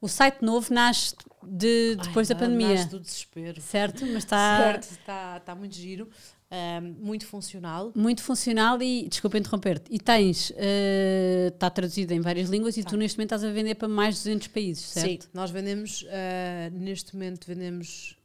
O 0.00 0.08
site 0.08 0.42
novo 0.42 0.72
nasce 0.72 1.14
de, 1.42 1.96
depois 1.96 2.30
Ai, 2.30 2.34
da 2.34 2.40
pandemia. 2.40 2.74
Nasce 2.74 2.90
do 2.90 3.00
desespero. 3.00 3.60
Certo, 3.60 4.04
mas 4.06 4.24
está. 4.24 4.58
Certo, 4.64 4.90
está, 4.90 5.36
está 5.38 5.54
muito 5.54 5.74
giro. 5.74 6.08
Um, 6.54 7.04
muito 7.04 7.26
funcional. 7.26 7.92
Muito 7.96 8.22
funcional 8.22 8.80
e, 8.80 9.08
desculpa 9.08 9.38
interromper-te, 9.38 9.92
e 9.92 9.98
tens, 9.98 10.50
uh, 10.50 11.48
está 11.48 11.68
traduzido 11.68 12.12
em 12.14 12.20
várias 12.20 12.48
línguas 12.48 12.76
e 12.76 12.84
tá. 12.84 12.90
tu 12.90 12.96
neste 12.96 13.18
momento 13.18 13.34
estás 13.34 13.44
a 13.44 13.52
vender 13.52 13.74
para 13.74 13.88
mais 13.88 14.16
de 14.16 14.20
200 14.20 14.48
países, 14.48 14.84
certo? 14.84 15.24
Sim, 15.24 15.30
nós 15.34 15.50
vendemos, 15.50 16.02
uh, 16.02 16.70
neste 16.72 17.14
momento 17.14 17.46
vendemos 17.48 18.16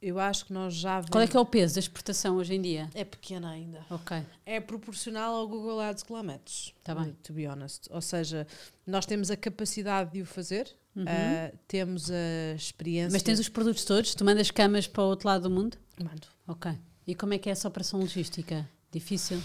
eu 0.00 0.18
acho 0.18 0.46
que 0.46 0.52
nós 0.52 0.74
já 0.74 1.02
Qual 1.04 1.22
é 1.22 1.26
que 1.26 1.36
é 1.36 1.40
o 1.40 1.46
peso 1.46 1.74
da 1.74 1.80
exportação 1.80 2.36
hoje 2.36 2.54
em 2.54 2.62
dia? 2.62 2.88
É 2.94 3.04
pequena 3.04 3.50
ainda. 3.50 3.84
Ok. 3.90 4.16
É 4.46 4.60
proporcional 4.60 5.34
ao 5.34 5.48
Google 5.48 5.80
Ads 5.80 6.02
que 6.02 6.12
lá 6.12 6.22
metes. 6.22 6.72
Tá 6.84 6.94
bem. 6.94 7.16
To 7.22 7.32
be 7.32 7.46
honest. 7.46 7.88
Ou 7.90 8.00
seja, 8.00 8.46
nós 8.86 9.06
temos 9.06 9.30
a 9.30 9.36
capacidade 9.36 10.12
de 10.12 10.22
o 10.22 10.26
fazer, 10.26 10.70
uhum. 10.94 11.02
uh, 11.02 11.58
temos 11.66 12.10
a 12.10 12.54
experiência. 12.54 13.12
Mas 13.12 13.22
tens 13.22 13.38
os 13.38 13.48
produtos 13.48 13.84
todos? 13.84 14.14
Tu 14.14 14.24
mandas 14.24 14.50
camas 14.50 14.86
para 14.86 15.02
o 15.02 15.06
outro 15.06 15.28
lado 15.28 15.48
do 15.48 15.50
mundo? 15.50 15.76
Mando. 15.98 16.26
Ok. 16.46 16.70
E 17.06 17.14
como 17.14 17.34
é 17.34 17.38
que 17.38 17.48
é 17.48 17.52
essa 17.52 17.66
operação 17.66 17.98
logística? 17.98 18.68
Difícil? 18.92 19.42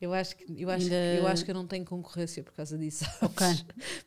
Eu 0.00 0.14
acho, 0.14 0.34
que, 0.34 0.46
eu, 0.56 0.70
acho, 0.70 0.84
Ainda... 0.84 0.96
eu 0.96 1.26
acho 1.26 1.44
que 1.44 1.50
eu 1.50 1.54
não 1.54 1.66
tenho 1.66 1.84
concorrência 1.84 2.42
por 2.42 2.54
causa 2.54 2.78
disso. 2.78 3.04
Ok. 3.20 3.46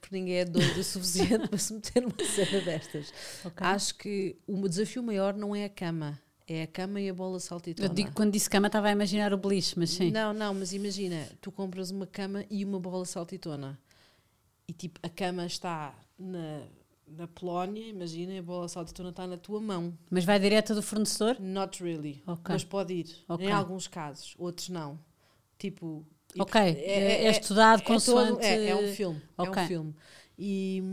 Porque 0.01 0.15
ninguém 0.15 0.37
é 0.37 0.45
doido 0.45 0.79
o 0.79 0.83
suficiente 0.83 1.47
para 1.49 1.59
se 1.59 1.71
meter 1.71 2.01
numa 2.01 2.25
cena 2.25 2.61
destas. 2.61 3.13
Okay. 3.45 3.67
Acho 3.67 3.95
que 3.95 4.35
o 4.47 4.67
desafio 4.67 5.03
maior 5.03 5.35
não 5.35 5.55
é 5.55 5.65
a 5.65 5.69
cama. 5.69 6.19
É 6.47 6.63
a 6.63 6.67
cama 6.67 6.99
e 6.99 7.09
a 7.09 7.13
bola 7.13 7.39
saltitona. 7.39 7.87
Eu 7.87 7.93
digo, 7.93 8.11
quando 8.13 8.31
disse 8.31 8.49
cama 8.49 8.67
estava 8.67 8.87
a 8.87 8.91
imaginar 8.91 9.33
o 9.33 9.37
beliche, 9.37 9.77
mas 9.77 9.91
sim. 9.91 10.11
Não, 10.11 10.33
não, 10.33 10.53
mas 10.53 10.73
imagina, 10.73 11.29
tu 11.39 11.51
compras 11.51 11.91
uma 11.91 12.07
cama 12.07 12.43
e 12.49 12.65
uma 12.65 12.79
bola 12.79 13.05
saltitona. 13.05 13.79
E 14.67 14.73
tipo, 14.73 14.99
a 15.03 15.09
cama 15.09 15.45
está 15.45 15.95
na, 16.17 16.63
na 17.07 17.27
Polónia, 17.27 17.87
imagina, 17.87 18.37
a 18.37 18.41
bola 18.41 18.67
saltitona 18.67 19.09
está 19.09 19.27
na 19.27 19.37
tua 19.37 19.61
mão. 19.61 19.97
Mas 20.09 20.25
vai 20.25 20.39
direto 20.39 20.73
do 20.73 20.81
fornecedor? 20.81 21.39
Not 21.39 21.81
really. 21.81 22.23
Okay. 22.25 22.53
Mas 22.53 22.63
pode 22.63 22.93
ir. 22.93 23.23
Okay. 23.27 23.47
Em 23.47 23.51
alguns 23.51 23.87
casos, 23.87 24.33
outros 24.37 24.69
não. 24.69 24.99
Tipo. 25.63 26.05
Ok, 26.37 26.59
é, 26.59 26.65
é, 26.65 27.25
é, 27.25 27.31
estudado 27.31 27.83
é, 27.83 27.85
consoante... 27.85 28.45
É, 28.45 28.69
é 28.69 28.75
um 28.75 28.87
filme. 28.93 29.21
Okay. 29.37 29.61
É 29.61 29.63
um 29.63 29.67
filme. 29.67 29.95
E, 30.37 30.83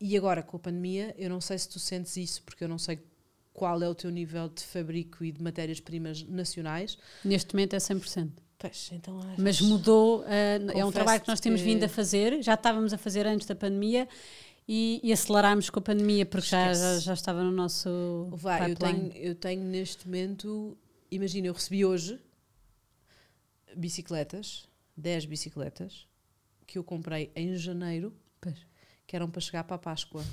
e 0.00 0.16
agora, 0.16 0.42
com 0.42 0.56
a 0.56 0.60
pandemia, 0.60 1.14
eu 1.16 1.30
não 1.30 1.40
sei 1.40 1.56
se 1.58 1.68
tu 1.68 1.78
sentes 1.78 2.16
isso, 2.16 2.42
porque 2.42 2.64
eu 2.64 2.68
não 2.68 2.78
sei 2.78 2.98
qual 3.52 3.80
é 3.80 3.88
o 3.88 3.94
teu 3.94 4.10
nível 4.10 4.48
de 4.48 4.64
fabrico 4.64 5.22
e 5.22 5.30
de 5.30 5.40
matérias-primas 5.40 6.24
nacionais. 6.24 6.98
Neste 7.24 7.54
momento 7.54 7.74
é 7.74 7.78
100%. 7.78 8.30
Pois, 8.58 8.90
então, 8.92 9.20
Mas 9.38 9.60
mudou, 9.60 10.22
uh, 10.22 10.24
é 10.74 10.84
um 10.84 10.90
trabalho 10.90 11.20
que 11.20 11.28
nós 11.28 11.38
temos 11.38 11.60
vindo 11.60 11.84
a 11.84 11.88
fazer, 11.88 12.42
já 12.42 12.54
estávamos 12.54 12.92
a 12.92 12.98
fazer 12.98 13.28
antes 13.28 13.46
da 13.46 13.54
pandemia 13.54 14.08
e, 14.66 15.00
e 15.04 15.12
acelerámos 15.12 15.70
com 15.70 15.78
a 15.78 15.82
pandemia 15.82 16.26
porque 16.26 16.48
já, 16.48 16.74
já, 16.74 16.98
já, 16.98 17.12
estava 17.12 17.44
no 17.44 17.52
nosso. 17.52 18.28
Vai, 18.32 18.72
eu 18.72 18.74
tenho, 18.74 19.12
eu 19.14 19.34
tenho 19.36 19.62
neste 19.62 20.04
momento, 20.04 20.76
imagina, 21.12 21.46
eu 21.46 21.52
recebi 21.52 21.84
hoje 21.84 22.18
bicicletas, 23.76 24.68
10 24.96 25.26
bicicletas, 25.26 26.06
que 26.66 26.78
eu 26.78 26.84
comprei 26.84 27.32
em 27.34 27.56
janeiro, 27.56 28.14
pois. 28.40 28.58
que 29.06 29.16
eram 29.16 29.30
para 29.30 29.40
chegar 29.40 29.64
para 29.64 29.76
a 29.76 29.78
Páscoa. 29.78 30.24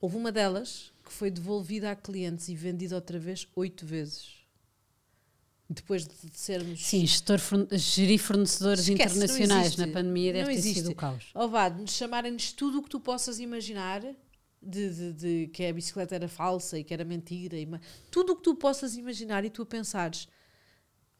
Houve 0.00 0.16
uma 0.16 0.30
delas 0.30 0.92
que 1.04 1.12
foi 1.12 1.30
devolvida 1.30 1.90
a 1.90 1.96
clientes 1.96 2.48
e 2.48 2.54
vendida 2.54 2.94
outra 2.94 3.18
vez 3.18 3.48
oito 3.56 3.86
vezes. 3.86 4.44
Depois 5.68 6.06
de 6.06 6.14
sermos. 6.34 6.84
Sim, 6.84 7.06
gestor, 7.06 7.38
gerir 7.72 8.18
fornecedores 8.18 8.86
Esquece, 8.86 9.16
internacionais 9.16 9.76
na 9.76 9.86
pandemia 9.88 10.32
deve 10.32 10.44
não 10.44 10.52
ter 10.52 10.58
existe. 10.58 10.80
sido 10.80 10.90
o 10.90 10.94
caos. 10.94 11.30
Ovado, 11.34 11.80
nos 11.80 11.92
chamarem-nos 11.92 12.52
tudo 12.52 12.78
o 12.78 12.82
que 12.82 12.90
tu 12.90 13.00
possas 13.00 13.38
imaginar, 13.38 14.02
de, 14.60 14.90
de, 14.90 15.12
de, 15.12 15.46
que 15.48 15.64
a 15.64 15.72
bicicleta 15.72 16.14
era 16.14 16.28
falsa 16.28 16.78
e 16.78 16.84
que 16.84 16.92
era 16.92 17.04
mentira, 17.04 17.56
e, 17.56 17.66
tudo 18.10 18.34
o 18.34 18.36
que 18.36 18.42
tu 18.42 18.54
possas 18.54 18.94
imaginar 18.96 19.44
e 19.44 19.50
tu 19.50 19.62
a 19.62 19.66
pensares, 19.66 20.28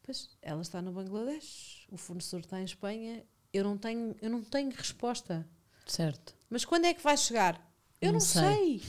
Pois, 0.05 0.29
ela 0.41 0.61
está 0.61 0.81
no 0.83 0.91
Bangladesh, 0.91 1.87
o 1.91 1.97
fornecedor 1.97 2.41
está 2.41 2.61
em 2.61 2.65
Espanha, 2.65 3.25
eu 3.51 3.63
não 3.63 3.75
tenho, 3.75 4.15
eu 4.21 4.29
não 4.29 4.43
tenho 4.43 4.69
resposta. 4.69 5.47
Certo. 5.85 6.35
Mas 6.49 6.63
quando 6.63 6.85
é 6.85 6.93
que 6.93 7.01
vai 7.01 7.17
chegar? 7.17 7.55
Eu 7.99 8.07
não, 8.07 8.13
não 8.13 8.19
sei. 8.19 8.79
sei. 8.79 8.83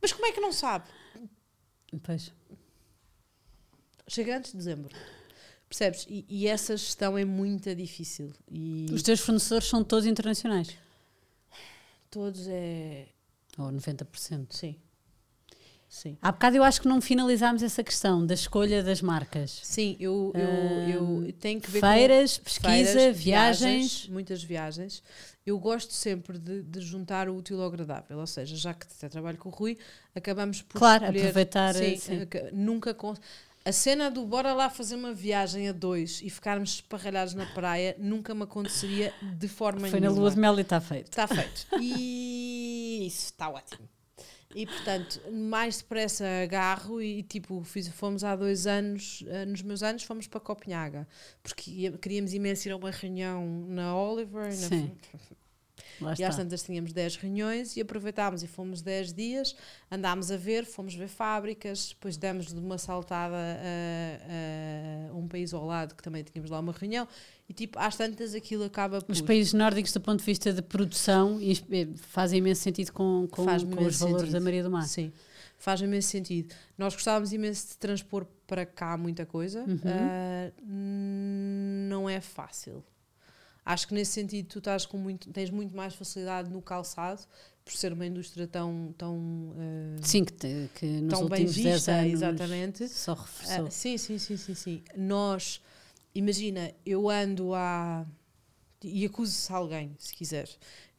Mas 0.00 0.12
como 0.12 0.26
é 0.26 0.32
que 0.32 0.40
não 0.40 0.52
sabe? 0.52 0.88
Pois. 2.02 2.32
Chega 4.06 4.36
antes 4.36 4.52
de 4.52 4.58
dezembro. 4.58 4.94
Percebes? 5.68 6.06
E, 6.08 6.24
e, 6.28 6.46
essa 6.46 6.76
gestão 6.76 7.18
é 7.18 7.24
muito 7.24 7.74
difícil. 7.74 8.32
E 8.48 8.86
Os 8.92 9.02
teus 9.02 9.18
fornecedores 9.18 9.66
são 9.66 9.82
todos 9.82 10.06
internacionais? 10.06 10.76
Todos 12.10 12.46
é. 12.46 13.08
Ou 13.58 13.72
90%? 13.72 14.52
Sim. 14.52 14.76
Sim. 15.94 16.18
Há 16.20 16.32
bocado 16.32 16.56
eu 16.56 16.64
acho 16.64 16.80
que 16.80 16.88
não 16.88 17.00
finalizámos 17.00 17.62
essa 17.62 17.84
questão 17.84 18.26
da 18.26 18.34
escolha 18.34 18.82
das 18.82 19.00
marcas. 19.00 19.60
Sim, 19.62 19.96
eu, 20.00 20.32
eu, 20.34 21.22
eu 21.24 21.32
tenho 21.34 21.60
que 21.60 21.70
ver 21.70 21.80
Feiras, 21.80 22.36
com 22.36 22.42
pesquisa, 22.42 22.68
feiras, 22.68 23.16
viagens. 23.16 23.60
viagens. 23.60 24.08
Muitas 24.08 24.42
viagens. 24.42 25.02
Eu 25.46 25.56
gosto 25.56 25.92
sempre 25.92 26.36
de, 26.36 26.62
de, 26.62 26.80
juntar 26.80 27.28
o 27.28 27.36
útil 27.36 27.62
ao 27.62 27.68
agradável, 27.68 28.18
ou 28.18 28.26
seja, 28.26 28.56
já 28.56 28.74
que 28.74 28.86
até 28.86 29.08
trabalho 29.08 29.38
com 29.38 29.48
o 29.48 29.52
Rui, 29.52 29.78
acabamos 30.16 30.62
por 30.62 30.78
claro, 30.78 31.04
escolher, 31.04 31.20
aproveitar. 31.20 31.74
Sim, 31.74 31.96
sim. 31.96 32.20
Nunca 32.52 32.92
com, 32.92 33.14
a 33.64 33.70
cena 33.70 34.10
do 34.10 34.26
bora 34.26 34.52
lá 34.52 34.68
fazer 34.68 34.96
uma 34.96 35.14
viagem 35.14 35.68
a 35.68 35.72
dois 35.72 36.20
e 36.24 36.28
ficarmos 36.28 36.70
esparralhados 36.70 37.34
na 37.34 37.46
praia 37.46 37.94
nunca 38.00 38.34
me 38.34 38.42
aconteceria 38.42 39.14
de 39.22 39.46
forma 39.46 39.88
Foi 39.88 40.00
nenhuma. 40.00 40.16
Foi 40.16 40.16
na 40.16 40.22
lua 40.22 40.34
de 40.34 40.40
mel 40.40 40.58
e 40.58 40.62
está 40.62 40.80
feito. 40.80 41.06
Está 41.06 41.28
feito. 41.28 41.68
E 41.80 43.06
isso 43.06 43.26
está 43.26 43.48
ótimo. 43.48 43.93
E 44.54 44.66
portanto, 44.66 45.20
mais 45.32 45.78
depressa 45.78 46.24
agarro 46.42 47.02
e 47.02 47.22
tipo, 47.24 47.62
fiz, 47.64 47.88
fomos 47.88 48.22
há 48.22 48.36
dois 48.36 48.66
anos, 48.66 49.22
uh, 49.22 49.46
nos 49.48 49.62
meus 49.62 49.82
anos, 49.82 50.04
fomos 50.04 50.28
para 50.28 50.38
Copenhaga, 50.38 51.08
porque 51.42 51.90
queríamos 51.98 52.32
imenso 52.32 52.68
ir 52.68 52.72
a 52.72 52.76
uma 52.76 52.90
reunião 52.90 53.66
na 53.68 53.96
Oliver. 53.96 54.52
Sim. 54.52 54.92
Na, 56.00 56.14
e 56.18 56.24
às 56.24 56.36
tantas 56.36 56.62
tínhamos 56.62 56.92
10 56.92 57.16
reuniões 57.16 57.76
e 57.76 57.80
aproveitámos 57.80 58.42
e 58.42 58.46
fomos 58.46 58.82
10 58.82 59.12
dias, 59.12 59.56
andámos 59.90 60.30
a 60.30 60.36
ver, 60.36 60.64
fomos 60.64 60.94
ver 60.94 61.08
fábricas, 61.08 61.88
depois 61.90 62.16
demos 62.16 62.46
de 62.46 62.58
uma 62.58 62.78
saltada 62.78 63.36
a, 63.36 65.10
a, 65.10 65.14
um 65.14 65.28
país 65.28 65.52
ao 65.54 65.64
lado 65.64 65.94
que 65.94 66.02
também 66.02 66.22
tínhamos 66.22 66.50
lá 66.50 66.60
uma 66.60 66.72
reunião 66.72 67.06
e 67.48 67.52
tipo, 67.52 67.78
às 67.78 67.96
tantas 67.96 68.34
aquilo 68.34 68.64
acaba 68.64 69.00
por... 69.00 69.12
Os 69.12 69.20
países 69.20 69.52
nórdicos 69.52 69.92
do 69.92 70.00
ponto 70.00 70.20
de 70.20 70.24
vista 70.24 70.52
de 70.52 70.62
produção 70.62 71.38
fazem 71.96 72.38
imenso 72.38 72.62
sentido 72.62 72.92
com, 72.92 73.28
com, 73.30 73.44
com 73.44 73.84
os 73.84 73.98
valores 73.98 73.98
sentido. 73.98 74.32
da 74.32 74.40
Maria 74.40 74.62
do 74.62 74.70
Mar. 74.70 74.84
Sim, 74.84 75.12
faz 75.58 75.80
imenso 75.80 76.08
sentido. 76.08 76.54
Nós 76.78 76.94
gostávamos 76.94 77.32
imenso 77.32 77.68
de 77.68 77.76
transpor 77.76 78.26
para 78.46 78.64
cá 78.64 78.96
muita 78.96 79.26
coisa, 79.26 79.60
uhum. 79.60 79.76
uh, 79.76 80.52
não 81.88 82.08
é 82.08 82.20
fácil. 82.20 82.82
Acho 83.64 83.88
que 83.88 83.94
nesse 83.94 84.12
sentido 84.12 84.46
tu 84.48 84.58
estás 84.58 84.84
com 84.84 84.98
muito, 84.98 85.30
tens 85.30 85.50
muito 85.50 85.74
mais 85.74 85.94
facilidade 85.94 86.50
no 86.50 86.60
calçado, 86.60 87.22
por 87.64 87.72
ser 87.72 87.92
uma 87.92 88.04
indústria 88.04 88.46
tão 88.46 88.94
tão 88.98 89.16
uh, 89.16 89.96
sim 90.02 90.22
que, 90.22 90.32
te, 90.32 90.70
que 90.74 90.86
nos 90.86 91.18
tão 91.18 91.28
bem 91.28 91.46
vista, 91.46 92.06
exatamente 92.06 92.86
só 92.88 93.14
reforçou. 93.14 93.66
Uh, 93.66 93.70
sim 93.70 93.96
sim 93.96 94.18
sim 94.18 94.36
sim 94.36 94.54
sim 94.54 94.82
nós 94.94 95.62
imagina, 96.14 96.72
eu 96.86 97.10
ando 97.10 97.54
há. 97.54 98.06
E 98.82 99.06
acuso-se 99.06 99.50
alguém, 99.50 99.96
se 99.98 100.14
quiser. 100.14 100.48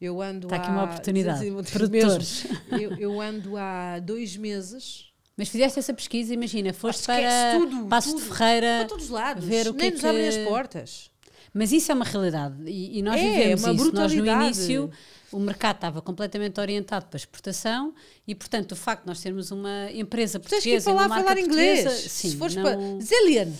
Eu 0.00 0.20
ando 0.20 0.48
Está 0.48 0.56
aqui 0.56 0.68
há, 0.68 0.72
uma 0.72 0.84
oportunidade. 0.84 1.46
Produtores. 1.72 2.44
eu, 2.72 2.96
eu 2.98 3.20
ando 3.20 3.56
há 3.56 4.00
dois 4.00 4.36
meses. 4.36 5.12
Mas 5.36 5.48
fizeste 5.48 5.78
essa 5.78 5.94
pesquisa, 5.94 6.34
imagina, 6.34 6.72
foste 6.72 7.04
para 7.06 7.52
tudo, 7.52 7.86
Passo 7.86 8.10
tudo, 8.10 8.22
de 8.22 8.28
Ferreira. 8.28 8.78
Para 8.78 8.88
todos 8.88 9.04
os 9.04 9.10
lados. 9.10 9.44
Ver 9.44 9.68
o 9.68 9.72
Nem 9.72 9.90
que 9.90 9.90
nos 9.92 10.00
que... 10.00 10.06
abrem 10.06 10.28
as 10.28 10.36
portas. 10.38 11.10
Mas 11.58 11.72
isso 11.72 11.90
é 11.90 11.94
uma 11.94 12.04
realidade 12.04 12.54
e, 12.66 12.98
e 12.98 13.02
nós 13.02 13.18
É, 13.20 13.22
vivemos 13.22 13.64
uma 13.64 13.72
isso. 13.72 13.92
Nós 13.94 14.12
no 14.14 14.26
início 14.26 14.90
o 15.32 15.38
mercado 15.40 15.76
estava 15.76 16.02
completamente 16.02 16.60
orientado 16.60 17.06
para 17.06 17.16
exportação 17.16 17.94
e, 18.28 18.34
portanto, 18.34 18.72
o 18.72 18.76
facto 18.76 19.02
de 19.02 19.08
nós 19.08 19.20
termos 19.20 19.50
uma 19.50 19.90
empresa 19.92 20.38
Tens 20.38 20.62
que 20.62 20.68
ir 20.70 20.80
portuguesa 20.82 20.90
para 20.92 21.00
lá 21.00 21.08
falar 21.24 21.38
inglês. 21.40 21.82
portuguesa, 21.84 22.08
sim, 22.08 22.30
Se 22.30 22.36
fores 22.36 22.54
não- 22.56 22.62
para. 22.62 22.78
Zillion! 23.00 23.50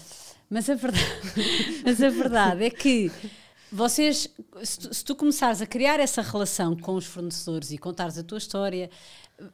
mas 0.49 0.69
a 0.71 0.75
verdade, 0.75 1.05
mas 1.85 2.03
a 2.03 2.09
verdade 2.11 2.65
é 2.65 2.71
que 2.71 3.11
vocês, 3.73 4.29
se 4.63 4.79
tu, 4.79 4.95
se 4.95 5.05
tu 5.05 5.17
começares 5.17 5.61
a 5.61 5.67
criar 5.67 5.99
essa 5.99 6.23
relação 6.23 6.77
com 6.77 6.95
os 6.95 7.05
fornecedores 7.05 7.73
e 7.73 7.79
contares 7.79 8.17
a 8.17 8.23
tua 8.23 8.39
história, 8.39 8.89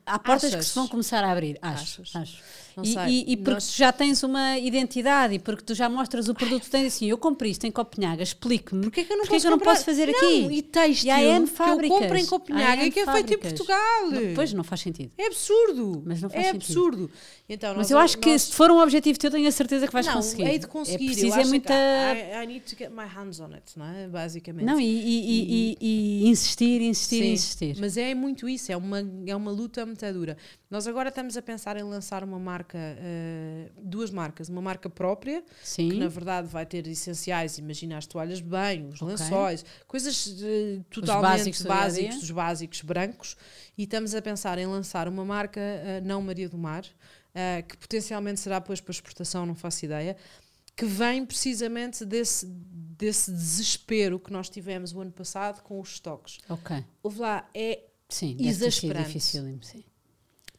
há 0.04 0.18
portas 0.18 0.50
que 0.50 0.56
Achas? 0.56 0.66
se 0.66 0.74
vão 0.74 0.86
começar 0.86 1.24
a 1.24 1.32
abrir. 1.32 1.58
Acho, 1.62 2.02
Achas? 2.02 2.16
acho. 2.16 2.42
Não 2.76 2.84
E, 2.84 2.92
sei. 2.92 3.02
e- 3.08 3.32
e 3.32 3.36
porque 3.36 3.50
Nós- 3.54 3.66
tu 3.72 3.76
já 3.76 3.92
tens 3.92 4.22
uma 4.22 4.58
identidade 4.58 5.34
e 5.34 5.38
porque 5.38 5.62
tu 5.62 5.74
já 5.74 5.88
mostras 5.88 6.28
o 6.28 6.34
produto, 6.34 6.68
tens 6.70 6.86
assim, 6.94 7.06
eu 7.06 7.18
comprei 7.18 7.50
isto 7.50 7.64
em 7.66 7.70
Copenhaga, 7.70 8.22
explique-me. 8.22 8.82
Porquê 8.82 9.04
que 9.04 9.12
eu 9.12 9.16
não, 9.18 9.26
posso, 9.26 9.40
que 9.40 9.46
eu 9.46 9.50
não 9.50 9.58
posso 9.58 9.84
fazer 9.84 10.06
não, 10.06 10.14
aqui? 10.14 10.56
E 10.56 10.62
têxtil 10.62 11.08
E 11.08 11.10
há 11.10 11.22
N 11.22 11.46
que 11.46 11.52
eu 11.62 11.66
compro 11.66 11.86
em 11.86 11.90
fábricas. 11.90 12.28
Copenhaga 12.28 12.84
e 12.86 12.90
que 12.90 13.00
é 13.00 13.04
feito 13.04 13.32
em 13.34 13.36
fábricas. 13.36 13.52
Portugal. 13.52 14.10
Não, 14.10 14.34
pois 14.34 14.52
não 14.52 14.64
faz 14.64 14.80
sentido. 14.80 15.12
É 15.18 15.26
absurdo. 15.26 16.02
Mas 16.06 16.22
não 16.22 16.30
faz 16.30 16.46
é 16.46 16.52
sentido. 16.52 16.62
absurdo. 16.78 17.10
Então, 17.48 17.74
Mas 17.76 17.90
eu 17.90 17.98
acho 17.98 18.16
que 18.18 18.30
nós- 18.30 18.42
se 18.42 18.52
for 18.54 18.70
um 18.70 18.78
objetivo 18.78 19.18
teu, 19.18 19.30
tenho 19.30 19.46
a 19.46 19.52
certeza 19.52 19.86
que 19.86 19.92
vais 19.92 20.06
não, 20.06 20.14
conseguir. 20.14 20.46
hei 20.46 20.58
de 20.58 20.66
conseguir. 20.66 21.04
É 21.04 21.06
preciso 21.08 21.38
é 21.38 21.44
muita. 21.44 21.72
que 21.74 22.38
I, 22.38 22.42
I 22.42 22.46
need 22.46 22.60
to 22.64 22.76
get 22.76 22.90
my 22.90 23.04
hands 23.06 23.40
on 23.40 23.52
it, 23.52 23.78
não 23.78 23.86
é? 23.86 24.08
Basicamente. 24.08 24.64
Não, 24.64 24.80
e, 24.80 24.84
e- 24.84 25.20
e- 25.20 25.76
e- 25.80 26.22
e 26.24 26.28
insistir, 26.28 26.80
insistir, 26.80 27.18
Sim, 27.22 27.32
insistir. 27.32 27.76
Mas 27.78 27.96
é 27.96 28.14
muito 28.14 28.48
isso, 28.48 28.72
é 28.72 28.76
uma, 28.76 29.00
é 29.26 29.36
uma 29.36 29.50
luta 29.50 29.84
muito 29.84 30.02
dura. 30.12 30.36
Nós 30.72 30.86
agora 30.86 31.10
estamos 31.10 31.36
a 31.36 31.42
pensar 31.42 31.76
em 31.76 31.82
lançar 31.82 32.24
uma 32.24 32.38
marca, 32.38 32.78
eh, 32.78 33.68
duas 33.76 34.10
marcas, 34.10 34.48
uma 34.48 34.62
marca 34.62 34.88
própria, 34.88 35.44
Sim. 35.62 35.90
que 35.90 35.96
na 35.98 36.08
verdade 36.08 36.48
vai 36.48 36.64
ter 36.64 36.86
essenciais, 36.86 37.58
imagina 37.58 37.98
as 37.98 38.06
toalhas 38.06 38.38
de 38.38 38.44
banho, 38.44 38.88
os 38.88 39.02
Ok. 39.02 39.08
lençóis, 39.14 39.66
coisas 39.86 40.34
eh, 40.42 40.80
totalmente 40.88 41.20
básicos 41.22 41.60
a 41.60 41.68
dia. 41.68 41.74
básicos, 41.76 42.18
dos 42.20 42.30
básicos 42.30 42.80
brancos, 42.80 43.36
e 43.76 43.82
estamos 43.82 44.14
a 44.14 44.22
pensar 44.22 44.56
em 44.56 44.64
lançar 44.64 45.08
uma 45.08 45.26
marca 45.26 45.60
eh, 45.60 46.00
não 46.02 46.22
Maria 46.22 46.48
do 46.48 46.56
Mar, 46.56 46.84
que 47.68 47.76
potencialmente 47.76 48.40
será 48.40 48.58
depois 48.58 48.80
para 48.80 48.92
exportação, 48.92 49.44
não 49.44 49.54
faço 49.54 49.84
ideia, 49.84 50.16
que 50.74 50.86
vem 50.86 51.24
precisamente 51.26 52.02
desse, 52.06 52.46
desse 52.46 53.30
desespero 53.30 54.18
que 54.18 54.32
nós 54.32 54.48
tivemos 54.48 54.94
o 54.94 55.00
ano 55.02 55.12
passado 55.12 55.62
com 55.62 55.78
os 55.80 55.90
estoques. 55.92 56.38
Ok. 56.48 56.82
Houve 57.02 57.20
lá, 57.20 57.46
é 57.54 57.80
Sim, 58.08 58.36
Exasperante. 58.38 59.06
dificílimo, 59.08 59.62
sim. 59.62 59.82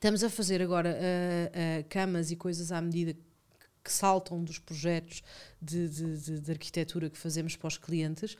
Estamos 0.04 0.22
a 0.22 0.30
fazer 0.30 0.62
agora 0.62 0.99
ah, 0.99 1.80
ah, 1.80 1.84
camas 1.88 2.30
e 2.30 2.36
coisas 2.36 2.74
à 2.74 2.82
medida 2.82 3.16
que 3.82 3.89
saltam 3.89 4.43
dos 4.43 4.60
projetos 4.60 5.24
de, 5.62 5.88
de- 5.88 6.18
de- 6.18 6.39
de 6.41 6.51
arquitetura 6.51 7.10
que 7.10 7.18
fazemos 7.18 7.56
para 7.56 7.70
os 7.70 7.78
clientes. 7.78 8.36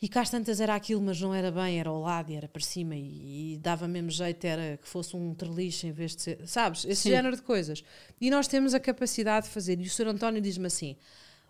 E 0.00 0.08
cá 0.08 0.22
às 0.22 0.30
tantas 0.30 0.58
era 0.58 0.74
aquilo, 0.74 1.02
mas 1.02 1.20
não 1.20 1.34
era 1.34 1.52
bem, 1.52 1.78
era 1.78 1.90
ao 1.90 2.00
lado 2.00 2.32
e 2.32 2.36
era 2.36 2.48
para 2.48 2.62
cima 2.62 2.96
e, 2.96 3.52
e 3.52 3.58
dava 3.58 3.86
mesmo 3.86 4.10
jeito, 4.10 4.42
era 4.46 4.78
que 4.78 4.88
fosse 4.88 5.14
um 5.14 5.34
trelixe 5.34 5.88
em 5.88 5.92
vez 5.92 6.16
de 6.16 6.22
ser, 6.22 6.48
sabes? 6.48 6.86
Esse 6.86 7.02
Sim. 7.02 7.10
género 7.10 7.36
de 7.36 7.42
coisas. 7.42 7.84
E 8.18 8.30
nós 8.30 8.48
temos 8.48 8.72
a 8.72 8.80
capacidade 8.80 9.48
de 9.48 9.52
fazer. 9.52 9.78
E 9.78 9.86
o 9.86 9.90
Sr. 9.90 10.08
António 10.08 10.40
diz-me 10.40 10.68
assim: 10.68 10.96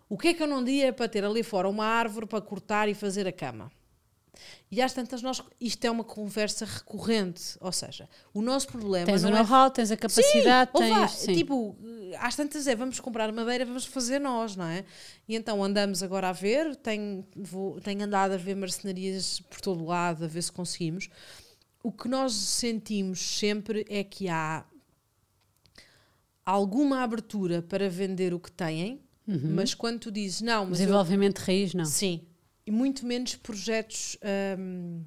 o 0.09 0.17
que 0.17 0.27
é 0.27 0.33
que 0.33 0.43
eu 0.43 0.47
não 0.47 0.61
dia 0.61 0.91
para 0.91 1.07
ter 1.07 1.23
ali 1.23 1.43
fora 1.43 1.69
uma 1.69 1.85
árvore 1.85 2.25
para 2.25 2.41
cortar 2.41 2.89
e 2.89 2.93
fazer 2.93 3.25
a 3.25 3.31
cama? 3.31 3.71
E 4.69 4.81
às 4.81 4.93
tantas, 4.93 5.21
nós, 5.21 5.41
isto 5.59 5.85
é 5.85 5.91
uma 5.91 6.03
conversa 6.03 6.65
recorrente. 6.65 7.57
Ou 7.61 7.71
seja, 7.71 8.09
o 8.33 8.41
nosso 8.41 8.67
problema 8.67 9.05
Tens 9.05 9.23
o 9.23 9.27
é 9.27 9.31
know-how, 9.31 9.69
tens 9.69 9.91
a 9.91 9.97
capacidade, 9.97 10.71
vá, 10.73 10.79
tens. 10.79 11.11
sim. 11.11 11.33
Tipo, 11.33 11.75
às 12.19 12.35
tantas 12.35 12.67
é, 12.67 12.75
vamos 12.75 12.99
comprar 12.99 13.31
madeira, 13.31 13.65
vamos 13.65 13.85
fazer 13.85 14.19
nós, 14.19 14.55
não 14.55 14.65
é? 14.65 14.83
E 15.27 15.35
então 15.35 15.63
andamos 15.63 16.03
agora 16.03 16.29
a 16.29 16.33
ver, 16.33 16.75
tenho, 16.75 17.25
vou, 17.35 17.79
tenho 17.81 18.03
andado 18.03 18.33
a 18.33 18.37
ver 18.37 18.55
marcenarias 18.55 19.39
por 19.49 19.61
todo 19.61 19.85
lado, 19.85 20.25
a 20.25 20.27
ver 20.27 20.41
se 20.41 20.51
conseguimos. 20.51 21.09
O 21.81 21.91
que 21.91 22.07
nós 22.07 22.33
sentimos 22.33 23.19
sempre 23.19 23.85
é 23.89 24.03
que 24.03 24.27
há 24.27 24.65
alguma 26.45 27.01
abertura 27.03 27.61
para 27.61 27.89
vender 27.89 28.33
o 28.33 28.39
que 28.39 28.51
têm, 28.51 29.01
mas 29.27 29.73
quando 29.73 29.99
tu 29.99 30.11
dizes 30.11 30.39
não, 30.39 30.65
mas 30.65 30.79
eu 30.79 30.85
Desenvolvimento 30.85 31.39
de 31.39 31.45
raiz, 31.45 31.73
não. 31.73 31.83
Sim. 31.83 32.21
E 32.67 32.71
muito 32.71 33.05
menos 33.05 33.33
projetos 33.35 34.17
hum, 34.59 35.01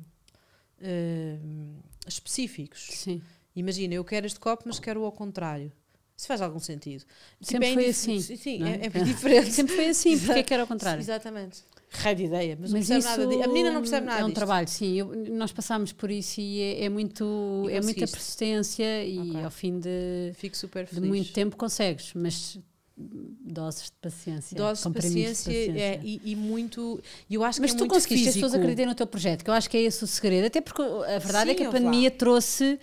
hum, 0.83 1.75
específicos. 2.09 2.89
Sim. 2.93 3.21
Imagina, 3.55 3.95
eu 3.95 4.05
quero 4.05 4.27
este 4.27 4.41
copo, 4.41 4.65
mas 4.67 4.79
quero 4.81 5.03
o 5.03 5.05
ao 5.05 5.13
contrário. 5.13 5.71
Isso 6.17 6.27
faz 6.27 6.41
algum 6.41 6.59
sentido. 6.59 7.05
Sempre 7.41 7.69
é 7.69 7.75
foi 7.75 7.87
assim, 7.87 8.21
Sim, 8.21 8.59
não 8.59 8.67
é? 8.67 8.71
é, 8.77 8.87
é 8.87 8.89
diferente. 9.05 9.53
Sempre 9.53 9.75
foi 9.75 9.89
assim, 9.89 10.19
porque 10.19 10.39
é 10.39 10.43
que 10.43 10.55
era 10.55 10.63
ao 10.63 10.67
contrário? 10.67 11.01
Exatamente. 11.01 11.63
Raio 11.93 12.17
de 12.17 12.25
ideia, 12.25 12.57
mas, 12.61 12.71
não 12.73 12.79
Mas 12.79 12.89
percebe 12.89 12.99
isso 13.01 13.21
nada 13.21 13.27
di- 13.37 13.43
A 13.43 13.49
menina 13.49 13.71
não 13.73 13.81
percebe 13.81 14.07
nada 14.07 14.21
É 14.21 14.25
um 14.25 14.27
disto. 14.29 14.37
trabalho, 14.37 14.69
sim. 14.69 14.95
eu- 14.97 15.15
nós 15.35 15.51
passámos 15.51 15.93
por 15.93 16.11
isso 16.11 16.41
e 16.41 16.61
é, 16.61 16.85
é 16.85 16.89
muito, 16.89 17.67
E 17.69 17.73
é 17.73 17.81
muita 17.81 18.07
persistência 18.07 19.05
e 19.05 19.19
Ok. 19.19 19.45
ao 19.45 19.51
fim 19.51 19.81
de, 19.81 20.33
Fico 20.35 20.57
super 20.57 20.87
de 20.87 21.01
muito 21.01 21.33
tempo 21.33 21.57
consegues, 21.57 22.13
mas 22.15 22.59
doses 23.45 23.85
de 23.87 23.93
paciência. 24.01 24.57
Dose 24.57 24.81
de 24.81 24.85
comprimidos 24.85 25.45
paciência, 25.45 25.81
é, 25.81 26.01
e, 26.03 26.21
e 26.25 26.37
muito. 26.37 27.01
Eu 27.31 27.43
acho 27.45 27.61
Mas 27.61 27.71
que 27.71 27.77
é 27.77 27.79
tu 27.79 27.81
muito 27.83 27.93
conseguiste 27.95 28.29
as 28.29 28.35
pessoas 28.35 28.55
acreditem 28.55 28.87
no 28.87 28.95
teu 28.95 29.07
projeto, 29.07 29.43
que 29.45 29.51
eu 29.51 29.55
acho 29.55 29.69
que 29.71 29.77
é 29.77 29.83
esse 29.83 30.03
o 30.05 30.07
segredo. 30.07 30.47
Até 30.47 30.61
porque 30.61 30.83
a 30.83 31.19
verdade 31.19 31.51
é 31.51 31.55
Sim, 31.55 31.59
que 31.59 31.65
a 31.65 31.71
pandemia 31.71 32.11
trouxe 32.11 32.79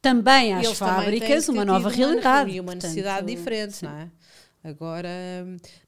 também 0.00 0.54
às 0.54 0.64
Eles 0.64 0.78
também 0.78 0.94
fábricas 0.94 1.44
que 1.44 1.50
uma 1.50 1.64
nova 1.64 1.90
tido 1.90 1.98
uma- 2.00 2.06
realidade. 2.06 2.50
E 2.50 2.60
uma 2.60 2.66
portanto, 2.72 2.82
necessidade 2.82 3.26
diferente, 3.26 3.76
sim. 3.76 3.86
não 3.86 3.92
é? 3.98 4.08
Agora, 4.62 5.08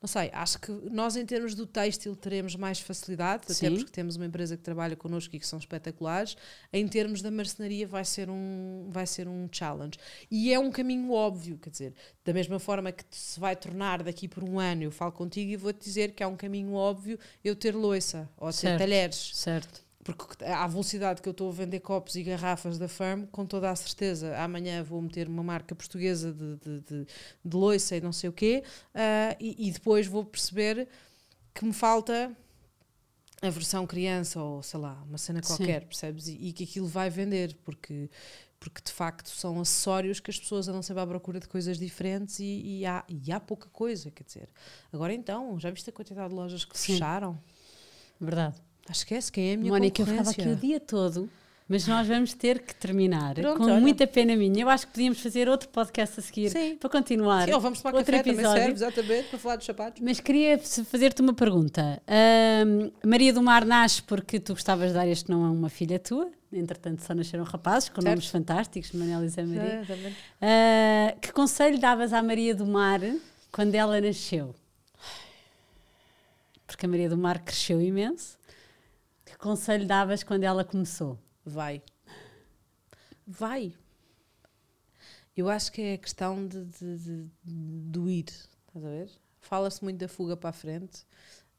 não 0.00 0.06
sei, 0.06 0.30
acho 0.32 0.60
que 0.60 0.70
nós 0.90 1.16
em 1.16 1.26
termos 1.26 1.54
do 1.54 1.66
têxtil 1.66 2.14
teremos 2.14 2.54
mais 2.54 2.78
facilidade, 2.78 3.42
até 3.44 3.54
Sim. 3.54 3.76
porque 3.76 3.90
temos 3.90 4.16
uma 4.16 4.26
empresa 4.26 4.56
que 4.56 4.62
trabalha 4.62 4.94
connosco 4.94 5.34
e 5.34 5.40
que 5.40 5.46
são 5.46 5.58
espetaculares. 5.58 6.36
Em 6.72 6.86
termos 6.86 7.20
da 7.20 7.30
marcenaria 7.30 7.86
vai 7.86 8.04
ser 8.04 8.30
um, 8.30 8.88
vai 8.90 9.06
ser 9.06 9.26
um 9.26 9.48
challenge. 9.50 9.98
E 10.30 10.52
é 10.52 10.58
um 10.58 10.70
caminho 10.70 11.10
óbvio, 11.12 11.58
quer 11.58 11.70
dizer, 11.70 11.94
da 12.24 12.32
mesma 12.32 12.58
forma 12.58 12.92
que 12.92 13.04
se 13.10 13.40
vai 13.40 13.56
tornar 13.56 14.02
daqui 14.02 14.28
por 14.28 14.44
um 14.44 14.58
ano, 14.60 14.84
eu 14.84 14.92
falo 14.92 15.12
contigo 15.12 15.50
e 15.50 15.56
vou-te 15.56 15.82
dizer 15.82 16.12
que 16.12 16.22
é 16.22 16.26
um 16.26 16.36
caminho 16.36 16.72
óbvio 16.74 17.18
eu 17.44 17.56
ter 17.56 17.74
loiça 17.74 18.28
ou 18.36 18.50
ter 18.50 18.56
Certo. 18.58 18.78
talheres. 18.78 19.30
Certo. 19.34 19.89
Porque 20.16 20.44
à 20.44 20.66
velocidade 20.66 21.22
que 21.22 21.28
eu 21.28 21.32
estou 21.32 21.48
a 21.48 21.52
vender 21.52 21.80
copos 21.80 22.14
e 22.16 22.22
garrafas 22.22 22.78
da 22.78 22.88
Firm, 22.88 23.24
com 23.26 23.46
toda 23.46 23.70
a 23.70 23.76
certeza, 23.76 24.36
amanhã 24.38 24.82
vou 24.82 25.00
meter 25.00 25.28
uma 25.28 25.42
marca 25.42 25.74
portuguesa 25.74 26.32
de, 26.32 26.56
de, 26.56 26.80
de, 26.80 27.06
de 27.44 27.56
loiça 27.56 27.96
e 27.96 28.00
não 28.00 28.12
sei 28.12 28.30
o 28.30 28.32
quê, 28.32 28.62
ah, 28.94 29.36
e, 29.40 29.68
e 29.68 29.70
depois 29.70 30.06
vou 30.06 30.24
perceber 30.24 30.88
que 31.54 31.64
me 31.64 31.72
falta 31.72 32.34
a 33.42 33.48
versão 33.48 33.86
criança 33.86 34.40
ou 34.42 34.62
sei 34.62 34.78
lá, 34.80 35.02
uma 35.08 35.18
cena 35.18 35.42
Sim. 35.42 35.48
qualquer, 35.48 35.84
percebes? 35.86 36.28
E, 36.28 36.32
e 36.48 36.52
que 36.52 36.64
aquilo 36.64 36.86
vai 36.86 37.08
vender, 37.08 37.56
porque, 37.64 38.10
porque 38.58 38.82
de 38.84 38.92
facto 38.92 39.30
são 39.30 39.60
acessórios 39.60 40.20
que 40.20 40.30
as 40.30 40.38
pessoas 40.38 40.68
andam 40.68 40.82
sempre 40.82 41.02
à 41.02 41.06
procura 41.06 41.40
de 41.40 41.48
coisas 41.48 41.78
diferentes 41.78 42.38
e, 42.38 42.80
e, 42.80 42.86
há, 42.86 43.04
e 43.08 43.32
há 43.32 43.40
pouca 43.40 43.68
coisa, 43.70 44.10
quer 44.10 44.24
dizer. 44.24 44.48
Agora 44.92 45.12
então, 45.14 45.58
já 45.58 45.70
viste 45.70 45.88
a 45.88 45.92
quantidade 45.92 46.28
de 46.28 46.34
lojas 46.34 46.64
que 46.64 46.78
Sim. 46.78 46.92
fecharam? 46.94 47.42
Verdade. 48.20 48.60
Ah, 48.90 48.92
Esquece 48.92 49.30
quem 49.30 49.50
é 49.50 49.54
a 49.54 49.56
minha 49.56 49.70
Mónica, 49.70 50.02
eu 50.02 50.06
ficava 50.06 50.30
aqui 50.30 50.48
o 50.48 50.56
dia 50.56 50.80
todo, 50.80 51.30
mas 51.68 51.86
nós 51.86 52.08
vamos 52.08 52.32
ter 52.34 52.58
que 52.58 52.74
terminar. 52.74 53.36
Pronto, 53.36 53.58
com 53.58 53.64
olha. 53.66 53.78
muita 53.80 54.04
pena 54.04 54.34
minha. 54.34 54.62
Eu 54.64 54.68
acho 54.68 54.88
que 54.88 54.92
podíamos 54.94 55.20
fazer 55.20 55.48
outro 55.48 55.68
podcast 55.68 56.18
a 56.18 56.22
seguir 56.24 56.50
Sim. 56.50 56.74
para 56.74 56.90
continuar. 56.90 57.44
Sim, 57.46 57.52
ou 57.52 57.60
vamos 57.60 57.80
tomar 57.80 57.94
outro 57.96 58.10
café, 58.10 58.24
também 58.24 58.38
episódio. 58.40 58.62
serve, 58.62 58.72
exatamente, 58.74 59.28
para 59.28 59.38
falar 59.38 59.56
dos 59.56 59.66
sapatos. 59.66 60.02
Mas 60.02 60.18
queria 60.18 60.58
fazer-te 60.58 61.22
uma 61.22 61.32
pergunta. 61.32 62.02
Ahm, 62.08 62.90
Maria 63.06 63.32
do 63.32 63.40
Mar 63.40 63.64
nasce 63.64 64.02
porque 64.02 64.40
tu 64.40 64.54
gostavas 64.54 64.88
de 64.88 64.94
dar 64.94 65.06
este 65.06 65.30
nome 65.30 65.44
a 65.46 65.50
uma 65.50 65.68
filha 65.68 66.00
tua. 66.00 66.28
Entretanto, 66.52 67.04
só 67.04 67.14
nasceram 67.14 67.44
rapazes 67.44 67.88
com 67.90 68.02
Certo. 68.02 68.08
nomes 68.16 68.26
fantásticos, 68.28 68.90
Manel 68.90 69.22
e 69.22 69.28
Zé 69.28 69.44
Maria. 69.44 69.86
Ah, 70.42 71.14
que 71.20 71.30
conselho 71.32 71.78
davas 71.78 72.12
à 72.12 72.20
Maria 72.20 72.56
do 72.56 72.66
Mar 72.66 73.00
quando 73.52 73.72
ela 73.76 74.00
nasceu? 74.00 74.52
Porque 76.66 76.86
a 76.86 76.88
Maria 76.88 77.08
do 77.08 77.16
Mar 77.16 77.38
cresceu 77.44 77.80
imenso. 77.80 78.39
Conselho 79.40 79.86
davas 79.86 80.22
quando 80.22 80.44
ela 80.44 80.64
começou? 80.64 81.18
Vai. 81.44 81.82
Vai. 83.26 83.72
Eu 85.36 85.48
acho 85.48 85.72
que 85.72 85.80
é 85.80 85.94
a 85.94 85.98
questão 85.98 86.46
de, 86.46 86.64
de, 86.64 86.96
de- 86.98 87.30
do 87.44 88.08
ir, 88.10 88.26
estás 88.28 88.84
a 88.84 88.88
ver? 88.88 89.10
Fala-se 89.40 89.82
muito 89.82 89.98
da 89.98 90.08
fuga 90.08 90.36
para 90.36 90.50
a 90.50 90.52
frente, 90.52 91.04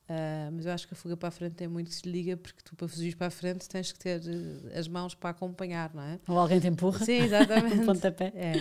ah, 0.08 0.50
mas 0.54 0.66
eu 0.66 0.72
acho 0.72 0.88
que 0.88 0.94
a 0.94 0.98
fuga 0.98 1.18
para 1.18 1.30
a 1.30 1.32
frente 1.32 1.56
tem 1.56 1.68
muito 1.68 1.90
que 1.90 1.96
se 1.96 2.08
liga, 2.08 2.38
porque 2.38 2.62
tu 2.64 2.76
para 2.76 2.88
fugir 2.88 3.16
para 3.16 3.28
a 3.28 3.32
frente 3.32 3.68
tens 3.68 3.92
que 3.92 3.98
ter 4.00 4.22
eh, 4.28 4.78
as 4.78 4.88
mãos 4.88 5.16
para 5.16 5.32
acompanhar, 5.32 5.94
não 5.96 6.04
é? 6.04 6.20
Ou 6.28 6.38
alguém 6.38 6.60
te 6.60 6.68
empurra? 6.68 7.00
Sim, 7.00 7.22
Um 7.22 7.24
exatamente. 7.24 7.86
pontapé? 7.86 8.32
É. 8.36 8.54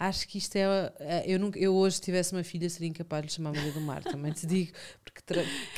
Acho 0.00 0.28
que 0.28 0.38
isto 0.38 0.54
é. 0.54 0.92
é, 1.00 1.24
Eu, 1.26 1.40
nunca, 1.40 1.58
eu 1.58 1.74
hoje, 1.74 1.96
se 1.96 2.02
tivesse 2.02 2.32
uma 2.32 2.44
filha, 2.44 2.70
seria 2.70 2.86
incapaz 2.88 3.22
de 3.22 3.26
lhe 3.28 3.34
chamar 3.34 3.52
Maria 3.52 3.72
do 3.72 3.80
Mar, 3.80 4.02
também 4.04 4.32
te 4.32 4.46
digo, 4.46 4.70
porque 5.04 5.20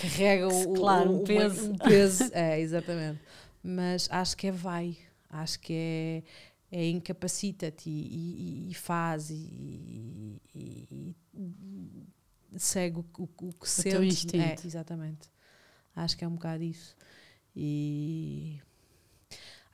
carrega 0.01 0.47
o, 0.47 0.73
o- 0.73 0.75
Claro, 0.75 1.11
o- 1.11 1.15
uma- 1.17 1.25
peso. 1.25 1.71
um 1.73 1.79
peso. 1.79 2.25
É, 2.33 2.61
exatamente. 2.61 3.19
Mas 3.63 4.07
acho 4.11 4.37
que 4.37 4.49
é 4.49 4.53
vai. 4.53 4.97
Acho 5.31 5.59
que 5.61 5.73
é, 5.73 6.23
é 6.71 6.89
incapacita-te 6.91 7.89
e, 7.89 8.67
e- 8.69 8.71
e 8.71 8.75
faz 8.75 9.31
e, 9.31 10.41
e- 10.55 11.17
segue 12.59 12.99
o, 12.99 13.05
o- 13.19 13.29
o 13.49 13.53
que 13.55 13.69
sente. 13.69 13.91
teu 13.91 14.05
instinto. 14.05 14.37
É, 14.37 14.55
exatamente. 14.65 15.31
Acho 15.97 16.17
que 16.17 16.25
é 16.25 16.29
um 16.29 16.33
bocado 16.35 16.63
isso. 16.63 16.95
E 17.57 18.61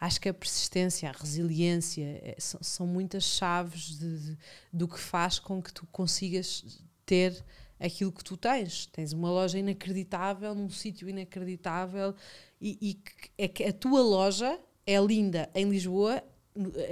acho 0.00 0.20
que 0.20 0.28
a 0.28 0.34
persistência, 0.34 1.08
a 1.08 1.12
resiliência 1.12 2.04
é, 2.22 2.36
são, 2.38 2.62
são, 2.62 2.86
muitas 2.86 3.24
chaves 3.24 3.98
de, 3.98 4.18
de, 4.18 4.38
do 4.72 4.86
que 4.86 4.98
faz 4.98 5.38
com 5.38 5.62
que 5.62 5.72
tu 5.72 5.86
consigas 5.86 6.80
ter 7.04 7.44
aquilo 7.80 8.12
que 8.12 8.24
tu 8.24 8.36
tens. 8.36 8.86
Tens 8.86 9.12
uma 9.12 9.30
loja 9.30 9.58
inacreditável, 9.58 10.54
num 10.54 10.70
sítio 10.70 11.08
inacreditável, 11.08 12.14
e, 12.60 12.78
e 12.80 13.02
é 13.38 13.48
que 13.48 13.64
a 13.64 13.72
tua 13.72 14.02
loja 14.02 14.58
é 14.86 14.98
linda 15.00 15.50
em 15.54 15.68
Lisboa, 15.68 16.22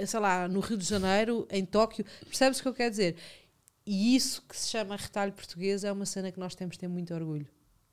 sei 0.05 0.19
lá, 0.19 0.47
no 0.47 0.59
Rio 0.59 0.77
de 0.77 0.85
Janeiro, 0.85 1.47
em 1.49 1.65
Tóquio. 1.65 2.05
Percebes 2.25 2.59
o 2.59 2.61
que 2.61 2.67
eu 2.67 2.73
quero 2.73 2.91
dizer? 2.91 3.15
E 3.85 4.15
isso 4.15 4.43
que 4.47 4.57
se 4.57 4.69
chama 4.69 4.95
retalho 4.95 5.31
português 5.31 5.83
é 5.83 5.91
uma 5.91 6.05
cena 6.05 6.31
que 6.31 6.39
nós 6.39 6.55
temos 6.55 6.75
de 6.75 6.79
ter 6.79 6.87
muito 6.87 7.13
orgulho. 7.13 7.47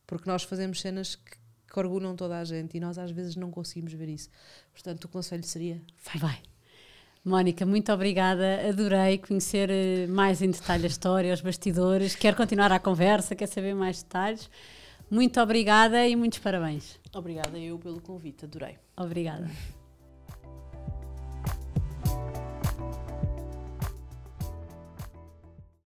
Porque 0.06 0.28
nós 0.28 0.42
fazemos 0.42 0.80
cenas 0.80 1.16
que, 1.16 1.36
que 1.72 1.78
orgulham 1.78 2.14
toda 2.14 2.38
a 2.38 2.44
gente 2.44 2.76
e 2.76 2.80
nós 2.80 2.98
às 2.98 3.10
vezes 3.10 3.34
não 3.34 3.50
conseguimos 3.50 3.92
ver 3.94 4.08
isso. 4.10 4.28
Portanto, 4.72 5.04
o 5.04 5.08
conselho 5.08 5.42
seria: 5.42 5.80
vai. 6.04 6.18
vai. 6.18 6.38
Mónica, 7.24 7.64
muito 7.64 7.90
obrigada. 7.92 8.68
Adorei 8.68 9.16
conhecer 9.16 9.70
eh, 9.70 10.06
mais 10.08 10.42
em 10.42 10.50
detalhe 10.50 10.84
a 10.84 10.88
história, 10.88 11.32
os 11.32 11.40
bastidores. 11.40 12.16
Quero 12.16 12.36
continuar 12.36 12.72
a 12.72 12.80
conversa, 12.80 13.34
quer 13.34 13.46
saber 13.46 13.74
mais 13.74 14.02
detalhes. 14.02 14.50
Muito 15.10 15.40
obrigada 15.40 16.06
e 16.06 16.16
muitos 16.16 16.40
parabéns. 16.40 16.98
Obrigada 17.14 17.58
eu 17.58 17.78
pelo 17.78 18.00
convite, 18.00 18.44
adorei. 18.44 18.76
Obrigada. 18.96 19.48